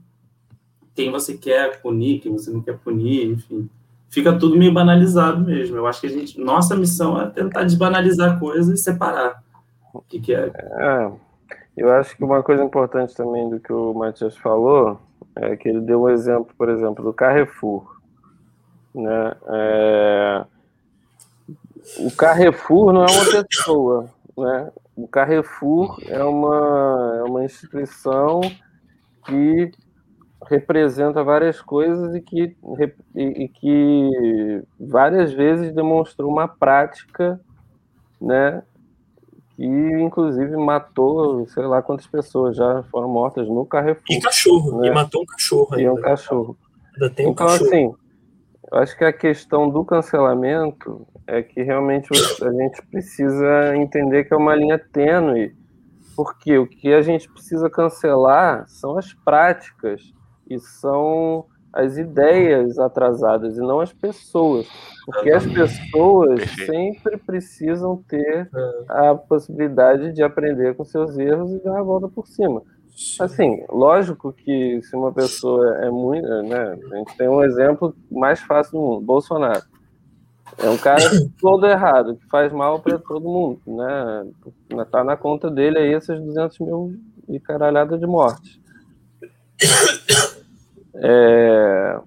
quem 0.95 1.11
você 1.11 1.37
quer 1.37 1.79
punir, 1.79 2.19
quem 2.19 2.31
você 2.31 2.49
não 2.49 2.61
quer 2.61 2.77
punir, 2.79 3.29
enfim. 3.29 3.69
Fica 4.09 4.37
tudo 4.37 4.57
meio 4.57 4.73
banalizado 4.73 5.45
mesmo. 5.45 5.77
Eu 5.77 5.85
acho 5.85 6.01
que 6.01 6.07
a 6.07 6.09
gente, 6.09 6.39
nossa 6.39 6.75
missão 6.75 7.21
é 7.21 7.29
tentar 7.29 7.63
desbanalizar 7.63 8.39
coisas 8.39 8.79
e 8.79 8.83
separar 8.83 9.43
o 9.93 10.01
que, 10.01 10.19
que 10.19 10.33
é. 10.33 10.51
é. 10.55 11.11
Eu 11.75 11.91
acho 11.91 12.17
que 12.17 12.23
uma 12.23 12.41
coisa 12.41 12.63
importante 12.63 13.13
também 13.13 13.47
do 13.47 13.59
que 13.59 13.71
o 13.71 13.93
Matias 13.93 14.35
falou 14.37 14.99
é 15.35 15.55
que 15.55 15.69
ele 15.69 15.81
deu 15.81 16.03
um 16.03 16.09
exemplo, 16.09 16.51
por 16.57 16.69
exemplo, 16.69 17.03
do 17.03 17.13
Carrefour. 17.13 17.96
Né? 18.97 19.35
É... 19.47 20.45
O 21.99 22.11
Carrefour 22.11 22.91
não 22.91 23.05
é 23.05 23.11
uma 23.11 23.43
pessoa, 23.43 24.09
né? 24.37 24.71
O 24.95 25.07
Carrefour 25.07 25.99
é 26.07 26.23
uma, 26.23 27.17
é 27.19 27.23
uma 27.23 27.45
instituição 27.45 28.41
que 29.25 29.71
representa 30.49 31.23
várias 31.23 31.61
coisas 31.61 32.15
e 32.15 32.21
que, 32.21 32.55
e, 33.15 33.21
e 33.43 33.47
que 33.47 34.63
várias 34.79 35.31
vezes 35.31 35.73
demonstrou 35.73 36.29
uma 36.29 36.47
prática 36.47 37.39
né, 38.19 38.63
que 39.55 39.65
inclusive 39.65 40.55
matou, 40.57 41.47
sei 41.47 41.65
lá 41.65 41.81
quantas 41.81 42.07
pessoas 42.07 42.55
já 42.55 42.83
foram 42.91 43.09
mortas 43.09 43.47
no 43.47 43.65
Carrefour. 43.65 44.05
E 44.09 44.19
cachorro, 44.19 44.81
né? 44.81 44.87
e 44.87 44.91
matou 44.91 45.21
um 45.21 45.25
cachorro 45.25 45.75
ainda. 45.75 45.83
E 45.83 45.89
um 45.89 46.01
cachorro. 46.01 46.57
Ainda 46.93 47.09
tem 47.09 47.27
um 47.27 47.31
então, 47.31 47.47
cachorro. 47.47 47.67
assim, 47.67 47.93
eu 48.71 48.79
acho 48.79 48.97
que 48.97 49.05
a 49.05 49.13
questão 49.13 49.69
do 49.69 49.85
cancelamento 49.85 51.07
é 51.25 51.41
que 51.41 51.61
realmente 51.61 52.09
a 52.13 52.51
gente 52.51 52.81
precisa 52.87 53.75
entender 53.75 54.25
que 54.25 54.33
é 54.33 54.37
uma 54.37 54.55
linha 54.55 54.77
tênue, 54.77 55.55
porque 56.15 56.57
o 56.57 56.67
que 56.67 56.93
a 56.93 57.01
gente 57.01 57.29
precisa 57.31 57.69
cancelar 57.69 58.67
são 58.67 58.97
as 58.97 59.13
práticas 59.13 60.01
e 60.49 60.59
são 60.59 61.45
as 61.71 61.97
ideias 61.97 62.79
atrasadas 62.79 63.57
e 63.57 63.61
não 63.61 63.79
as 63.79 63.93
pessoas. 63.93 64.67
Porque 65.05 65.29
as 65.29 65.45
pessoas 65.45 66.41
sempre 66.65 67.17
precisam 67.17 68.03
ter 68.07 68.49
é. 68.53 68.83
a 68.89 69.15
possibilidade 69.15 70.11
de 70.11 70.23
aprender 70.23 70.75
com 70.75 70.83
seus 70.83 71.17
erros 71.17 71.53
e 71.53 71.63
dar 71.63 71.79
a 71.79 71.83
volta 71.83 72.07
por 72.07 72.27
cima. 72.27 72.61
Assim, 73.19 73.63
lógico 73.69 74.33
que 74.33 74.81
se 74.81 74.95
uma 74.95 75.11
pessoa 75.11 75.77
é 75.77 75.89
muito. 75.89 76.27
Né, 76.27 76.77
a 76.91 76.97
gente 76.97 77.15
tem 77.15 77.29
um 77.29 77.43
exemplo 77.43 77.95
mais 78.09 78.39
fácil 78.39 78.73
do 78.73 78.79
mundo: 78.79 79.05
Bolsonaro. 79.05 79.63
É 80.57 80.69
um 80.69 80.77
cara 80.77 81.03
todo 81.39 81.67
errado, 81.67 82.15
que 82.15 82.25
faz 82.27 82.51
mal 82.51 82.79
para 82.79 82.97
todo 82.97 83.21
mundo. 83.21 83.59
Né? 83.67 84.85
Tá 84.91 85.03
na 85.03 85.15
conta 85.15 85.51
dele 85.51 85.77
aí 85.77 85.93
esses 85.93 86.19
200 86.19 86.59
mil 86.59 86.95
e 87.29 87.39
caralhada 87.39 87.97
de 87.97 88.07
mortes. 88.07 88.59
É, 90.95 91.99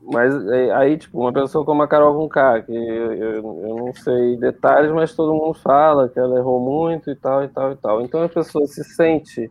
mas 0.00 0.34
é, 0.48 0.72
aí, 0.72 0.96
tipo, 0.96 1.20
uma 1.20 1.32
pessoa 1.32 1.64
como 1.64 1.82
a 1.82 1.88
Carol 1.88 2.14
Conká, 2.14 2.62
que 2.62 2.74
eu, 2.74 3.12
eu, 3.12 3.34
eu, 3.34 3.76
não 3.76 3.94
sei 3.94 4.36
detalhes, 4.38 4.92
mas 4.92 5.14
todo 5.14 5.34
mundo 5.34 5.54
fala 5.54 6.08
que 6.08 6.18
ela 6.18 6.38
errou 6.38 6.60
muito 6.60 7.10
e 7.10 7.16
tal, 7.16 7.44
e 7.44 7.48
tal, 7.48 7.72
e 7.72 7.76
tal. 7.76 8.00
Então 8.02 8.22
a 8.22 8.28
pessoa 8.28 8.66
se 8.66 8.82
sente 8.84 9.50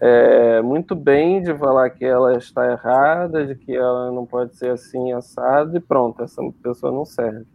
é, 0.00 0.60
muito 0.60 0.94
bem 0.94 1.42
de 1.42 1.54
falar 1.54 1.88
que 1.90 2.04
ela 2.04 2.36
está 2.36 2.70
errada, 2.70 3.46
de 3.46 3.54
que 3.54 3.74
ela 3.74 4.10
não 4.10 4.26
pode 4.26 4.56
ser 4.56 4.70
assim, 4.70 5.12
assado, 5.12 5.76
e 5.76 5.80
pronto, 5.80 6.22
essa 6.22 6.42
pessoa 6.62 6.92
não 6.92 7.04
serve. 7.04 7.46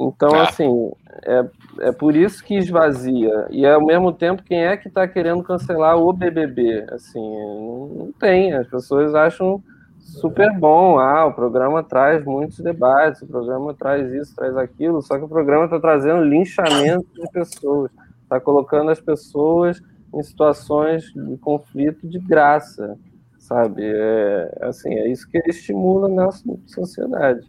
Então, 0.00 0.34
ah. 0.34 0.44
assim, 0.44 0.90
é, 1.26 1.44
é 1.80 1.92
por 1.92 2.16
isso 2.16 2.42
que 2.42 2.56
esvazia. 2.56 3.46
E 3.50 3.66
ao 3.66 3.84
mesmo 3.84 4.10
tempo, 4.12 4.42
quem 4.42 4.64
é 4.64 4.74
que 4.74 4.88
está 4.88 5.06
querendo 5.06 5.42
cancelar 5.42 5.98
o 5.98 6.10
BBB? 6.10 6.86
Assim, 6.90 7.20
não, 7.20 7.86
não, 7.88 8.12
tem. 8.12 8.54
As 8.54 8.66
pessoas 8.66 9.14
acham 9.14 9.62
super 9.98 10.50
bom. 10.58 10.98
Ah, 10.98 11.26
o 11.26 11.34
programa 11.34 11.82
traz 11.82 12.24
muitos 12.24 12.60
debates, 12.60 13.20
o 13.20 13.26
programa 13.26 13.74
traz 13.74 14.10
isso, 14.10 14.34
traz 14.34 14.56
aquilo. 14.56 15.02
Só 15.02 15.18
que 15.18 15.24
o 15.24 15.28
programa 15.28 15.66
está 15.66 15.78
trazendo 15.78 16.24
linchamento 16.24 17.06
de 17.14 17.30
pessoas, 17.30 17.90
está 18.22 18.40
colocando 18.40 18.90
as 18.90 19.00
pessoas 19.00 19.82
em 20.12 20.22
situações 20.22 21.04
de 21.12 21.36
conflito 21.38 22.06
de 22.08 22.18
graça, 22.18 22.98
sabe? 23.38 23.82
É, 23.84 24.58
assim, 24.62 24.92
é 24.94 25.08
isso 25.08 25.28
que 25.28 25.38
ele 25.38 25.50
estimula 25.50 26.08
na 26.08 26.26
nossa 26.26 26.44
sociedade. 26.66 27.48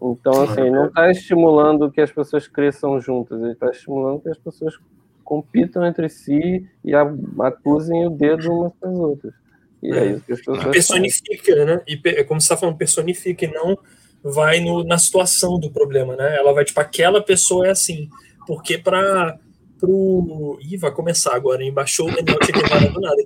Então, 0.00 0.42
assim, 0.42 0.70
não 0.70 0.86
está 0.86 1.10
estimulando 1.10 1.90
que 1.90 2.00
as 2.00 2.10
pessoas 2.10 2.48
cresçam 2.48 3.00
juntas, 3.00 3.40
ele 3.40 3.52
está 3.52 3.68
estimulando 3.70 4.20
que 4.20 4.30
as 4.30 4.38
pessoas 4.38 4.78
compitam 5.22 5.84
entre 5.86 6.08
si 6.08 6.66
e 6.84 6.92
acusem 6.94 8.06
o 8.06 8.10
dedo 8.10 8.52
umas 8.52 8.72
para 8.80 8.90
as 8.90 8.96
outras. 8.96 9.34
E 9.82 9.92
é, 9.92 10.06
isso 10.12 10.24
que 10.24 10.32
as 10.32 10.38
pessoas 10.38 10.64
personifica, 10.64 11.64
né? 11.64 11.80
E 11.86 12.00
é 12.04 12.24
como 12.24 12.40
você 12.40 12.46
está 12.46 12.56
falando, 12.56 12.76
personifica 12.76 13.44
e 13.44 13.52
não 13.52 13.76
vai 14.22 14.60
no, 14.60 14.84
na 14.84 14.96
situação 14.96 15.58
do 15.58 15.70
problema, 15.70 16.14
né? 16.16 16.36
Ela 16.36 16.52
vai, 16.52 16.64
tipo, 16.64 16.80
aquela 16.80 17.20
pessoa 17.20 17.66
é 17.66 17.70
assim. 17.70 18.08
Porque 18.46 18.78
para 18.78 19.38
pro. 19.82 20.58
Ih, 20.62 20.76
vai 20.76 20.92
começar 20.92 21.34
agora, 21.34 21.64
hein? 21.64 21.72
Baixou 21.72 22.08
o 22.08 22.14
Daniel 22.14 22.38
Che 22.44 22.52
Guevara 22.52 22.88
do 22.88 23.00
nada. 23.00 23.24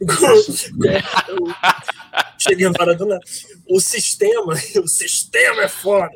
che 2.36 2.56
Guevara 2.56 2.96
do 2.96 3.06
nada. 3.06 3.20
O 3.68 3.80
sistema, 3.80 4.54
o 4.82 4.88
sistema 4.88 5.62
é 5.62 5.68
foda. 5.68 6.10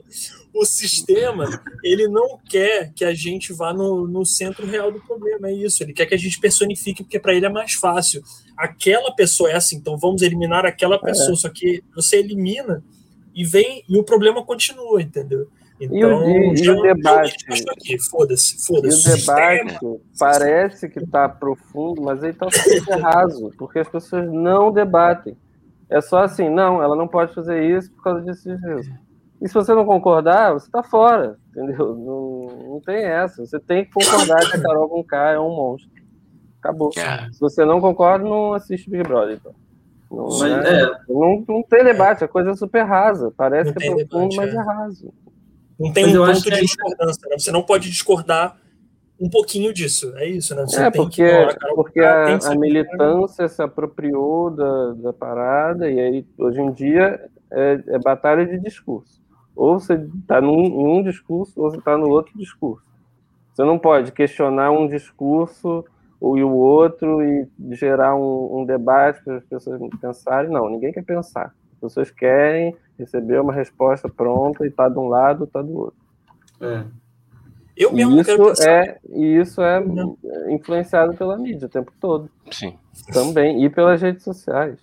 O 0.52 0.64
sistema, 0.64 1.62
ele 1.84 2.08
não 2.08 2.38
quer 2.48 2.92
que 2.94 3.04
a 3.04 3.14
gente 3.14 3.52
vá 3.52 3.74
no, 3.74 4.08
no 4.08 4.24
centro 4.24 4.66
real 4.66 4.90
do 4.90 5.00
problema, 5.00 5.48
é 5.48 5.52
isso. 5.52 5.82
Ele 5.82 5.92
quer 5.92 6.06
que 6.06 6.14
a 6.14 6.18
gente 6.18 6.40
personifique, 6.40 7.04
porque 7.04 7.20
para 7.20 7.34
ele 7.34 7.46
é 7.46 7.50
mais 7.50 7.74
fácil. 7.74 8.22
Aquela 8.56 9.14
pessoa 9.14 9.50
é 9.50 9.54
assim, 9.54 9.76
então 9.76 9.98
vamos 9.98 10.22
eliminar 10.22 10.64
aquela 10.64 10.98
pessoa. 10.98 11.34
É. 11.34 11.36
Só 11.36 11.50
que 11.50 11.84
você 11.94 12.16
elimina 12.16 12.82
e 13.34 13.44
vem 13.44 13.84
e 13.86 13.98
o 13.98 14.02
problema 14.02 14.42
continua, 14.44 15.00
entendeu? 15.00 15.46
Então, 15.81 15.98
e 15.98 16.05
o, 16.05 16.55
e, 16.55 16.70
o 16.70 16.82
debate. 16.82 17.36
Foda-se, 18.11 18.66
foda-se. 18.66 19.09
E 19.09 19.12
o 19.12 19.16
debate 19.16 19.78
parece 20.19 20.89
que 20.89 20.98
está 20.98 21.28
profundo, 21.28 22.03
mas 22.03 22.23
ele 22.23 22.32
está 22.32 22.48
super 22.51 22.98
raso, 22.98 23.53
porque 23.59 23.78
as 23.78 23.89
pessoas 23.89 24.27
não 24.32 24.73
debatem. 24.73 25.36
É 25.89 26.01
só 26.01 26.23
assim, 26.24 26.48
não, 26.48 26.82
ela 26.82 26.97
não 26.97 27.07
pode 27.07 27.35
fazer 27.35 27.62
isso 27.62 27.93
por 27.93 28.03
causa 28.03 28.23
disso 28.23 28.51
e 28.51 28.57
disso. 28.57 28.90
E 29.40 29.48
se 29.48 29.55
você 29.55 29.74
não 29.74 29.85
concordar, 29.85 30.55
você 30.55 30.66
está 30.66 30.82
fora, 30.82 31.39
entendeu? 31.51 31.94
Não, 31.94 32.70
não 32.70 32.81
tem 32.81 33.05
essa. 33.05 33.44
Você 33.44 33.61
tem 33.61 33.85
que 33.85 33.93
concordar 33.93 34.51
que 34.51 34.57
a 34.57 34.62
Carol 34.62 34.89
Conká 34.89 35.32
é 35.32 35.39
um 35.39 35.55
monstro. 35.55 35.90
Acabou. 36.59 36.90
É. 36.97 37.31
Se 37.31 37.39
você 37.39 37.65
não 37.65 37.81
concorda, 37.81 38.24
não 38.24 38.55
assiste 38.55 38.90
Big 38.90 39.05
Brother, 39.05 39.36
então. 39.36 39.55
Não, 40.11 40.27
mas, 40.39 40.65
é, 40.65 40.82
é. 40.82 40.90
não, 41.09 41.44
não 41.47 41.62
tem 41.62 41.85
debate, 41.85 42.24
a 42.24 42.28
coisa 42.28 42.51
é 42.51 42.57
super 42.57 42.82
rasa. 42.82 43.32
Parece 43.36 43.70
não 43.70 43.77
que 43.77 43.86
é 43.86 44.07
profundo, 44.07 44.31
debate, 44.31 44.36
mas 44.36 44.55
é, 44.55 44.57
é 44.57 44.62
raso. 44.62 45.15
Não 45.78 45.93
tem 45.93 46.05
Mas 46.05 46.15
um 46.16 46.27
ponto 46.27 46.51
de 46.51 46.55
é 46.55 46.61
discordância, 46.61 47.28
né? 47.28 47.39
Você 47.39 47.51
não 47.51 47.62
pode 47.62 47.90
discordar 47.90 48.57
um 49.20 49.31
pouquinho 49.31 49.73
disso, 49.73 50.12
é 50.16 50.27
isso, 50.27 50.55
né? 50.55 50.62
Você 50.62 50.82
é, 50.82 50.90
porque, 50.90 51.27
que, 51.27 51.74
porque 51.74 52.01
a, 52.01 52.36
a 52.36 52.55
militância 52.55 53.48
se 53.48 53.62
apropriou 53.62 54.51
da, 54.51 54.93
da 54.93 55.12
parada, 55.12 55.90
e 55.90 55.98
aí, 55.98 56.27
hoje 56.36 56.61
em 56.61 56.73
dia, 56.73 57.28
é, 57.51 57.82
é 57.89 57.98
batalha 57.98 58.44
de 58.47 58.59
discurso. 58.59 59.23
Ou 59.55 59.81
você 59.81 59.94
está 59.94 60.40
em 60.40 60.86
um 60.86 61.03
discurso, 61.03 61.61
ou 61.61 61.70
você 61.70 61.78
está 61.78 61.97
no 61.97 62.11
outro 62.11 62.36
discurso. 62.36 62.86
Você 63.55 63.65
não 63.65 63.78
pode 63.78 64.12
questionar 64.12 64.70
um 64.70 64.86
discurso 64.86 65.82
ou 66.20 66.36
e 66.36 66.44
o 66.44 66.51
outro 66.51 67.23
e 67.23 67.48
gerar 67.70 68.15
um, 68.15 68.61
um 68.61 68.65
debate 68.66 69.23
para 69.24 69.36
as 69.36 69.44
pessoas 69.44 69.81
pensarem. 70.01 70.51
Não, 70.51 70.69
ninguém 70.69 70.93
quer 70.93 71.05
pensar. 71.05 71.55
As 71.74 71.81
pessoas 71.81 72.11
querem 72.11 72.77
receber 72.98 73.40
uma 73.40 73.52
resposta 73.52 74.09
pronta 74.09 74.64
e 74.64 74.68
está 74.68 74.89
de 74.89 74.98
um 74.98 75.09
lado, 75.09 75.44
está 75.44 75.62
do 75.62 75.77
outro. 75.77 76.01
É. 76.60 76.85
Eu 77.77 77.93
mesmo 77.93 78.14
isso 78.16 78.24
quero 78.24 78.47
pensar. 78.47 78.70
É, 78.70 79.01
e 79.10 79.39
isso 79.39 79.60
é 79.60 79.85
não. 79.85 80.16
influenciado 80.48 81.14
pela 81.14 81.36
mídia 81.36 81.66
o 81.66 81.70
tempo 81.70 81.93
todo. 82.01 82.31
Sim. 82.51 82.78
Também, 83.12 83.64
e 83.64 83.68
pelas 83.68 84.01
redes 84.01 84.24
sociais. 84.24 84.78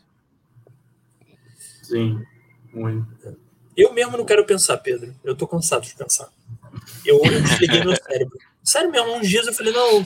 Sim, 1.81 2.21
muito. 2.71 3.37
Eu 3.75 3.93
mesmo 3.93 4.15
não 4.15 4.25
quero 4.25 4.45
pensar, 4.45 4.77
Pedro. 4.77 5.13
Eu 5.23 5.35
tô 5.35 5.47
cansado 5.47 5.83
de 5.83 5.95
pensar. 5.95 6.29
Eu, 7.03 7.19
eu 7.23 7.41
desliguei 7.41 7.83
meu 7.83 7.95
cérebro. 7.97 8.37
Sério 8.63 8.91
mesmo, 8.91 9.15
uns 9.15 9.27
dias 9.27 9.47
eu 9.47 9.53
falei, 9.53 9.73
não, 9.73 10.03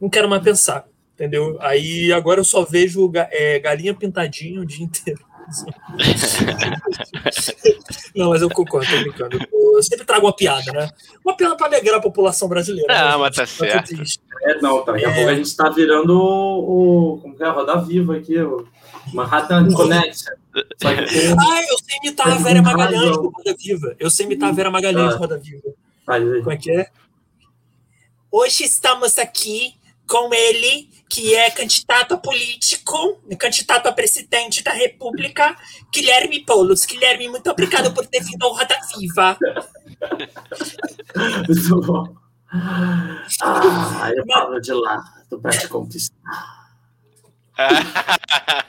não 0.00 0.08
quero 0.08 0.28
mais 0.28 0.42
pensar. 0.42 0.86
Entendeu? 1.14 1.58
Aí 1.60 2.12
agora 2.12 2.40
eu 2.40 2.44
só 2.44 2.64
vejo 2.64 3.10
é, 3.14 3.58
galinha 3.58 3.92
pintadinha 3.92 4.60
o 4.60 4.64
dia 4.64 4.84
inteiro. 4.84 5.24
Não, 8.14 8.30
mas 8.30 8.42
eu 8.42 8.50
concordo, 8.50 8.88
tô 8.88 9.00
brincando. 9.00 9.38
Eu 9.52 9.82
sempre 9.82 10.04
trago 10.04 10.26
uma 10.26 10.34
piada, 10.34 10.72
né? 10.72 10.88
Uma 11.24 11.36
piada 11.36 11.56
para 11.56 11.66
alegrar 11.66 11.98
a 11.98 12.02
população 12.02 12.48
brasileira. 12.48 12.92
Ah, 12.92 13.12
né, 13.12 13.16
mas 13.16 13.36
tá 13.36 13.46
certo. 13.46 13.94
É, 14.42 14.60
não, 14.60 14.84
daqui 14.84 15.04
a 15.04 15.10
é... 15.10 15.14
pouco 15.14 15.30
a 15.30 15.34
gente 15.34 15.46
está 15.46 15.68
virando 15.68 16.18
o, 16.18 17.14
o. 17.14 17.20
Como 17.20 17.36
é? 17.38 17.48
Roda 17.48 17.80
Viva 17.80 18.16
aqui, 18.16 18.40
o 18.40 18.66
Manhattan 19.12 19.70
Connection. 19.72 20.32
Ah, 20.54 21.62
eu 21.68 21.78
sei 21.78 21.98
imitar 22.02 22.28
a 22.28 22.36
Vera 22.36 22.62
Magalhães 22.62 23.16
do 23.16 23.30
Roda 23.30 23.56
Viva. 23.58 23.96
Eu 23.98 24.10
sei 24.10 24.26
imitar 24.26 24.48
a 24.48 24.52
Vera 24.52 24.70
Magalhães 24.70 25.14
do 25.14 25.18
Roda 25.18 25.38
Viva. 25.38 25.74
Como 26.06 26.52
é 26.52 26.56
que 26.56 26.70
é? 26.70 26.88
Hoje 28.32 28.64
estamos 28.64 29.18
aqui 29.18 29.74
com 30.10 30.34
ele, 30.34 30.90
que 31.08 31.36
é 31.36 31.48
candidato 31.52 32.14
a 32.14 32.18
político, 32.18 33.22
candidato 33.38 33.86
a 33.86 33.92
presidente 33.92 34.60
da 34.60 34.72
República, 34.72 35.56
Guilherme 35.94 36.44
Poulos. 36.44 36.84
Guilherme, 36.84 37.28
muito 37.28 37.48
obrigado 37.48 37.94
por 37.94 38.04
ter 38.08 38.24
vindo 38.24 38.42
ao 38.42 38.52
Roda 38.52 38.76
Viva. 38.98 39.38
Muito 41.46 41.80
bom. 41.80 42.16
Ah, 42.52 43.22
eu 44.16 44.26
falo 44.26 44.60
de 44.60 44.72
lá, 44.72 45.00
do 45.28 45.40
Pet 45.40 45.68
Conquistar. 45.68 46.16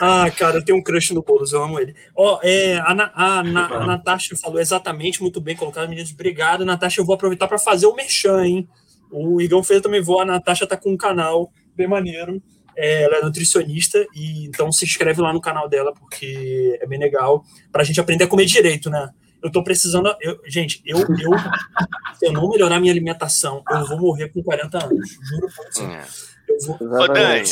ah, 0.00 0.28
cara, 0.32 0.56
eu 0.56 0.64
tenho 0.64 0.78
um 0.78 0.82
crush 0.82 1.14
no 1.14 1.22
Boulos, 1.22 1.52
eu 1.52 1.62
amo 1.62 1.78
ele. 1.78 1.94
Ó, 2.16 2.34
oh, 2.34 2.40
é, 2.42 2.78
a, 2.78 2.92
a, 2.92 3.12
a, 3.14 3.38
a, 3.38 3.86
Natasha 3.86 4.34
falou 4.36 4.58
exatamente, 4.58 5.22
muito 5.22 5.40
bem 5.40 5.54
colocado, 5.56 5.88
meninos. 5.88 6.12
Obrigado, 6.12 6.64
Natasha. 6.64 7.00
Eu 7.00 7.06
vou 7.06 7.14
aproveitar 7.14 7.46
para 7.46 7.58
fazer 7.58 7.86
o 7.86 7.94
merchan, 7.94 8.44
hein? 8.44 8.68
O 9.14 9.40
Igão 9.40 9.62
fez 9.62 9.80
também 9.80 10.02
vou, 10.02 10.20
a 10.20 10.24
Natasha 10.24 10.66
tá 10.66 10.76
com 10.76 10.90
um 10.90 10.96
canal 10.96 11.52
bem 11.76 11.86
maneiro. 11.86 12.42
É, 12.76 13.04
ela 13.04 13.18
é 13.18 13.22
nutricionista, 13.22 14.04
e 14.12 14.46
então 14.46 14.72
se 14.72 14.84
inscreve 14.84 15.20
lá 15.22 15.32
no 15.32 15.40
canal 15.40 15.68
dela, 15.68 15.94
porque 15.94 16.76
é 16.82 16.86
bem 16.86 16.98
legal, 16.98 17.44
pra 17.70 17.84
gente 17.84 18.00
aprender 18.00 18.24
a 18.24 18.26
comer 18.26 18.46
direito, 18.46 18.90
né? 18.90 19.10
Eu 19.40 19.52
tô 19.52 19.62
precisando. 19.62 20.12
Eu, 20.20 20.40
gente, 20.46 20.82
eu, 20.84 20.98
eu, 20.98 21.30
se 22.18 22.26
eu 22.26 22.32
não 22.32 22.48
melhorar 22.48 22.80
minha 22.80 22.92
alimentação, 22.92 23.62
eu 23.70 23.86
vou 23.86 24.00
morrer 24.00 24.30
com 24.30 24.42
40 24.42 24.86
anos. 24.86 25.10
Juro 25.22 25.48
pra 25.54 25.64
você. 25.70 25.84
É. 25.84 26.04
Eu 26.48 26.78
vou. 26.78 27.00
Ô, 27.00 27.06
Dani, 27.06 27.44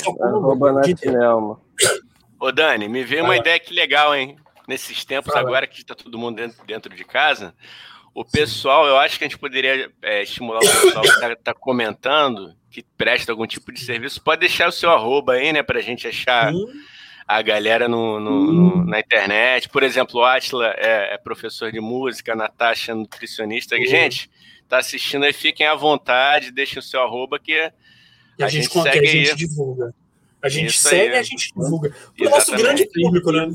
Ô, 2.41 2.51
Dani, 2.51 2.89
me 2.89 3.05
veio 3.05 3.23
uma 3.23 3.37
ideia 3.37 3.61
que 3.61 3.73
legal, 3.73 4.15
hein? 4.15 4.37
Nesses 4.67 5.05
tempos 5.05 5.35
agora 5.37 5.67
que 5.67 5.85
tá 5.85 5.95
todo 5.95 6.19
mundo 6.19 6.37
dentro, 6.37 6.67
dentro 6.67 6.95
de 6.95 7.05
casa, 7.05 7.55
o 8.15 8.25
pessoal, 8.25 8.87
eu 8.87 8.97
acho 8.99 9.19
que 9.19 9.25
a 9.25 9.29
gente 9.29 9.39
poderia 9.39 9.91
é, 10.03 10.23
estimular 10.23 10.59
o 10.59 10.61
pessoal 10.61 11.03
que 11.03 11.09
está 11.09 11.37
tá 11.37 11.55
comentando, 11.55 12.55
que 12.71 12.85
presta 12.97 13.33
algum 13.33 13.47
tipo 13.47 13.73
de 13.73 13.81
serviço, 13.81 14.23
pode 14.23 14.41
deixar 14.41 14.69
o 14.69 14.73
seu 14.73 14.91
arroba 14.91 15.35
aí, 15.35 15.53
né, 15.53 15.63
para 15.63 15.79
a 15.79 15.83
gente 15.83 16.07
achar 16.07 16.53
a 17.27 17.41
galera 17.41 17.89
no, 17.89 18.21
no, 18.21 18.53
no, 18.53 18.85
na 18.85 19.01
internet. 19.01 19.69
Por 19.69 19.83
exemplo, 19.83 20.21
o 20.21 20.25
Atila 20.25 20.75
é, 20.77 21.15
é, 21.15 21.19
professor 21.19 21.73
de 21.73 21.81
música, 21.81 22.33
a 22.33 22.37
Natasha 22.37 22.93
é 22.93 22.95
nutricionista. 22.95 23.77
Gente, 23.77 24.31
tá 24.69 24.79
assistindo 24.79 25.25
aí, 25.25 25.33
fiquem 25.33 25.67
à 25.67 25.75
vontade, 25.75 26.51
deixem 26.51 26.79
o 26.79 26.83
seu 26.83 27.01
arroba 27.03 27.39
que 27.39 27.59
a, 27.59 27.73
a, 28.43 28.49
gente, 28.49 28.65
gente 28.65 28.83
segue 28.83 28.99
a 28.99 29.11
gente 29.11 29.37
divulga. 29.37 29.95
A 30.43 30.49
gente 30.49 30.71
Isso 30.71 30.89
segue 30.89 31.15
e 31.15 31.19
a 31.19 31.23
gente 31.23 31.53
divulga. 31.55 31.95
O 32.21 32.25
nosso 32.25 32.53
grande 32.57 32.87
público, 32.87 33.31
né? 33.31 33.49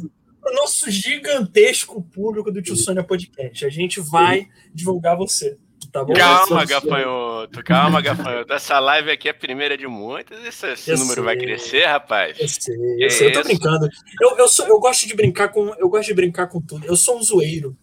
O 0.43 0.53
nosso 0.53 0.89
gigantesco 0.89 2.01
público 2.01 2.51
do 2.51 2.61
Tio 2.61 2.75
Sônia 2.75 3.03
Podcast. 3.03 3.65
A 3.65 3.69
gente 3.69 3.99
vai 3.99 4.47
divulgar 4.73 5.17
você. 5.17 5.57
Tá 5.91 6.03
bom? 6.03 6.13
Calma, 6.13 6.65
Gafanhoto. 6.65 7.63
Calma, 7.63 8.01
Gafanhoto. 8.01 8.53
Essa 8.53 8.79
live 8.79 9.11
aqui 9.11 9.27
é 9.27 9.31
a 9.31 9.33
primeira 9.33 9.77
de 9.77 9.87
muitas. 9.87 10.43
Esse, 10.45 10.67
esse 10.71 10.91
número 10.91 11.15
sei. 11.15 11.23
vai 11.23 11.37
crescer, 11.37 11.85
rapaz. 11.85 12.37
Eu 12.39 12.47
sei, 12.47 12.75
eu, 12.99 13.09
sei. 13.09 13.27
eu 13.27 13.33
tô 13.33 13.43
brincando. 13.43 13.89
Eu, 14.21 14.37
eu, 14.37 14.47
sou, 14.47 14.67
eu 14.67 14.79
gosto 14.79 15.07
de 15.07 15.15
brincar 15.15 15.49
com. 15.49 15.73
Eu 15.75 15.89
gosto 15.89 16.07
de 16.07 16.13
brincar 16.13 16.47
com 16.47 16.61
tudo. 16.61 16.85
Eu 16.85 16.95
sou 16.95 17.17
um 17.17 17.23
zoeiro. 17.23 17.77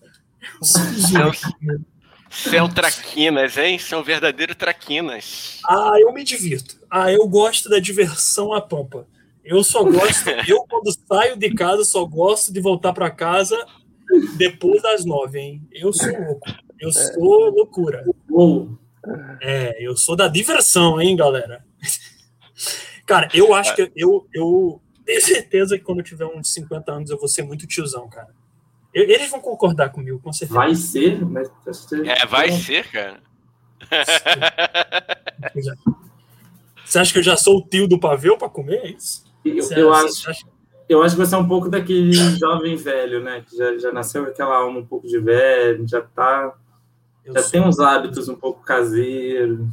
São 2.30 2.68
traquinas, 2.68 3.56
hein? 3.56 3.78
São 3.78 4.02
verdadeiros 4.02 4.56
traquinas. 4.56 5.60
Ah, 5.64 5.94
eu 5.98 6.12
me 6.12 6.24
divirto. 6.24 6.80
Ah, 6.90 7.12
eu 7.12 7.26
gosto 7.28 7.68
da 7.68 7.78
diversão 7.78 8.52
à 8.52 8.60
pampa. 8.60 9.06
Eu 9.44 9.62
só 9.62 9.84
gosto, 9.84 10.30
eu 10.48 10.64
quando 10.68 10.90
saio 11.06 11.36
de 11.36 11.54
casa, 11.54 11.84
só 11.84 12.04
gosto 12.04 12.52
de 12.52 12.60
voltar 12.60 12.92
para 12.92 13.10
casa 13.10 13.56
depois 14.36 14.82
das 14.82 15.04
nove, 15.04 15.38
hein? 15.38 15.68
Eu 15.70 15.92
sou 15.92 16.10
louco. 16.10 16.50
Eu 16.80 16.92
sou 16.92 17.50
loucura. 17.50 18.04
É, 19.40 19.76
eu 19.84 19.96
sou 19.96 20.16
da 20.16 20.28
diversão, 20.28 21.00
hein, 21.00 21.14
galera? 21.14 21.64
Cara, 23.06 23.28
eu 23.34 23.52
acho 23.54 23.74
que 23.74 23.92
eu, 23.94 24.26
eu 24.32 24.80
tenho 25.04 25.20
certeza 25.20 25.76
que 25.76 25.84
quando 25.84 25.98
eu 25.98 26.04
tiver 26.04 26.24
uns 26.24 26.52
50 26.52 26.90
anos 26.90 27.10
eu 27.10 27.18
vou 27.18 27.28
ser 27.28 27.42
muito 27.42 27.66
tiozão, 27.66 28.08
cara. 28.08 28.34
Eles 28.94 29.28
vão 29.28 29.40
concordar 29.40 29.90
comigo, 29.90 30.20
com 30.20 30.32
certeza. 30.32 30.58
Vai 30.58 30.74
ser, 30.74 31.24
mas. 31.26 31.50
É, 32.06 32.24
vai 32.26 32.50
ser, 32.52 32.88
cara. 32.90 33.20
Você 36.84 36.98
acha 36.98 37.12
que 37.12 37.18
eu 37.18 37.22
já 37.22 37.36
sou 37.36 37.58
o 37.58 37.62
tio 37.62 37.88
do 37.88 37.98
pavê 37.98 38.36
para 38.36 38.48
comer? 38.48 38.76
É 38.76 38.90
isso? 38.90 39.24
Eu, 39.44 39.70
eu 39.76 39.92
acho, 39.92 40.30
eu 40.88 41.02
acho 41.02 41.16
que 41.16 41.24
você 41.24 41.34
é 41.34 41.38
um 41.38 41.48
pouco 41.48 41.68
daquele 41.68 42.12
jovem 42.38 42.76
velho, 42.76 43.22
né? 43.22 43.44
Que 43.48 43.56
já, 43.56 43.78
já 43.78 43.92
nasceu 43.92 44.24
com 44.24 44.30
aquela 44.30 44.56
alma 44.56 44.80
um 44.80 44.86
pouco 44.86 45.06
de 45.06 45.18
velho, 45.18 45.86
já 45.86 46.00
tá. 46.00 46.54
Eu 47.24 47.34
já 47.34 47.42
sou... 47.42 47.50
tem 47.50 47.60
uns 47.60 47.78
hábitos 47.78 48.28
um 48.28 48.36
pouco 48.36 48.62
caseiros. 48.62 49.66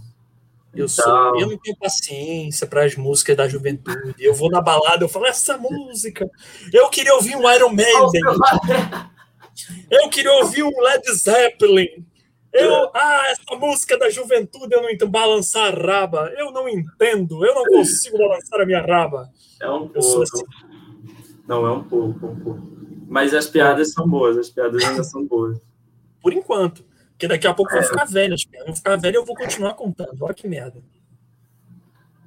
Eu, 0.74 0.88
sou, 0.88 1.38
eu 1.38 1.50
não 1.50 1.58
tenho 1.58 1.76
paciência 1.78 2.66
para 2.66 2.86
as 2.86 2.96
músicas 2.96 3.36
da 3.36 3.48
juventude. 3.48 4.16
Eu 4.18 4.34
vou 4.34 4.50
na 4.50 4.62
balada, 4.62 5.04
eu 5.04 5.10
falo, 5.10 5.26
essa 5.26 5.58
música. 5.58 6.30
Eu 6.72 6.90
queria 6.90 7.14
ouvir 7.16 7.36
um 7.36 7.50
Iron 7.52 7.74
Maiden. 7.74 8.22
Eu 9.90 10.10
queria 10.10 10.32
ouvir 10.32 10.64
um 10.64 10.82
Led 10.82 11.04
Zeppelin. 11.14 12.06
Eu, 12.54 12.92
ah, 12.94 13.24
essa 13.30 13.58
música 13.58 13.98
da 13.98 14.10
juventude 14.10 14.74
eu 14.74 14.82
não 14.82 14.90
entendo. 14.90 15.10
Balançar 15.10 15.74
a 15.74 15.76
raba. 15.76 16.32
Eu 16.38 16.52
não 16.52 16.68
entendo. 16.68 17.46
Eu 17.46 17.56
não 17.56 17.64
consigo 17.64 18.18
balançar 18.18 18.62
a 18.62 18.66
minha 18.66 18.82
raba. 18.82 19.30
É 19.62 19.70
um 19.70 19.88
pouco. 19.88 20.22
Assim. 20.22 20.44
Não, 21.48 21.66
é 21.66 21.72
um 21.72 21.84
pouco, 21.84 22.28
um 22.28 22.40
pouco. 22.40 22.72
Mas 23.08 23.34
as 23.34 23.48
piadas 23.48 23.94
são 23.94 24.08
boas, 24.08 24.38
as 24.38 24.50
piadas 24.50 24.84
ainda 24.84 25.04
são 25.04 25.26
boas. 25.26 25.58
Por 26.22 26.34
enquanto. 26.34 26.84
Porque 27.12 27.28
daqui 27.28 27.48
a 27.48 27.54
pouco 27.54 27.72
é. 27.72 27.76
vão 27.80 27.84
ficar 27.84 28.06
velhas. 28.06 28.46
Vão 28.66 28.76
ficar 28.76 28.96
velhas 28.96 29.16
e 29.16 29.18
eu 29.18 29.26
vou 29.26 29.36
continuar 29.36 29.74
contando. 29.74 30.18
Olha 30.22 30.34
que 30.34 30.48
merda. 30.48 30.82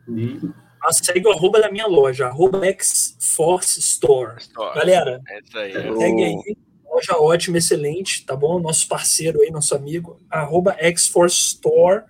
E... 0.09 0.41
Ah, 0.83 0.93
segue 0.93 1.27
o 1.27 1.33
arroba 1.33 1.61
da 1.61 1.71
minha 1.71 1.87
loja, 1.87 2.27
arroba 2.27 2.65
X-Force 2.67 3.81
Store. 3.81 4.37
Store. 4.39 4.79
Galera, 4.79 5.21
é 5.27 5.39
isso 5.41 5.59
aí. 5.59 5.73
segue 5.73 6.25
aí. 6.25 6.57
Loja 6.95 7.19
ótima, 7.19 7.59
excelente, 7.59 8.25
tá 8.25 8.37
bom? 8.37 8.61
Nosso 8.61 8.87
parceiro 8.87 9.41
aí, 9.41 9.51
nosso 9.51 9.75
amigo, 9.75 10.17
arroba 10.31 10.77
X-Force 10.79 11.37
Store. 11.37 12.05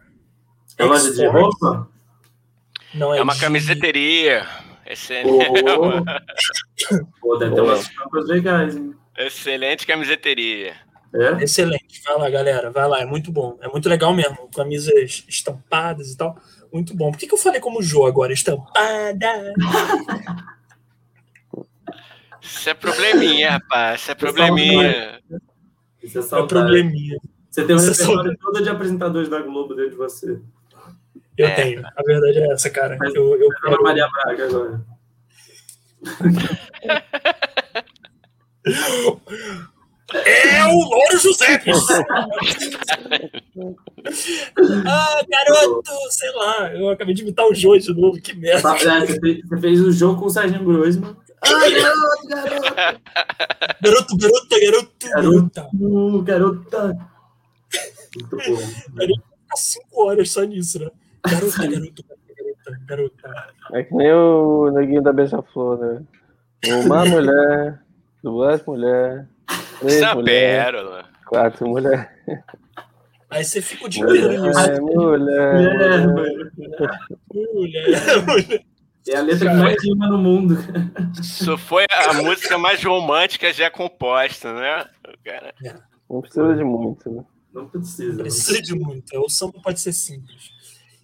É 0.77 0.85
loja 0.85 1.11
de 1.11 1.27
roupa? 1.27 1.89
Não, 2.93 3.15
é, 3.15 3.19
é 3.19 3.23
uma 3.23 3.33
de... 3.33 3.41
camiseteria. 3.41 4.47
Excelente. 4.87 5.63
Oh. 5.79 7.17
Pô, 7.19 7.39
deve 7.39 7.55
ter 7.55 7.63
umas 7.63 7.89
legais, 8.27 8.77
hein? 8.77 8.95
Excelente 9.17 9.87
camiseteria. 9.87 10.75
É? 11.15 11.45
Excelente. 11.45 12.03
Vai 12.05 12.19
lá, 12.19 12.29
galera. 12.29 12.71
Vai 12.71 12.87
lá. 12.87 13.01
É 13.01 13.07
muito 13.07 13.33
bom. 13.33 13.57
É 13.63 13.69
muito 13.69 13.89
legal 13.89 14.13
mesmo. 14.13 14.51
Camisas 14.55 15.25
estampadas 15.27 16.11
e 16.11 16.17
tal. 16.19 16.37
Muito 16.71 16.95
bom. 16.95 17.11
Por 17.11 17.19
que, 17.19 17.27
que 17.27 17.33
eu 17.33 17.39
falei 17.39 17.61
como 17.61 17.83
Jô 17.83 18.05
agora? 18.05 18.35
Estampada. 18.35 19.55
Isso 22.45 22.71
é 22.71 22.75
probleminha, 22.75 23.51
rapaz. 23.53 24.03
Isso 24.03 24.11
é 24.11 24.15
probleminha. 24.15 25.21
Isso 26.03 26.19
é, 26.19 26.39
é 26.39 26.47
probleminha. 26.47 27.19
Você 27.51 27.65
tem 27.65 27.75
um 27.75 27.79
Isso 27.79 27.91
repertório 27.91 28.33
é 28.33 28.37
todo 28.37 28.63
de 28.63 28.69
apresentadores 28.69 29.29
da 29.29 29.41
Globo 29.41 29.75
dentro 29.75 29.93
de 29.93 29.97
você. 29.97 30.41
Eu 31.37 31.47
é. 31.47 31.55
tenho. 31.55 31.87
A 31.87 32.03
verdade 32.03 32.39
é 32.39 32.53
essa, 32.53 32.69
cara. 32.71 32.97
Mas 32.99 33.15
eu, 33.15 33.35
eu 33.41 33.49
quero... 33.63 33.83
Maria 33.83 34.09
Braga 34.09 34.45
agora. 34.47 34.85
É 40.13 40.65
o 40.67 40.75
Louro 40.75 41.19
José! 41.19 41.61
ah, 44.87 45.21
garoto, 45.29 45.91
sei 46.11 46.31
lá, 46.33 46.75
eu 46.75 46.91
acabei 46.91 47.15
de 47.15 47.23
imitar 47.23 47.47
o 47.47 47.55
Jô 47.55 47.77
de 47.77 47.93
novo, 47.95 48.21
que 48.21 48.37
merda. 48.37 48.63
Tá, 48.63 48.77
é, 48.77 49.07
você, 49.07 49.43
fez, 49.61 49.81
o 49.81 49.91
jogo 49.91 50.21
com 50.21 50.27
o 50.27 50.31
Sérgio 50.31 50.63
Groisman. 50.63 51.17
Ai, 51.47 51.73
garoto, 51.73 52.29
garoto! 52.29 53.01
Garoto, 53.83 54.17
garota, 54.17 54.61
garoto, 54.61 55.09
garota. 55.11 55.69
Garota. 56.23 57.11
Muito 58.15 58.37
bom. 58.37 59.03
Ele 59.03 59.15
fica 59.15 59.57
cinco 59.57 60.05
horas 60.07 60.31
só 60.31 60.43
nisso, 60.43 60.79
né? 60.79 60.91
Garota, 61.27 61.67
garoto, 61.69 62.05
garota, 62.07 62.81
garota. 62.87 63.55
É 63.73 63.83
que 63.83 63.95
nem 63.95 64.13
o 64.13 64.71
neguinho 64.71 65.03
da 65.03 65.13
Beija-Flor, 65.13 65.79
né? 65.79 66.03
Uma 66.85 67.05
mulher, 67.07 67.81
duas 68.23 68.65
mulheres 68.65 69.27
Três 69.81 69.97
Essa 70.03 70.15
mulher, 70.15 70.65
pérola. 70.65 71.05
Quatro 71.27 71.69
mulheres. 71.69 72.09
Aí 73.31 73.45
você 73.45 73.61
fica 73.61 73.87
o 73.87 73.89
dia 73.89 74.03
inteiro 74.03 74.29
nisso. 74.31 74.81
Mulher, 74.81 74.81
mulher, 74.81 76.07
mulher, 77.43 78.23
mulher. 78.27 78.65
É 79.07 79.17
a 79.17 79.23
letra 79.23 79.51
que 79.51 79.57
mais 79.57 79.83
rima 79.83 80.09
no 80.09 80.19
mundo. 80.19 80.57
Isso 81.21 81.59
foi 81.59 81.85
a 81.91 82.15
música 82.15 82.57
mais 82.57 82.83
romântica 82.83 83.53
já 83.53 83.71
composta, 83.71 84.55
né? 84.55 84.89
Cara. 85.23 85.55
Não 86.09 86.21
precisa 86.21 86.55
de 86.55 86.65
muito, 86.65 87.11
né? 87.11 87.25
Não 87.53 87.69
precisa. 87.69 88.13
Não 88.13 88.19
precisa 88.19 88.63
de 88.63 88.75
muito. 88.75 89.19
O 89.19 89.29
samba 89.29 89.61
pode 89.63 89.81
ser 89.81 89.93
simples. 89.93 90.53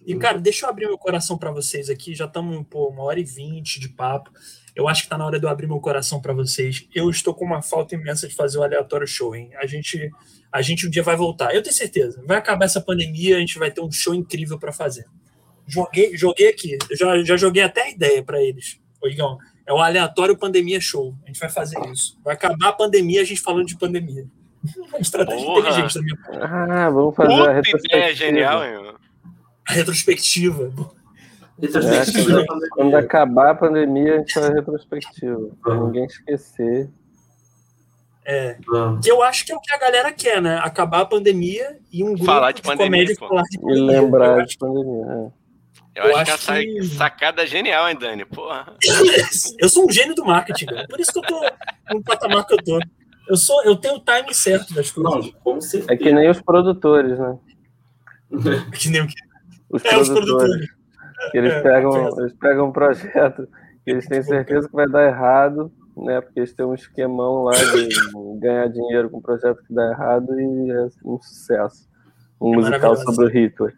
E, 0.05 0.15
cara, 0.15 0.39
deixa 0.39 0.65
eu 0.65 0.69
abrir 0.69 0.87
meu 0.87 0.97
coração 0.97 1.37
para 1.37 1.51
vocês 1.51 1.89
aqui. 1.89 2.15
Já 2.15 2.25
estamos, 2.25 2.65
pô, 2.67 2.89
uma 2.89 3.03
hora 3.03 3.19
e 3.19 3.23
vinte 3.23 3.79
de 3.79 3.89
papo. 3.89 4.31
Eu 4.75 4.87
acho 4.87 5.01
que 5.01 5.05
está 5.05 5.17
na 5.17 5.25
hora 5.25 5.39
de 5.39 5.45
eu 5.45 5.49
abrir 5.49 5.67
meu 5.67 5.79
coração 5.79 6.19
para 6.19 6.33
vocês. 6.33 6.87
Eu 6.95 7.09
estou 7.09 7.33
com 7.35 7.45
uma 7.45 7.61
falta 7.61 7.93
imensa 7.93 8.27
de 8.27 8.33
fazer 8.33 8.57
o 8.57 8.63
aleatório 8.63 9.05
show, 9.05 9.35
hein? 9.35 9.51
A 9.61 9.67
gente, 9.67 10.09
a 10.51 10.61
gente 10.61 10.87
um 10.87 10.89
dia 10.89 11.03
vai 11.03 11.15
voltar. 11.15 11.53
Eu 11.53 11.61
tenho 11.61 11.75
certeza. 11.75 12.23
Vai 12.25 12.37
acabar 12.37 12.65
essa 12.65 12.81
pandemia, 12.81 13.37
a 13.37 13.39
gente 13.39 13.59
vai 13.59 13.69
ter 13.69 13.81
um 13.81 13.91
show 13.91 14.15
incrível 14.15 14.57
para 14.57 14.71
fazer. 14.71 15.05
Joguei, 15.71 16.17
joguei 16.17 16.49
aqui. 16.49 16.77
Já, 16.91 17.23
já 17.23 17.37
joguei 17.37 17.63
até 17.63 17.83
a 17.83 17.89
ideia 17.89 18.21
para 18.21 18.41
eles. 18.41 18.79
Oigão, 19.01 19.37
é 19.65 19.73
o 19.73 19.77
aleatório 19.77 20.37
pandemia 20.37 20.81
show. 20.81 21.15
A 21.23 21.27
gente 21.27 21.39
vai 21.39 21.49
fazer 21.49 21.79
isso. 21.91 22.19
Vai 22.23 22.33
acabar 22.33 22.69
a 22.69 22.73
pandemia, 22.73 23.21
a 23.21 23.23
gente 23.23 23.39
falando 23.39 23.65
de 23.65 23.77
pandemia. 23.77 24.25
Uma 24.89 24.99
estratégia 24.99 25.45
Porra. 25.45 25.59
inteligente 25.59 25.95
da 25.95 26.01
minha 26.01 26.17
parte. 26.17 26.39
Ah, 26.41 26.89
vamos 26.89 27.15
fazer 27.15 27.29
Puta 27.29 27.49
a 27.49 27.53
retrospectiva. 27.53 27.97
ideia 27.97 28.15
genial, 28.15 28.63
hein? 28.63 28.95
A 29.67 29.73
retrospectiva. 29.73 30.71
É, 31.61 31.67
quando, 32.45 32.69
quando, 32.71 32.95
acabar 32.95 33.51
a 33.51 33.55
pandemia, 33.55 34.15
a 34.15 34.17
gente 34.17 34.33
faz 34.33 34.47
a 34.47 34.53
retrospectiva. 34.53 35.51
Pra 35.61 35.75
ninguém 35.75 36.05
esquecer. 36.05 36.89
É. 38.25 38.57
Que 39.01 39.11
eu 39.11 39.21
acho 39.21 39.45
que 39.45 39.51
é 39.51 39.55
o 39.55 39.59
que 39.59 39.73
a 39.73 39.79
galera 39.79 40.11
quer, 40.11 40.41
né? 40.41 40.59
Acabar 40.63 41.01
a 41.01 41.05
pandemia 41.05 41.79
e 41.91 42.03
um 42.03 42.13
grupo 42.13 42.25
falar 42.25 42.51
de, 42.51 42.61
de 42.61 42.67
pandemia, 42.67 42.87
comédia 42.87 43.15
falar 43.15 43.43
de 43.43 43.59
pandemia. 43.59 43.83
E 43.83 43.85
lembrar 43.85 44.45
de 44.45 44.57
pandemia. 44.57 45.05
É. 45.05 45.40
Eu, 45.93 46.05
eu, 46.05 46.17
acho, 46.17 46.31
acho 46.31 46.45
que 46.45 46.51
é 46.51 46.81
uma 46.81 46.83
sacada 46.85 47.45
genial, 47.45 47.89
hein, 47.89 47.97
Dani? 47.99 48.25
Porra. 48.25 48.73
eu 49.59 49.67
sou 49.67 49.85
um 49.85 49.91
gênio 49.91 50.15
do 50.15 50.23
marketing, 50.23 50.65
cara. 50.65 50.87
Por 50.87 50.99
isso 50.99 51.11
que 51.11 51.19
eu 51.19 51.23
tô 51.23 51.41
no 51.93 52.03
patamar 52.03 52.45
que 52.45 52.53
eu 52.53 52.63
tô. 52.63 52.79
Eu, 53.27 53.35
sou, 53.35 53.63
eu 53.63 53.75
tenho 53.75 53.95
o 53.95 53.99
time 53.99 54.33
certo 54.33 54.73
das 54.73 54.89
coisas. 54.89 55.33
Não, 55.45 55.59
é 55.89 55.97
que 55.97 56.11
nem 56.11 56.29
os 56.29 56.41
produtores, 56.41 57.19
né? 57.19 57.37
É 58.31 58.77
que 58.77 58.89
nem 58.89 59.01
o 59.01 59.07
que? 59.07 59.15
Os, 59.69 59.83
é, 59.83 59.89
produtores. 59.89 60.09
os 60.09 60.09
produtores. 60.09 60.69
Que 61.31 61.37
eles 61.37 61.53
é, 61.53 61.61
pegam, 61.61 62.19
eles 62.19 62.33
pegam 62.33 62.69
um 62.69 62.71
projeto 62.71 63.47
que 63.83 63.91
eles 63.91 64.07
têm 64.07 64.23
certeza 64.23 64.67
que 64.67 64.75
vai 64.75 64.87
dar 64.87 65.05
errado, 65.07 65.71
né? 65.97 66.21
Porque 66.21 66.39
eles 66.39 66.53
têm 66.53 66.65
um 66.65 66.73
esquemão 66.73 67.43
lá 67.43 67.51
de 67.51 67.89
ganhar 68.39 68.67
dinheiro 68.69 69.09
com 69.09 69.17
um 69.17 69.21
projeto 69.21 69.61
que 69.63 69.73
dá 69.73 69.91
errado 69.91 70.39
e 70.39 70.71
é 70.71 70.87
um 71.03 71.21
sucesso. 71.21 71.89
Um 72.39 72.53
é 72.53 72.57
musical 72.57 72.95
sobre 72.95 73.25
o 73.25 73.29
Hitler. 73.29 73.75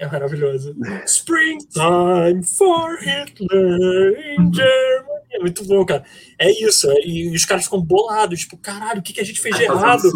É 0.00 0.06
maravilhoso. 0.06 0.74
Springtime 1.04 2.42
for 2.56 2.98
Hitler 2.98 4.18
in 4.38 4.50
Germany. 4.50 5.20
É 5.30 5.38
muito 5.38 5.62
bom, 5.66 5.84
cara. 5.84 6.02
É 6.38 6.50
isso. 6.50 6.90
É, 6.90 7.06
e 7.06 7.34
os 7.34 7.44
caras 7.44 7.64
ficam 7.64 7.82
bolados. 7.82 8.40
Tipo, 8.40 8.56
caralho, 8.56 9.00
o 9.00 9.02
que, 9.02 9.12
que 9.12 9.20
a 9.20 9.24
gente 9.24 9.38
fez 9.38 9.54
de 9.56 9.64
errado? 9.64 10.10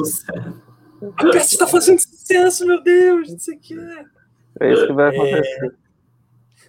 A 1.18 1.30
peça 1.30 1.52
está 1.52 1.66
fazendo 1.66 2.00
sucesso, 2.00 2.66
meu 2.66 2.82
Deus. 2.82 3.30
Não 3.30 3.38
sei 3.38 3.56
o 3.56 3.60
que. 3.60 3.74
É 4.60 4.72
isso 4.72 4.86
que 4.86 4.92
vai 4.94 5.14
acontecer. 5.14 5.66
É... 5.66 5.84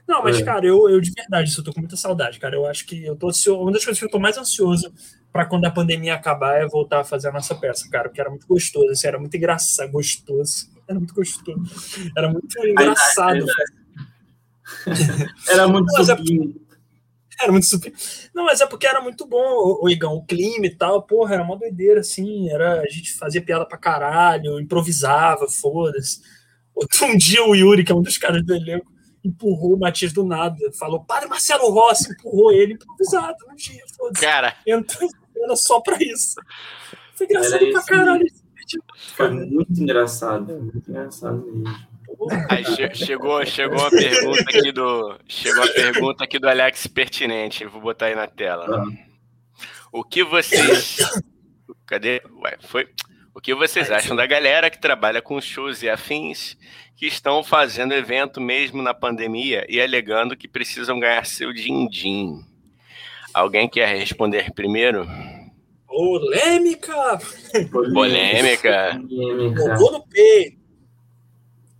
Não, 0.06 0.22
mas, 0.22 0.42
é. 0.42 0.44
cara, 0.44 0.66
eu, 0.66 0.90
eu 0.90 1.00
de 1.00 1.12
verdade, 1.12 1.50
isso 1.50 1.62
eu 1.62 1.64
tô 1.64 1.74
com 1.74 1.80
muita 1.80 1.96
saudade, 1.96 2.38
cara. 2.38 2.54
Eu 2.54 2.66
acho 2.66 2.86
que 2.86 3.06
eu 3.06 3.16
tô 3.16 3.30
ansioso. 3.30 3.62
Uma 3.62 3.72
das 3.72 3.86
coisas 3.86 3.98
que 3.98 4.06
eu 4.06 4.12
tô 4.12 4.20
mais 4.20 4.38
ansioso 4.38 4.94
para 5.32 5.46
quando 5.46 5.64
a 5.64 5.72
pandemia 5.72 6.16
acabar 6.16 6.62
é 6.62 6.68
voltar 6.68 7.00
a 7.00 7.04
fazer 7.06 7.30
a 7.30 7.32
nossa 7.32 7.56
peça, 7.56 7.90
cara, 7.90 8.10
porque 8.10 8.20
era 8.20 8.30
muito 8.30 8.46
gostoso, 8.46 8.90
assim, 8.90 9.08
era 9.08 9.18
muito 9.18 9.36
engraçado, 9.36 9.90
gostoso. 9.90 10.75
Era 10.88 11.00
muito 11.00 11.14
gostoso. 11.14 12.12
Era 12.16 12.32
muito 12.32 12.68
engraçado. 12.68 13.46
era 15.50 15.68
muito 15.68 15.92
mas 15.98 16.10
é 16.10 16.16
Era 17.42 17.52
muito 17.52 17.66
super. 17.66 17.94
Não, 18.34 18.46
mas 18.46 18.62
é 18.62 18.68
porque 18.68 18.88
era 18.88 19.02
muito 19.02 19.28
bom, 19.28 19.80
o 19.82 19.90
Igão, 19.90 20.16
o 20.16 20.26
clima 20.26 20.66
e 20.66 20.76
tal, 20.76 21.04
porra, 21.04 21.36
era 21.36 21.44
uma 21.44 21.58
doideira, 21.58 22.00
assim, 22.00 22.50
era, 22.50 22.82
a 22.82 22.90
gente 22.90 23.14
fazia 23.14 23.42
piada 23.42 23.66
pra 23.66 23.78
caralho, 23.78 24.60
improvisava, 24.60 25.48
foda-se. 25.48 26.22
Um 27.04 27.18
dia 27.18 27.44
o 27.44 27.56
Yuri, 27.56 27.84
que 27.84 27.92
é 27.92 27.96
um 27.96 28.02
dos 28.02 28.18
caras 28.18 28.44
do 28.46 28.54
elenco, 28.54 28.92
empurrou 29.24 29.76
o 29.76 29.80
Matias 29.80 30.14
do 30.14 30.26
nada. 30.26 30.58
Falou, 30.78 31.04
para 31.04 31.28
Marcelo 31.28 31.70
Rossi, 31.70 32.12
empurrou 32.12 32.52
ele 32.52 32.74
improvisado 32.74 33.38
no 33.48 33.56
dia. 33.56 33.82
Cara. 34.20 34.56
Entrou 34.68 35.10
em 35.10 35.56
só 35.56 35.80
pra 35.80 35.98
isso. 36.00 36.36
Foi 37.16 37.26
engraçado 37.26 37.72
pra 37.72 37.84
caralho. 37.84 38.26
Foi 39.16 39.30
muito 39.30 39.72
engraçado, 39.82 40.54
muito 40.54 40.90
engraçado 40.90 41.46
mesmo. 41.46 41.96
Aí 42.50 42.64
chegou, 42.96 43.46
chegou 43.46 43.78
uma 43.78 43.90
pergunta 43.90 44.42
aqui 44.42 44.72
do. 44.72 45.20
Chegou 45.28 45.64
uma 45.64 45.74
pergunta 45.74 46.24
aqui 46.24 46.40
do 46.40 46.48
Alex 46.48 46.88
pertinente. 46.88 47.66
Vou 47.66 47.82
botar 47.82 48.08
aí 48.08 48.16
na 48.16 48.28
tela. 48.28 48.66
Ah. 48.70 48.86
O 49.92 50.04
que 50.04 50.24
vocês. 50.24 50.98
Cadê? 51.86 52.22
Ué, 52.44 52.58
foi. 52.62 52.88
O 53.34 53.42
que 53.42 53.54
vocês 53.54 53.92
acham 53.92 54.16
da 54.16 54.26
galera 54.26 54.70
que 54.70 54.80
trabalha 54.80 55.22
com 55.22 55.42
shows 55.42 55.84
e 55.84 55.90
afins 55.90 56.58
que 56.96 57.06
estão 57.06 57.44
fazendo 57.44 57.94
evento 57.94 58.40
mesmo 58.40 58.82
na 58.82 58.94
pandemia 58.94 59.66
e 59.68 59.82
alegando 59.82 60.38
que 60.38 60.48
precisam 60.48 61.00
ganhar 61.00 61.26
seu 61.26 61.52
din-din. 61.52 62.40
Alguém 63.34 63.68
quer 63.68 63.98
responder 63.98 64.54
primeiro? 64.54 65.06
Polêmica! 65.88 67.20
Polêmica! 67.72 69.00
Polêmica. 69.08 69.76
no 69.78 70.08
peito. 70.08 70.60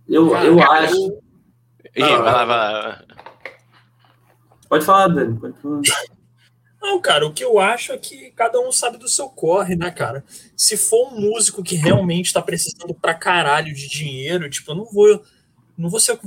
Eu, 0.08 0.34
eu 0.36 0.62
acho. 0.62 1.18
Ih, 1.96 2.00
vai 2.00 2.20
lá, 2.20 2.44
vai 2.44 2.46
lá. 2.46 3.04
Pode 4.68 4.84
falar, 4.84 5.08
Dani. 5.08 5.38
Pode 5.38 5.60
falar. 5.60 5.80
Não, 6.80 7.00
cara, 7.00 7.26
o 7.26 7.32
que 7.32 7.44
eu 7.44 7.58
acho 7.58 7.92
é 7.92 7.98
que 7.98 8.30
cada 8.30 8.60
um 8.60 8.70
sabe 8.70 8.96
do 8.96 9.08
seu 9.08 9.28
corre, 9.28 9.74
né, 9.74 9.90
cara? 9.90 10.24
Se 10.56 10.76
for 10.76 11.12
um 11.12 11.20
músico 11.20 11.62
que 11.62 11.74
realmente 11.74 12.32
tá 12.32 12.40
precisando 12.40 12.94
pra 12.94 13.12
caralho 13.12 13.74
de 13.74 13.88
dinheiro, 13.88 14.48
tipo, 14.48 14.70
eu 14.70 14.76
não 14.76 14.84
vou. 14.84 15.22
Não 15.76 15.90
vou 15.90 15.98
ser. 15.98 16.18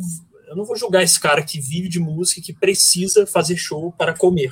Eu 0.47 0.55
não 0.55 0.65
vou 0.65 0.75
julgar 0.75 1.03
esse 1.03 1.19
cara 1.19 1.43
que 1.43 1.61
vive 1.61 1.87
de 1.87 1.99
música 1.99 2.39
e 2.39 2.43
que 2.43 2.51
precisa 2.51 3.25
fazer 3.25 3.55
show 3.55 3.93
para 3.93 4.13
comer. 4.13 4.51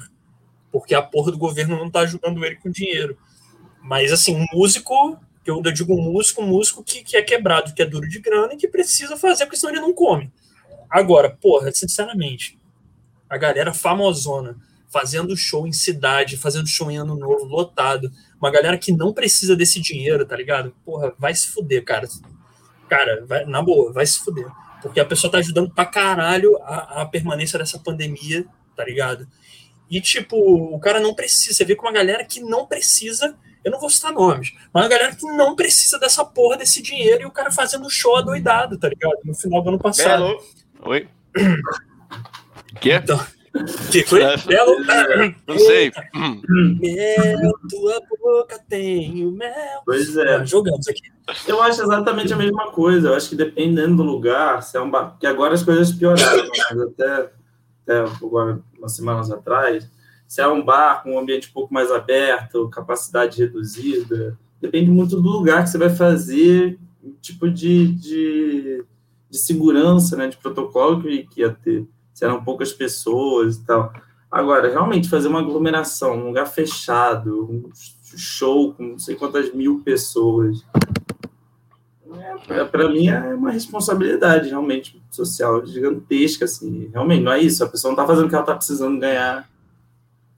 Porque 0.72 0.94
a 0.94 1.02
porra 1.02 1.32
do 1.32 1.38
governo 1.38 1.78
não 1.78 1.90
tá 1.90 2.02
ajudando 2.02 2.44
ele 2.46 2.56
com 2.56 2.70
dinheiro. 2.70 3.18
Mas, 3.82 4.12
assim, 4.12 4.36
um 4.36 4.46
músico, 4.54 5.18
que 5.44 5.50
eu 5.50 5.62
digo 5.62 5.94
um 5.94 6.02
músico, 6.02 6.42
um 6.42 6.48
músico 6.48 6.84
que, 6.84 7.04
que 7.04 7.16
é 7.16 7.22
quebrado, 7.22 7.74
que 7.74 7.82
é 7.82 7.86
duro 7.86 8.08
de 8.08 8.20
grana 8.20 8.54
e 8.54 8.58
que 8.58 8.68
precisa 8.68 9.16
fazer, 9.16 9.46
porque 9.46 9.58
senão 9.58 9.74
ele 9.74 9.82
não 9.82 9.94
come. 9.94 10.32
Agora, 10.90 11.30
porra, 11.30 11.72
sinceramente, 11.72 12.60
a 13.30 13.38
galera 13.38 13.74
famosona 13.74 14.58
fazendo 14.90 15.36
show 15.36 15.68
em 15.68 15.72
cidade, 15.72 16.38
fazendo 16.38 16.68
show 16.68 16.90
em 16.90 16.98
ano 16.98 17.16
novo, 17.16 17.46
lotado. 17.46 18.10
Uma 18.40 18.50
galera 18.50 18.78
que 18.78 18.92
não 18.92 19.14
precisa 19.14 19.56
desse 19.56 19.80
dinheiro, 19.80 20.26
tá 20.26 20.36
ligado? 20.36 20.74
Porra, 20.86 21.14
vai 21.20 21.34
se 21.36 21.50
fuder, 21.50 21.84
cara. 21.84 22.08
Cara, 22.90 23.26
vai, 23.26 23.46
na 23.46 23.62
boa, 23.62 23.92
vai 23.92 24.06
se 24.06 24.20
fuder. 24.20 24.48
Porque 24.82 25.00
a 25.00 25.06
pessoa 25.06 25.32
tá 25.32 25.40
ajudando 25.40 25.70
pra 25.70 25.86
caralho 25.86 26.58
a, 26.64 27.02
a 27.02 27.06
permanência 27.06 27.60
dessa 27.60 27.80
pandemia, 27.80 28.46
tá 28.76 28.86
ligado? 28.86 29.28
E, 29.90 30.02
tipo, 30.02 30.38
o 30.38 30.80
cara 30.80 31.00
não 31.00 31.14
precisa. 31.14 31.54
Você 31.54 31.66
vê 31.66 31.76
com 31.76 31.86
uma 31.86 31.94
galera 31.94 32.24
que 32.26 32.40
não 32.40 32.66
precisa. 32.66 33.36
Eu 33.64 33.72
não 33.72 33.80
vou 33.80 33.90
citar 33.90 34.14
nomes, 34.14 34.54
mas 34.74 34.84
uma 34.84 34.90
galera 34.90 35.14
que 35.14 35.26
não 35.26 35.54
precisa 35.54 36.00
dessa 36.00 36.24
porra 36.24 36.58
desse 36.58 36.82
dinheiro 36.82 37.24
e 37.24 37.26
o 37.26 37.32
cara 37.32 37.52
fazendo 37.52 37.90
show 37.90 38.16
adoidado, 38.16 38.78
tá 38.78 38.88
ligado? 38.88 39.18
No 39.26 39.36
final 39.36 39.62
do 39.62 39.70
ano 39.70 39.80
passado. 39.80 40.24
Belo. 40.24 40.44
Oi. 40.84 41.08
Que? 42.80 42.92
Então, 42.92 43.20
que 43.92 44.04
foi? 44.04 44.22
Belo. 44.46 44.76
Não 45.48 45.60
sei. 45.60 45.92
Mel, 46.14 47.52
tua 47.70 48.02
boca 48.20 48.60
tem 48.70 49.26
o 49.26 49.32
mel. 49.32 49.82
Pois 49.86 50.16
é. 50.18 50.36
Ah, 50.36 50.46
Jogamos 50.46 50.88
aqui. 50.88 51.02
Eu 51.48 51.62
acho 51.62 51.82
exatamente 51.82 52.34
a 52.34 52.38
mesma 52.38 52.72
coisa. 52.72 53.10
Eu 53.10 53.16
acho 53.16 53.30
que 53.30 53.36
dependendo 53.36 53.98
do 53.98 54.04
lugar, 54.04 54.62
se 54.64 54.78
é 54.78 54.82
um 54.82 54.90
bar... 54.90 55.12
porque 55.12 55.28
agora 55.28 55.54
as 55.54 55.64
coisas 55.64 55.92
pioraram, 55.92 56.48
mas 56.48 56.82
até, 56.82 57.30
até 57.84 58.00
agora, 58.00 58.60
umas 58.78 58.96
semanas 58.96 59.32
atrás, 59.32 59.90
se 60.28 60.42
é 60.42 60.48
um 60.48 60.64
bar 60.64 61.04
com 61.04 61.16
um 61.16 61.20
ambiente 61.20 61.50
um 61.50 61.54
pouco 61.54 61.74
mais 61.74 61.92
aberto, 61.92 62.70
capacidade 62.70 63.40
reduzida, 63.40 64.38
depende 64.60 64.92
muito 64.92 65.22
do 65.22 65.30
lugar 65.30 65.64
que 65.64 65.70
você 65.70 65.78
vai 65.78 65.90
fazer, 65.90 66.78
tipo 67.22 67.50
de, 67.50 67.94
de, 67.94 68.86
de 69.30 69.38
segurança, 69.38 70.16
né, 70.18 70.28
de 70.28 70.38
protocolo 70.38 71.02
que, 71.02 71.24
que 71.24 71.42
ia 71.42 71.52
ter. 71.52 71.88
Se 72.14 72.26
eram 72.26 72.44
poucas 72.44 72.74
pessoas 72.74 73.58
e 73.58 73.66
tal. 73.66 73.94
Agora, 74.30 74.70
realmente, 74.70 75.08
fazer 75.08 75.28
uma 75.28 75.40
aglomeração, 75.40 76.18
um 76.18 76.28
lugar 76.28 76.48
fechado, 76.48 77.46
um 77.50 77.70
show 78.18 78.74
com 78.74 78.84
não 78.84 79.00
sei 79.00 79.16
quantas 79.16 79.54
mil 79.54 79.82
pessoas, 79.84 80.66
é, 82.50 82.64
para 82.66 82.90
mim 82.90 83.08
é 83.08 83.34
uma 83.34 83.52
responsabilidade 83.52 84.50
realmente 84.50 85.02
social 85.12 85.66
gigantesca, 85.66 86.46
assim. 86.46 86.90
Realmente, 86.92 87.24
não 87.24 87.32
é 87.32 87.40
isso. 87.40 87.64
A 87.64 87.70
pessoa 87.70 87.92
não 87.92 88.02
está 88.02 88.08
fazendo 88.08 88.26
o 88.26 88.30
que 88.30 88.36
ela 88.36 88.44
está 88.44 88.56
precisando 88.56 89.00
ganhar 89.00 89.50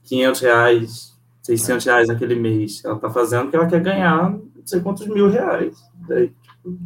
500 0.04 0.40
reais, 0.40 1.16
600 1.42 1.86
reais 1.86 2.08
naquele 2.08 2.34
mês. 2.34 2.84
Ela 2.84 2.96
está 2.96 3.10
fazendo 3.10 3.46
o 3.46 3.50
que 3.50 3.56
ela 3.56 3.68
quer 3.68 3.80
ganhar 3.80 4.32
não 4.32 4.66
sei 4.66 4.80
quantos 4.80 5.06
mil 5.06 5.28
reais. 5.28 5.76
Daí, 6.06 6.28
tipo, 6.28 6.78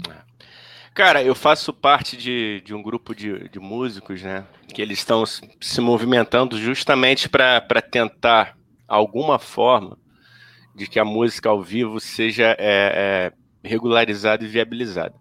Cara, 0.94 1.24
eu 1.24 1.34
faço 1.34 1.72
parte 1.72 2.16
de, 2.16 2.62
de 2.64 2.72
um 2.72 2.80
grupo 2.80 3.14
de, 3.16 3.48
de 3.48 3.58
músicos, 3.58 4.22
né? 4.22 4.46
Que 4.72 4.80
eles 4.80 4.98
estão 4.98 5.24
se 5.26 5.80
movimentando 5.80 6.56
justamente 6.56 7.28
para 7.28 7.82
tentar, 7.82 8.56
alguma 8.86 9.40
forma, 9.40 9.98
de 10.72 10.86
que 10.86 11.00
a 11.00 11.04
música 11.04 11.48
ao 11.48 11.60
vivo 11.60 11.98
seja 11.98 12.54
é, 12.56 12.56
é, 12.60 13.32
regularizada 13.64 14.44
e 14.44 14.48
viabilizada. 14.48 15.14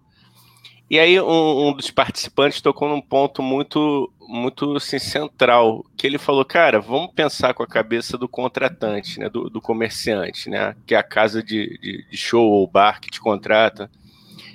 E 0.90 1.00
aí 1.00 1.20
um, 1.20 1.70
um, 1.70 1.74
dos 1.74 1.90
participantes 1.90 2.62
tocou 2.62 2.90
num 2.90 3.02
ponto 3.02 3.42
muito 3.42 4.12
muito 4.28 4.78
assim, 4.78 5.00
central, 5.00 5.84
que 5.98 6.08
ele 6.08 6.18
falou, 6.18 6.46
cara, 6.46 6.80
vamos 6.80 7.12
pensar 7.14 7.54
com 7.54 7.62
a 7.62 7.68
cabeça 7.68 8.18
do 8.18 8.28
contratante, 8.28 9.20
né, 9.20 9.30
do, 9.30 9.50
do 9.50 9.62
comerciante, 9.62 10.50
né, 10.50 10.76
que 10.86 10.96
é 10.96 10.98
a 10.98 11.04
casa 11.04 11.44
de, 11.44 11.78
de, 11.80 12.06
de 12.10 12.18
show 12.18 12.50
ou 12.50 12.68
bar 12.68 13.02
que 13.02 13.10
te 13.10 13.20
contrata. 13.20 13.92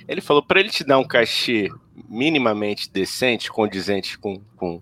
Ele 0.09 0.21
falou, 0.21 0.43
para 0.43 0.61
ele 0.61 0.71
te 0.71 0.85
dar 0.85 0.99
um 0.99 1.05
cachê 1.05 1.71
minimamente 2.09 2.91
decente, 2.91 3.53
condizente 3.53 4.19
com, 4.19 4.41
com, 4.57 4.81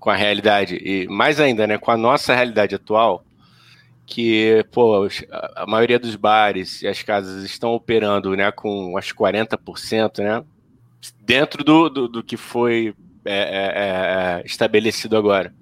com 0.00 0.10
a 0.10 0.16
realidade, 0.16 0.76
e 0.82 1.06
mais 1.06 1.38
ainda, 1.38 1.66
né, 1.66 1.78
com 1.78 1.90
a 1.90 1.96
nossa 1.96 2.34
realidade 2.34 2.74
atual, 2.74 3.24
que, 4.06 4.64
pô, 4.70 5.08
a 5.56 5.66
maioria 5.66 5.98
dos 5.98 6.14
bares 6.16 6.82
e 6.82 6.88
as 6.88 7.02
casas 7.02 7.42
estão 7.44 7.70
operando, 7.72 8.36
né, 8.36 8.52
com 8.52 8.96
acho 8.98 9.14
40%, 9.14 10.18
né, 10.22 10.44
dentro 11.20 11.64
do, 11.64 11.88
do, 11.88 12.08
do 12.08 12.22
que 12.22 12.36
foi 12.36 12.94
é, 13.24 13.32
é, 13.34 14.42
é, 14.42 14.42
estabelecido 14.44 15.16
agora. 15.16 15.54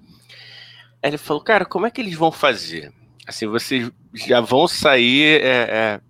Aí 1.01 1.09
ele 1.09 1.17
falou, 1.17 1.41
cara, 1.41 1.65
como 1.65 1.85
é 1.85 1.91
que 1.91 2.01
eles 2.01 2.15
vão 2.15 2.31
fazer? 2.31 2.91
Assim, 3.25 3.47
vocês 3.47 3.89
já 4.13 4.41
vão 4.41 4.67
sair 4.67 5.41
é, 5.41 5.47
é, 5.47 6.01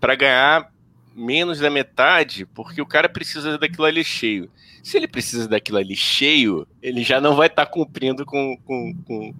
para 0.00 0.14
ganhar 0.14 0.71
menos 1.14 1.58
da 1.58 1.70
metade, 1.70 2.46
porque 2.46 2.80
o 2.80 2.86
cara 2.86 3.08
precisa 3.08 3.58
daquilo 3.58 3.84
ali 3.84 4.02
cheio. 4.04 4.50
Se 4.82 4.96
ele 4.96 5.06
precisa 5.06 5.48
daquilo 5.48 5.78
ali 5.78 5.94
cheio, 5.94 6.66
ele 6.82 7.02
já 7.02 7.20
não 7.20 7.36
vai 7.36 7.46
estar 7.46 7.66
tá 7.66 7.70
cumprindo 7.70 8.26
com, 8.26 8.56
com, 8.64 8.94
com, 9.06 9.34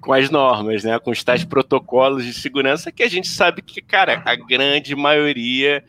com, 0.00 0.12
as 0.12 0.30
normas, 0.30 0.82
né? 0.82 0.98
Com 0.98 1.10
os 1.10 1.22
tais 1.22 1.44
protocolos 1.44 2.24
de 2.24 2.32
segurança 2.32 2.90
que 2.90 3.02
a 3.02 3.08
gente 3.08 3.28
sabe 3.28 3.62
que, 3.62 3.80
cara, 3.80 4.20
a 4.24 4.34
grande 4.34 4.96
maioria 4.96 5.84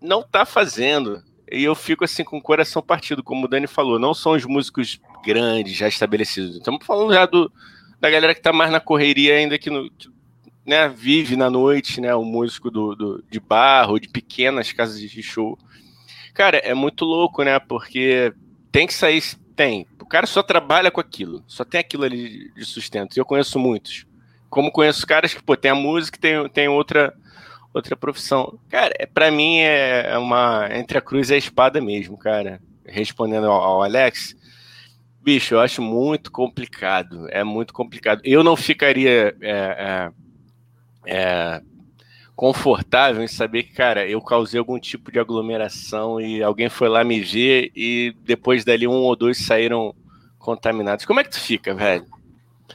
não 0.00 0.20
está 0.20 0.44
fazendo. 0.44 1.22
E 1.50 1.64
eu 1.64 1.74
fico 1.74 2.04
assim 2.04 2.22
com 2.22 2.36
o 2.36 2.42
coração 2.42 2.82
partido, 2.82 3.22
como 3.22 3.46
o 3.46 3.48
Dani 3.48 3.66
falou, 3.66 3.98
não 3.98 4.12
são 4.12 4.32
os 4.32 4.44
músicos 4.44 5.00
grandes, 5.24 5.74
já 5.74 5.88
estabelecidos. 5.88 6.56
Estamos 6.56 6.84
falando 6.84 7.14
já 7.14 7.24
do, 7.24 7.50
da 7.98 8.10
galera 8.10 8.34
que 8.34 8.40
está 8.40 8.52
mais 8.52 8.70
na 8.70 8.80
correria 8.80 9.36
ainda 9.36 9.58
que, 9.58 9.70
no, 9.70 9.90
que 9.90 10.10
né, 10.68 10.86
vive 10.86 11.34
na 11.34 11.48
noite, 11.48 11.98
né, 11.98 12.14
o 12.14 12.22
músico 12.22 12.70
do, 12.70 12.94
do, 12.94 13.24
de 13.30 13.40
bar 13.40 13.88
ou 13.88 13.98
de 13.98 14.06
pequenas 14.06 14.70
casas 14.70 15.00
de 15.00 15.22
show. 15.22 15.58
Cara, 16.34 16.58
é 16.58 16.74
muito 16.74 17.06
louco, 17.06 17.42
né, 17.42 17.58
porque 17.58 18.34
tem 18.70 18.86
que 18.86 18.92
sair, 18.92 19.22
tem. 19.56 19.86
O 19.98 20.04
cara 20.04 20.26
só 20.26 20.42
trabalha 20.42 20.90
com 20.90 21.00
aquilo, 21.00 21.42
só 21.46 21.64
tem 21.64 21.80
aquilo 21.80 22.04
ali 22.04 22.52
de 22.52 22.66
sustento. 22.66 23.16
E 23.16 23.18
eu 23.18 23.24
conheço 23.24 23.58
muitos. 23.58 24.06
Como 24.50 24.70
conheço 24.70 25.06
caras 25.06 25.32
que, 25.32 25.42
pô, 25.42 25.56
tem 25.56 25.70
a 25.70 25.74
música 25.74 26.18
e 26.18 26.20
tem, 26.20 26.48
tem 26.50 26.68
outra, 26.68 27.14
outra 27.72 27.96
profissão. 27.96 28.58
Cara, 28.68 28.92
é, 28.98 29.06
para 29.06 29.30
mim 29.30 29.60
é 29.60 30.18
uma 30.18 30.68
entre 30.72 30.98
a 30.98 31.00
cruz 31.00 31.30
e 31.30 31.34
a 31.34 31.38
espada 31.38 31.80
mesmo, 31.80 32.18
cara. 32.18 32.60
Respondendo 32.84 33.46
ao, 33.46 33.62
ao 33.62 33.82
Alex, 33.82 34.36
bicho, 35.22 35.54
eu 35.54 35.60
acho 35.60 35.80
muito 35.80 36.30
complicado. 36.30 37.26
É 37.30 37.42
muito 37.42 37.72
complicado. 37.72 38.20
Eu 38.22 38.44
não 38.44 38.54
ficaria 38.54 39.34
é, 39.40 39.50
é, 39.50 40.10
é, 41.08 41.62
confortável 42.36 43.22
em 43.22 43.26
saber 43.26 43.64
que, 43.64 43.72
cara, 43.72 44.06
eu 44.06 44.20
causei 44.20 44.60
algum 44.60 44.78
tipo 44.78 45.10
de 45.10 45.18
aglomeração 45.18 46.20
e 46.20 46.42
alguém 46.42 46.68
foi 46.68 46.88
lá 46.88 47.02
me 47.02 47.20
ver 47.20 47.72
e 47.74 48.14
depois 48.24 48.64
dali 48.64 48.86
um 48.86 48.92
ou 48.92 49.16
dois 49.16 49.44
saíram 49.44 49.94
contaminados. 50.38 51.04
Como 51.06 51.18
é 51.18 51.24
que 51.24 51.30
tu 51.30 51.40
fica, 51.40 51.74
velho? 51.74 52.04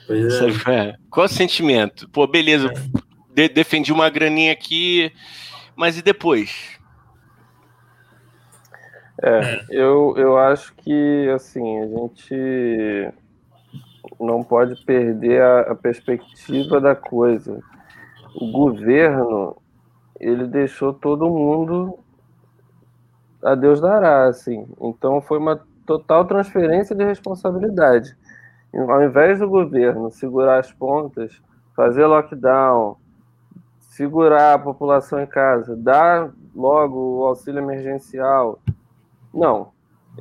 Pois 0.07 0.25
é. 0.25 0.51
Sabe, 0.51 0.97
qual 1.09 1.27
o 1.27 1.29
sentimento? 1.29 2.09
Pô, 2.09 2.25
beleza, 2.25 2.73
de 3.33 3.47
defendi 3.47 3.93
uma 3.93 4.09
graninha 4.09 4.51
aqui, 4.51 5.13
mas 5.75 5.97
e 5.97 6.01
depois? 6.01 6.79
É, 9.21 9.63
eu, 9.69 10.15
eu 10.17 10.37
acho 10.37 10.73
que, 10.75 11.29
assim, 11.33 11.79
a 11.79 11.87
gente 11.87 13.13
não 14.19 14.43
pode 14.43 14.83
perder 14.83 15.41
a, 15.41 15.59
a 15.71 15.75
perspectiva 15.75 16.81
da 16.81 16.95
coisa 16.95 17.61
o 18.35 18.51
governo 18.51 19.55
ele 20.19 20.47
deixou 20.47 20.93
todo 20.93 21.29
mundo 21.29 21.99
a 23.43 23.55
Deus 23.55 23.81
dará, 23.81 24.25
assim. 24.25 24.65
Então 24.79 25.21
foi 25.21 25.37
uma 25.37 25.59
total 25.85 26.25
transferência 26.25 26.95
de 26.95 27.03
responsabilidade. 27.03 28.15
Ao 28.73 29.03
invés 29.03 29.39
do 29.39 29.49
governo 29.49 30.09
segurar 30.09 30.59
as 30.59 30.71
pontas, 30.71 31.41
fazer 31.75 32.05
lockdown, 32.05 32.97
segurar 33.79 34.53
a 34.53 34.59
população 34.59 35.19
em 35.19 35.27
casa, 35.27 35.75
dar 35.75 36.31
logo 36.55 37.19
o 37.19 37.25
auxílio 37.25 37.59
emergencial, 37.59 38.59
não. 39.33 39.71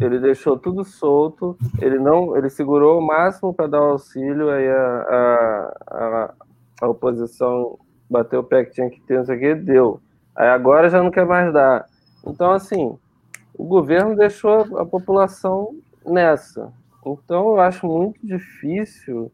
Ele 0.01 0.19
deixou 0.19 0.59
tudo 0.59 0.85
solto. 0.85 1.57
Ele 1.81 1.99
não, 1.99 2.37
ele 2.37 2.49
segurou 2.49 2.99
o 2.99 3.07
máximo 3.07 3.53
para 3.53 3.67
dar 3.67 3.81
o 3.81 3.91
auxílio. 3.93 4.51
Aí 4.51 4.67
a, 4.69 5.03
a, 5.03 5.75
a, 5.87 6.35
a 6.83 6.89
oposição 6.89 7.79
bateu 8.13 8.41
o 8.41 8.45
pé 8.45 8.65
que 8.65 8.73
tinha 8.73 8.91
que 8.91 9.01
ter, 9.01 9.19
não 9.19 9.25
sei 9.25 9.37
o 9.37 9.41
que, 9.41 9.55
deu. 9.55 10.01
Aí 10.37 10.49
agora 10.49 10.89
já 10.89 11.03
não 11.03 11.11
quer 11.11 11.27
mais 11.27 11.53
dar. 11.53 11.87
Então, 12.25 12.53
assim, 12.53 12.97
o 13.55 13.65
governo 13.65 14.17
deixou 14.17 14.79
a 14.79 14.87
população 14.87 15.75
nessa. 16.05 16.73
Então 17.05 17.49
eu 17.49 17.61
acho 17.61 17.87
muito 17.87 18.25
difícil 18.25 19.31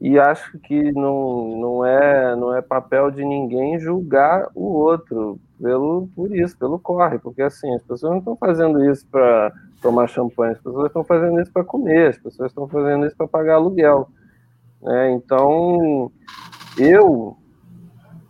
e 0.00 0.18
acho 0.18 0.58
que 0.60 0.92
não, 0.92 1.56
não, 1.58 1.84
é, 1.84 2.34
não 2.34 2.56
é 2.56 2.62
papel 2.62 3.10
de 3.10 3.22
ninguém 3.22 3.78
julgar 3.78 4.48
o 4.54 4.64
outro 4.64 5.38
pelo, 5.60 6.08
por 6.16 6.34
isso, 6.34 6.56
pelo 6.56 6.78
corre, 6.78 7.18
porque 7.18 7.42
assim, 7.42 7.74
as 7.74 7.82
pessoas 7.82 8.12
não 8.12 8.18
estão 8.18 8.34
fazendo 8.34 8.82
isso 8.90 9.06
para 9.08 9.52
tomar 9.82 10.06
champanhe, 10.06 10.52
as 10.52 10.58
pessoas 10.58 10.86
estão 10.86 11.04
fazendo 11.04 11.38
isso 11.38 11.52
para 11.52 11.64
comer, 11.64 12.08
as 12.08 12.18
pessoas 12.18 12.50
estão 12.50 12.66
fazendo 12.66 13.06
isso 13.06 13.16
para 13.16 13.28
pagar 13.28 13.56
aluguel. 13.56 14.08
Né? 14.80 15.10
Então, 15.12 16.10
eu 16.78 17.36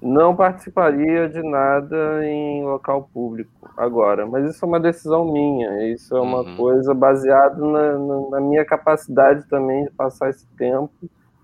não 0.02 0.34
participaria 0.34 1.28
de 1.28 1.42
nada 1.42 2.24
em 2.24 2.64
local 2.64 3.08
público 3.12 3.70
agora, 3.76 4.26
mas 4.26 4.48
isso 4.48 4.64
é 4.64 4.68
uma 4.68 4.80
decisão 4.80 5.30
minha, 5.30 5.92
isso 5.92 6.16
é 6.16 6.20
uma 6.20 6.40
uhum. 6.40 6.56
coisa 6.56 6.94
baseada 6.94 7.56
na, 7.56 7.98
na, 7.98 8.30
na, 8.30 8.40
minha 8.40 8.64
capacidade 8.64 9.46
também 9.46 9.84
de 9.84 9.90
passar 9.90 10.30
esse 10.30 10.46
tempo 10.56 10.90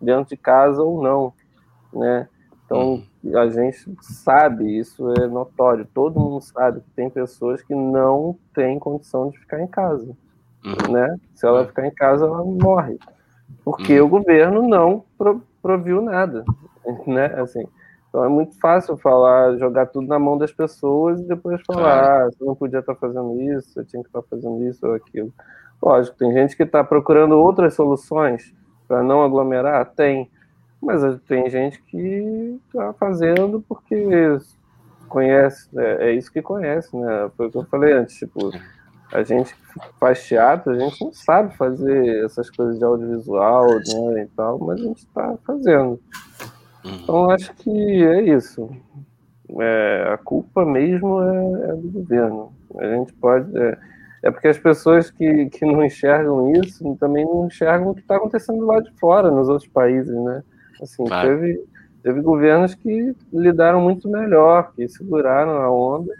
dentro 0.00 0.30
de 0.30 0.36
casa 0.38 0.82
ou 0.82 1.02
não, 1.02 1.32
né? 1.92 2.28
Então 2.64 3.04
uhum. 3.22 3.38
a 3.38 3.46
gente 3.48 3.94
sabe, 4.00 4.78
isso 4.78 5.12
é 5.20 5.26
notório, 5.26 5.86
todo 5.92 6.18
mundo 6.18 6.40
sabe 6.40 6.80
que 6.80 6.90
tem 6.96 7.10
pessoas 7.10 7.62
que 7.62 7.74
não 7.74 8.38
têm 8.54 8.78
condição 8.78 9.28
de 9.28 9.38
ficar 9.38 9.60
em 9.60 9.68
casa, 9.68 10.16
uhum. 10.64 10.92
né? 10.92 11.16
Se 11.34 11.46
ela 11.46 11.66
ficar 11.66 11.86
em 11.86 11.94
casa, 11.94 12.24
ela 12.24 12.42
morre, 12.42 12.98
porque 13.62 14.00
uhum. 14.00 14.06
o 14.06 14.08
governo 14.08 14.66
não 14.66 15.04
proviu 15.60 16.00
nada, 16.00 16.42
né? 17.06 17.26
Assim, 17.38 17.66
então 18.16 18.24
é 18.24 18.30
muito 18.30 18.58
fácil 18.58 18.96
falar, 18.96 19.58
jogar 19.58 19.84
tudo 19.84 20.06
na 20.06 20.18
mão 20.18 20.38
das 20.38 20.50
pessoas 20.50 21.20
e 21.20 21.24
depois 21.24 21.60
falar, 21.66 22.22
ah, 22.22 22.30
você 22.30 22.42
não 22.42 22.54
podia 22.54 22.78
estar 22.78 22.94
fazendo 22.94 23.38
isso, 23.42 23.74
você 23.74 23.84
tinha 23.84 24.02
que 24.02 24.08
estar 24.08 24.22
fazendo 24.22 24.66
isso 24.66 24.86
ou 24.86 24.94
aquilo. 24.94 25.30
Lógico, 25.82 26.16
tem 26.16 26.32
gente 26.32 26.56
que 26.56 26.62
está 26.62 26.82
procurando 26.82 27.32
outras 27.32 27.74
soluções 27.74 28.54
para 28.88 29.02
não 29.02 29.22
aglomerar, 29.22 29.84
tem. 29.94 30.30
Mas 30.80 31.02
tem 31.28 31.50
gente 31.50 31.82
que 31.82 32.58
está 32.66 32.94
fazendo 32.94 33.62
porque 33.68 34.38
conhece, 35.10 35.68
é, 35.76 36.08
é, 36.08 36.12
isso 36.12 36.32
que 36.32 36.40
conhece, 36.40 36.96
né? 36.96 37.30
Foi 37.36 37.48
o 37.48 37.50
que 37.50 37.58
eu 37.58 37.64
falei 37.64 37.92
antes, 37.92 38.16
tipo, 38.16 38.50
a 39.12 39.22
gente 39.22 39.54
faz 40.00 40.24
teatro, 40.24 40.72
a 40.72 40.78
gente 40.78 41.04
não 41.04 41.12
sabe 41.12 41.54
fazer 41.54 42.24
essas 42.24 42.48
coisas 42.48 42.78
de 42.78 42.84
audiovisual, 42.84 43.68
né, 43.74 44.22
e 44.22 44.26
tal, 44.34 44.58
mas 44.58 44.80
a 44.80 44.84
gente 44.84 44.98
está 45.00 45.36
fazendo. 45.44 46.00
Uhum. 46.86 46.94
Então, 47.02 47.30
acho 47.30 47.52
que 47.54 47.70
é 47.70 48.22
isso. 48.22 48.70
É, 49.60 50.10
a 50.12 50.16
culpa 50.16 50.64
mesmo 50.64 51.20
é, 51.20 51.70
é, 51.70 51.72
do 51.74 51.90
governo. 51.90 52.52
A 52.78 52.96
gente 52.96 53.12
pode. 53.14 53.56
É, 53.58 53.78
é, 54.22 54.30
porque 54.30 54.48
as 54.48 54.58
pessoas 54.58 55.10
que, 55.10 55.46
que 55.46 55.64
não 55.64 55.84
enxergam 55.84 56.52
isso 56.52 56.96
também 56.98 57.24
não 57.24 57.46
enxergam 57.46 57.90
o 57.90 57.94
que 57.94 58.00
está 58.00 58.16
acontecendo 58.16 58.64
lá 58.64 58.80
de 58.80 58.90
fora, 58.92 59.30
nos 59.30 59.48
outros 59.48 59.68
países, 59.68 60.14
né? 60.14 60.42
Assim, 60.80 61.04
claro. 61.04 61.28
teve, 61.28 61.64
teve 62.02 62.20
governos 62.20 62.74
que 62.74 63.14
lidaram 63.32 63.80
muito 63.80 64.08
melhor, 64.08 64.72
que 64.74 64.88
seguraram 64.88 65.52
a 65.52 65.70
onda. 65.70 66.12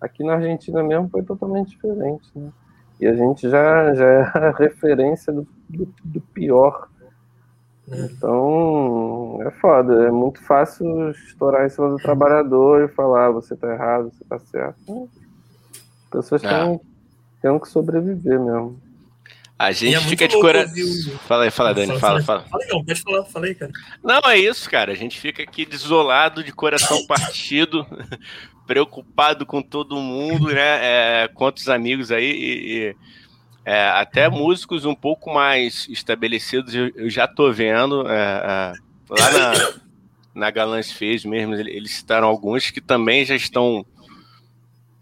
Aqui 0.00 0.22
na 0.22 0.34
Argentina 0.34 0.82
mesmo 0.82 1.08
foi 1.08 1.22
totalmente 1.22 1.70
diferente, 1.70 2.30
né? 2.34 2.50
E 3.00 3.06
a 3.06 3.14
gente 3.14 3.48
já, 3.48 3.94
já 3.94 4.04
é 4.04 4.20
a 4.22 4.50
referência 4.58 5.32
do, 5.32 5.46
do, 5.68 5.92
do 6.04 6.20
pior 6.20 6.87
então, 7.90 9.40
é 9.42 9.50
foda. 9.52 10.06
É 10.06 10.10
muito 10.10 10.42
fácil 10.42 11.10
estourar 11.10 11.66
em 11.66 11.70
cima 11.70 11.88
do 11.88 11.96
trabalhador 11.96 12.84
e 12.84 12.88
falar 12.88 13.26
ah, 13.26 13.30
você 13.30 13.56
tá 13.56 13.72
errado, 13.72 14.12
você 14.12 14.24
tá 14.24 14.38
certo. 14.38 15.08
As 16.04 16.10
pessoas 16.10 16.44
é. 16.44 16.48
têm, 16.48 16.80
têm 17.40 17.58
que 17.58 17.68
sobreviver 17.68 18.38
mesmo. 18.38 18.80
A 19.58 19.72
gente 19.72 19.96
é 19.96 20.00
fica 20.00 20.28
de 20.28 20.38
coração. 20.40 21.18
Fala 21.26 21.44
aí, 21.44 21.50
fala, 21.50 21.74
Dani, 21.74 21.98
fala, 21.98 22.22
fala. 22.22 22.42
Fala, 22.42 22.64
não, 22.70 22.84
pode 22.84 23.02
falar, 23.02 23.24
falei, 23.24 23.54
cara. 23.54 23.72
Não, 24.04 24.20
é 24.30 24.38
isso, 24.38 24.70
cara. 24.70 24.92
A 24.92 24.94
gente 24.94 25.18
fica 25.18 25.42
aqui 25.42 25.66
desolado, 25.66 26.44
de 26.44 26.52
coração 26.52 27.04
partido, 27.08 27.84
preocupado 28.68 29.44
com 29.44 29.60
todo 29.60 29.96
mundo, 29.96 30.46
né? 30.52 31.24
É, 31.24 31.28
quantos 31.34 31.68
amigos 31.68 32.12
aí. 32.12 32.30
E, 32.30 32.88
e 32.88 32.96
é, 33.68 33.86
até 33.90 34.30
músicos 34.30 34.86
um 34.86 34.94
pouco 34.94 35.30
mais 35.30 35.86
estabelecidos 35.90 36.74
eu, 36.74 36.90
eu 36.96 37.10
já 37.10 37.28
tô 37.28 37.52
vendo. 37.52 38.08
É, 38.08 38.14
é, 38.14 38.72
lá 39.10 39.30
na, 39.30 39.74
na 40.34 40.50
Galãs 40.50 40.90
Fez 40.90 41.22
mesmo, 41.22 41.54
eles 41.54 41.90
citaram 41.90 42.28
alguns 42.28 42.70
que 42.70 42.80
também 42.80 43.26
já 43.26 43.36
estão 43.36 43.84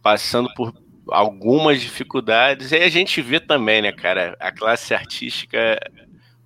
passando 0.02 0.52
por 0.54 0.74
algumas 1.12 1.80
dificuldades. 1.80 2.72
E 2.72 2.78
a 2.78 2.88
gente 2.88 3.22
vê 3.22 3.38
também, 3.38 3.82
né, 3.82 3.92
cara, 3.92 4.36
a 4.40 4.50
classe 4.50 4.92
artística, 4.92 5.78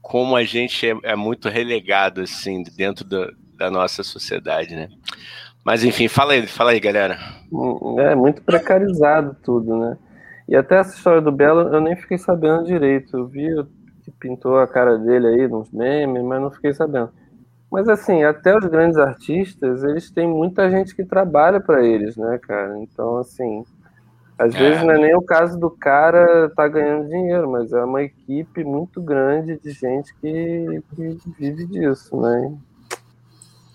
como 0.02 0.36
a 0.36 0.44
gente 0.44 0.90
é, 0.90 0.94
é 1.04 1.16
muito 1.16 1.48
relegado, 1.48 2.20
assim, 2.20 2.62
dentro 2.76 3.02
do, 3.02 3.34
da 3.56 3.70
nossa 3.70 4.02
sociedade, 4.02 4.76
né? 4.76 4.90
Mas 5.64 5.84
enfim, 5.84 6.06
fala 6.06 6.34
aí, 6.34 6.46
fala 6.46 6.72
aí, 6.72 6.80
galera. 6.80 7.18
É 7.98 8.14
muito 8.14 8.42
precarizado 8.42 9.34
tudo, 9.42 9.74
né? 9.78 9.96
E 10.50 10.56
até 10.56 10.78
essa 10.78 10.96
história 10.96 11.20
do 11.20 11.30
Belo 11.30 11.72
eu 11.72 11.80
nem 11.80 11.94
fiquei 11.94 12.18
sabendo 12.18 12.64
direito. 12.64 13.16
Eu 13.16 13.28
vi 13.28 13.48
que 14.02 14.10
pintou 14.10 14.58
a 14.58 14.66
cara 14.66 14.98
dele 14.98 15.28
aí 15.28 15.46
nos 15.46 15.70
memes, 15.70 16.24
mas 16.24 16.42
não 16.42 16.50
fiquei 16.50 16.74
sabendo. 16.74 17.12
Mas 17.70 17.88
assim, 17.88 18.24
até 18.24 18.58
os 18.58 18.66
grandes 18.66 18.98
artistas, 18.98 19.84
eles 19.84 20.10
têm 20.10 20.26
muita 20.26 20.68
gente 20.68 20.92
que 20.92 21.04
trabalha 21.04 21.60
para 21.60 21.86
eles, 21.86 22.16
né, 22.16 22.36
cara? 22.42 22.76
Então, 22.80 23.18
assim, 23.18 23.64
às 24.36 24.52
é. 24.52 24.58
vezes 24.58 24.82
não 24.82 24.90
é 24.90 24.98
nem 24.98 25.16
o 25.16 25.22
caso 25.22 25.56
do 25.56 25.70
cara 25.70 26.50
tá 26.56 26.66
ganhando 26.66 27.08
dinheiro, 27.08 27.48
mas 27.48 27.72
é 27.72 27.84
uma 27.84 28.02
equipe 28.02 28.64
muito 28.64 29.00
grande 29.00 29.56
de 29.56 29.70
gente 29.70 30.12
que, 30.16 30.82
que 30.96 31.16
vive 31.38 31.64
disso, 31.66 32.20
né? 32.20 32.58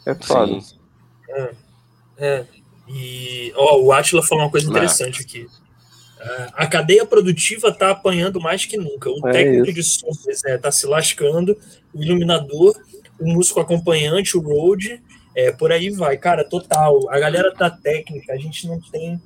É 0.06 0.14
foda. 0.14 0.58
É, 1.30 1.52
é. 2.18 2.46
E 2.90 3.54
ó, 3.56 3.82
o 3.82 3.94
Atila 3.94 4.22
falou 4.22 4.44
uma 4.44 4.52
coisa 4.52 4.70
interessante 4.70 5.22
aqui. 5.22 5.48
A 6.54 6.66
cadeia 6.66 7.06
produtiva 7.06 7.70
está 7.70 7.92
apanhando 7.92 8.40
mais 8.42 8.66
que 8.66 8.78
nunca. 8.78 9.10
O 9.10 9.28
é 9.28 9.32
técnico 9.32 9.70
isso. 9.70 9.74
de 9.74 9.84
som 9.84 10.30
está 10.30 10.50
é, 10.50 10.58
tá 10.58 10.72
se 10.72 10.88
lascando, 10.88 11.58
o 11.94 12.02
iluminador, 12.02 12.76
o 13.20 13.28
músico 13.28 13.60
acompanhante, 13.60 14.38
o 14.38 14.42
road, 14.42 15.02
é, 15.36 15.52
por 15.52 15.72
aí 15.72 15.90
vai. 15.90 16.18
Cara, 16.18 16.44
total. 16.44 17.10
A 17.12 17.20
galera 17.20 17.54
da 17.54 17.70
técnica, 17.70 18.34
a 18.34 18.38
gente 18.38 18.68
não 18.68 18.80
tem 18.80 19.22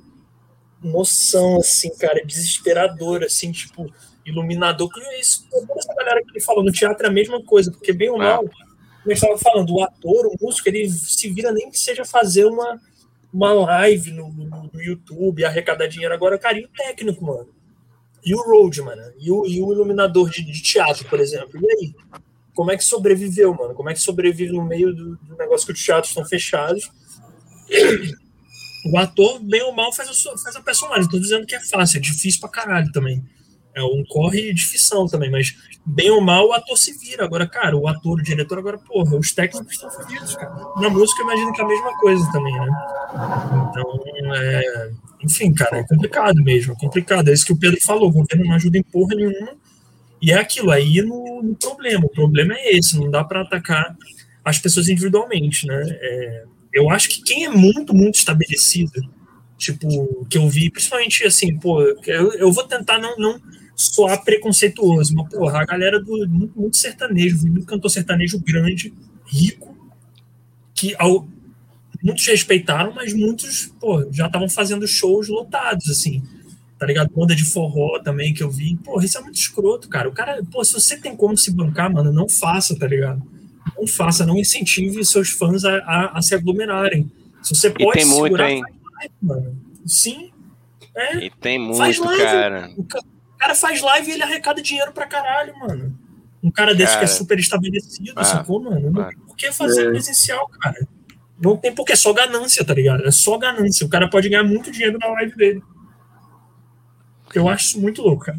noção, 0.82 1.58
assim, 1.58 1.94
cara, 1.96 2.24
desesperadora, 2.24 3.26
assim, 3.26 3.50
tipo, 3.52 3.90
iluminador. 4.24 4.90
Isso, 5.18 5.46
toda 5.50 5.74
essa 5.76 5.94
galera 5.94 6.22
que 6.22 6.30
ele 6.30 6.40
falou 6.40 6.64
no 6.64 6.72
teatro 6.72 7.06
é 7.06 7.08
a 7.08 7.12
mesma 7.12 7.42
coisa, 7.42 7.70
porque 7.70 7.92
bem 7.92 8.10
ou 8.10 8.16
é. 8.16 8.26
mal, 8.26 8.40
como 8.40 8.52
eu 9.06 9.12
estava 9.12 9.38
falando, 9.38 9.74
o 9.74 9.82
ator, 9.82 10.26
o 10.26 10.36
músico, 10.40 10.68
ele 10.68 10.88
se 10.88 11.30
vira 11.30 11.52
nem 11.52 11.70
que 11.70 11.78
seja 11.78 12.04
fazer 12.04 12.44
uma 12.44 12.80
uma 13.32 13.52
live 13.52 14.12
no, 14.12 14.28
no, 14.32 14.70
no 14.72 14.82
YouTube, 14.82 15.44
arrecadar 15.44 15.86
dinheiro 15.86 16.14
agora, 16.14 16.38
cara, 16.38 16.58
e 16.58 16.64
o 16.64 16.68
técnico, 16.68 17.24
mano? 17.24 17.48
E 18.24 18.34
o 18.34 18.42
road, 18.42 18.82
mano? 18.82 19.02
E 19.18 19.30
o, 19.30 19.46
e 19.46 19.62
o 19.62 19.72
iluminador 19.72 20.28
de, 20.28 20.42
de, 20.42 20.62
teatro, 20.62 21.04
por 21.06 21.20
exemplo? 21.20 21.58
E 21.60 21.70
aí? 21.70 21.94
Como 22.54 22.70
é 22.70 22.76
que 22.76 22.84
sobreviveu, 22.84 23.54
mano? 23.54 23.74
Como 23.74 23.88
é 23.88 23.94
que 23.94 24.00
sobrevive 24.00 24.52
no 24.52 24.64
meio 24.64 24.94
do, 24.94 25.16
do 25.16 25.36
negócio 25.36 25.66
que 25.66 25.72
os 25.72 25.84
teatros 25.84 26.10
estão 26.10 26.24
fechados? 26.24 26.90
O 28.84 28.98
ator, 28.98 29.40
bem 29.40 29.62
ou 29.62 29.72
mal, 29.72 29.92
faz 29.92 30.08
a, 30.08 30.38
faz 30.38 30.56
a 30.56 30.60
personagem. 30.60 31.08
Tô 31.08 31.18
dizendo 31.18 31.46
que 31.46 31.54
é 31.54 31.60
fácil, 31.60 31.98
é 31.98 32.00
difícil 32.00 32.40
pra 32.40 32.48
caralho 32.48 32.90
também. 32.92 33.24
É 33.74 33.82
um 33.82 34.04
corre 34.08 34.52
de 34.52 34.64
ficção 34.64 35.06
também, 35.06 35.30
mas 35.30 35.54
bem 35.86 36.10
ou 36.10 36.20
mal 36.20 36.48
o 36.48 36.52
ator 36.52 36.76
se 36.76 36.92
vira. 36.98 37.24
Agora, 37.24 37.46
cara, 37.46 37.76
o 37.76 37.86
ator, 37.86 38.18
o 38.18 38.22
diretor, 38.22 38.58
agora, 38.58 38.78
porra, 38.78 39.16
os 39.16 39.32
técnicos 39.32 39.74
estão 39.74 39.90
fodidos, 39.90 40.34
cara. 40.34 40.52
Na 40.76 40.88
música, 40.88 41.22
eu 41.22 41.26
imagino 41.26 41.52
que 41.52 41.60
é 41.60 41.64
a 41.64 41.68
mesma 41.68 41.98
coisa 41.98 42.32
também, 42.32 42.52
né? 42.52 42.68
Então, 43.70 44.34
é... 44.34 44.90
enfim, 45.22 45.52
cara, 45.54 45.78
é 45.78 45.84
complicado 45.84 46.42
mesmo, 46.42 46.72
é 46.72 46.76
complicado. 46.76 47.28
É 47.28 47.32
isso 47.32 47.46
que 47.46 47.52
o 47.52 47.58
Pedro 47.58 47.80
falou, 47.80 48.08
o 48.08 48.12
governo 48.12 48.44
não 48.44 48.54
ajuda 48.54 48.78
em 48.78 48.82
porra 48.82 49.14
nenhuma. 49.14 49.52
E 50.20 50.32
é 50.32 50.34
aquilo, 50.34 50.70
aí 50.70 51.00
no, 51.02 51.42
no 51.42 51.54
problema. 51.54 52.04
O 52.04 52.10
problema 52.10 52.54
é 52.54 52.76
esse, 52.76 52.98
não 52.98 53.10
dá 53.10 53.22
para 53.22 53.42
atacar 53.42 53.96
as 54.44 54.58
pessoas 54.58 54.88
individualmente, 54.88 55.66
né? 55.66 55.80
É... 55.88 56.44
eu 56.74 56.90
acho 56.90 57.08
que 57.08 57.22
quem 57.22 57.44
é 57.44 57.48
muito, 57.48 57.94
muito 57.94 58.16
estabelecido, 58.16 59.00
tipo, 59.56 60.26
que 60.28 60.38
eu 60.38 60.48
vi, 60.48 60.70
principalmente 60.70 61.24
assim, 61.24 61.56
pô, 61.56 61.82
eu, 61.82 62.32
eu 62.32 62.52
vou 62.52 62.64
tentar 62.64 62.98
não, 62.98 63.16
não 63.16 63.40
soar 63.80 64.22
preconceituoso, 64.22 65.14
mas, 65.14 65.28
porra, 65.30 65.62
a 65.62 65.64
galera 65.64 65.98
do 65.98 66.28
muito, 66.28 66.60
muito 66.60 66.76
sertanejo, 66.76 67.46
muito 67.46 67.66
cantor 67.66 67.90
sertanejo 67.90 68.38
grande, 68.38 68.92
rico, 69.26 69.74
que 70.74 70.94
ao, 70.98 71.26
muitos 72.02 72.26
respeitaram, 72.26 72.92
mas 72.94 73.14
muitos, 73.14 73.72
pô, 73.80 74.06
já 74.12 74.26
estavam 74.26 74.48
fazendo 74.48 74.86
shows 74.86 75.28
lotados, 75.28 75.88
assim, 75.88 76.22
tá 76.78 76.84
ligado? 76.84 77.10
Banda 77.14 77.34
de 77.34 77.44
forró 77.44 77.98
também 78.00 78.34
que 78.34 78.42
eu 78.42 78.50
vi, 78.50 78.76
porra, 78.76 79.04
isso 79.04 79.16
é 79.16 79.22
muito 79.22 79.36
escroto, 79.36 79.88
cara. 79.88 80.08
O 80.08 80.12
cara, 80.12 80.42
pô, 80.50 80.62
se 80.62 80.74
você 80.74 80.98
tem 80.98 81.16
como 81.16 81.36
se 81.36 81.50
bancar, 81.50 81.90
mano, 81.90 82.12
não 82.12 82.28
faça, 82.28 82.78
tá 82.78 82.86
ligado? 82.86 83.22
Não 83.78 83.86
faça, 83.86 84.26
não 84.26 84.36
incentive 84.36 85.02
seus 85.04 85.30
fãs 85.30 85.64
a, 85.64 85.78
a, 85.78 86.18
a 86.18 86.22
se 86.22 86.34
aglomerarem. 86.34 87.10
Se 87.42 87.54
você 87.54 87.70
pode 87.70 87.98
e 87.98 88.02
tem 88.02 88.12
segurar, 88.12 88.50
muito, 88.50 88.66
hein? 88.66 89.10
mano. 89.22 89.56
Sim. 89.86 90.30
É, 90.94 91.24
e 91.24 91.30
tem 91.30 91.58
muito, 91.58 92.02
cara. 92.18 92.70
O, 92.76 92.84
cara 93.40 93.54
faz 93.54 93.80
live 93.80 94.10
e 94.10 94.14
ele 94.14 94.22
arrecada 94.22 94.60
dinheiro 94.60 94.92
pra 94.92 95.06
caralho, 95.06 95.58
mano. 95.58 95.98
Um 96.42 96.50
cara 96.50 96.74
desse 96.74 96.92
cara, 96.92 96.98
que 96.98 97.04
é 97.04 97.08
super 97.08 97.38
estabelecido, 97.38 98.12
ah, 98.16 98.24
sacou, 98.24 98.62
mano? 98.62 98.90
Não, 98.90 99.10
por 99.26 99.36
que 99.36 99.50
fazer 99.50 99.88
é. 99.88 99.90
presencial, 99.90 100.46
cara? 100.60 100.86
Não 101.40 101.56
tem 101.56 101.74
porque 101.74 101.92
é 101.92 101.96
só 101.96 102.12
ganância, 102.12 102.64
tá 102.64 102.74
ligado? 102.74 103.06
É 103.06 103.10
só 103.10 103.38
ganância. 103.38 103.86
O 103.86 103.90
cara 103.90 104.08
pode 104.08 104.28
ganhar 104.28 104.44
muito 104.44 104.70
dinheiro 104.70 104.98
na 104.98 105.08
live 105.08 105.34
dele. 105.36 105.62
Eu 107.34 107.48
acho 107.48 107.64
isso 107.64 107.80
muito 107.80 108.02
louco, 108.02 108.26
cara. 108.26 108.38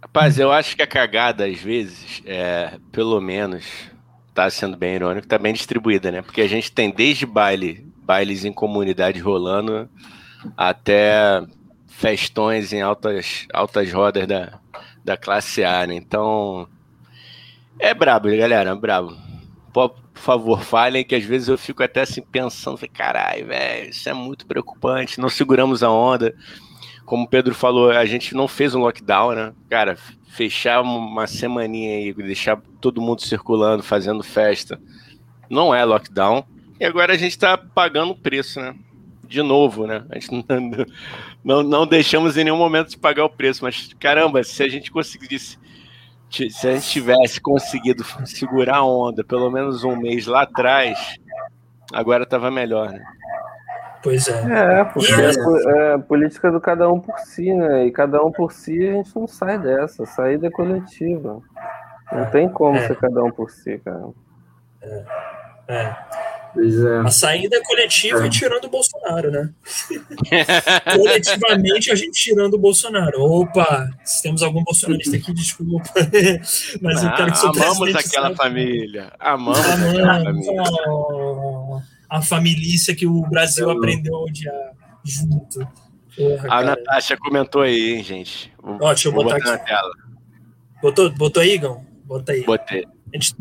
Rapaz, 0.00 0.38
eu 0.38 0.52
acho 0.52 0.76
que 0.76 0.82
a 0.82 0.86
cagada, 0.86 1.44
às 1.44 1.58
vezes, 1.58 2.22
é, 2.24 2.78
pelo 2.92 3.20
menos, 3.20 3.64
tá 4.32 4.48
sendo 4.48 4.76
bem 4.76 4.94
irônico, 4.94 5.26
tá 5.26 5.38
bem 5.38 5.52
distribuída, 5.52 6.10
né? 6.10 6.22
Porque 6.22 6.40
a 6.40 6.48
gente 6.48 6.70
tem 6.70 6.90
desde 6.90 7.26
baile, 7.26 7.86
bailes 8.04 8.44
em 8.44 8.52
comunidade 8.52 9.18
rolando, 9.18 9.88
até 10.56 11.42
festões 11.96 12.72
em 12.72 12.80
altas, 12.80 13.46
altas 13.52 13.92
rodas 13.92 14.26
da, 14.26 14.58
da 15.04 15.16
classe 15.16 15.64
A, 15.64 15.86
né? 15.86 15.94
Então, 15.94 16.68
é 17.78 17.94
brabo, 17.94 18.28
galera, 18.28 18.70
é 18.70 18.74
brabo. 18.74 19.16
Por, 19.72 19.94
favor, 20.14 20.62
falem, 20.62 21.04
que 21.04 21.14
às 21.14 21.24
vezes 21.24 21.48
eu 21.48 21.58
fico 21.58 21.82
até 21.82 22.02
assim 22.02 22.22
pensando, 22.22 22.78
caralho, 22.92 23.46
velho, 23.46 23.90
isso 23.90 24.08
é 24.08 24.12
muito 24.12 24.46
preocupante, 24.46 25.20
não 25.20 25.28
seguramos 25.28 25.82
a 25.82 25.90
onda 25.90 26.34
como 27.04 27.24
o 27.24 27.28
Pedro 27.28 27.54
falou, 27.54 27.90
a 27.90 28.04
gente 28.06 28.34
não 28.34 28.48
fez 28.48 28.74
um 28.74 28.80
lockdown, 28.80 29.34
né? 29.34 29.52
Cara, 29.68 29.96
fechar 30.28 30.82
uma 30.82 31.26
semaninha 31.26 31.96
aí, 31.96 32.12
deixar 32.14 32.60
todo 32.80 33.00
mundo 33.00 33.22
circulando, 33.22 33.82
fazendo 33.82 34.22
festa, 34.22 34.80
não 35.50 35.74
é 35.74 35.84
lockdown. 35.84 36.44
E 36.80 36.84
agora 36.84 37.12
a 37.12 37.16
gente 37.16 37.32
está 37.32 37.58
pagando 37.58 38.12
o 38.12 38.16
preço, 38.16 38.60
né? 38.60 38.74
De 39.26 39.42
novo, 39.42 39.86
né? 39.86 40.04
A 40.10 40.18
gente 40.18 40.32
não, 40.32 40.86
não, 41.44 41.62
não 41.62 41.86
deixamos 41.86 42.36
em 42.36 42.44
nenhum 42.44 42.56
momento 42.56 42.90
de 42.90 42.98
pagar 42.98 43.24
o 43.24 43.30
preço, 43.30 43.62
mas 43.62 43.92
caramba, 44.00 44.42
se 44.42 44.62
a 44.62 44.68
gente 44.68 44.90
conseguisse 44.90 45.58
se 46.30 46.66
a 46.66 46.72
gente 46.72 46.88
tivesse 46.88 47.40
conseguido 47.40 48.04
segurar 48.26 48.78
a 48.78 48.84
onda 48.84 49.22
pelo 49.22 49.50
menos 49.50 49.84
um 49.84 49.94
mês 49.94 50.26
lá 50.26 50.42
atrás, 50.42 51.16
agora 51.92 52.24
estava 52.24 52.50
melhor, 52.50 52.90
né? 52.90 53.04
Pois 54.02 54.28
é. 54.28 54.80
É, 54.80 54.84
porque 54.84 55.12
é, 55.12 55.30
é 55.76 55.92
a 55.94 55.98
política 55.98 56.50
do 56.50 56.60
cada 56.60 56.90
um 56.90 57.00
por 57.00 57.18
si, 57.20 57.54
né? 57.54 57.86
E 57.86 57.90
cada 57.90 58.22
um 58.22 58.30
por 58.30 58.52
si 58.52 58.86
a 58.86 58.92
gente 58.94 59.16
não 59.16 59.26
sai 59.26 59.58
dessa. 59.58 60.04
Saída 60.04 60.48
é 60.48 60.50
coletiva. 60.50 61.40
Não 62.12 62.20
é, 62.20 62.26
tem 62.26 62.48
como 62.48 62.76
é. 62.76 62.86
ser 62.86 62.96
cada 62.96 63.24
um 63.24 63.30
por 63.30 63.50
si, 63.50 63.78
cara. 63.78 64.08
É. 64.82 65.04
é. 65.68 65.96
É. 66.56 66.98
A 67.06 67.10
saída 67.10 67.56
é 67.56 67.62
coletiva 67.62 68.26
é. 68.26 68.28
tirando 68.28 68.64
o 68.64 68.68
Bolsonaro, 68.68 69.30
né? 69.30 69.50
Coletivamente 70.96 71.90
a 71.90 71.94
gente 71.94 72.12
tirando 72.12 72.54
o 72.54 72.58
Bolsonaro. 72.58 73.20
Opa, 73.22 73.88
se 74.04 74.22
temos 74.22 74.42
algum 74.42 74.62
bolsonarista 74.62 75.16
aqui, 75.16 75.32
desculpa. 75.32 75.88
Mas 76.80 77.02
eu 77.02 77.12
quero 77.14 77.32
que 77.32 77.46
ah, 77.46 77.50
Amamos 77.50 77.94
aquela 77.94 78.34
família. 78.34 79.12
Amamos, 79.18 79.58
amamos 79.58 79.98
aquela 79.98 80.24
família. 80.24 80.62
Oh 80.88 81.80
a 82.14 82.22
família 82.22 82.94
que 82.96 83.06
o 83.06 83.22
Brasil 83.22 83.68
aprendeu 83.68 84.14
a 84.14 84.22
odiar 84.22 84.72
junto. 85.02 85.66
Porra, 86.16 86.48
a 86.48 86.62
Natasha 86.62 87.16
comentou 87.16 87.62
aí, 87.62 87.96
hein, 87.96 88.04
gente. 88.04 88.52
Ó, 88.62 88.88
deixa 88.92 89.08
eu 89.08 89.12
botar, 89.12 89.34
botar, 89.34 89.54
aqui. 89.54 89.58
na 89.58 89.58
tela. 89.58 89.92
Botou, 90.80 91.10
botou 91.10 91.42
aí, 91.42 91.54
Igão? 91.54 91.84
Bota 92.04 92.30
aí. 92.32 92.44
Botei. 92.44 92.86
Gente... 93.12 93.34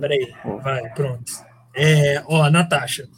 Peraí, 0.00 0.32
vai, 0.62 0.88
pronto. 0.94 1.30
É, 1.74 2.22
ó, 2.26 2.48
Natasha. 2.50 3.08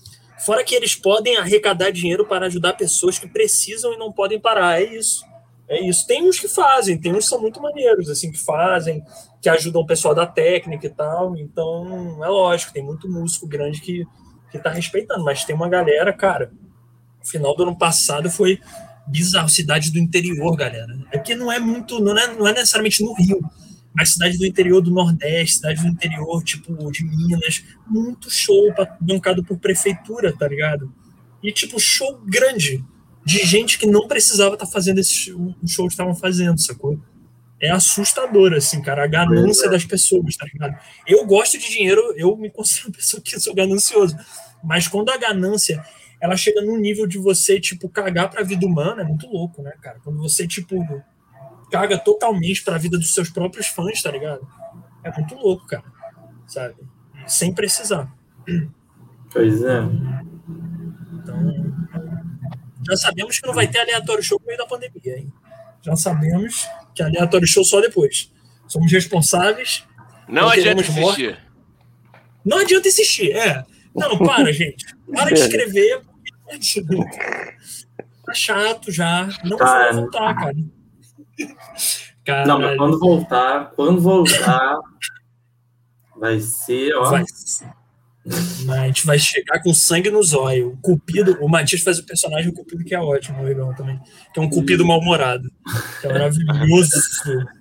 Fora 0.44 0.64
que 0.64 0.74
eles 0.74 0.94
podem 0.94 1.36
arrecadar 1.36 1.90
dinheiro 1.90 2.27
para 2.27 2.47
ajudar 2.47 2.72
pessoas 2.72 3.18
que 3.18 3.28
precisam 3.28 3.93
e 3.93 3.98
não 3.98 4.10
podem 4.12 4.40
parar. 4.40 4.81
É 4.81 4.85
isso. 4.85 5.24
É 5.68 5.81
isso. 5.81 6.06
Tem 6.06 6.27
uns 6.27 6.39
que 6.39 6.48
fazem, 6.48 6.98
tem 6.98 7.12
uns 7.12 7.24
que 7.24 7.31
são 7.31 7.40
muito 7.40 7.60
maneiros, 7.60 8.09
assim, 8.09 8.32
que 8.32 8.39
fazem, 8.39 9.05
que 9.40 9.48
ajudam 9.48 9.82
o 9.82 9.86
pessoal 9.86 10.14
da 10.14 10.27
técnica 10.27 10.86
e 10.86 10.90
tal. 10.90 11.36
Então, 11.36 12.24
é 12.24 12.28
lógico, 12.28 12.72
tem 12.72 12.82
muito 12.82 13.09
músico 13.09 13.47
grande 13.47 13.81
que 13.81 14.05
que 14.51 14.59
tá 14.59 14.70
respeitando, 14.70 15.24
mas 15.24 15.44
tem 15.44 15.55
uma 15.55 15.68
galera, 15.68 16.12
cara. 16.12 16.51
O 17.22 17.27
final 17.27 17.55
do 17.55 17.62
ano 17.62 17.77
passado 17.77 18.31
foi 18.31 18.59
bizarro, 19.06 19.48
cidade 19.48 19.93
do 19.93 19.98
interior, 19.98 20.56
galera. 20.56 20.98
É 21.12 21.18
que 21.18 21.35
não 21.35 21.51
é 21.51 21.59
muito, 21.59 22.01
não 22.01 22.16
é, 22.18 22.35
não 22.35 22.47
é 22.47 22.52
necessariamente 22.52 23.02
no 23.02 23.14
Rio, 23.14 23.40
mas 23.95 24.12
cidade 24.12 24.39
do 24.39 24.47
interior 24.47 24.81
do 24.81 24.91
Nordeste, 24.91 25.57
cidade 25.57 25.83
do 25.83 25.89
interior, 25.89 26.43
tipo, 26.43 26.91
de 26.91 27.05
Minas, 27.05 27.65
muito 27.87 28.31
show 28.31 28.73
bancado 29.01 29.45
por 29.45 29.59
prefeitura, 29.59 30.33
tá 30.37 30.47
ligado? 30.47 30.93
E, 31.43 31.53
tipo, 31.53 31.79
show 31.81 32.21
grande, 32.25 32.85
de 33.25 33.39
gente 33.45 33.79
que 33.79 33.87
não 33.87 34.07
precisava 34.07 34.55
estar 34.55 34.67
tá 34.67 34.73
fazendo 34.73 34.99
esse 34.99 35.35
show 35.67 35.87
que 35.87 35.93
estavam 35.93 36.15
fazendo, 36.15 36.61
sacou? 36.61 37.01
é 37.61 37.71
assustador, 37.71 38.55
assim, 38.55 38.81
cara, 38.81 39.05
a 39.05 39.07
ganância 39.07 39.67
é. 39.67 39.71
das 39.71 39.85
pessoas, 39.85 40.35
tá 40.35 40.47
ligado? 40.51 40.75
Eu 41.07 41.27
gosto 41.27 41.59
de 41.59 41.69
dinheiro, 41.69 42.15
eu 42.17 42.35
me 42.37 42.51
considero 42.51 42.89
uma 42.89 42.95
pessoa 42.95 43.23
que 43.23 43.39
sou 43.39 43.55
ganancioso, 43.55 44.17
mas 44.65 44.89
quando 44.89 45.11
a 45.11 45.19
ganância 45.19 45.85
ela 46.21 46.37
chega 46.37 46.62
num 46.62 46.79
nível 46.79 47.07
de 47.07 47.19
você, 47.19 47.61
tipo, 47.61 47.89
cagar 47.89 48.31
pra 48.31 48.43
vida 48.43 48.67
humana, 48.67 49.03
é 49.03 49.05
muito 49.05 49.27
louco, 49.27 49.62
né, 49.62 49.73
cara? 49.81 49.99
Quando 50.03 50.19
você, 50.19 50.47
tipo, 50.47 50.75
caga 51.70 51.98
totalmente 51.98 52.62
pra 52.62 52.78
vida 52.78 52.98
dos 52.98 53.14
seus 53.14 53.30
próprios 53.30 53.68
fãs, 53.68 54.02
tá 54.02 54.10
ligado? 54.10 54.47
É 55.02 55.10
muito 55.12 55.34
louco, 55.36 55.66
cara, 55.66 55.84
sabe? 56.47 56.74
Sem 57.26 57.55
precisar. 57.55 58.12
Pois 59.32 59.62
é. 59.62 59.80
Então, 61.14 61.74
já 62.86 62.97
sabemos 62.97 63.38
que 63.38 63.47
não 63.47 63.55
vai 63.55 63.68
ter 63.68 63.80
aleatório 63.80 64.22
show 64.22 64.38
no 64.40 64.47
meio 64.47 64.59
da 64.59 64.66
pandemia, 64.66 65.18
hein? 65.18 65.32
Já 65.82 65.97
sabemos 65.97 66.68
que 66.94 67.02
aleatório 67.02 67.47
show 67.47 67.64
só 67.64 67.80
depois. 67.80 68.32
Somos 68.66 68.90
responsáveis. 68.92 69.86
Não, 70.28 70.42
não 70.42 70.48
adianta 70.51 70.82
insistir. 70.82 71.38
Não 72.44 72.59
adianta 72.59 72.88
insistir, 72.88 73.32
é. 73.32 73.64
Não, 73.94 74.18
para, 74.18 74.52
gente. 74.52 74.94
Para 75.12 75.32
de 75.32 75.40
escrever. 75.40 76.02
Tá 78.24 78.34
chato 78.34 78.92
já. 78.92 79.28
Não 79.44 79.56
tá, 79.56 79.64
vai 79.64 79.92
voltar, 79.92 80.34
cara. 80.34 80.56
Caralho. 82.25 82.49
Não, 82.49 82.61
mas 82.61 82.77
quando 82.77 82.99
voltar, 82.99 83.73
quando 83.75 84.01
voltar, 84.01 84.79
vai 86.17 86.41
ser, 86.41 86.95
ó. 86.95 87.11
Vai 87.11 87.25
ser. 87.27 87.69
A 88.71 88.87
gente 88.87 89.07
vai 89.07 89.19
chegar 89.19 89.62
com 89.62 89.73
sangue 89.73 90.11
no 90.11 90.23
zóio. 90.23 90.73
O 90.73 90.77
Cupido, 90.77 91.39
o 91.41 91.49
Matias 91.49 91.83
faz 91.83 91.99
o 91.99 92.05
personagem 92.05 92.51
o 92.51 92.55
Cupido, 92.55 92.85
que 92.85 92.95
é 92.95 93.01
ótimo, 93.01 93.43
o 93.43 93.49
Igão 93.49 93.75
também. 93.75 93.99
Que 94.33 94.39
é 94.39 94.43
um 94.43 94.49
Cupido 94.49 94.85
mal-humorado. 94.85 95.51
Que 96.01 96.07
é 96.07 96.12
maravilhoso. 96.12 96.91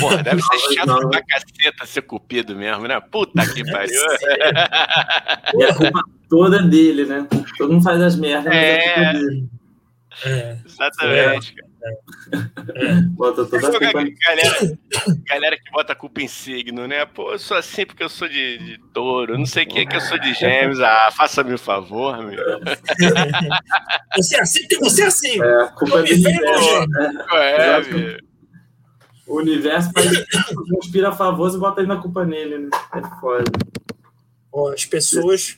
Porra, 0.00 0.22
deve 0.22 0.40
ser 0.40 0.74
chato 0.74 1.08
pra 1.08 1.22
caceta 1.22 1.86
ser 1.86 2.02
Cupido 2.02 2.56
mesmo, 2.56 2.86
né? 2.86 3.00
Puta 3.00 3.46
que 3.46 3.64
pariu. 3.70 4.00
E 5.54 5.64
a 5.64 5.74
culpa 5.74 6.02
toda 6.30 6.62
dele, 6.62 7.04
né? 7.04 7.26
Todo 7.58 7.74
mundo 7.74 7.84
faz 7.84 8.00
as 8.00 8.16
merdas, 8.16 8.52
é... 8.54 8.96
mas 8.96 9.06
é 9.06 9.12
dele. 9.12 9.48
É. 10.24 10.58
Exatamente, 10.64 11.54
é. 11.62 11.71
É. 11.84 13.00
Bota 13.10 13.44
toda 13.44 13.68
a 13.68 13.70
culpa. 13.70 14.04
Galera, 14.24 14.78
galera 15.26 15.56
que 15.56 15.70
bota 15.72 15.92
a 15.92 15.96
culpa 15.96 16.22
em 16.22 16.28
signo, 16.28 16.86
né? 16.86 17.04
Pô, 17.04 17.32
eu 17.32 17.38
sou 17.38 17.56
assim 17.56 17.84
porque 17.84 18.04
eu 18.04 18.08
sou 18.08 18.28
de, 18.28 18.58
de 18.58 18.78
touro, 18.92 19.36
não 19.36 19.46
sei 19.46 19.64
o 19.64 19.68
que 19.68 19.80
é 19.80 19.86
que 19.86 19.96
eu 19.96 20.00
sou 20.00 20.18
de 20.18 20.32
gêmeos. 20.34 20.80
Ah, 20.80 21.10
faça-me 21.16 21.54
o 21.54 21.58
favor, 21.58 22.18
meu. 22.24 22.38
Você 24.16 24.36
é 24.36 24.40
assim 24.40 24.60
porque 24.60 24.76
você 24.76 25.02
é 25.02 25.06
assim. 25.06 25.42
É, 25.42 25.62
a 25.62 25.68
culpa 25.68 26.00
é 26.00 26.02
dele. 26.02 26.28
É, 27.32 27.80
é, 27.80 28.18
o 29.26 29.38
universo 29.38 29.90
conspira 30.70 31.08
a 31.08 31.12
favor 31.12 31.52
e 31.52 31.58
bota 31.58 31.80
aí 31.80 31.86
na 31.86 31.96
culpa 31.96 32.24
nele, 32.24 32.58
né? 32.58 32.70
É 32.94 33.20
foda. 33.20 33.50
Ó, 34.52 34.72
as 34.72 34.84
pessoas. 34.84 35.56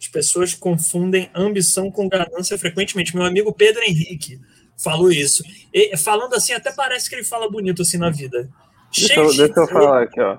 As 0.00 0.06
pessoas 0.06 0.54
confundem 0.54 1.28
ambição 1.34 1.90
com 1.90 2.08
ganância 2.08 2.56
frequentemente. 2.56 3.16
Meu 3.16 3.24
amigo 3.24 3.52
Pedro 3.52 3.82
Henrique 3.82 4.40
falou 4.82 5.10
isso. 5.10 5.42
E, 5.74 5.96
falando 5.96 6.34
assim, 6.34 6.52
até 6.52 6.72
parece 6.72 7.08
que 7.08 7.16
ele 7.16 7.24
fala 7.24 7.50
bonito 7.50 7.82
assim 7.82 7.98
na 7.98 8.10
vida. 8.10 8.48
Deixa, 8.96 9.20
eu, 9.20 9.36
deixa 9.36 9.60
eu 9.60 9.66
falar 9.66 10.02
aqui, 10.02 10.20
ó. 10.20 10.38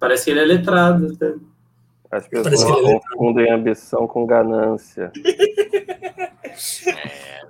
Parece 0.00 0.24
que 0.24 0.30
ele 0.30 0.40
é 0.40 0.44
letrado. 0.44 1.12
Até. 1.14 1.34
As 2.10 2.28
pessoas 2.28 2.88
é 2.88 3.00
confundem 3.10 3.50
ambição 3.50 4.06
com 4.06 4.26
ganância. 4.26 5.10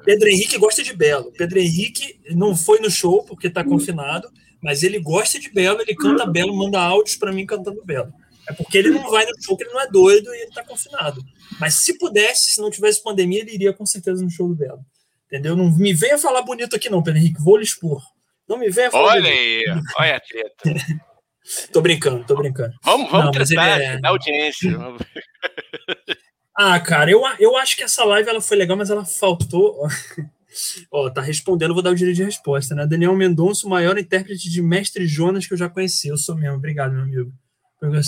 Pedro 0.04 0.28
Henrique 0.28 0.58
gosta 0.58 0.82
de 0.82 0.94
Belo. 0.94 1.32
Pedro 1.32 1.58
Henrique 1.58 2.20
não 2.30 2.56
foi 2.56 2.78
no 2.80 2.90
show 2.90 3.24
porque 3.24 3.48
está 3.48 3.62
confinado, 3.62 4.28
mas 4.62 4.82
ele 4.82 4.98
gosta 4.98 5.38
de 5.38 5.50
Belo, 5.50 5.80
ele 5.82 5.94
canta 5.94 6.26
Belo, 6.26 6.56
manda 6.56 6.80
áudios 6.80 7.16
para 7.16 7.32
mim 7.32 7.44
cantando 7.44 7.84
Belo. 7.84 8.12
É 8.48 8.52
porque 8.52 8.76
ele 8.78 8.90
não 8.90 9.10
vai 9.10 9.24
no 9.24 9.32
show, 9.42 9.56
porque 9.56 9.64
ele 9.64 9.74
não 9.74 9.80
é 9.80 9.88
doido 9.88 10.34
e 10.34 10.38
ele 10.38 10.48
está 10.48 10.62
confinado. 10.62 11.22
Mas 11.58 11.74
se 11.74 11.98
pudesse, 11.98 12.52
se 12.52 12.60
não 12.60 12.70
tivesse 12.70 13.02
pandemia, 13.02 13.40
ele 13.40 13.54
iria 13.54 13.72
com 13.72 13.86
certeza 13.86 14.22
no 14.22 14.30
show 14.30 14.48
do 14.48 14.54
Belo. 14.54 14.84
Entendeu? 15.34 15.56
Não 15.56 15.68
me 15.68 15.92
venha 15.92 16.16
falar 16.16 16.42
bonito 16.42 16.76
aqui, 16.76 16.88
não, 16.88 17.02
Pedro 17.02 17.18
Henrique. 17.18 17.42
Vou 17.42 17.56
lhe 17.56 17.64
expor. 17.64 18.00
Não 18.48 18.56
me 18.56 18.70
venha 18.70 18.88
falar. 18.88 19.14
Olha 19.14 19.22
bonito. 19.22 19.36
aí, 19.36 19.64
olha 19.98 20.16
a 20.16 20.20
treta. 20.20 21.02
tô 21.72 21.80
brincando, 21.80 22.24
tô 22.24 22.36
brincando. 22.36 22.72
Vamos, 22.84 23.10
vamos 23.10 23.24
não, 23.26 23.32
tratar 23.32 23.80
é... 23.80 23.98
da 23.98 24.10
audiência. 24.10 24.78
ah, 26.56 26.78
cara, 26.78 27.10
eu, 27.10 27.20
eu 27.40 27.56
acho 27.56 27.76
que 27.76 27.82
essa 27.82 28.04
live 28.04 28.28
ela 28.28 28.40
foi 28.40 28.56
legal, 28.56 28.76
mas 28.76 28.90
ela 28.90 29.04
faltou. 29.04 29.88
Ó, 30.92 31.10
tá 31.10 31.20
respondendo, 31.20 31.74
vou 31.74 31.82
dar 31.82 31.90
o 31.90 31.96
direito 31.96 32.18
de 32.18 32.22
resposta, 32.22 32.76
né? 32.76 32.86
Daniel 32.86 33.16
Mendonça, 33.16 33.66
o 33.66 33.70
maior 33.70 33.98
intérprete 33.98 34.48
de 34.48 34.62
Mestre 34.62 35.04
Jonas 35.04 35.48
que 35.48 35.54
eu 35.54 35.58
já 35.58 35.68
conheci. 35.68 36.06
Eu 36.06 36.16
sou 36.16 36.36
mesmo, 36.36 36.58
obrigado, 36.58 36.92
meu 36.92 37.02
amigo. 37.02 37.32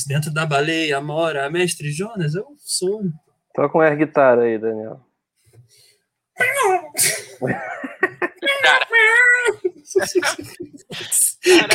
Dentro 0.06 0.32
da 0.32 0.46
baleia, 0.46 1.00
mora 1.00 1.50
Mestre 1.50 1.90
Jonas, 1.90 2.36
eu 2.36 2.46
sou. 2.58 3.02
Toca 3.52 3.76
um 3.76 3.80
air 3.80 3.96
guitarra 3.96 4.42
aí, 4.42 4.56
Daniel. 4.56 5.05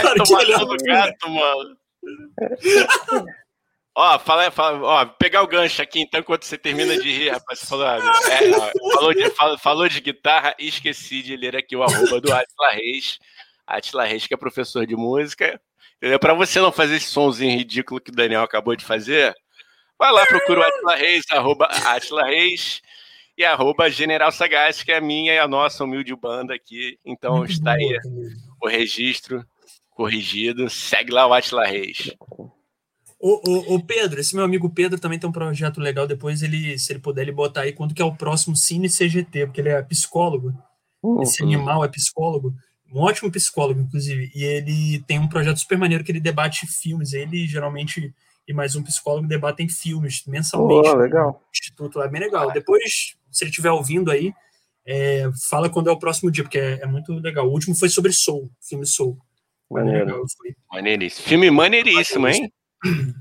Cara, 0.02 0.16
Cara, 0.16 0.66
do 0.66 0.78
gato, 0.84 1.30
mano. 1.30 1.78
Ó, 3.96 4.20
fala, 4.20 4.50
fala, 4.52 4.80
ó, 4.82 5.06
pegar 5.06 5.42
o 5.42 5.48
gancho 5.48 5.82
aqui 5.82 6.00
então, 6.00 6.22
enquanto 6.22 6.46
você 6.46 6.58
termina 6.58 6.98
de 6.98 7.12
rir, 7.12 7.30
rapaz. 7.30 7.60
Você 7.60 7.66
falou, 7.66 7.86
é, 7.86 8.00
ó, 8.00 8.72
falou, 8.94 9.14
de, 9.14 9.30
falou, 9.32 9.58
falou, 9.58 9.90
de 9.90 10.00
guitarra 10.00 10.56
e 10.58 10.68
esqueci 10.68 11.22
de 11.22 11.36
ler 11.36 11.56
aqui 11.56 11.76
o 11.76 11.84
arroba 11.84 12.22
do 12.22 12.34
Atila 12.34 12.72
Reis. 12.72 13.20
Atila 13.68 14.06
Reis, 14.06 14.28
que 14.28 14.34
é 14.34 14.38
professor 14.38 14.86
de 14.86 14.96
música. 14.96 15.60
Pra 16.20 16.34
você 16.34 16.60
não 16.60 16.72
fazer 16.72 16.96
esse 16.96 17.08
somzinho 17.08 17.58
ridículo 17.58 18.00
que 18.00 18.12
o 18.12 18.16
Daniel 18.16 18.44
acabou 18.44 18.76
de 18.76 18.84
fazer, 18.84 19.36
vai 20.00 20.12
lá, 20.12 20.26
procura 20.26 20.62
o 20.62 20.64
Atila 20.64 20.96
Reis, 20.96 21.26
arroba 21.30 21.66
Atila 21.66 22.24
Reis 22.26 22.82
e 23.38 23.44
arroba 23.44 23.90
General 23.90 24.32
Sagaz, 24.32 24.84
que 24.84 24.92
é 24.92 24.98
a 24.98 25.02
minha 25.02 25.34
e 25.34 25.40
a 25.40 25.48
nossa 25.48 25.84
humilde 25.84 26.16
banda 26.16 26.54
aqui. 26.54 26.98
Então 27.06 27.38
Muito 27.38 27.52
está 27.52 27.74
aí 27.74 27.98
o 28.62 28.68
registro 28.68 29.46
corrigido. 29.92 30.70
Segue 30.70 31.12
lá 31.12 31.28
o 31.28 31.34
Atila 31.34 31.66
Reis. 31.66 32.14
O, 33.20 33.50
o, 33.50 33.76
o, 33.76 33.84
Pedro, 33.84 34.20
esse 34.20 34.36
meu 34.36 34.44
amigo 34.44 34.68
Pedro 34.70 35.00
também 35.00 35.20
tem 35.20 35.30
um 35.30 35.34
projeto 35.34 35.80
legal. 35.80 36.08
Depois, 36.08 36.42
ele, 36.42 36.78
se 36.80 36.92
ele 36.92 37.00
puder, 37.00 37.22
ele 37.22 37.32
botar 37.32 37.62
aí 37.62 37.72
quando 37.72 37.94
que 37.94 38.02
é 38.02 38.06
o 38.06 38.16
próximo 38.16 38.56
Cine 38.56 38.90
CGT, 38.90 39.46
porque 39.46 39.62
ele 39.62 39.70
é 39.70 39.82
psicólogo. 39.84 40.52
Uhum. 41.04 41.22
Esse 41.22 41.44
animal 41.44 41.86
é 41.86 41.88
psicólogo, 41.88 42.54
um 42.94 43.00
ótimo 43.00 43.32
psicólogo, 43.32 43.80
inclusive. 43.80 44.32
E 44.36 44.44
ele 44.44 45.04
tem 45.04 45.20
um 45.20 45.28
projeto 45.28 45.58
super 45.58 45.78
maneiro 45.78 46.04
que 46.04 46.12
ele 46.12 46.20
debate 46.20 46.66
filmes. 46.68 47.14
Ele 47.14 47.48
geralmente 47.48 48.14
e 48.48 48.54
mais 48.54 48.76
um 48.76 48.84
psicólogo 48.84 49.28
debatem 49.28 49.70
filmes 49.70 50.24
mensalmente. 50.26 50.90
Oh, 50.90 50.96
legal. 50.96 51.44
Instituto 51.54 52.02
é 52.02 52.10
bem 52.10 52.22
legal. 52.22 52.52
Depois, 52.52 53.16
se 53.32 53.44
ele 53.44 53.50
estiver 53.50 53.72
ouvindo 53.72 54.12
aí, 54.12 54.34
é, 54.86 55.30
fala 55.50 55.70
quando 55.70 55.90
é 55.90 55.92
o 55.92 56.00
próximo 56.00 56.32
dia, 56.32 56.44
porque 56.44 56.58
é, 56.58 56.82
é, 56.82 56.86
muito 56.86 57.14
legal. 57.14 57.48
O 57.48 57.52
último 57.52 57.76
foi 57.76 57.90
sobre 57.90 58.12
Soul, 58.12 58.52
filme 58.60 58.86
Soul. 58.86 59.18
Maneiro. 59.70 60.26
Maneiríssimo. 60.72 61.28
Filme 61.28 61.50
maneiríssimo, 61.50 62.28
hein? 62.28 62.52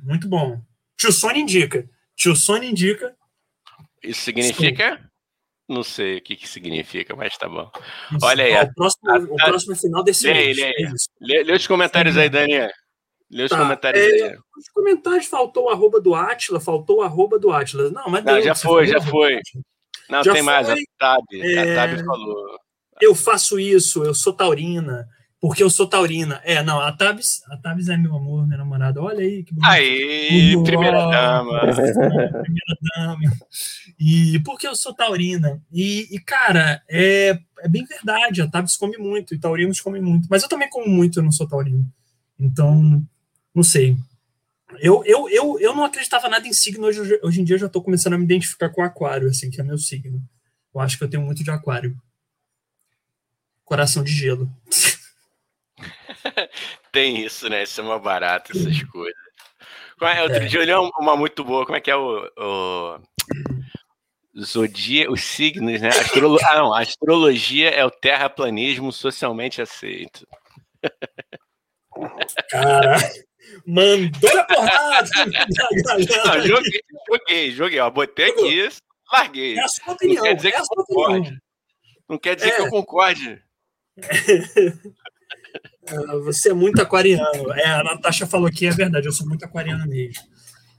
Muito 0.02 0.28
bom. 0.28 0.60
Tio 0.98 1.12
Sônia 1.12 1.40
indica. 1.40 1.88
Tio 2.16 2.34
Sônia 2.34 2.68
indica. 2.68 3.14
Isso 4.02 4.22
significa? 4.22 5.00
Não 5.68 5.84
sei 5.84 6.18
o 6.18 6.20
que, 6.20 6.34
que 6.34 6.48
significa, 6.48 7.14
mas 7.14 7.36
tá 7.38 7.48
bom. 7.48 7.70
Olha 8.22 8.44
aí. 8.44 8.68
o, 8.68 8.74
próximo, 8.74 9.10
a, 9.10 9.18
o 9.18 9.36
próximo 9.36 9.76
final 9.76 10.02
desse 10.02 10.26
lê, 10.26 10.34
mês. 10.34 10.56
Lê, 10.56 10.64
é 10.64 10.74
lê, 11.20 11.42
lê, 11.44 11.52
os 11.52 11.66
comentários 11.66 12.16
Sim. 12.16 12.22
aí, 12.22 12.28
Daniel. 12.28 12.70
Lê 13.30 13.44
os 13.44 13.50
tá, 13.50 13.58
comentários 13.58 14.02
é, 14.02 14.06
aí. 14.06 14.38
Os 14.58 14.68
comentários 14.70 15.26
faltou 15.26 15.64
o 15.64 15.68
arroba 15.68 16.00
do 16.00 16.14
Atila, 16.14 16.60
faltou 16.60 16.98
o 16.98 17.02
arroba 17.02 17.38
do 17.38 17.52
Atila. 17.52 17.90
Não, 17.90 18.08
mas 18.08 18.24
não, 18.24 18.42
já 18.42 18.54
foi, 18.54 18.86
já 18.86 19.00
foi. 19.00 19.40
Não, 20.08 20.24
já 20.24 20.32
tem 20.32 20.42
foi, 20.42 20.52
mais. 20.52 20.68
A 20.68 20.74
Tab, 20.98 21.24
é, 21.32 21.72
a 21.72 21.86
Tab 21.86 22.04
falou. 22.04 22.58
Eu 23.00 23.14
faço 23.14 23.58
isso, 23.58 24.04
eu 24.04 24.14
sou 24.14 24.32
taurina 24.32 25.08
porque 25.40 25.62
eu 25.62 25.70
sou 25.70 25.86
taurina. 25.86 26.40
É, 26.44 26.62
não, 26.62 26.78
a 26.78 26.92
Tabs, 26.92 27.42
a 27.48 27.56
Tabs 27.56 27.88
é 27.88 27.96
meu 27.96 28.14
amor, 28.14 28.46
minha 28.46 28.58
namorada. 28.58 29.02
Olha 29.02 29.20
aí 29.20 29.42
que 29.42 29.54
bonito. 29.54 29.70
Aí, 29.70 30.62
primeira 30.62 31.06
dama. 31.06 31.60
primeira 32.44 32.76
dama. 32.94 33.18
E 33.98 34.38
porque 34.40 34.68
eu 34.68 34.76
sou 34.76 34.92
taurina. 34.92 35.60
E, 35.72 36.14
e, 36.14 36.20
cara, 36.20 36.82
é, 36.88 37.38
é 37.60 37.68
bem 37.68 37.84
verdade, 37.86 38.42
a 38.42 38.48
Tabs 38.48 38.76
come 38.76 38.98
muito, 38.98 39.34
e 39.34 39.40
taurinos 39.40 39.80
comem 39.80 40.02
muito. 40.02 40.28
Mas 40.30 40.42
eu 40.42 40.48
também 40.48 40.68
como 40.68 40.86
muito, 40.86 41.18
eu 41.18 41.22
não 41.22 41.32
sou 41.32 41.48
taurino. 41.48 41.86
Então, 42.38 43.02
não 43.54 43.62
sei. 43.62 43.96
Eu, 44.78 45.04
eu, 45.04 45.28
eu, 45.28 45.58
eu 45.58 45.74
não 45.74 45.84
acreditava 45.84 46.28
nada 46.28 46.46
em 46.46 46.52
signo, 46.52 46.86
hoje, 46.86 47.18
hoje 47.22 47.40
em 47.40 47.44
dia 47.44 47.56
eu 47.56 47.60
já 47.60 47.66
estou 47.66 47.82
começando 47.82 48.14
a 48.14 48.18
me 48.18 48.24
identificar 48.24 48.68
com 48.70 48.82
aquário, 48.82 49.28
assim, 49.28 49.50
que 49.50 49.60
é 49.60 49.64
meu 49.64 49.78
signo. 49.78 50.22
Eu 50.74 50.80
acho 50.80 50.96
que 50.96 51.04
eu 51.04 51.10
tenho 51.10 51.22
muito 51.22 51.42
de 51.42 51.50
aquário. 51.50 51.96
Coração 53.64 54.04
de 54.04 54.12
gelo. 54.12 54.50
Tem 56.92 57.24
isso, 57.24 57.48
né? 57.48 57.62
Isso 57.62 57.80
é 57.80 57.84
uma 57.84 57.98
barata, 57.98 58.52
essas 58.52 58.82
coisas. 58.84 59.30
É, 60.02 60.22
outro 60.22 60.38
é. 60.38 60.46
dia 60.46 60.60
eu 60.60 60.64
li 60.64 60.72
uma 60.98 61.16
muito 61.16 61.44
boa. 61.44 61.64
Como 61.64 61.76
é 61.76 61.80
que 61.80 61.90
é 61.90 61.96
o. 61.96 62.30
o... 62.36 63.00
Zodia, 64.40 65.10
os 65.10 65.22
signos, 65.22 65.80
né? 65.80 65.88
Astrolo... 65.88 66.38
Ah, 66.44 66.56
não. 66.56 66.72
A 66.72 66.80
astrologia 66.80 67.68
é 67.70 67.84
o 67.84 67.90
terraplanismo 67.90 68.92
socialmente 68.92 69.60
aceito. 69.60 70.26
Caralho. 72.48 73.29
Mandou 73.66 74.38
a 74.38 74.44
porrada! 74.44 75.10
Não, 76.26 76.46
joguei, 76.46 76.80
joguei, 77.08 77.50
joguei. 77.52 77.80
Ó, 77.80 77.90
botei 77.90 78.30
aqui, 78.30 78.68
larguei. 79.12 79.56
É 79.56 79.62
a 79.62 79.68
sua 79.68 79.94
opinião. 79.94 80.22
Não 80.22 80.30
quer 80.30 80.34
dizer 80.36 80.48
é 80.48 80.52
que 80.52 80.60
eu 80.60 80.66
concorde. 80.66 81.38
Não 82.08 82.18
quer 82.18 82.36
dizer 82.36 82.48
é. 82.48 82.56
que 82.56 82.62
eu 82.62 82.70
concorde. 82.70 83.42
Você 86.24 86.50
é 86.50 86.54
muito 86.54 86.80
aquariano. 86.80 87.52
É, 87.54 87.66
a 87.66 87.82
Natasha 87.82 88.26
falou 88.26 88.50
que 88.50 88.66
é 88.66 88.70
verdade, 88.70 89.06
eu 89.06 89.12
sou 89.12 89.26
muito 89.26 89.44
aquariano 89.44 89.86
mesmo. 89.86 90.22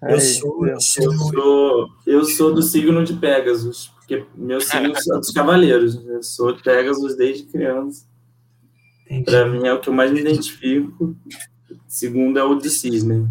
Eu, 0.01 0.19
sou, 0.19 0.65
eu, 0.65 0.81
sou, 0.81 1.03
eu, 1.03 1.13
sou, 1.13 1.89
eu 2.07 2.25
sou 2.25 2.53
do 2.53 2.63
signo 2.63 3.03
de 3.03 3.13
Pegasus, 3.13 3.89
porque 3.89 4.25
meu 4.35 4.59
signo 4.59 4.99
são 4.99 5.19
dos 5.19 5.29
cavaleiros. 5.29 5.95
Eu 6.07 6.23
sou 6.23 6.53
de 6.53 6.63
Pegasus 6.63 7.15
desde 7.15 7.43
criança. 7.43 8.09
Para 9.25 9.45
mim 9.45 9.67
é 9.67 9.73
o 9.73 9.79
que 9.79 9.89
eu 9.89 9.93
mais 9.93 10.11
me 10.11 10.21
identifico. 10.21 11.15
Segundo 11.91 12.39
é 12.39 12.43
o 12.43 12.55
de 12.55 12.69
Cisne. 12.69 13.27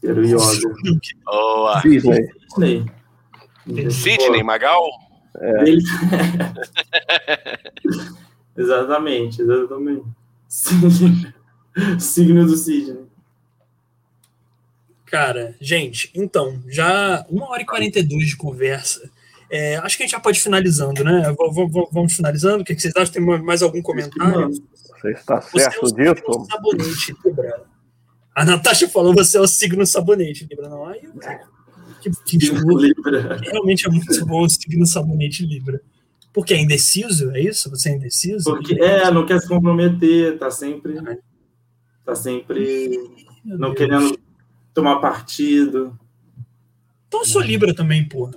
Era 0.00 0.20
o 0.20 0.24
Yoga. 0.24 0.44
Boa. 1.24 1.82
Sidney. 1.82 2.86
Sidney, 3.90 4.44
Magal? 4.44 4.80
É. 5.40 5.64
exatamente, 8.56 9.42
exatamente. 9.42 10.04
Signo 11.98 12.46
do 12.46 12.56
Sidney. 12.56 13.06
Cara, 15.06 15.56
gente, 15.60 16.12
então, 16.14 16.62
já 16.68 17.26
uma 17.28 17.50
hora 17.50 17.62
e 17.62 17.66
42 17.66 18.28
de 18.28 18.36
conversa. 18.36 19.10
É, 19.50 19.78
acho 19.78 19.96
que 19.96 20.04
a 20.04 20.06
gente 20.06 20.12
já 20.12 20.20
pode 20.20 20.38
ir 20.38 20.42
finalizando, 20.42 21.02
né? 21.02 21.28
V 21.28 21.86
vamos 21.90 22.14
finalizando. 22.14 22.62
O 22.62 22.64
que 22.64 22.78
vocês 22.78 22.94
acham? 22.94 23.14
Tem 23.14 23.42
mais 23.42 23.62
algum 23.62 23.82
comentário? 23.82 24.52
Você 25.04 25.10
está 25.10 25.38
certo 25.42 25.80
você 25.82 26.00
é 26.00 26.14
disso? 26.14 26.46
Sabonete, 26.50 27.14
Libra. 27.22 27.62
A 28.34 28.44
Natasha 28.44 28.88
falou 28.88 29.14
você 29.14 29.36
é 29.36 29.40
o 29.40 29.46
signo 29.46 29.86
sabonete, 29.86 30.46
Libra. 30.48 30.70
Não, 30.70 30.86
aí, 30.86 31.02
que, 32.00 32.10
que 32.24 32.38
Libra. 32.38 33.36
Realmente 33.36 33.86
é 33.86 33.90
muito 33.90 34.24
bom 34.24 34.42
o 34.42 34.48
signo 34.48 34.86
sabonete 34.86 35.44
Libra. 35.44 35.82
Porque 36.32 36.54
é 36.54 36.58
indeciso, 36.60 37.30
é 37.32 37.40
isso? 37.40 37.68
Você 37.68 37.90
é 37.90 37.96
indeciso? 37.96 38.50
Porque 38.50 38.80
é, 38.82 39.10
não 39.10 39.26
quer 39.26 39.40
se 39.40 39.46
comprometer, 39.46 40.38
tá 40.38 40.50
sempre. 40.50 40.94
Tá 42.02 42.14
sempre 42.14 42.98
Ai, 43.46 43.56
não 43.56 43.74
Deus. 43.74 43.74
querendo 43.74 44.18
tomar 44.72 45.00
partido. 45.00 45.98
Então 47.06 47.20
eu 47.20 47.26
sou 47.26 47.42
Libra 47.42 47.74
também, 47.74 48.08
porra. 48.08 48.32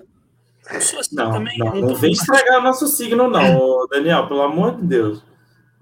Eu 0.69 0.81
sou 0.81 0.99
assim 0.99 1.15
não, 1.15 1.31
também. 1.31 1.57
Não, 1.57 1.75
não, 1.75 1.81
não 1.89 1.95
vem 1.95 2.11
estragar 2.11 2.61
nosso 2.61 2.87
signo, 2.87 3.29
não, 3.29 3.87
Daniel, 3.87 4.27
pelo 4.27 4.41
amor 4.41 4.75
de 4.75 4.85
Deus. 4.85 5.26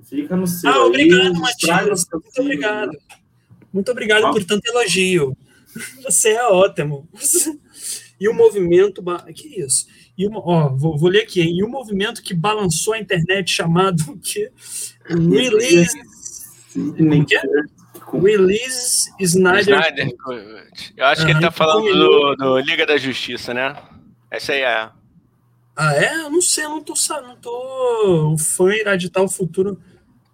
Fica 0.10 0.36
no 0.36 0.48
seu. 0.48 0.70
Ah, 0.70 0.86
obrigado, 0.86 1.34
Matias. 1.36 2.06
Muito 2.12 2.42
obrigado. 2.42 2.92
Muito 3.74 3.92
obrigado 3.92 4.26
ah. 4.28 4.32
por 4.32 4.44
tanto 4.44 4.68
elogio. 4.70 5.36
Você 6.04 6.30
é 6.30 6.48
ótimo. 6.48 7.08
E 8.18 8.30
o 8.30 8.34
movimento. 8.34 9.04
Que 9.36 9.62
isso? 9.62 9.88
E 10.18 10.26
uma, 10.26 10.40
ó, 10.40 10.70
vou, 10.70 10.98
vou 10.98 11.10
ler 11.10 11.24
aqui, 11.24 11.42
hein? 11.42 11.58
E 11.58 11.64
um 11.64 11.70
movimento 11.70 12.24
que 12.24 12.34
balançou 12.34 12.94
a 12.94 13.00
internet 13.00 13.52
chamado 13.52 14.18
que 14.20 14.50
Release. 15.06 15.94
Como 16.74 17.26
que 17.26 17.36
é? 17.36 17.42
Release 18.14 19.12
Snyder. 19.20 19.78
Snyder. 19.78 20.16
Eu 20.96 21.06
acho 21.08 21.26
que 21.26 21.32
ele 21.32 21.42
tá 21.42 21.52
falando 21.52 21.94
do, 21.94 22.36
do, 22.36 22.60
Liga 22.60 22.86
da 22.86 22.98
Justiça, 22.98 23.54
né? 23.54 23.76
Essa 24.32 24.54
aí 24.54 24.62
é. 24.62 24.90
Ah, 25.76 25.94
é? 25.94 26.16
Eu 26.22 26.30
não 26.30 26.42
sei, 26.42 26.64
eu 26.64 26.70
não 26.70 26.82
tô 26.82 26.96
sabendo. 26.96 27.28
Não 27.28 27.36
tô. 27.36 28.34
O 28.34 28.38
fã 28.38 28.74
irá 28.74 28.96
ditar 28.96 29.22
o 29.22 29.30
futuro. 29.30 29.78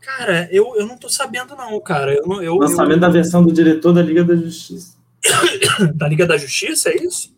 Cara, 0.02 0.50
eu, 0.52 0.76
eu 0.76 0.86
não 0.88 0.98
tô 0.98 1.08
sabendo, 1.08 1.56
não, 1.56 1.80
cara. 1.80 2.14
Eu, 2.14 2.42
eu, 2.42 2.56
Lançamento 2.58 2.98
eu... 2.98 3.02
da 3.02 3.10
versão 3.10 3.46
do 3.46 3.54
diretor 3.54 3.94
da 3.94 4.02
Liga 4.02 4.24
da 4.24 4.36
Justiça. 4.36 4.98
da 5.96 6.08
Liga 6.08 6.26
da 6.26 6.38
Justiça, 6.38 6.90
é 6.90 7.04
isso? 7.04 7.34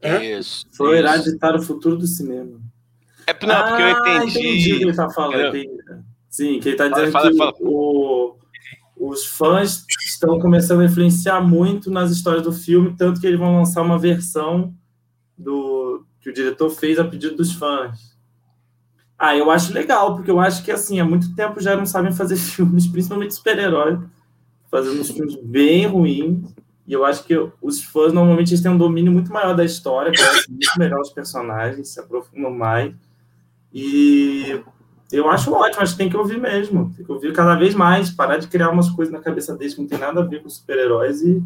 É? 0.00 0.38
Isso. 0.38 0.66
Foi 0.72 0.98
irá 0.98 1.16
ditar 1.16 1.56
o 1.56 1.62
futuro 1.62 1.96
do 1.96 2.06
cinema. 2.06 2.60
É 3.26 3.46
não, 3.46 3.54
ah, 3.54 3.62
porque 3.64 3.82
eu 3.82 3.88
entendi. 3.88 4.38
entendi 4.38 4.72
o 4.72 4.76
que 4.76 4.82
ele 4.82 4.90
está 4.90 5.08
falando. 5.08 5.56
Sim, 6.28 6.60
que 6.60 6.68
ele 6.68 6.74
está 6.74 6.88
dizendo 6.88 7.10
fala, 7.10 7.30
que 7.30 7.36
fala, 7.38 7.54
O, 7.60 8.36
os 8.96 9.24
fãs 9.24 9.86
estão 10.04 10.38
começando 10.38 10.80
a 10.80 10.84
influenciar 10.84 11.40
muito 11.40 11.90
nas 11.90 12.10
histórias 12.10 12.42
do 12.42 12.52
filme, 12.52 12.94
tanto 12.96 13.20
que 13.20 13.26
eles 13.26 13.38
vão 13.38 13.56
lançar 13.56 13.80
uma 13.80 13.98
versão 13.98 14.74
do 15.38 16.04
que 16.20 16.28
o 16.28 16.34
diretor 16.34 16.68
fez 16.70 16.98
a 16.98 17.04
pedido 17.04 17.36
dos 17.36 17.52
fãs. 17.52 18.13
Ah, 19.18 19.36
eu 19.36 19.50
acho 19.50 19.72
legal, 19.72 20.14
porque 20.16 20.30
eu 20.30 20.40
acho 20.40 20.64
que 20.64 20.70
assim, 20.70 21.00
há 21.00 21.04
muito 21.04 21.34
tempo 21.34 21.60
já 21.60 21.76
não 21.76 21.86
sabem 21.86 22.12
fazer 22.12 22.36
filmes, 22.36 22.86
principalmente 22.86 23.34
super-herói, 23.34 23.98
fazendo 24.70 25.00
uns 25.00 25.10
filmes 25.10 25.36
bem 25.36 25.86
ruins. 25.86 26.54
E 26.86 26.92
eu 26.92 27.04
acho 27.04 27.24
que 27.24 27.34
os 27.62 27.82
fãs 27.82 28.12
normalmente 28.12 28.50
eles 28.50 28.60
têm 28.60 28.70
um 28.70 28.76
domínio 28.76 29.10
muito 29.10 29.32
maior 29.32 29.54
da 29.54 29.64
história, 29.64 30.12
conhecem 30.14 30.50
muito 30.50 30.78
melhor 30.78 31.00
os 31.00 31.10
personagens, 31.10 31.88
se 31.88 31.98
aprofundam 31.98 32.50
mais. 32.50 32.94
E 33.72 34.62
eu 35.10 35.30
acho 35.30 35.52
ótimo, 35.52 35.82
acho 35.82 35.92
que 35.92 35.98
tem 35.98 36.10
que 36.10 36.16
ouvir 36.16 36.40
mesmo. 36.40 36.92
Tem 36.94 37.04
que 37.04 37.12
ouvir 37.12 37.32
cada 37.32 37.54
vez 37.54 37.74
mais, 37.74 38.10
parar 38.10 38.36
de 38.36 38.48
criar 38.48 38.70
umas 38.70 38.90
coisas 38.90 39.12
na 39.12 39.20
cabeça 39.20 39.56
deles 39.56 39.74
que 39.74 39.80
não 39.80 39.88
tem 39.88 39.98
nada 39.98 40.20
a 40.20 40.24
ver 40.24 40.42
com 40.42 40.48
super-heróis 40.48 41.22
e, 41.22 41.42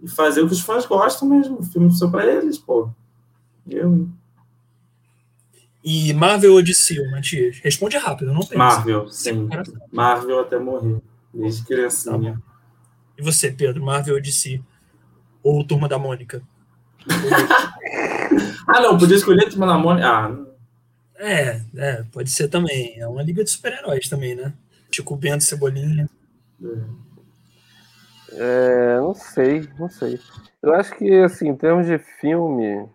e, 0.00 0.08
fazer 0.08 0.40
o 0.40 0.46
que 0.46 0.52
os 0.52 0.60
fãs 0.60 0.86
gostam 0.86 1.28
mesmo. 1.28 1.58
O 1.58 1.62
filme 1.62 1.90
só 1.92 2.08
para 2.08 2.24
eles, 2.24 2.58
pô. 2.58 2.88
Eu. 3.68 4.08
E 5.84 6.12
Marvel 6.14 6.54
ou 6.54 6.62
DC, 6.62 7.10
Matias? 7.10 7.58
Responde 7.58 7.96
rápido, 7.96 8.32
não 8.32 8.42
tem. 8.42 8.56
Marvel, 8.56 9.08
sim. 9.08 9.48
Marvel 9.90 10.40
até 10.40 10.58
morrer, 10.58 11.00
desde 11.34 11.64
criancinha. 11.64 12.34
Tá 12.34 12.52
e 13.18 13.22
você, 13.22 13.50
Pedro, 13.50 13.84
Marvel 13.84 14.14
ou 14.14 14.20
DC? 14.20 14.60
Ou 15.42 15.64
Turma 15.64 15.88
da 15.88 15.98
Mônica? 15.98 16.42
ah, 18.68 18.80
não, 18.80 18.96
podia 18.96 19.16
escolher 19.16 19.50
Turma 19.50 19.66
da 19.66 19.76
Mônica. 19.76 20.06
Ah, 20.06 20.52
é, 21.16 21.60
é, 21.76 22.04
pode 22.12 22.30
ser 22.30 22.48
também. 22.48 22.98
É 22.98 23.06
uma 23.06 23.22
liga 23.22 23.42
de 23.42 23.50
super-heróis 23.50 24.08
também, 24.08 24.34
né? 24.34 24.52
Tipo 24.90 25.16
Bento, 25.16 25.44
Cebolinha. 25.44 26.08
É, 28.32 28.96
não 28.98 29.14
sei, 29.14 29.68
não 29.78 29.88
sei. 29.88 30.18
Eu 30.62 30.74
acho 30.74 30.96
que, 30.96 31.10
assim, 31.22 31.48
em 31.48 31.56
termos 31.56 31.86
de 31.86 31.98
filme, 31.98 32.88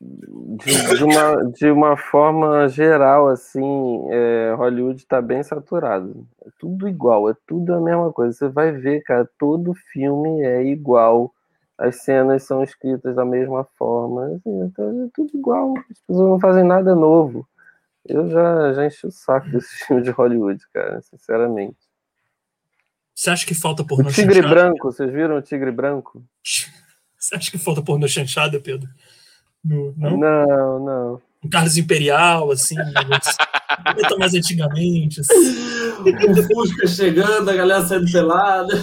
de, 0.00 0.96
de, 0.96 1.04
uma, 1.04 1.44
de 1.52 1.70
uma 1.70 1.96
forma 1.96 2.68
geral, 2.68 3.28
assim, 3.28 4.06
é, 4.10 4.54
Hollywood 4.56 5.00
está 5.00 5.20
bem 5.20 5.42
saturado. 5.42 6.26
É 6.44 6.50
tudo 6.58 6.88
igual, 6.88 7.30
é 7.30 7.34
tudo 7.46 7.74
a 7.74 7.80
mesma 7.80 8.12
coisa. 8.12 8.32
Você 8.36 8.48
vai 8.48 8.72
ver, 8.72 9.02
cara, 9.02 9.28
todo 9.38 9.74
filme 9.74 10.42
é 10.42 10.64
igual. 10.64 11.32
As 11.76 12.02
cenas 12.02 12.42
são 12.42 12.62
escritas 12.62 13.14
da 13.14 13.24
mesma 13.24 13.64
forma. 13.76 14.26
Assim, 14.26 14.62
então 14.62 15.04
é 15.04 15.08
tudo 15.14 15.36
igual. 15.36 15.74
As 15.90 16.00
pessoas 16.00 16.28
não 16.28 16.40
fazem 16.40 16.64
nada 16.64 16.94
novo. 16.94 17.46
Eu 18.04 18.28
já, 18.30 18.72
já 18.72 18.86
enchi 18.86 19.06
o 19.06 19.10
saco 19.10 19.48
desse 19.50 19.74
filme 19.86 20.02
de 20.02 20.10
Hollywood, 20.10 20.64
cara, 20.72 21.00
sinceramente. 21.02 21.76
Você 23.14 23.30
acha 23.30 23.46
que 23.46 23.54
falta 23.54 23.84
pornô 23.84 24.08
O 24.08 24.12
Tigre 24.12 24.36
chanchada? 24.36 24.54
Branco, 24.54 24.92
vocês 24.92 25.12
viram 25.12 25.36
o 25.36 25.42
Tigre 25.42 25.70
Branco? 25.70 26.24
Você 27.18 27.34
acha 27.34 27.50
que 27.50 27.58
falta 27.58 27.82
pornô 27.82 28.06
chanchada, 28.06 28.60
Pedro? 28.60 28.88
No, 29.64 29.94
não? 29.96 30.16
Não, 30.16 30.84
não. 30.84 31.22
Um 31.44 31.48
Carlos 31.48 31.76
Imperial, 31.76 32.50
assim, 32.50 32.74
muito 33.94 34.18
mais 34.18 34.34
antigamente. 34.34 35.20
Assim. 35.20 35.34
O 36.00 36.42
Fusca 36.54 36.86
chegando, 36.86 37.48
a 37.48 37.54
galera 37.54 37.86
saindo 37.86 38.10
pelada. 38.10 38.74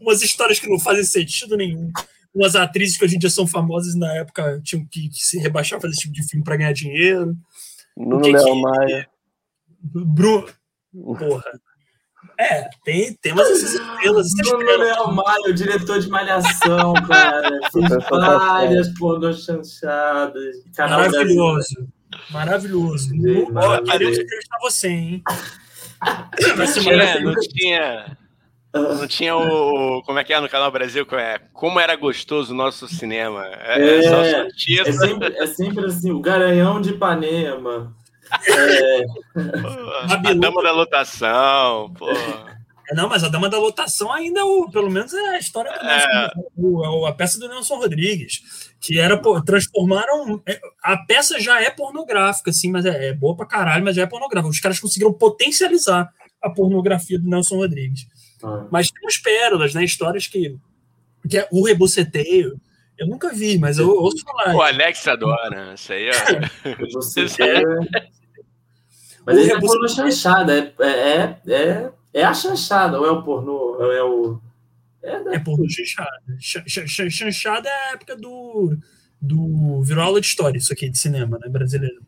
Umas 0.00 0.22
histórias 0.22 0.60
que 0.60 0.68
não 0.68 0.78
fazem 0.78 1.04
sentido 1.04 1.56
nenhum. 1.56 1.90
Umas 2.34 2.56
atrizes 2.56 2.96
que 2.96 3.04
hoje 3.04 3.16
em 3.16 3.18
dia 3.18 3.30
são 3.30 3.46
famosas 3.46 3.94
na 3.94 4.12
época 4.14 4.60
tinham 4.62 4.84
que, 4.86 5.08
que 5.08 5.18
se 5.18 5.38
rebaixar 5.38 5.80
fazer 5.80 5.92
esse 5.92 6.02
tipo 6.02 6.14
de 6.14 6.28
filme 6.28 6.44
para 6.44 6.56
ganhar 6.56 6.72
dinheiro. 6.72 7.36
Nuno 7.96 8.26
Léo 8.26 8.60
Maia. 8.60 9.08
Bruno. 9.80 10.48
Porra. 10.92 11.60
É, 12.38 12.68
tem, 12.84 13.14
tem 13.14 13.32
umas 13.32 13.50
essas 13.50 13.74
estrelas. 13.74 14.32
Bruno 14.34 14.64
Léo 14.64 15.12
Maia, 15.12 15.48
o 15.48 15.52
diretor 15.52 16.00
de 16.00 16.08
Malhação, 16.08 16.94
cara. 17.08 17.60
Fez 17.72 17.88
várias 18.10 18.88
pornô 18.98 19.32
chanchadas. 19.32 20.56
Maravilhoso. 20.76 21.88
Maravilhoso. 22.30 23.08
Sim, 23.10 23.46
oh, 23.50 23.82
queremos 23.82 24.18
entrevistar 24.18 24.58
você, 24.60 24.88
hein? 24.88 25.22
Não 26.56 26.66
tinha, 26.66 27.20
não 27.20 27.34
tinha, 27.34 28.16
não 28.74 29.06
tinha 29.06 29.36
o. 29.36 30.02
Como 30.02 30.18
é 30.18 30.24
que 30.24 30.32
é 30.32 30.40
no 30.40 30.48
Canal 30.48 30.70
Brasil? 30.70 31.06
É, 31.12 31.40
como 31.52 31.80
era 31.80 31.96
gostoso 31.96 32.52
o 32.52 32.56
nosso 32.56 32.88
cinema. 32.88 33.46
É, 33.46 33.80
é, 33.80 34.04
é, 34.04 34.48
é, 34.80 34.92
sempre, 34.92 35.36
é 35.36 35.46
sempre 35.46 35.86
assim, 35.86 36.10
o 36.10 36.20
Garanhão 36.20 36.80
de 36.80 36.90
Ipanema. 36.90 37.94
É... 38.48 39.04
a 40.12 40.34
Dama 40.34 40.62
da 40.62 40.72
Lotação, 40.72 41.92
pô. 41.94 42.10
É, 42.90 42.94
não, 42.94 43.08
mas 43.08 43.24
a 43.24 43.28
Dama 43.28 43.48
da 43.48 43.58
Lotação 43.58 44.12
ainda, 44.12 44.44
o, 44.44 44.70
pelo 44.70 44.90
menos, 44.90 45.12
é 45.14 45.36
a 45.36 45.38
história 45.38 45.72
do 45.72 45.78
é. 45.78 46.30
o, 46.56 47.06
a 47.06 47.12
peça 47.12 47.38
do 47.38 47.48
Nelson 47.48 47.76
Rodrigues, 47.76 48.74
que 48.80 48.98
era, 48.98 49.16
pô, 49.16 49.40
transformaram. 49.42 50.42
É, 50.46 50.60
a 50.82 50.96
peça 50.98 51.40
já 51.40 51.62
é 51.62 51.70
pornográfica, 51.70 52.50
assim, 52.50 52.70
mas 52.70 52.84
é, 52.84 53.08
é 53.08 53.12
boa 53.12 53.36
pra 53.36 53.46
caralho, 53.46 53.84
mas 53.84 53.96
já 53.96 54.02
é 54.02 54.06
pornográfica. 54.06 54.50
Os 54.50 54.60
caras 54.60 54.78
conseguiram 54.78 55.12
potencializar 55.12 56.10
a 56.42 56.50
pornografia 56.50 57.18
do 57.18 57.28
Nelson 57.28 57.56
Rodrigues. 57.56 58.06
Ah. 58.42 58.66
Mas 58.70 58.90
temos 58.90 59.16
pérolas, 59.16 59.72
né? 59.72 59.82
Histórias 59.82 60.26
que. 60.26 60.56
que 61.28 61.38
é 61.38 61.48
o 61.50 61.64
rebuceteio 61.64 62.60
eu 62.96 63.08
nunca 63.08 63.32
vi, 63.32 63.58
mas 63.58 63.78
eu 63.78 63.90
ouço 63.90 64.24
falar. 64.24 64.54
O 64.54 64.62
Alex 64.62 65.06
adora, 65.08 65.74
isso 65.74 65.92
aí, 65.92 66.10
ó. 66.10 66.86
Você 66.92 67.22
é... 67.42 67.62
Mas 69.26 69.38
ele 69.38 69.52
é 69.52 69.60
pornô 69.60 69.88
chanchada, 69.88 70.52
é, 70.56 70.74
é, 70.80 71.38
é, 71.46 71.90
é 72.12 72.24
a 72.24 72.34
chanchada, 72.34 72.98
ou 72.98 73.06
é 73.06 73.10
o 73.10 73.22
pornô, 73.22 73.80
é 73.80 74.02
o... 74.02 74.40
É, 75.02 75.22
né? 75.22 75.36
é 75.36 75.38
pornô 75.38 75.66
chanchada. 75.68 76.20
Chanchada 76.38 77.68
é 77.68 77.90
a 77.90 77.92
época 77.94 78.16
do, 78.16 78.76
do... 79.20 79.82
Virou 79.82 80.04
aula 80.04 80.20
de 80.20 80.26
história, 80.26 80.58
isso 80.58 80.72
aqui, 80.72 80.88
de 80.88 80.98
cinema, 80.98 81.38
né, 81.38 81.48
brasileiro. 81.48 82.00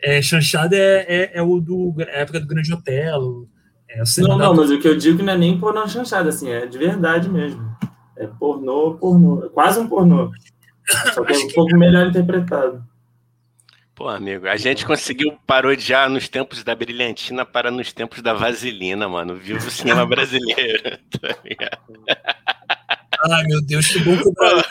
É, 0.00 0.22
chanchada 0.22 0.76
é, 0.76 1.06
é, 1.08 1.30
é 1.38 1.42
o 1.42 1.60
do 1.60 1.94
é 1.98 2.18
a 2.18 2.20
época 2.20 2.40
do 2.40 2.46
Grande 2.46 2.72
Hotel. 2.72 3.46
É 3.88 4.02
não, 4.18 4.36
não, 4.36 4.54
mas 4.54 4.70
o 4.70 4.78
que 4.78 4.86
eu 4.86 4.96
digo 4.96 5.22
não 5.22 5.32
é 5.32 5.38
nem 5.38 5.58
pornô 5.58 5.88
chanchada, 5.88 6.28
assim, 6.28 6.50
é 6.50 6.66
de 6.66 6.76
verdade 6.76 7.28
mesmo. 7.28 7.66
É 8.16 8.26
pornô, 8.26 8.94
pornô. 8.94 9.46
É 9.46 9.48
quase 9.48 9.80
um 9.80 9.88
pornô. 9.88 10.30
Só 11.14 11.24
que 11.24 11.32
é 11.32 11.38
um 11.38 11.48
pouco 11.48 11.76
melhor 11.76 12.06
interpretado. 12.06 12.84
Pô, 13.98 14.08
amigo, 14.08 14.46
a 14.46 14.56
gente 14.56 14.86
conseguiu 14.86 15.36
parodiar 15.44 16.08
nos 16.08 16.28
tempos 16.28 16.62
da 16.62 16.72
Brilhantina 16.72 17.44
para 17.44 17.68
nos 17.68 17.92
tempos 17.92 18.22
da 18.22 18.32
Vaselina, 18.32 19.08
mano. 19.08 19.34
Viva 19.34 19.66
o 19.66 19.70
cinema 19.72 20.06
brasileiro. 20.06 20.96
Tá 21.20 21.36
Ai, 23.28 23.42
meu 23.48 23.60
Deus, 23.60 23.88
que 23.88 23.98
bom 23.98 24.16
que 24.16 24.28
o 24.28 24.32
Brasil. 24.32 24.68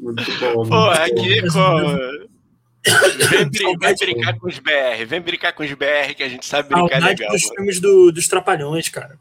Muito 0.00 0.24
bom. 0.40 0.68
Pô, 0.68 0.90
aqui, 0.90 1.40
pô. 1.52 2.30
Vem, 3.28 3.78
vem, 3.78 3.78
brincar 3.78 4.36
com 4.36 4.48
os 4.48 4.58
BR, 4.58 5.04
vem 5.06 5.20
brincar 5.20 5.52
com 5.52 5.62
os 5.62 5.72
BR 5.72 6.14
que 6.16 6.24
a 6.24 6.28
gente 6.28 6.44
sabe 6.44 6.70
brincar 6.70 7.00
Saudade 7.00 7.20
legal. 7.20 7.32
dos 7.32 7.42
filmes 7.44 7.78
do, 7.78 8.10
dos 8.10 8.26
Trapalhões, 8.26 8.88
cara. 8.88 9.16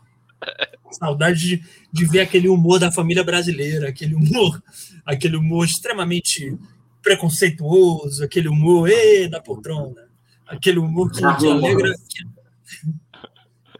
Saudade 0.94 1.40
de, 1.40 1.64
de 1.94 2.06
ver 2.08 2.22
aquele 2.22 2.50
humor 2.50 2.80
da 2.80 2.92
família 2.92 3.24
brasileira, 3.24 3.90
aquele 3.90 4.16
humor, 4.16 4.60
aquele 5.06 5.36
humor 5.36 5.64
extremamente 5.64 6.58
preconceituoso, 7.02 8.24
aquele 8.24 8.48
humor 8.48 8.90
e 8.90 9.28
da 9.28 9.42
poltrona, 9.42 10.08
aquele 10.48 10.80
humor 10.80 11.12
que, 11.12 11.20
que 11.20 11.48
alegra. 11.48 11.94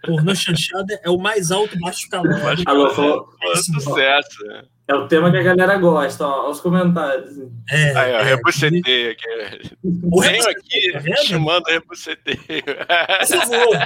Pornô 0.06 0.34
chanchada 0.34 1.00
é 1.04 1.10
o 1.10 1.18
mais 1.18 1.52
alto 1.52 1.78
baixo 1.80 2.10
calor. 2.10 2.40
Alô, 2.66 2.90
falou, 2.92 3.36
sucesso. 3.56 4.40
É 4.88 4.96
o 4.96 5.08
tema 5.08 5.30
que 5.30 5.38
a 5.38 5.44
galera 5.44 5.78
gosta, 5.78 6.26
ó, 6.26 6.50
os 6.50 6.60
comentários. 6.60 7.38
É, 7.70 7.96
Aí, 7.96 8.12
ó, 8.14 8.20
é, 8.20 8.24
rebuceteio 8.24 9.12
aqui. 9.12 9.78
Venho 9.84 10.50
aqui 10.50 10.92
tá 10.94 11.24
chamando 11.24 11.64
rebuceteio. 11.66 12.40
Por 12.40 13.28
favor, 13.28 13.78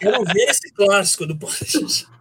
quero 0.00 0.24
ver 0.24 0.44
esse 0.48 0.72
clássico 0.72 1.26
do 1.26 1.36
Pornô 1.36 1.56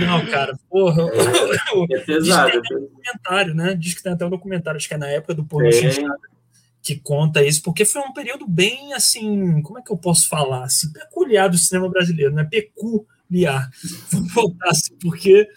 não, 0.00 0.26
cara, 0.26 0.58
porra. 0.68 1.04
É, 1.12 1.94
é 1.94 1.98
pesado. 2.00 2.50
Diz 2.62 2.64
que 2.64 2.72
tem 2.72 2.72
até 2.72 2.74
um 2.74 2.80
documentário, 2.80 3.54
né? 3.54 3.74
Diz 3.74 3.94
que 3.94 4.02
tem 4.02 4.12
até 4.12 4.26
um 4.26 4.30
documentário, 4.30 4.76
acho 4.78 4.88
que 4.88 4.94
é 4.94 4.98
na 4.98 5.08
época 5.08 5.34
do 5.34 5.44
porno 5.44 5.68
que 6.82 6.96
conta 6.96 7.44
isso, 7.44 7.62
porque 7.62 7.84
foi 7.84 8.02
um 8.02 8.12
período 8.12 8.46
bem 8.46 8.92
assim, 8.92 9.62
como 9.62 9.78
é 9.78 9.82
que 9.82 9.92
eu 9.92 9.96
posso 9.96 10.28
falar? 10.28 10.64
Assim, 10.64 10.92
peculiar 10.92 11.48
do 11.48 11.56
cinema 11.56 11.88
brasileiro, 11.88 12.34
né? 12.34 12.44
Peculiar. 12.44 13.70
Vamos 14.10 14.34
voltar 14.34 14.68
assim, 14.68 14.96
porque 15.00 15.48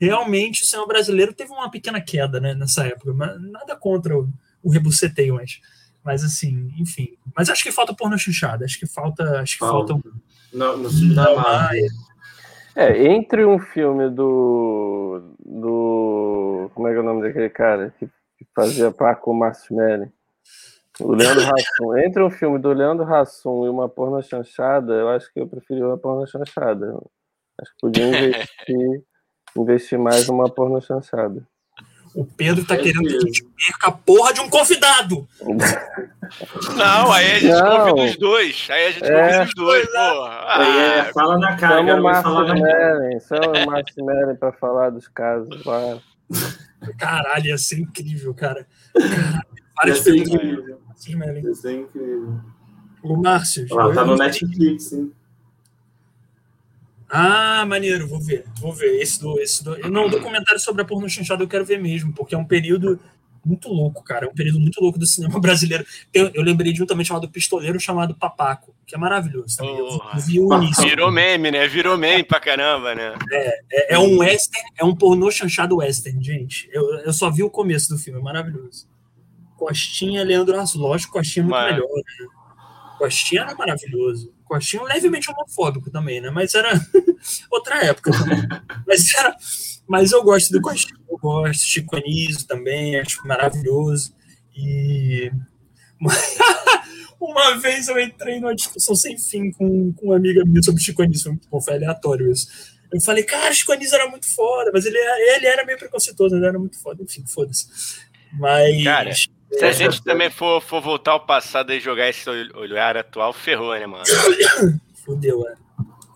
realmente 0.00 0.62
o 0.62 0.66
cinema 0.66 0.88
brasileiro 0.88 1.32
teve 1.32 1.52
uma 1.52 1.70
pequena 1.70 2.00
queda, 2.00 2.40
né, 2.40 2.54
nessa 2.54 2.84
época, 2.84 3.14
mas 3.14 3.40
nada 3.40 3.76
contra 3.76 4.18
o, 4.18 4.28
o 4.62 4.70
rebuceteio, 4.70 5.36
mas, 5.36 5.60
mas 6.04 6.24
assim, 6.24 6.72
enfim. 6.76 7.14
Mas 7.36 7.48
acho 7.48 7.62
que 7.62 7.70
falta 7.70 7.94
porno 7.94 8.18
chuchada, 8.18 8.64
acho 8.64 8.78
que 8.78 8.86
falta, 8.86 9.40
acho 9.40 9.52
que 9.52 9.60
falta, 9.60 9.94
falta 9.94 10.08
um, 10.08 10.12
no, 10.52 10.76
no 10.76 10.90
filme 10.90 11.14
da 11.14 11.36
Maia. 11.36 11.86
É, 12.76 13.06
entre 13.06 13.44
um 13.44 13.58
filme 13.58 14.10
do. 14.10 15.34
do. 15.38 16.70
Como 16.74 16.88
é 16.88 16.92
que 16.92 16.96
é 16.96 17.00
o 17.00 17.04
nome 17.04 17.22
daquele 17.22 17.48
cara 17.48 17.94
que, 17.98 18.06
que 18.06 18.46
fazia 18.54 18.90
par 18.90 19.20
com 19.20 19.30
o 19.30 19.34
Márcio 19.34 19.76
Melli? 19.76 20.10
O 21.00 21.12
Leandro 21.12 21.42
Hassum. 21.42 21.98
Entre 21.98 22.22
um 22.22 22.30
filme 22.30 22.58
do 22.58 22.72
Leandro 22.72 23.04
Hassum 23.04 23.66
e 23.66 23.68
uma 23.68 23.88
porno 23.88 24.22
chanchada, 24.22 24.92
eu 24.92 25.08
acho 25.08 25.32
que 25.32 25.40
eu 25.40 25.48
preferi 25.48 25.82
uma 25.82 25.98
porno 25.98 26.26
chanchada. 26.26 27.00
Acho 27.60 27.72
que 27.72 27.80
podia 27.80 28.08
investir, 28.08 29.04
investir 29.56 29.98
mais 29.98 30.26
numa 30.28 30.48
porno 30.48 30.80
chanchada. 30.80 31.46
O 32.14 32.24
Pedro 32.24 32.64
tá 32.64 32.76
querendo 32.76 33.08
que 33.08 33.16
a 33.16 33.20
gente 33.20 33.42
perca 33.42 33.88
a 33.88 33.92
porra 33.92 34.32
de 34.32 34.40
um 34.40 34.48
convidado. 34.48 35.26
Não, 36.76 37.12
aí 37.12 37.32
a 37.32 37.38
gente 37.40 37.52
não. 37.52 37.78
convida 37.80 38.10
os 38.10 38.16
dois. 38.16 38.68
Aí 38.70 38.86
a 38.86 38.90
gente 38.92 39.04
é. 39.04 39.20
convida 39.20 39.44
os 39.44 39.54
dois, 39.54 39.86
porra. 39.86 40.44
Ah, 40.46 40.64
é, 40.64 41.12
fala 41.12 41.38
na 41.38 41.56
cara, 41.56 41.84
Chama 41.84 41.94
o 41.94 42.02
Márcio 42.02 42.54
Meren, 42.54 43.20
chama 43.20 43.46
o 43.46 43.66
Márcio 43.66 44.04
Meren 44.04 44.36
pra 44.36 44.52
falar 44.52 44.90
dos 44.90 45.08
casos 45.08 45.64
lá. 45.64 45.98
Caralho, 46.98 47.46
ia 47.46 47.58
ser 47.58 47.80
incrível, 47.80 48.32
cara. 48.32 48.66
Várias 49.76 49.98
ia 49.98 50.02
ser 50.04 50.16
incrível. 50.16 50.78
Ia 51.08 51.54
ser 51.54 51.72
incrível. 51.72 52.40
O 53.02 53.16
Márcio. 53.16 53.66
Ah, 53.78 53.92
tá 53.92 54.04
no 54.04 54.16
Netflix, 54.16 54.92
hein? 54.92 55.12
Ah, 57.08 57.64
maneiro, 57.66 58.06
vou 58.08 58.20
ver, 58.20 58.44
vou 58.60 58.72
ver. 58.72 59.00
Esse 59.00 59.20
do, 59.20 59.38
esse 59.40 59.62
do... 59.62 59.76
Não, 59.90 60.06
o 60.06 60.10
documentário 60.10 60.60
sobre 60.60 60.82
a 60.82 60.84
porno 60.84 61.08
chanchada 61.08 61.42
eu 61.42 61.48
quero 61.48 61.64
ver 61.64 61.78
mesmo, 61.78 62.12
porque 62.12 62.34
é 62.34 62.38
um 62.38 62.44
período 62.44 62.98
muito 63.44 63.68
louco, 63.68 64.02
cara. 64.02 64.26
É 64.26 64.28
um 64.28 64.34
período 64.34 64.58
muito 64.58 64.80
louco 64.80 64.98
do 64.98 65.06
cinema 65.06 65.38
brasileiro. 65.40 65.84
Eu, 66.12 66.30
eu 66.34 66.42
lembrei 66.42 66.72
de 66.72 66.82
um 66.82 66.86
também 66.86 67.04
chamado 67.04 67.28
Pistoleiro, 67.28 67.78
chamado 67.78 68.14
Papaco, 68.14 68.74
que 68.86 68.94
é 68.94 68.98
maravilhoso. 68.98 69.56
Também. 69.56 69.76
Eu, 69.76 70.00
vi 70.26 70.40
o 70.40 70.52
início. 70.54 70.82
Virou 70.82 71.12
meme, 71.12 71.50
né? 71.50 71.68
Virou 71.68 71.96
meme 71.98 72.24
pra 72.24 72.40
caramba, 72.40 72.94
né? 72.94 73.14
É, 73.30 73.60
é, 73.72 73.94
é, 73.94 73.98
um 73.98 74.18
western, 74.18 74.68
é 74.78 74.84
um 74.84 74.94
pornô 74.94 75.30
chanchado 75.30 75.76
western, 75.76 76.22
gente. 76.22 76.68
Eu, 76.72 76.82
eu 77.00 77.12
só 77.12 77.30
vi 77.30 77.42
o 77.42 77.50
começo 77.50 77.88
do 77.88 77.98
filme, 77.98 78.18
é 78.18 78.22
maravilhoso. 78.22 78.88
Costinha, 79.56 80.24
Leandro. 80.24 80.56
Lógico, 80.76 81.12
Costinha 81.12 81.42
é 81.42 81.46
muito 81.46 81.54
Mas... 81.54 81.72
melhor, 81.74 81.88
né? 81.96 82.26
Costinha 82.98 83.42
era 83.42 83.54
maravilhoso. 83.54 84.32
Costinha 84.44 84.82
levemente 84.82 85.30
homofóbico 85.30 85.90
também, 85.90 86.20
né? 86.20 86.30
Mas 86.30 86.54
era 86.54 86.70
outra 87.50 87.84
época 87.84 88.10
também. 88.10 88.42
Mas, 88.86 89.14
era... 89.14 89.36
Mas 89.86 90.12
eu 90.12 90.22
gosto 90.22 90.52
do 90.52 90.60
Costinha, 90.60 90.98
eu 91.08 91.18
gosto. 91.18 91.62
Chico 91.62 91.96
Anísio 91.96 92.46
também, 92.46 92.98
acho 92.98 93.26
maravilhoso. 93.26 94.14
E 94.56 95.30
uma 97.20 97.58
vez 97.58 97.88
eu 97.88 97.98
entrei 97.98 98.40
numa 98.40 98.54
discussão 98.54 98.94
sem 98.94 99.18
fim 99.18 99.50
com, 99.50 99.92
com 99.92 100.06
uma 100.06 100.16
amiga 100.16 100.44
minha 100.44 100.62
sobre 100.62 100.82
Chico 100.82 101.02
Anísio, 101.02 101.38
foi, 101.50 101.60
foi 101.60 101.74
aleatório 101.74 102.30
isso. 102.30 102.74
Eu 102.92 103.00
falei, 103.00 103.24
cara, 103.24 103.52
Chico 103.52 103.72
Anísio 103.72 103.96
era 103.96 104.08
muito 104.08 104.32
foda, 104.32 104.70
mas 104.72 104.86
ele, 104.86 104.98
ele 104.98 105.46
era 105.46 105.64
meio 105.64 105.78
preconceituoso, 105.78 106.36
ele 106.36 106.46
era 106.46 106.58
muito 106.58 106.78
foda, 106.80 107.02
enfim, 107.02 107.24
foda-se. 107.26 107.66
Mas. 108.32 108.84
Cara, 108.84 109.10
se 109.58 109.64
a 109.64 109.72
gente 109.72 110.02
também 110.02 110.30
for, 110.30 110.60
for 110.60 110.80
voltar 110.80 111.12
ao 111.12 111.26
passado 111.26 111.72
e 111.72 111.80
jogar 111.80 112.08
esse 112.08 112.28
olhar 112.28 112.96
atual, 112.96 113.32
ferrou, 113.32 113.72
né, 113.72 113.86
mano? 113.86 114.04
Fudeu, 115.04 115.46
é. 115.48 115.54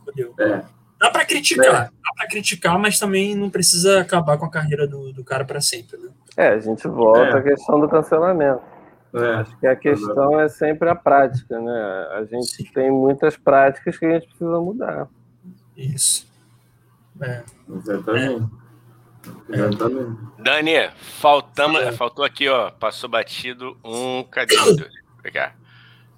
Fudeu. 0.05 0.35
É. 0.39 0.63
Dá 0.99 1.11
pra 1.11 1.25
criticar, 1.25 1.67
é. 1.67 1.71
dá 1.71 2.13
pra 2.17 2.27
criticar, 2.29 2.79
mas 2.79 2.99
também 2.99 3.35
não 3.35 3.49
precisa 3.49 4.01
acabar 4.01 4.37
com 4.37 4.47
a 4.47 4.51
carreira 4.51 4.87
do, 4.87 5.13
do 5.13 5.23
cara 5.23 5.45
para 5.45 5.61
sempre, 5.61 5.97
né? 5.97 6.09
É, 6.37 6.49
a 6.49 6.59
gente 6.59 6.87
volta 6.89 7.37
é. 7.37 7.39
à 7.39 7.43
questão 7.43 7.81
do 7.81 7.89
cancelamento. 7.89 8.63
É. 9.15 9.35
Acho 9.37 9.59
que 9.59 9.67
a 9.67 9.77
questão 9.77 10.39
é 10.39 10.49
sempre 10.49 10.89
a 10.89 10.95
prática, 10.95 11.59
né? 11.59 12.09
A 12.13 12.25
gente 12.25 12.65
tem 12.73 12.91
muitas 12.91 13.37
práticas 13.37 13.97
que 13.97 14.05
a 14.05 14.15
gente 14.15 14.27
precisa 14.27 14.61
mudar. 14.61 15.09
Isso. 15.77 16.29
É. 17.21 17.43
Exatamente. 17.69 18.47
Exatamente. 19.49 20.19
Dani, 20.39 20.91
faltamos, 21.21 21.81
é. 21.81 21.93
faltou 21.93 22.25
aqui, 22.25 22.49
ó. 22.49 22.71
Passou 22.71 23.09
batido 23.09 23.77
um. 23.85 24.25
Cadê? 24.25 24.55
pegar. 25.23 25.57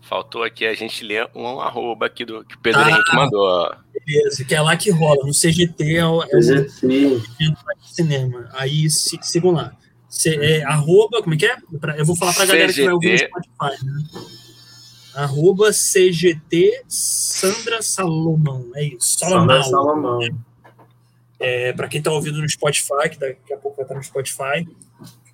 Faltou 0.00 0.42
aqui 0.42 0.66
a 0.66 0.74
gente 0.74 1.04
ler 1.04 1.28
um 1.34 1.60
arroba 1.60 2.06
aqui 2.06 2.24
do 2.24 2.44
que 2.44 2.56
o 2.56 2.58
Pedro 2.58 2.80
ah, 2.80 2.90
Henrique 2.90 3.14
mandou. 3.14 3.42
Ó. 3.42 3.74
Beleza, 4.04 4.44
que 4.44 4.54
é 4.54 4.60
lá 4.60 4.76
que 4.76 4.90
rola. 4.90 5.24
No 5.24 5.32
CGT 5.32 5.96
é 5.96 6.06
o, 6.06 6.22
é 6.22 6.26
CGT. 6.26 7.22
cinema. 7.82 8.48
Aí 8.52 8.90
se, 8.90 9.18
sigam 9.22 9.52
lá. 9.52 9.72
C, 10.08 10.34
é, 10.34 10.64
arroba, 10.64 11.22
como 11.22 11.34
é 11.34 11.38
que 11.38 11.46
é? 11.46 11.56
Eu 11.96 12.04
vou 12.04 12.16
falar 12.16 12.32
pra 12.32 12.44
CGT. 12.44 12.58
galera 12.58 12.72
que 12.72 12.84
vai 12.84 12.94
ouvir 12.94 13.12
no 13.12 13.18
Spotify, 13.18 13.84
né? 13.84 14.02
Arroba 15.14 15.70
CGT 15.72 16.82
Sandra 16.88 17.82
Salomão. 17.82 18.70
É 18.74 18.84
isso. 18.84 19.18
Salomão. 19.18 19.62
Sandra 19.62 19.62
Salomão. 19.62 20.20
É, 21.40 21.72
para 21.72 21.88
quem 21.88 21.98
está 21.98 22.12
ouvindo 22.12 22.40
no 22.40 22.48
Spotify, 22.48 23.08
que 23.10 23.18
daqui 23.18 23.52
a 23.52 23.56
pouco 23.56 23.76
vai 23.76 23.84
estar 23.84 23.94
no 23.94 24.02
Spotify, 24.02 24.66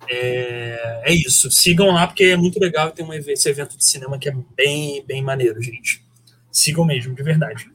é, 0.09 1.01
é, 1.05 1.13
isso. 1.13 1.51
Sigam 1.51 1.87
lá, 1.87 2.07
porque 2.07 2.23
é 2.23 2.37
muito 2.37 2.59
legal. 2.59 2.91
Tem 2.91 3.05
um, 3.05 3.13
esse 3.13 3.49
evento 3.49 3.77
de 3.77 3.85
cinema 3.85 4.17
que 4.17 4.29
é 4.29 4.35
bem, 4.55 5.03
bem 5.05 5.21
maneiro, 5.21 5.61
gente. 5.61 6.03
Sigam 6.51 6.85
mesmo, 6.85 7.13
de 7.13 7.23
verdade. 7.23 7.69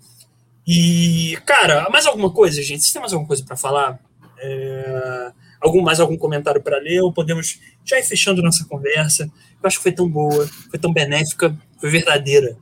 E, 0.66 1.36
cara, 1.44 1.88
mais 1.90 2.06
alguma 2.06 2.30
coisa, 2.30 2.62
gente? 2.62 2.80
Vocês 2.80 2.92
têm 2.92 3.00
mais 3.00 3.12
alguma 3.12 3.28
coisa 3.28 3.44
para 3.44 3.56
falar? 3.56 3.98
É, 4.38 5.32
algum, 5.60 5.82
mais 5.82 6.00
algum 6.00 6.16
comentário 6.16 6.62
para 6.62 6.78
ler? 6.78 7.00
Ou 7.02 7.12
podemos 7.12 7.60
já 7.84 7.98
ir 7.98 8.04
fechando 8.04 8.42
nossa 8.42 8.64
conversa? 8.64 9.24
Eu 9.24 9.66
acho 9.66 9.76
que 9.76 9.82
foi 9.82 9.92
tão 9.92 10.08
boa, 10.08 10.48
foi 10.70 10.78
tão 10.78 10.92
benéfica, 10.92 11.56
foi 11.78 11.90
verdadeira. 11.90 12.56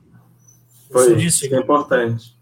Foi, 0.91 1.23
isso 1.23 1.45
é 1.45 1.57
importante. 1.57 2.35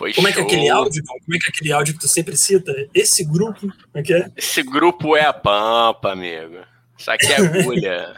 Foi 0.00 0.14
como 0.14 0.26
show. 0.26 0.30
é 0.30 0.32
que 0.32 0.40
é 0.40 0.42
aquele 0.42 0.70
áudio? 0.70 1.04
Como 1.04 1.36
é 1.36 1.38
que 1.38 1.46
é 1.46 1.50
aquele 1.50 1.72
áudio 1.72 1.92
que 1.92 2.00
tu 2.00 2.08
sempre 2.08 2.34
cita? 2.34 2.74
Esse 2.94 3.22
grupo, 3.22 3.60
como 3.60 3.74
é 3.94 4.02
que 4.02 4.14
é? 4.14 4.30
Esse 4.34 4.62
grupo 4.62 5.14
é 5.14 5.26
a 5.26 5.32
pampa, 5.34 6.12
amigo. 6.12 6.56
Isso 6.96 7.10
aqui 7.10 7.26
é 7.26 7.36
agulha. 7.36 8.16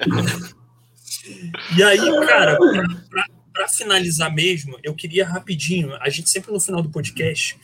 e 1.76 1.82
aí, 1.82 1.98
cara, 2.26 2.56
para 3.52 3.68
finalizar 3.68 4.34
mesmo, 4.34 4.78
eu 4.82 4.94
queria 4.94 5.28
rapidinho, 5.28 5.94
a 6.00 6.08
gente 6.08 6.30
sempre 6.30 6.50
no 6.50 6.58
final 6.58 6.80
do 6.80 6.88
podcast 6.88 7.58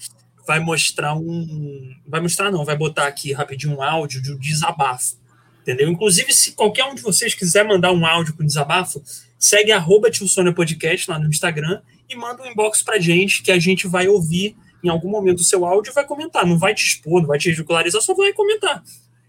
vai 0.46 0.60
mostrar 0.60 1.14
um. 1.14 1.96
Vai 2.06 2.20
mostrar, 2.20 2.52
não, 2.52 2.66
vai 2.66 2.76
botar 2.76 3.06
aqui 3.06 3.32
rapidinho 3.32 3.78
um 3.78 3.82
áudio 3.82 4.20
de 4.20 4.30
um 4.30 4.38
desabafo. 4.38 5.16
Entendeu? 5.62 5.88
Inclusive, 5.88 6.34
se 6.34 6.52
qualquer 6.52 6.84
um 6.84 6.94
de 6.94 7.00
vocês 7.00 7.32
quiser 7.32 7.64
mandar 7.64 7.92
um 7.92 8.04
áudio 8.04 8.34
com 8.36 8.44
desabafo, 8.44 9.02
segue 9.38 9.72
arroba 9.72 10.10
Podcast 10.54 11.10
lá 11.10 11.18
no 11.18 11.30
Instagram 11.30 11.80
e 12.08 12.16
manda 12.16 12.42
um 12.42 12.46
inbox 12.46 12.82
pra 12.82 12.98
gente 12.98 13.42
que 13.42 13.52
a 13.52 13.58
gente 13.58 13.86
vai 13.86 14.08
ouvir 14.08 14.56
em 14.82 14.88
algum 14.88 15.10
momento 15.10 15.40
o 15.40 15.44
seu 15.44 15.64
áudio 15.64 15.90
e 15.90 15.94
vai 15.94 16.06
comentar. 16.06 16.46
Não 16.46 16.58
vai 16.58 16.74
te 16.74 16.86
expor, 16.86 17.20
não 17.20 17.28
vai 17.28 17.38
te 17.38 17.50
ridicularizar, 17.50 18.00
só 18.00 18.14
vai 18.14 18.32
comentar. 18.32 18.82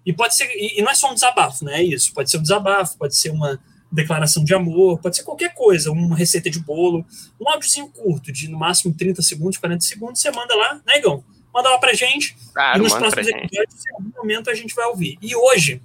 E 0.06 0.14
pode 0.14 0.36
ser, 0.36 0.50
e, 0.56 0.82
não 0.82 0.92
é 0.92 0.96
só 0.96 1.12
um 1.12 1.14
desabafo, 1.14 1.66
né? 1.66 1.80
É 1.80 1.84
isso. 1.84 2.14
Pode 2.14 2.30
ser 2.30 2.38
um 2.38 2.42
desabafo, 2.42 2.98
pode 2.98 3.16
ser 3.16 3.30
uma 3.30 3.60
declaração 3.92 4.44
de 4.44 4.54
amor, 4.54 5.00
pode 5.00 5.18
ser 5.18 5.24
qualquer 5.24 5.54
coisa, 5.54 5.92
uma 5.92 6.16
receita 6.16 6.50
de 6.50 6.60
bolo, 6.60 7.06
um 7.40 7.50
áudiozinho 7.50 7.90
curto, 7.90 8.32
de 8.32 8.48
no 8.48 8.58
máximo 8.58 8.94
30 8.94 9.22
segundos, 9.22 9.58
40 9.58 9.84
segundos, 9.84 10.22
você 10.22 10.30
manda 10.32 10.56
lá, 10.56 10.76
né, 10.86 10.98
Igão? 10.98 11.24
Manda 11.54 11.70
lá 11.70 11.80
pra 11.80 11.94
gente. 11.94 12.36
Claro, 12.54 12.78
e 12.78 12.84
nos 12.84 12.94
próximos 12.94 13.28
episódios, 13.28 13.86
em 13.88 13.94
algum 13.94 14.12
momento, 14.18 14.50
a 14.50 14.54
gente 14.54 14.76
vai 14.76 14.86
ouvir. 14.86 15.18
E 15.22 15.36
hoje, 15.36 15.82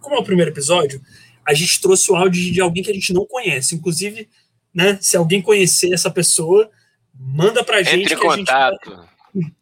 como 0.00 0.16
é 0.16 0.18
o 0.18 0.24
primeiro 0.24 0.50
episódio, 0.50 1.00
a 1.46 1.54
gente 1.54 1.80
trouxe 1.80 2.12
o 2.12 2.16
áudio 2.16 2.52
de 2.52 2.60
alguém 2.60 2.82
que 2.82 2.90
a 2.90 2.94
gente 2.94 3.12
não 3.12 3.24
conhece. 3.24 3.74
Inclusive, 3.74 4.28
né? 4.74 4.98
Se 5.00 5.16
alguém 5.16 5.42
conhecer 5.42 5.92
essa 5.92 6.10
pessoa, 6.10 6.70
manda 7.14 7.64
para 7.64 7.78
a 7.78 7.82
gente. 7.82 8.12
Entre 8.12 8.14
em 8.14 8.18
contato. 8.18 9.08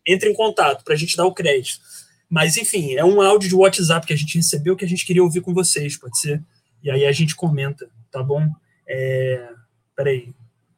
Entre 0.06 0.30
em 0.30 0.34
contato 0.34 0.84
para 0.84 0.94
a 0.94 0.96
gente 0.96 1.16
dar 1.16 1.26
o 1.26 1.34
crédito. 1.34 1.80
Mas, 2.28 2.56
enfim, 2.56 2.94
é 2.94 3.04
um 3.04 3.20
áudio 3.20 3.48
de 3.48 3.54
WhatsApp 3.54 4.06
que 4.06 4.12
a 4.12 4.16
gente 4.16 4.36
recebeu 4.36 4.76
que 4.76 4.84
a 4.84 4.88
gente 4.88 5.06
queria 5.06 5.22
ouvir 5.22 5.40
com 5.40 5.54
vocês, 5.54 5.98
pode 5.98 6.18
ser? 6.18 6.42
E 6.82 6.90
aí 6.90 7.06
a 7.06 7.12
gente 7.12 7.34
comenta, 7.34 7.88
tá 8.10 8.22
bom? 8.22 8.46
É... 8.86 9.50
Peraí, 9.96 10.32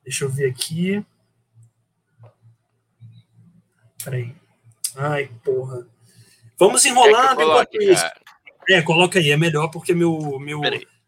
deixa 0.04 0.24
eu 0.24 0.30
ver 0.30 0.48
aqui. 0.48 1.04
Peraí. 4.04 4.34
Ai, 4.96 5.30
porra. 5.44 5.86
Vamos 6.58 6.84
enrolando 6.84 7.42
enquanto 7.42 7.82
isso. 7.82 8.04
É, 8.68 8.82
coloca 8.82 9.18
aí, 9.18 9.30
é 9.30 9.36
melhor 9.36 9.68
porque 9.68 9.94
meu, 9.94 10.38
meu 10.38 10.60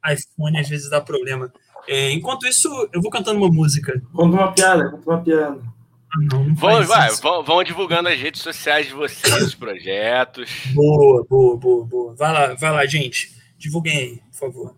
iPhone 0.05 0.59
às 0.59 0.69
vezes 0.69 0.91
dá 0.91 1.01
problema. 1.01 1.53
É, 1.89 2.13
enquanto 2.13 2.47
isso, 2.47 2.69
eu 2.93 3.01
vou 3.01 3.11
cantando 3.11 3.39
uma 3.39 3.49
música. 3.49 4.01
Conta 4.13 4.37
uma 4.37 4.53
piada, 4.53 4.91
conta 4.91 5.11
uma 5.11 5.23
piada. 5.23 5.73
Não, 6.15 6.45
não 6.45 6.55
vão, 6.55 6.85
vai, 6.85 7.11
vão, 7.17 7.43
vão, 7.43 7.65
divulgando 7.65 8.09
as 8.09 8.19
redes 8.19 8.43
sociais 8.43 8.87
de 8.87 8.93
vocês, 8.93 9.43
os 9.43 9.55
projetos. 9.55 10.51
Boa, 10.75 11.25
boa, 11.29 11.57
boa, 11.57 11.85
boa. 11.87 12.15
Vai 12.15 12.33
lá, 12.33 12.55
vai 12.55 12.71
lá, 12.71 12.87
gente. 12.87 13.35
Divulguem 13.57 13.97
aí, 13.97 14.23
por 14.31 14.39
favor. 14.39 14.77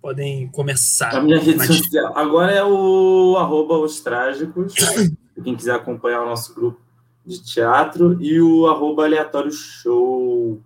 Podem 0.00 0.48
começar. 0.48 1.14
A 1.14 1.20
minha 1.20 1.38
rede 1.38 1.64
social 1.64 2.16
agora 2.16 2.50
é 2.50 2.64
o 2.64 3.36
arroba 3.38 3.78
os 3.78 4.00
trágicos. 4.00 4.74
quem 5.44 5.54
quiser 5.54 5.74
acompanhar 5.74 6.22
o 6.22 6.26
nosso 6.26 6.52
grupo 6.54 6.80
de 7.24 7.42
teatro 7.42 8.20
e 8.20 8.40
o 8.40 8.66
arroba 8.66 9.04
aleatório 9.04 9.52
show. 9.52 10.60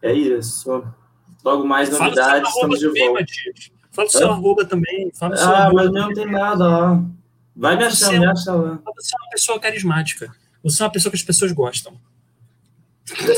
É 0.00 0.12
isso. 0.14 0.82
Logo 1.44 1.66
mais 1.66 1.90
novidades, 1.90 2.48
estamos 2.48 2.78
de 2.78 2.88
volta. 2.88 3.20
Matias. 3.20 3.77
Fala 3.98 4.08
o 4.08 4.12
seu 4.12 4.30
arroba 4.30 4.64
também. 4.64 5.10
Fala 5.12 5.36
seu 5.36 5.48
ah, 5.48 5.64
arroba 5.64 5.82
mas 5.82 5.90
não 5.90 6.14
tem 6.14 6.30
nada 6.30 6.68
lá. 6.68 7.04
Vai 7.56 7.76
me 7.76 7.84
achar, 7.84 8.12
me 8.12 8.26
acha 8.26 8.52
lá. 8.52 8.78
Você 8.96 9.14
é 9.14 9.18
uma 9.20 9.30
pessoa 9.30 9.58
carismática. 9.58 10.32
Você 10.62 10.80
é 10.80 10.86
uma 10.86 10.92
pessoa 10.92 11.10
que 11.10 11.16
as 11.16 11.22
pessoas 11.24 11.50
gostam. 11.50 11.98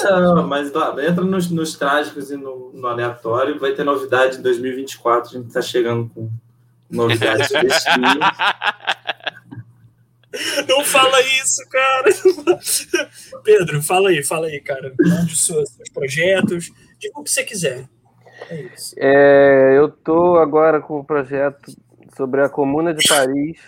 Não, 0.05 0.47
mas 0.47 0.69
entra 0.69 1.25
nos, 1.25 1.51
nos 1.51 1.75
trágicos 1.77 2.31
e 2.31 2.37
no, 2.37 2.73
no, 2.75 2.87
aleatório. 2.87 3.59
Vai 3.59 3.73
ter 3.73 3.85
novidade 3.85 4.37
em 4.37 4.43
2024. 4.43 5.31
A 5.31 5.33
gente 5.39 5.47
está 5.49 5.63
chegando 5.63 6.11
com 6.11 6.29
novidades 6.91 7.49
Não 10.69 10.77
Não 10.77 10.85
fala 10.85 11.23
isso, 11.23 11.67
cara. 11.71 12.11
Pedro, 13.43 13.83
fala 13.83 14.11
aí, 14.11 14.23
fala 14.23 14.49
aí, 14.49 14.61
cara. 14.61 14.93
Onde 15.01 15.33
os 15.33 15.47
seus, 15.47 15.71
seus 15.71 15.89
projetos, 15.89 16.71
diga 16.99 17.19
o 17.19 17.25
que 17.25 17.31
você 17.31 17.45
quiser. 17.45 17.89
É 18.49 18.63
isso. 18.63 18.95
É, 18.99 19.77
eu 19.77 19.91
tô 19.91 20.37
agora 20.37 20.81
com 20.81 21.01
um 21.01 21.05
projeto 21.05 21.73
sobre 22.17 22.43
a 22.43 22.49
Comuna 22.49 22.95
de 22.95 23.07
Paris. 23.09 23.61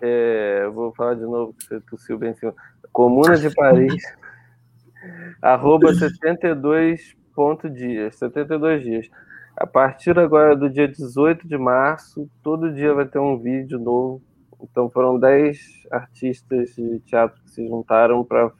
É, 0.00 0.66
vou 0.68 0.92
falar 0.94 1.14
de 1.14 1.22
novo, 1.22 1.54
você 1.58 1.80
tossiu 1.80 2.18
bem 2.18 2.30
em 2.30 2.34
cima. 2.34 2.54
Comuna 2.92 3.36
de 3.36 3.54
Paris, 3.54 4.02
arroba 5.40 5.94
72 5.94 7.16
ponto 7.34 7.70
dias, 7.70 8.16
72 8.16 8.82
dias. 8.82 9.10
A 9.56 9.66
partir 9.66 10.18
agora 10.18 10.56
do 10.56 10.68
dia 10.68 10.88
18 10.88 11.46
de 11.46 11.56
março, 11.56 12.28
todo 12.42 12.72
dia 12.72 12.92
vai 12.94 13.06
ter 13.06 13.18
um 13.18 13.38
vídeo 13.38 13.78
novo. 13.78 14.22
Então 14.62 14.88
foram 14.88 15.18
10 15.18 15.86
artistas 15.90 16.74
de 16.74 17.00
teatro 17.00 17.40
que 17.42 17.50
se 17.50 17.66
juntaram 17.66 18.24
para 18.24 18.50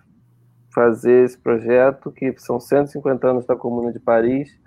fazer 0.74 1.24
esse 1.24 1.38
projeto, 1.38 2.10
que 2.10 2.34
são 2.38 2.58
150 2.58 3.28
anos 3.28 3.46
da 3.46 3.54
Comuna 3.54 3.92
de 3.92 4.00
Paris, 4.00 4.58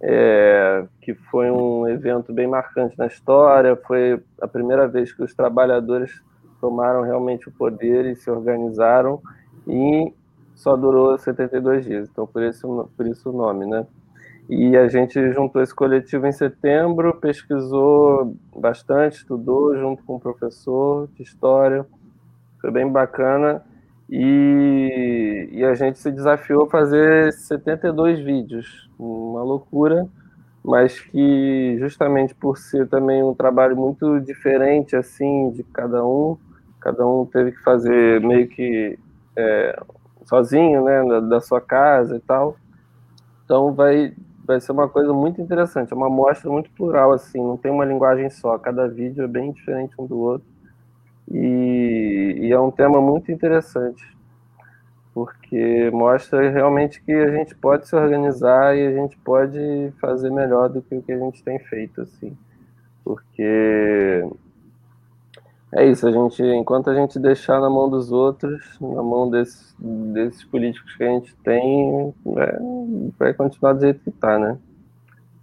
é, 0.00 0.84
que 1.00 1.14
foi 1.14 1.50
um 1.50 1.88
evento 1.88 2.32
bem 2.32 2.46
marcante 2.46 2.96
na 2.98 3.06
história, 3.06 3.76
foi 3.76 4.22
a 4.40 4.46
primeira 4.46 4.86
vez 4.86 5.12
que 5.12 5.22
os 5.22 5.34
trabalhadores 5.34 6.22
tomaram 6.60 7.02
realmente 7.02 7.48
o 7.48 7.52
poder 7.52 8.06
e 8.06 8.16
se 8.16 8.30
organizaram, 8.30 9.20
e 9.66 10.12
só 10.54 10.76
durou 10.76 11.18
72 11.18 11.84
dias, 11.84 12.08
então 12.08 12.26
por 12.26 12.42
isso, 12.42 12.90
por 12.96 13.06
isso 13.06 13.30
o 13.30 13.32
nome, 13.32 13.66
né? 13.66 13.86
E 14.48 14.76
a 14.76 14.88
gente 14.88 15.32
juntou 15.32 15.62
esse 15.62 15.74
coletivo 15.74 16.26
em 16.26 16.32
setembro, 16.32 17.14
pesquisou 17.14 18.36
bastante, 18.54 19.16
estudou 19.16 19.74
junto 19.76 20.02
com 20.04 20.16
o 20.16 20.20
professor 20.20 21.08
de 21.14 21.22
história, 21.22 21.86
foi 22.60 22.70
bem 22.70 22.90
bacana. 22.90 23.62
E, 24.08 25.48
e 25.50 25.64
a 25.64 25.74
gente 25.74 25.98
se 25.98 26.10
desafiou 26.10 26.64
a 26.64 26.70
fazer 26.70 27.32
72 27.32 28.18
vídeos, 28.20 28.90
uma 28.98 29.42
loucura, 29.42 30.06
mas 30.62 31.00
que 31.00 31.76
justamente 31.78 32.34
por 32.34 32.58
ser 32.58 32.88
também 32.88 33.22
um 33.22 33.34
trabalho 33.34 33.76
muito 33.76 34.20
diferente 34.20 34.96
assim 34.96 35.50
de 35.50 35.62
cada 35.64 36.04
um, 36.06 36.36
cada 36.80 37.06
um 37.06 37.26
teve 37.26 37.52
que 37.52 37.62
fazer 37.62 38.20
meio 38.20 38.48
que 38.48 38.98
é, 39.36 39.82
sozinho, 40.24 40.84
né, 40.84 41.04
da, 41.04 41.20
da 41.20 41.40
sua 41.40 41.60
casa 41.60 42.16
e 42.16 42.20
tal. 42.20 42.56
Então 43.44 43.72
vai 43.74 44.14
vai 44.46 44.60
ser 44.60 44.72
uma 44.72 44.88
coisa 44.88 45.12
muito 45.12 45.40
interessante, 45.40 45.92
é 45.92 45.96
uma 45.96 46.06
amostra 46.06 46.50
muito 46.50 46.70
plural, 46.72 47.12
assim, 47.12 47.42
não 47.42 47.56
tem 47.56 47.72
uma 47.72 47.84
linguagem 47.84 48.28
só, 48.28 48.58
cada 48.58 48.86
vídeo 48.86 49.24
é 49.24 49.26
bem 49.26 49.52
diferente 49.52 49.94
um 49.98 50.06
do 50.06 50.18
outro, 50.18 50.46
e, 51.30 52.38
e 52.40 52.52
é 52.52 52.60
um 52.60 52.70
tema 52.70 53.00
muito 53.00 53.32
interessante, 53.32 54.04
porque 55.12 55.90
mostra 55.92 56.50
realmente 56.50 57.02
que 57.02 57.12
a 57.12 57.30
gente 57.30 57.54
pode 57.54 57.88
se 57.88 57.96
organizar 57.96 58.76
e 58.76 58.86
a 58.86 58.92
gente 58.92 59.16
pode 59.18 59.92
fazer 60.00 60.30
melhor 60.30 60.68
do 60.68 60.82
que 60.82 60.94
o 60.94 61.02
que 61.02 61.12
a 61.12 61.18
gente 61.18 61.42
tem 61.42 61.58
feito, 61.58 62.02
assim, 62.02 62.36
porque 63.04 64.24
é 65.76 65.84
isso, 65.86 66.06
a 66.06 66.12
gente, 66.12 66.40
enquanto 66.40 66.88
a 66.88 66.94
gente 66.94 67.18
deixar 67.18 67.60
na 67.60 67.68
mão 67.68 67.90
dos 67.90 68.12
outros, 68.12 68.78
na 68.80 69.02
mão 69.02 69.28
desses, 69.28 69.74
desses 69.80 70.44
políticos 70.44 70.94
que 70.94 71.02
a 71.02 71.08
gente 71.08 71.34
tem, 71.38 72.14
é, 72.36 72.58
vai 73.18 73.34
continuar 73.34 73.72
do 73.72 73.80
jeito 73.80 73.98
que 73.98 74.10
está, 74.10 74.38
né? 74.38 74.56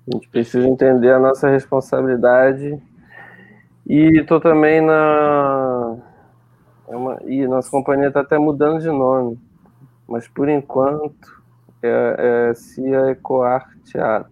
A 0.07 0.13
gente 0.13 0.29
precisa 0.29 0.65
entender 0.65 1.11
a 1.11 1.19
nossa 1.19 1.49
responsabilidade. 1.49 2.81
E 3.85 4.19
estou 4.19 4.39
também 4.39 4.81
na. 4.81 5.97
É 6.87 6.95
uma, 6.95 7.19
e 7.25 7.47
nossa 7.47 7.69
companhia 7.69 8.07
está 8.07 8.21
até 8.21 8.37
mudando 8.37 8.79
de 8.79 8.89
nome, 8.89 9.39
mas 10.07 10.27
por 10.27 10.49
enquanto 10.49 11.41
é, 11.81 12.49
é 12.49 12.53
CIA 12.53 13.11
Ecoar 13.11 13.69
Teatro. 13.85 14.31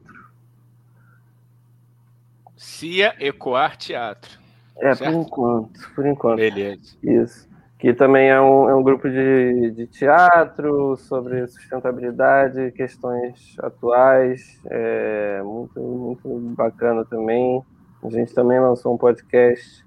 CIA 2.55 3.15
Ecoar 3.19 3.77
Teatro. 3.77 4.38
É, 4.77 4.95
certo? 4.95 5.11
por 5.11 5.21
enquanto, 5.21 5.93
por 5.95 6.05
enquanto. 6.05 6.38
Beleza. 6.38 6.97
Isso. 7.03 7.49
Que 7.77 7.93
também 7.93 8.30
é 8.30 8.39
um, 8.41 8.69
é 8.69 8.76
um 8.76 8.84
grupo 8.84 9.09
de, 9.09 9.71
de 9.71 9.88
teatro 9.88 10.97
sobre 10.97 11.47
sustentabilidade, 11.47 12.73
questões 12.73 13.55
atuais, 13.59 14.59
é 14.65 15.41
muito, 15.41 15.80
muito 15.80 16.27
bacana 16.55 17.05
também. 17.05 17.63
A 18.03 18.09
gente 18.09 18.34
também 18.34 18.59
lançou 18.59 18.93
um 18.93 18.97
podcast 18.97 19.85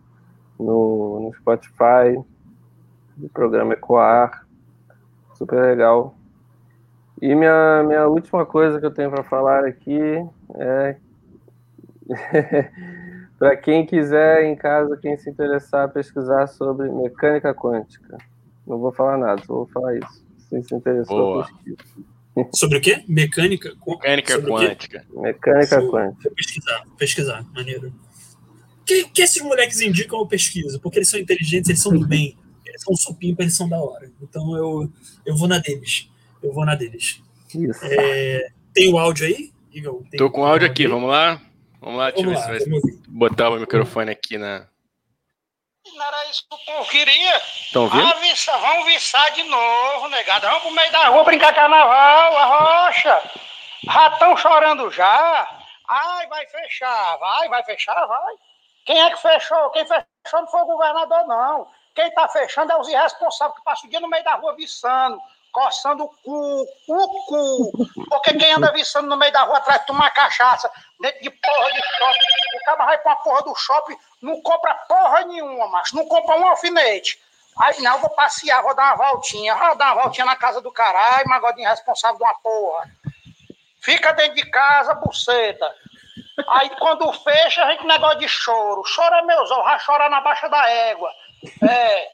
no, 0.58 1.20
no 1.20 1.34
Spotify, 1.34 2.22
do 3.16 3.28
programa 3.28 3.74
Ecoar, 3.74 4.46
super 5.34 5.60
legal. 5.62 6.14
E 7.20 7.34
minha, 7.34 7.82
minha 7.84 8.06
última 8.08 8.44
coisa 8.44 8.80
que 8.80 8.86
eu 8.86 8.90
tenho 8.92 9.10
para 9.10 9.22
falar 9.22 9.64
aqui 9.64 9.98
é 10.56 10.96
Para 13.38 13.56
quem 13.56 13.84
quiser 13.84 14.44
em 14.44 14.54
casa, 14.54 14.96
quem 14.96 15.16
se 15.16 15.28
interessar, 15.28 15.92
pesquisar 15.92 16.46
sobre 16.46 16.88
mecânica 16.90 17.52
quântica. 17.54 18.16
Não 18.66 18.78
vou 18.78 18.92
falar 18.92 19.18
nada, 19.18 19.42
só 19.44 19.54
vou 19.54 19.66
falar 19.66 19.96
isso. 19.96 20.24
Quem 20.48 20.62
se 20.62 20.74
interessou, 20.74 21.42
pesquisa. 21.42 21.76
Sobre 22.54 22.78
o 22.78 22.80
quê? 22.80 23.04
Mecânica? 23.06 23.74
Mecânica 23.86 24.34
sobre 24.34 24.50
quântica. 24.50 25.06
Mecânica 25.14 25.80
Vou 25.80 25.92
quântica. 25.92 26.30
Pesquisar, 26.34 26.84
pesquisar, 26.96 27.46
maneiro. 27.54 27.88
O 28.80 28.84
que, 28.84 29.04
que 29.04 29.22
esses 29.22 29.42
moleques 29.42 29.80
indicam 29.80 30.18
eu 30.18 30.26
pesquiso? 30.26 30.80
Porque 30.80 30.98
eles 30.98 31.08
são 31.08 31.20
inteligentes, 31.20 31.68
eles 31.68 31.82
são 31.82 31.96
do 31.96 32.06
bem. 32.06 32.36
Eles 32.64 32.82
são 32.82 32.96
supimpa, 32.96 33.42
eles 33.42 33.54
são 33.54 33.68
da 33.68 33.78
hora. 33.78 34.10
Então 34.20 34.56
eu, 34.56 34.90
eu 35.26 35.36
vou 35.36 35.46
na 35.46 35.58
deles. 35.58 36.08
Eu 36.42 36.52
vou 36.52 36.64
na 36.64 36.74
deles. 36.74 37.22
Isso. 37.54 37.80
É, 37.84 38.48
tem 38.72 38.92
o 38.92 38.98
áudio 38.98 39.26
aí, 39.26 39.52
Igor? 39.72 40.02
Tô 40.16 40.30
com 40.30 40.40
o 40.40 40.44
áudio 40.44 40.66
aqui, 40.66 40.86
vamos 40.86 41.10
lá? 41.10 41.40
Vamos 41.80 41.98
lá, 41.98 42.10
deixa 42.10 42.26
eu 42.26 42.30
ver 42.30 42.60
se 42.60 42.70
vai 42.70 42.80
botar 43.08 43.50
o 43.50 43.58
microfone 43.58 44.10
aqui 44.10 44.38
na. 44.38 44.66
Não 45.90 46.04
era 46.04 46.26
isso 46.30 46.44
que 46.48 46.54
o 46.54 46.58
povo 46.58 46.90
queria. 46.90 47.36
Estão 47.36 47.82
ouvindo? 47.82 48.06
Ah, 48.06 48.20
viça, 48.20 48.56
vamos 48.58 48.86
viçar 48.86 49.32
de 49.32 49.42
novo, 49.42 50.08
negado. 50.08 50.46
Vamos 50.46 50.62
pro 50.62 50.70
meio 50.70 50.92
da 50.92 51.08
rua 51.08 51.24
brincar 51.24 51.54
carnaval, 51.54 52.36
a 52.36 52.44
rocha. 52.44 53.30
Ratão 53.88 54.36
chorando 54.36 54.90
já. 54.90 55.48
Ai, 55.88 56.26
vai 56.28 56.46
fechar, 56.46 57.16
vai, 57.18 57.48
vai 57.48 57.64
fechar, 57.64 58.06
vai. 58.06 58.34
Quem 58.86 59.02
é 59.02 59.10
que 59.10 59.20
fechou? 59.20 59.70
Quem 59.70 59.84
fechou 59.84 60.40
não 60.40 60.46
foi 60.46 60.60
o 60.62 60.66
governador, 60.66 61.26
não. 61.26 61.68
Quem 61.94 62.10
tá 62.12 62.28
fechando 62.28 62.72
é 62.72 62.76
os 62.76 62.88
irresponsáveis 62.88 63.58
que 63.58 63.64
passam 63.64 63.86
o 63.86 63.90
dia 63.90 64.00
no 64.00 64.08
meio 64.08 64.24
da 64.24 64.36
rua 64.36 64.54
viçando 64.54 65.20
coçando 65.52 66.04
o 66.04 66.08
cu, 66.08 66.66
o 66.88 67.26
cu. 67.26 67.72
Porque 68.08 68.34
quem 68.34 68.52
anda 68.52 68.72
viçando 68.72 69.08
no 69.08 69.16
meio 69.16 69.32
da 69.32 69.42
rua 69.42 69.58
atrás 69.58 69.84
de 69.84 69.92
uma 69.92 70.10
cachaça, 70.10 70.70
dentro 71.00 71.22
de 71.22 71.30
porra 71.30 71.72
de 71.72 71.82
shopping, 71.82 72.56
o 72.56 72.64
cara 72.64 72.84
vai 72.86 72.98
pra 72.98 73.16
porra 73.16 73.42
do 73.42 73.54
shopping, 73.54 73.96
não 74.22 74.40
compra 74.40 74.74
porra 74.88 75.24
nenhuma, 75.26 75.66
mas 75.66 75.92
não 75.92 76.06
compra 76.06 76.36
um 76.38 76.46
alfinete. 76.46 77.20
Aí 77.58 77.82
não, 77.82 77.98
vou 77.98 78.08
passear, 78.10 78.62
vou 78.62 78.74
dar 78.74 78.94
uma 78.94 79.10
voltinha, 79.10 79.54
vou 79.54 79.76
dar 79.76 79.92
uma 79.92 80.04
voltinha 80.04 80.24
na 80.24 80.36
casa 80.36 80.60
do 80.60 80.72
caralho, 80.72 81.28
mas 81.28 81.40
gosto 81.40 81.56
de 82.16 82.22
uma 82.22 82.34
porra. 82.34 82.88
Fica 83.80 84.12
dentro 84.12 84.36
de 84.36 84.48
casa, 84.48 84.94
buceta. 84.94 85.74
Aí 86.48 86.70
quando 86.78 87.12
fecha, 87.12 87.64
a 87.64 87.70
gente 87.72 87.84
negócio 87.84 88.20
de 88.20 88.28
choro. 88.28 88.82
Chora 88.94 89.22
meus 89.24 89.50
olhos, 89.50 89.64
vai 89.64 89.80
chorar 89.80 90.08
na 90.08 90.20
baixa 90.20 90.48
da 90.48 90.70
égua. 90.70 91.10
É, 91.68 92.08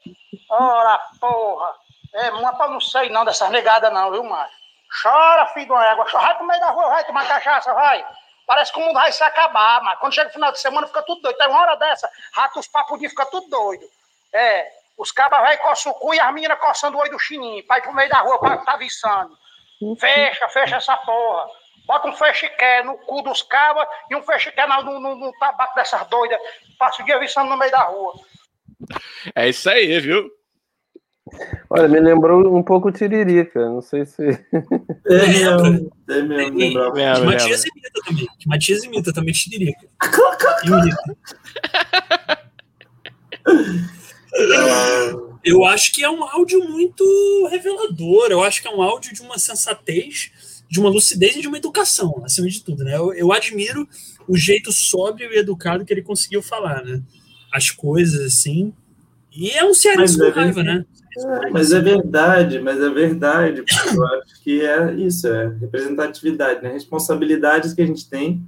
ora 0.50 0.98
porra. 1.20 1.74
É, 2.14 2.30
mas 2.30 2.70
não 2.70 2.80
sei 2.80 3.10
não 3.10 3.24
dessas 3.24 3.50
negadas 3.50 3.92
não, 3.92 4.10
viu, 4.10 4.24
macho? 4.24 4.56
Chora, 5.02 5.46
filho 5.48 5.66
de 5.66 5.72
uma 5.72 5.86
égua. 5.86 6.06
Chora, 6.10 6.34
vai 6.34 6.46
meio 6.46 6.60
da 6.60 6.70
rua, 6.70 6.88
vai 6.88 7.04
tomar 7.04 7.28
cachaça, 7.28 7.72
vai. 7.74 8.04
Parece 8.48 8.72
que 8.72 8.78
o 8.78 8.82
mundo 8.82 8.94
vai 8.94 9.12
se 9.12 9.22
acabar, 9.22 9.82
mas 9.82 9.98
quando 9.98 10.14
chega 10.14 10.30
o 10.30 10.32
final 10.32 10.50
de 10.50 10.58
semana 10.58 10.86
fica 10.86 11.02
tudo 11.02 11.20
doido. 11.20 11.36
Tem 11.36 11.48
uma 11.48 11.60
hora 11.60 11.76
dessa, 11.76 12.10
rato 12.32 12.58
os 12.58 12.66
de 12.98 13.08
fica 13.10 13.26
tudo 13.26 13.46
doido. 13.50 13.84
É, 14.32 14.72
os 14.96 15.12
cabas 15.12 15.40
vai 15.40 15.58
coçam 15.58 15.92
o 15.92 15.94
cu 15.94 16.14
e 16.14 16.20
as 16.20 16.32
meninas 16.32 16.58
coçando 16.58 16.96
o 16.96 17.00
olho 17.00 17.10
do 17.10 17.18
chininho. 17.18 17.62
Vai 17.68 17.82
pro 17.82 17.92
meio 17.92 18.08
da 18.08 18.20
rua, 18.20 18.40
pra 18.40 18.56
tá 18.56 18.78
viçando. 18.78 19.36
Fecha, 20.00 20.48
fecha 20.48 20.76
essa 20.76 20.96
porra. 20.96 21.46
Bota 21.86 22.08
um 22.08 22.16
fechiqué 22.16 22.82
no 22.82 22.96
cu 22.96 23.20
dos 23.20 23.42
cabas 23.42 23.86
e 24.10 24.16
um 24.16 24.22
fechiqué 24.22 24.66
no, 24.66 24.82
no, 24.82 24.98
no, 24.98 25.14
no 25.14 25.32
tabaco 25.38 25.74
dessas 25.74 26.06
doidas. 26.06 26.40
Passa 26.78 27.02
o 27.02 27.04
dia 27.04 27.18
viçando 27.18 27.50
no 27.50 27.56
meio 27.58 27.70
da 27.70 27.82
rua. 27.82 28.14
É 29.34 29.46
isso 29.46 29.68
aí, 29.68 30.00
viu? 30.00 30.26
Olha, 31.70 31.86
me 31.86 32.00
lembrou 32.00 32.56
um 32.56 32.62
pouco 32.62 32.90
Tiririca, 32.90 33.60
não 33.60 33.82
sei 33.82 34.06
se. 34.06 34.22
É 34.22 35.26
mesmo, 35.26 35.92
é 36.08 36.22
mesmo, 36.22 36.58
lembrava. 36.58 37.24
Matias 37.24 37.64
imita 37.64 37.90
também. 38.06 38.26
Matias 38.46 38.84
imita 38.84 39.12
também 39.12 39.34
Tiririca. 39.34 39.86
Eu 45.44 45.64
acho 45.64 45.92
que 45.92 46.02
é 46.02 46.10
um 46.10 46.24
áudio 46.24 46.68
muito 46.68 47.04
revelador. 47.50 48.28
Eu 48.30 48.42
acho 48.42 48.62
que 48.62 48.68
é 48.68 48.70
um 48.70 48.82
áudio 48.82 49.12
de 49.12 49.20
uma 49.22 49.38
sensatez, 49.38 50.62
de 50.68 50.80
uma 50.80 50.88
lucidez 50.88 51.36
e 51.36 51.40
de 51.40 51.48
uma 51.48 51.58
educação, 51.58 52.22
acima 52.24 52.48
de 52.48 52.62
tudo. 52.62 52.84
Né? 52.84 52.96
Eu, 52.96 53.12
eu 53.14 53.32
admiro 53.32 53.88
o 54.26 54.36
jeito 54.36 54.72
sóbrio 54.72 55.32
e 55.32 55.38
educado 55.38 55.84
que 55.84 55.92
ele 55.92 56.02
conseguiu 56.02 56.42
falar. 56.42 56.82
Né? 56.82 57.02
As 57.52 57.70
coisas 57.70 58.20
assim 58.24 58.72
E 59.32 59.50
é 59.50 59.64
um 59.64 59.74
cearense 59.74 60.18
com 60.18 60.30
raiva, 60.30 60.62
né? 60.62 60.84
É, 61.24 61.50
mas 61.50 61.72
é 61.72 61.80
verdade, 61.80 62.60
mas 62.60 62.80
é 62.80 62.88
verdade, 62.90 63.62
porque 63.62 63.96
eu 63.96 64.06
acho 64.06 64.42
que 64.42 64.60
é 64.64 64.94
isso, 64.94 65.26
é 65.26 65.48
representatividade, 65.60 66.62
né? 66.62 66.72
Responsabilidades 66.72 67.74
que 67.74 67.82
a 67.82 67.86
gente 67.86 68.08
tem 68.08 68.44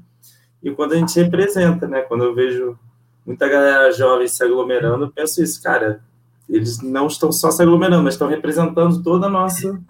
e 0.62 0.70
quando 0.70 0.92
a 0.92 0.96
gente 0.96 1.18
representa, 1.18 1.88
né? 1.88 2.02
Quando 2.02 2.24
eu 2.24 2.34
vejo 2.34 2.78
muita 3.26 3.48
galera 3.48 3.92
jovem 3.92 4.28
se 4.28 4.42
aglomerando, 4.44 5.04
eu 5.04 5.10
penso 5.10 5.42
isso, 5.42 5.62
cara, 5.62 6.02
eles 6.48 6.80
não 6.82 7.06
estão 7.06 7.32
só 7.32 7.50
se 7.50 7.62
aglomerando, 7.62 8.02
mas 8.02 8.14
estão 8.14 8.28
representando 8.28 9.02
toda 9.02 9.26
a 9.26 9.30
nossa. 9.30 9.80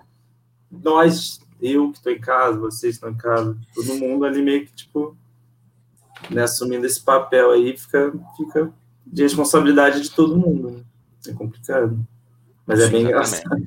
Nós, 0.71 1.41
eu 1.61 1.91
que 1.91 1.99
estou 1.99 2.13
em 2.13 2.21
casa, 2.21 2.59
vocês 2.59 2.95
estão 2.95 3.11
em 3.11 3.17
casa, 3.17 3.57
todo 3.75 3.95
mundo 3.95 4.25
ali 4.25 4.43
meio 4.43 4.67
que, 4.67 4.73
tipo, 4.73 5.17
né, 6.31 6.43
assumindo 6.43 6.87
esse 6.87 7.01
papel 7.03 7.51
aí, 7.51 7.77
fica, 7.77 8.13
fica 8.37 8.73
de 9.07 9.23
responsabilidade 9.23 10.01
de 10.03 10.11
todo 10.11 10.37
mundo. 10.37 10.71
Né? 10.71 10.83
É 11.29 11.33
complicado. 11.33 11.99
Mas 12.71 12.81
é 12.81 12.89
bem 12.89 13.03
engraçado. 13.03 13.67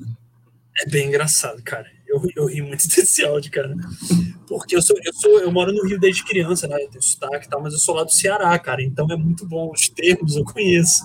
É 0.79 0.89
bem 0.89 1.07
engraçado, 1.07 1.61
cara. 1.63 1.85
Eu, 2.07 2.21
eu 2.35 2.45
ri 2.45 2.61
muito 2.61 2.87
desse 2.89 3.23
áudio, 3.25 3.51
cara. 3.51 3.75
Porque 4.47 4.75
eu 4.75 4.81
sou, 4.81 4.95
eu 5.03 5.13
sou, 5.13 5.39
eu 5.39 5.51
moro 5.51 5.71
no 5.71 5.85
Rio 5.85 5.99
desde 5.99 6.23
criança, 6.23 6.67
né? 6.67 6.75
Eu 6.81 6.89
tenho 6.89 7.03
sotaque 7.03 7.45
e 7.45 7.49
tal, 7.49 7.61
mas 7.61 7.73
eu 7.73 7.79
sou 7.79 7.95
lá 7.95 8.03
do 8.03 8.11
Ceará, 8.11 8.57
cara. 8.59 8.81
Então 8.81 9.07
é 9.09 9.15
muito 9.15 9.45
bom. 9.47 9.71
Os 9.71 9.89
termos 9.89 10.35
eu 10.35 10.43
conheço. 10.43 11.03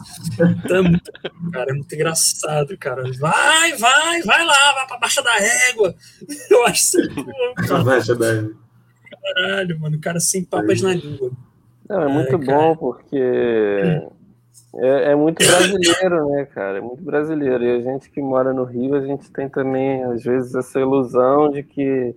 Então 0.65 0.77
é 0.77 0.83
muito, 0.83 1.12
cara, 1.53 1.70
é 1.70 1.75
muito 1.75 1.95
engraçado, 1.95 2.77
cara. 2.79 3.03
Vai, 3.19 3.77
vai, 3.77 4.23
vai 4.23 4.45
lá, 4.45 4.73
vai 4.75 4.87
pra 4.87 4.99
Baixa 4.99 5.23
da 5.23 5.35
Régua. 5.35 5.95
Eu 6.51 6.66
acho 6.66 7.01
isso 7.01 7.15
muito 7.15 7.69
bom, 7.69 7.85
Baixa 7.85 8.15
da 8.15 8.33
Régua. 8.33 8.57
Caralho, 9.23 9.81
mano, 9.81 9.97
o 9.97 10.01
cara 10.01 10.20
sem 10.20 10.45
papas 10.45 10.81
na 10.81 10.95
língua. 10.95 11.31
Não, 11.89 12.03
é 12.03 12.09
muito 12.09 12.35
é, 12.35 12.39
bom 12.39 12.77
porque 12.77 13.19
é, 14.74 15.12
é, 15.12 15.15
muito 15.15 15.45
brasileiro, 15.45 16.28
né, 16.31 16.45
cara? 16.47 16.78
É 16.78 16.81
muito 16.81 17.03
brasileiro. 17.03 17.65
E 17.65 17.70
a 17.70 17.81
gente 17.81 18.11
que 18.11 18.20
mora 18.20 18.53
no 18.53 18.65
Rio, 18.65 18.95
a 18.95 19.07
gente 19.07 19.31
tem 19.31 19.49
também, 19.49 20.05
às 20.05 20.23
vezes, 20.23 20.55
essa 20.55 20.78
ilusão 20.78 21.51
de 21.51 21.62
que 21.62 22.15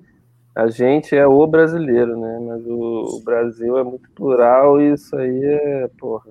a 0.53 0.69
gente 0.69 1.15
é 1.15 1.25
o 1.25 1.47
brasileiro, 1.47 2.19
né? 2.19 2.39
Mas 2.39 2.65
o, 2.65 3.17
o 3.17 3.21
Brasil 3.23 3.77
é 3.77 3.83
muito 3.83 4.09
plural 4.11 4.81
e 4.81 4.93
isso 4.93 5.15
aí 5.15 5.43
é, 5.43 5.89
porra, 5.97 6.29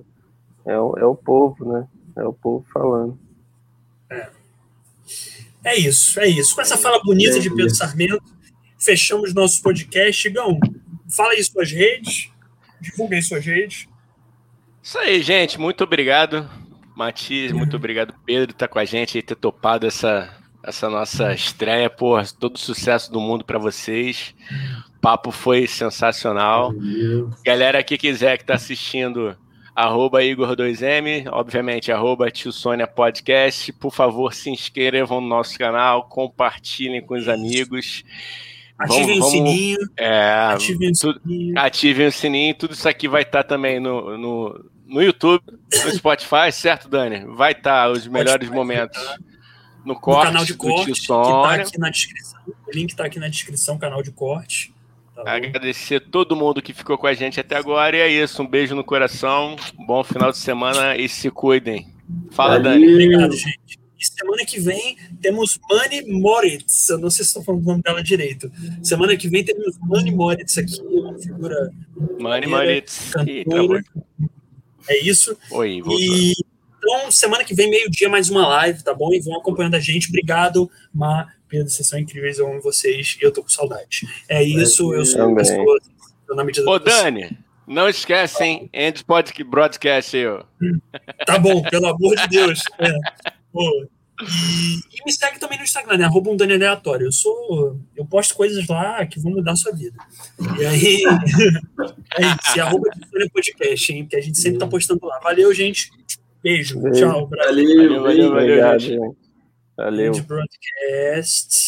é 0.67 0.79
o, 0.79 0.95
é 0.99 1.05
o 1.05 1.15
povo, 1.15 1.73
né? 1.73 1.89
É 2.17 2.25
o 2.25 2.33
povo 2.33 2.65
falando. 2.73 3.19
É. 4.11 4.29
É 5.63 5.79
isso, 5.79 6.19
é 6.19 6.27
isso. 6.27 6.55
Com 6.55 6.63
essa 6.63 6.77
fala 6.77 7.03
bonita 7.03 7.39
de 7.39 7.51
Pedro 7.51 7.75
Sarmento, 7.75 8.23
fechamos 8.79 9.35
nosso 9.35 9.63
podcast. 9.63 10.29
Gão, 10.31 10.59
fala 11.15 11.33
aí 11.33 11.45
suas 11.45 11.71
redes, 11.71 12.31
divulga 12.81 13.17
aí 13.17 13.23
suas 13.23 13.45
redes. 13.45 13.87
Isso 14.83 14.99
aí, 14.99 15.21
gente. 15.21 15.61
Muito 15.61 15.85
obrigado, 15.85 16.49
Matias. 16.97 17.53
Muito 17.53 17.77
obrigado, 17.77 18.15
Pedro, 18.25 18.53
estar 18.53 18.67
tá 18.67 18.73
com 18.73 18.79
a 18.79 18.85
gente 18.85 19.19
e 19.19 19.23
ter 19.23 19.35
topado 19.35 19.87
essa, 19.87 20.31
essa 20.63 20.89
nossa 20.89 21.33
estreia. 21.35 21.91
Pô, 21.91 22.17
todo 22.39 22.59
sucesso 22.59 23.13
do 23.13 23.21
mundo 23.21 23.45
para 23.45 23.59
vocês. 23.59 24.35
O 24.97 25.01
papo 25.01 25.31
foi 25.31 25.67
sensacional. 25.67 26.73
Galera 27.45 27.83
que 27.83 27.99
quiser 27.99 28.39
que 28.39 28.43
está 28.43 28.55
assistindo, 28.55 29.37
arroba 29.75 30.21
Igor2M, 30.23 31.29
obviamente, 31.31 31.93
arroba 31.93 32.31
Tio 32.31 32.53
Sônia 32.53 32.87
Podcast. 32.87 33.73
Por 33.75 33.93
favor, 33.93 34.33
se 34.33 34.51
inscrevam 34.51 35.21
no 35.21 35.29
nosso 35.29 35.59
canal, 35.59 36.09
compartilhem 36.09 37.03
com 37.03 37.15
os 37.15 37.29
amigos. 37.29 38.03
Ativem 38.81 39.19
vamos, 39.19 39.27
o 39.27 39.31
sininho. 39.31 39.79
É, 39.95 40.33
ativem 40.55 40.91
o 40.91 40.95
sininho. 40.95 41.59
Ativem 41.59 42.07
o 42.07 42.13
sininho. 42.13 42.55
Tudo 42.55 42.73
isso 42.73 42.89
aqui 42.89 43.07
vai 43.07 43.23
estar 43.23 43.43
tá 43.43 43.49
também 43.51 43.79
no, 43.79 44.17
no, 44.17 44.65
no 44.87 45.03
YouTube, 45.03 45.43
no 45.49 45.91
Spotify, 45.93 46.51
certo, 46.53 46.89
Dani? 46.89 47.27
Vai 47.27 47.53
estar 47.53 47.85
tá 47.85 47.91
os 47.91 48.07
melhores 48.07 48.47
Spotify, 48.47 48.55
momentos 48.55 49.03
tá. 49.03 49.19
no 49.85 49.95
corte. 49.95 50.19
No 50.19 50.33
canal 50.33 50.45
de 50.47 50.55
corte, 50.55 50.85
que 50.87 50.91
está 50.93 51.55
aqui 51.55 51.79
na 51.79 51.91
descrição. 51.91 52.41
O 52.67 52.71
link 52.73 52.91
está 52.91 53.05
aqui 53.05 53.19
na 53.19 53.29
descrição, 53.29 53.79
canal 53.79 54.03
de 54.03 54.13
corte. 54.13 54.73
Tá 55.15 55.31
Agradecer 55.31 56.01
todo 56.01 56.35
mundo 56.35 56.63
que 56.63 56.73
ficou 56.73 56.97
com 56.97 57.07
a 57.07 57.13
gente 57.13 57.39
até 57.39 57.57
agora. 57.57 57.99
E 57.99 58.01
é 58.01 58.09
isso. 58.09 58.43
Um 58.43 58.47
beijo 58.47 58.75
no 58.75 58.83
coração. 58.83 59.57
Bom 59.87 60.03
final 60.03 60.31
de 60.31 60.39
semana 60.39 60.97
e 60.97 61.07
se 61.07 61.31
cuidem. 61.31 61.93
Fala, 62.31 62.57
Valeu. 62.57 62.73
Dani. 62.73 62.93
Obrigado, 62.93 63.37
gente. 63.37 63.80
E 64.01 64.07
semana 64.07 64.47
que 64.47 64.59
vem 64.59 64.97
temos 65.21 65.61
Mani 65.69 66.03
Moritz. 66.11 66.89
Eu 66.89 66.99
não 66.99 67.11
sei 67.11 67.23
se 67.23 67.29
estou 67.29 67.43
falando 67.43 67.63
o 67.63 67.67
nome 67.67 67.83
dela 67.83 68.03
direito. 68.03 68.51
Semana 68.83 69.15
que 69.15 69.29
vem 69.29 69.45
temos 69.45 69.77
Mani 69.79 70.11
Moritz 70.11 70.57
aqui, 70.57 70.81
uma 70.81 71.19
figura. 71.19 71.71
Mani 72.19 72.47
Moritz. 72.47 73.11
Cantora. 73.13 73.85
É 74.89 74.99
isso. 75.05 75.37
Oi, 75.51 75.83
voltou. 75.83 76.01
E, 76.01 76.33
então, 76.79 77.11
semana 77.11 77.45
que 77.45 77.55
vem, 77.55 77.69
meio-dia, 77.69 78.09
mais 78.09 78.31
uma 78.31 78.49
live, 78.49 78.83
tá 78.83 78.95
bom? 78.95 79.13
E 79.13 79.21
vão 79.21 79.37
acompanhando 79.37 79.75
a 79.75 79.81
gente. 79.81 80.09
Obrigado, 80.09 80.71
Má. 80.95 81.29
Pedro, 81.47 81.69
vocês 81.69 81.87
são 81.87 81.99
incríveis, 81.99 82.39
eu 82.39 82.51
amo 82.51 82.63
vocês 82.63 83.19
e 83.21 83.25
eu 83.25 83.31
tô 83.31 83.43
com 83.43 83.49
saudade. 83.51 84.09
É 84.29 84.43
isso, 84.43 84.95
eu 84.95 85.05
sou 85.05 85.27
uma 85.27 85.37
pessoa. 85.37 85.79
Na 86.31 86.45
medida 86.45 86.71
Ô, 86.71 86.79
Dani, 86.79 87.37
não 87.67 87.89
esquecem, 87.89 88.71
End 88.73 89.05
Broadcast 89.45 90.17
aí, 90.17 90.27
ó. 90.27 90.45
Tá 91.27 91.39
bom, 91.39 91.61
pelo 91.63 91.89
amor 91.89 92.17
de 92.17 92.29
Deus. 92.29 92.63
É. 92.79 93.40
E, 93.55 94.99
e, 94.99 95.05
me 95.05 95.13
segue 95.13 95.39
também 95.39 95.57
no 95.57 95.65
Instagram, 95.65 95.97
né? 95.97 96.05
Arroba 96.05 96.31
um 96.31 96.37
Dani 96.37 96.55
aleatório. 96.55 97.07
Eu 97.07 97.13
sou. 97.13 97.81
Eu 97.97 98.05
posto 98.05 98.35
coisas 98.35 98.67
lá 98.67 99.05
que 99.07 99.19
vão 99.19 99.33
mudar 99.33 99.53
a 99.53 99.57
sua 99.57 99.73
vida. 99.73 99.97
E 100.59 100.67
aí. 100.67 101.03
é 102.19 102.23
isso. 102.23 102.57
E 102.57 102.61
arroba 102.61 102.91
de 102.91 103.31
Podcast, 103.31 103.93
hein? 103.93 104.07
Que 104.07 104.17
a 104.17 104.21
gente 104.21 104.39
sempre 104.39 104.59
tá 104.59 104.67
postando 104.67 105.07
lá. 105.07 105.19
Valeu, 105.21 105.53
gente. 105.55 105.91
Beijo. 106.43 106.81
Tchau. 106.93 107.29
Valeu, 107.29 107.29
valeu, 107.29 108.03
valeu, 108.03 108.31
valeu, 108.33 108.61
valeu, 108.61 109.17
valeu. 109.77 110.13
Broadcast. 110.25 111.61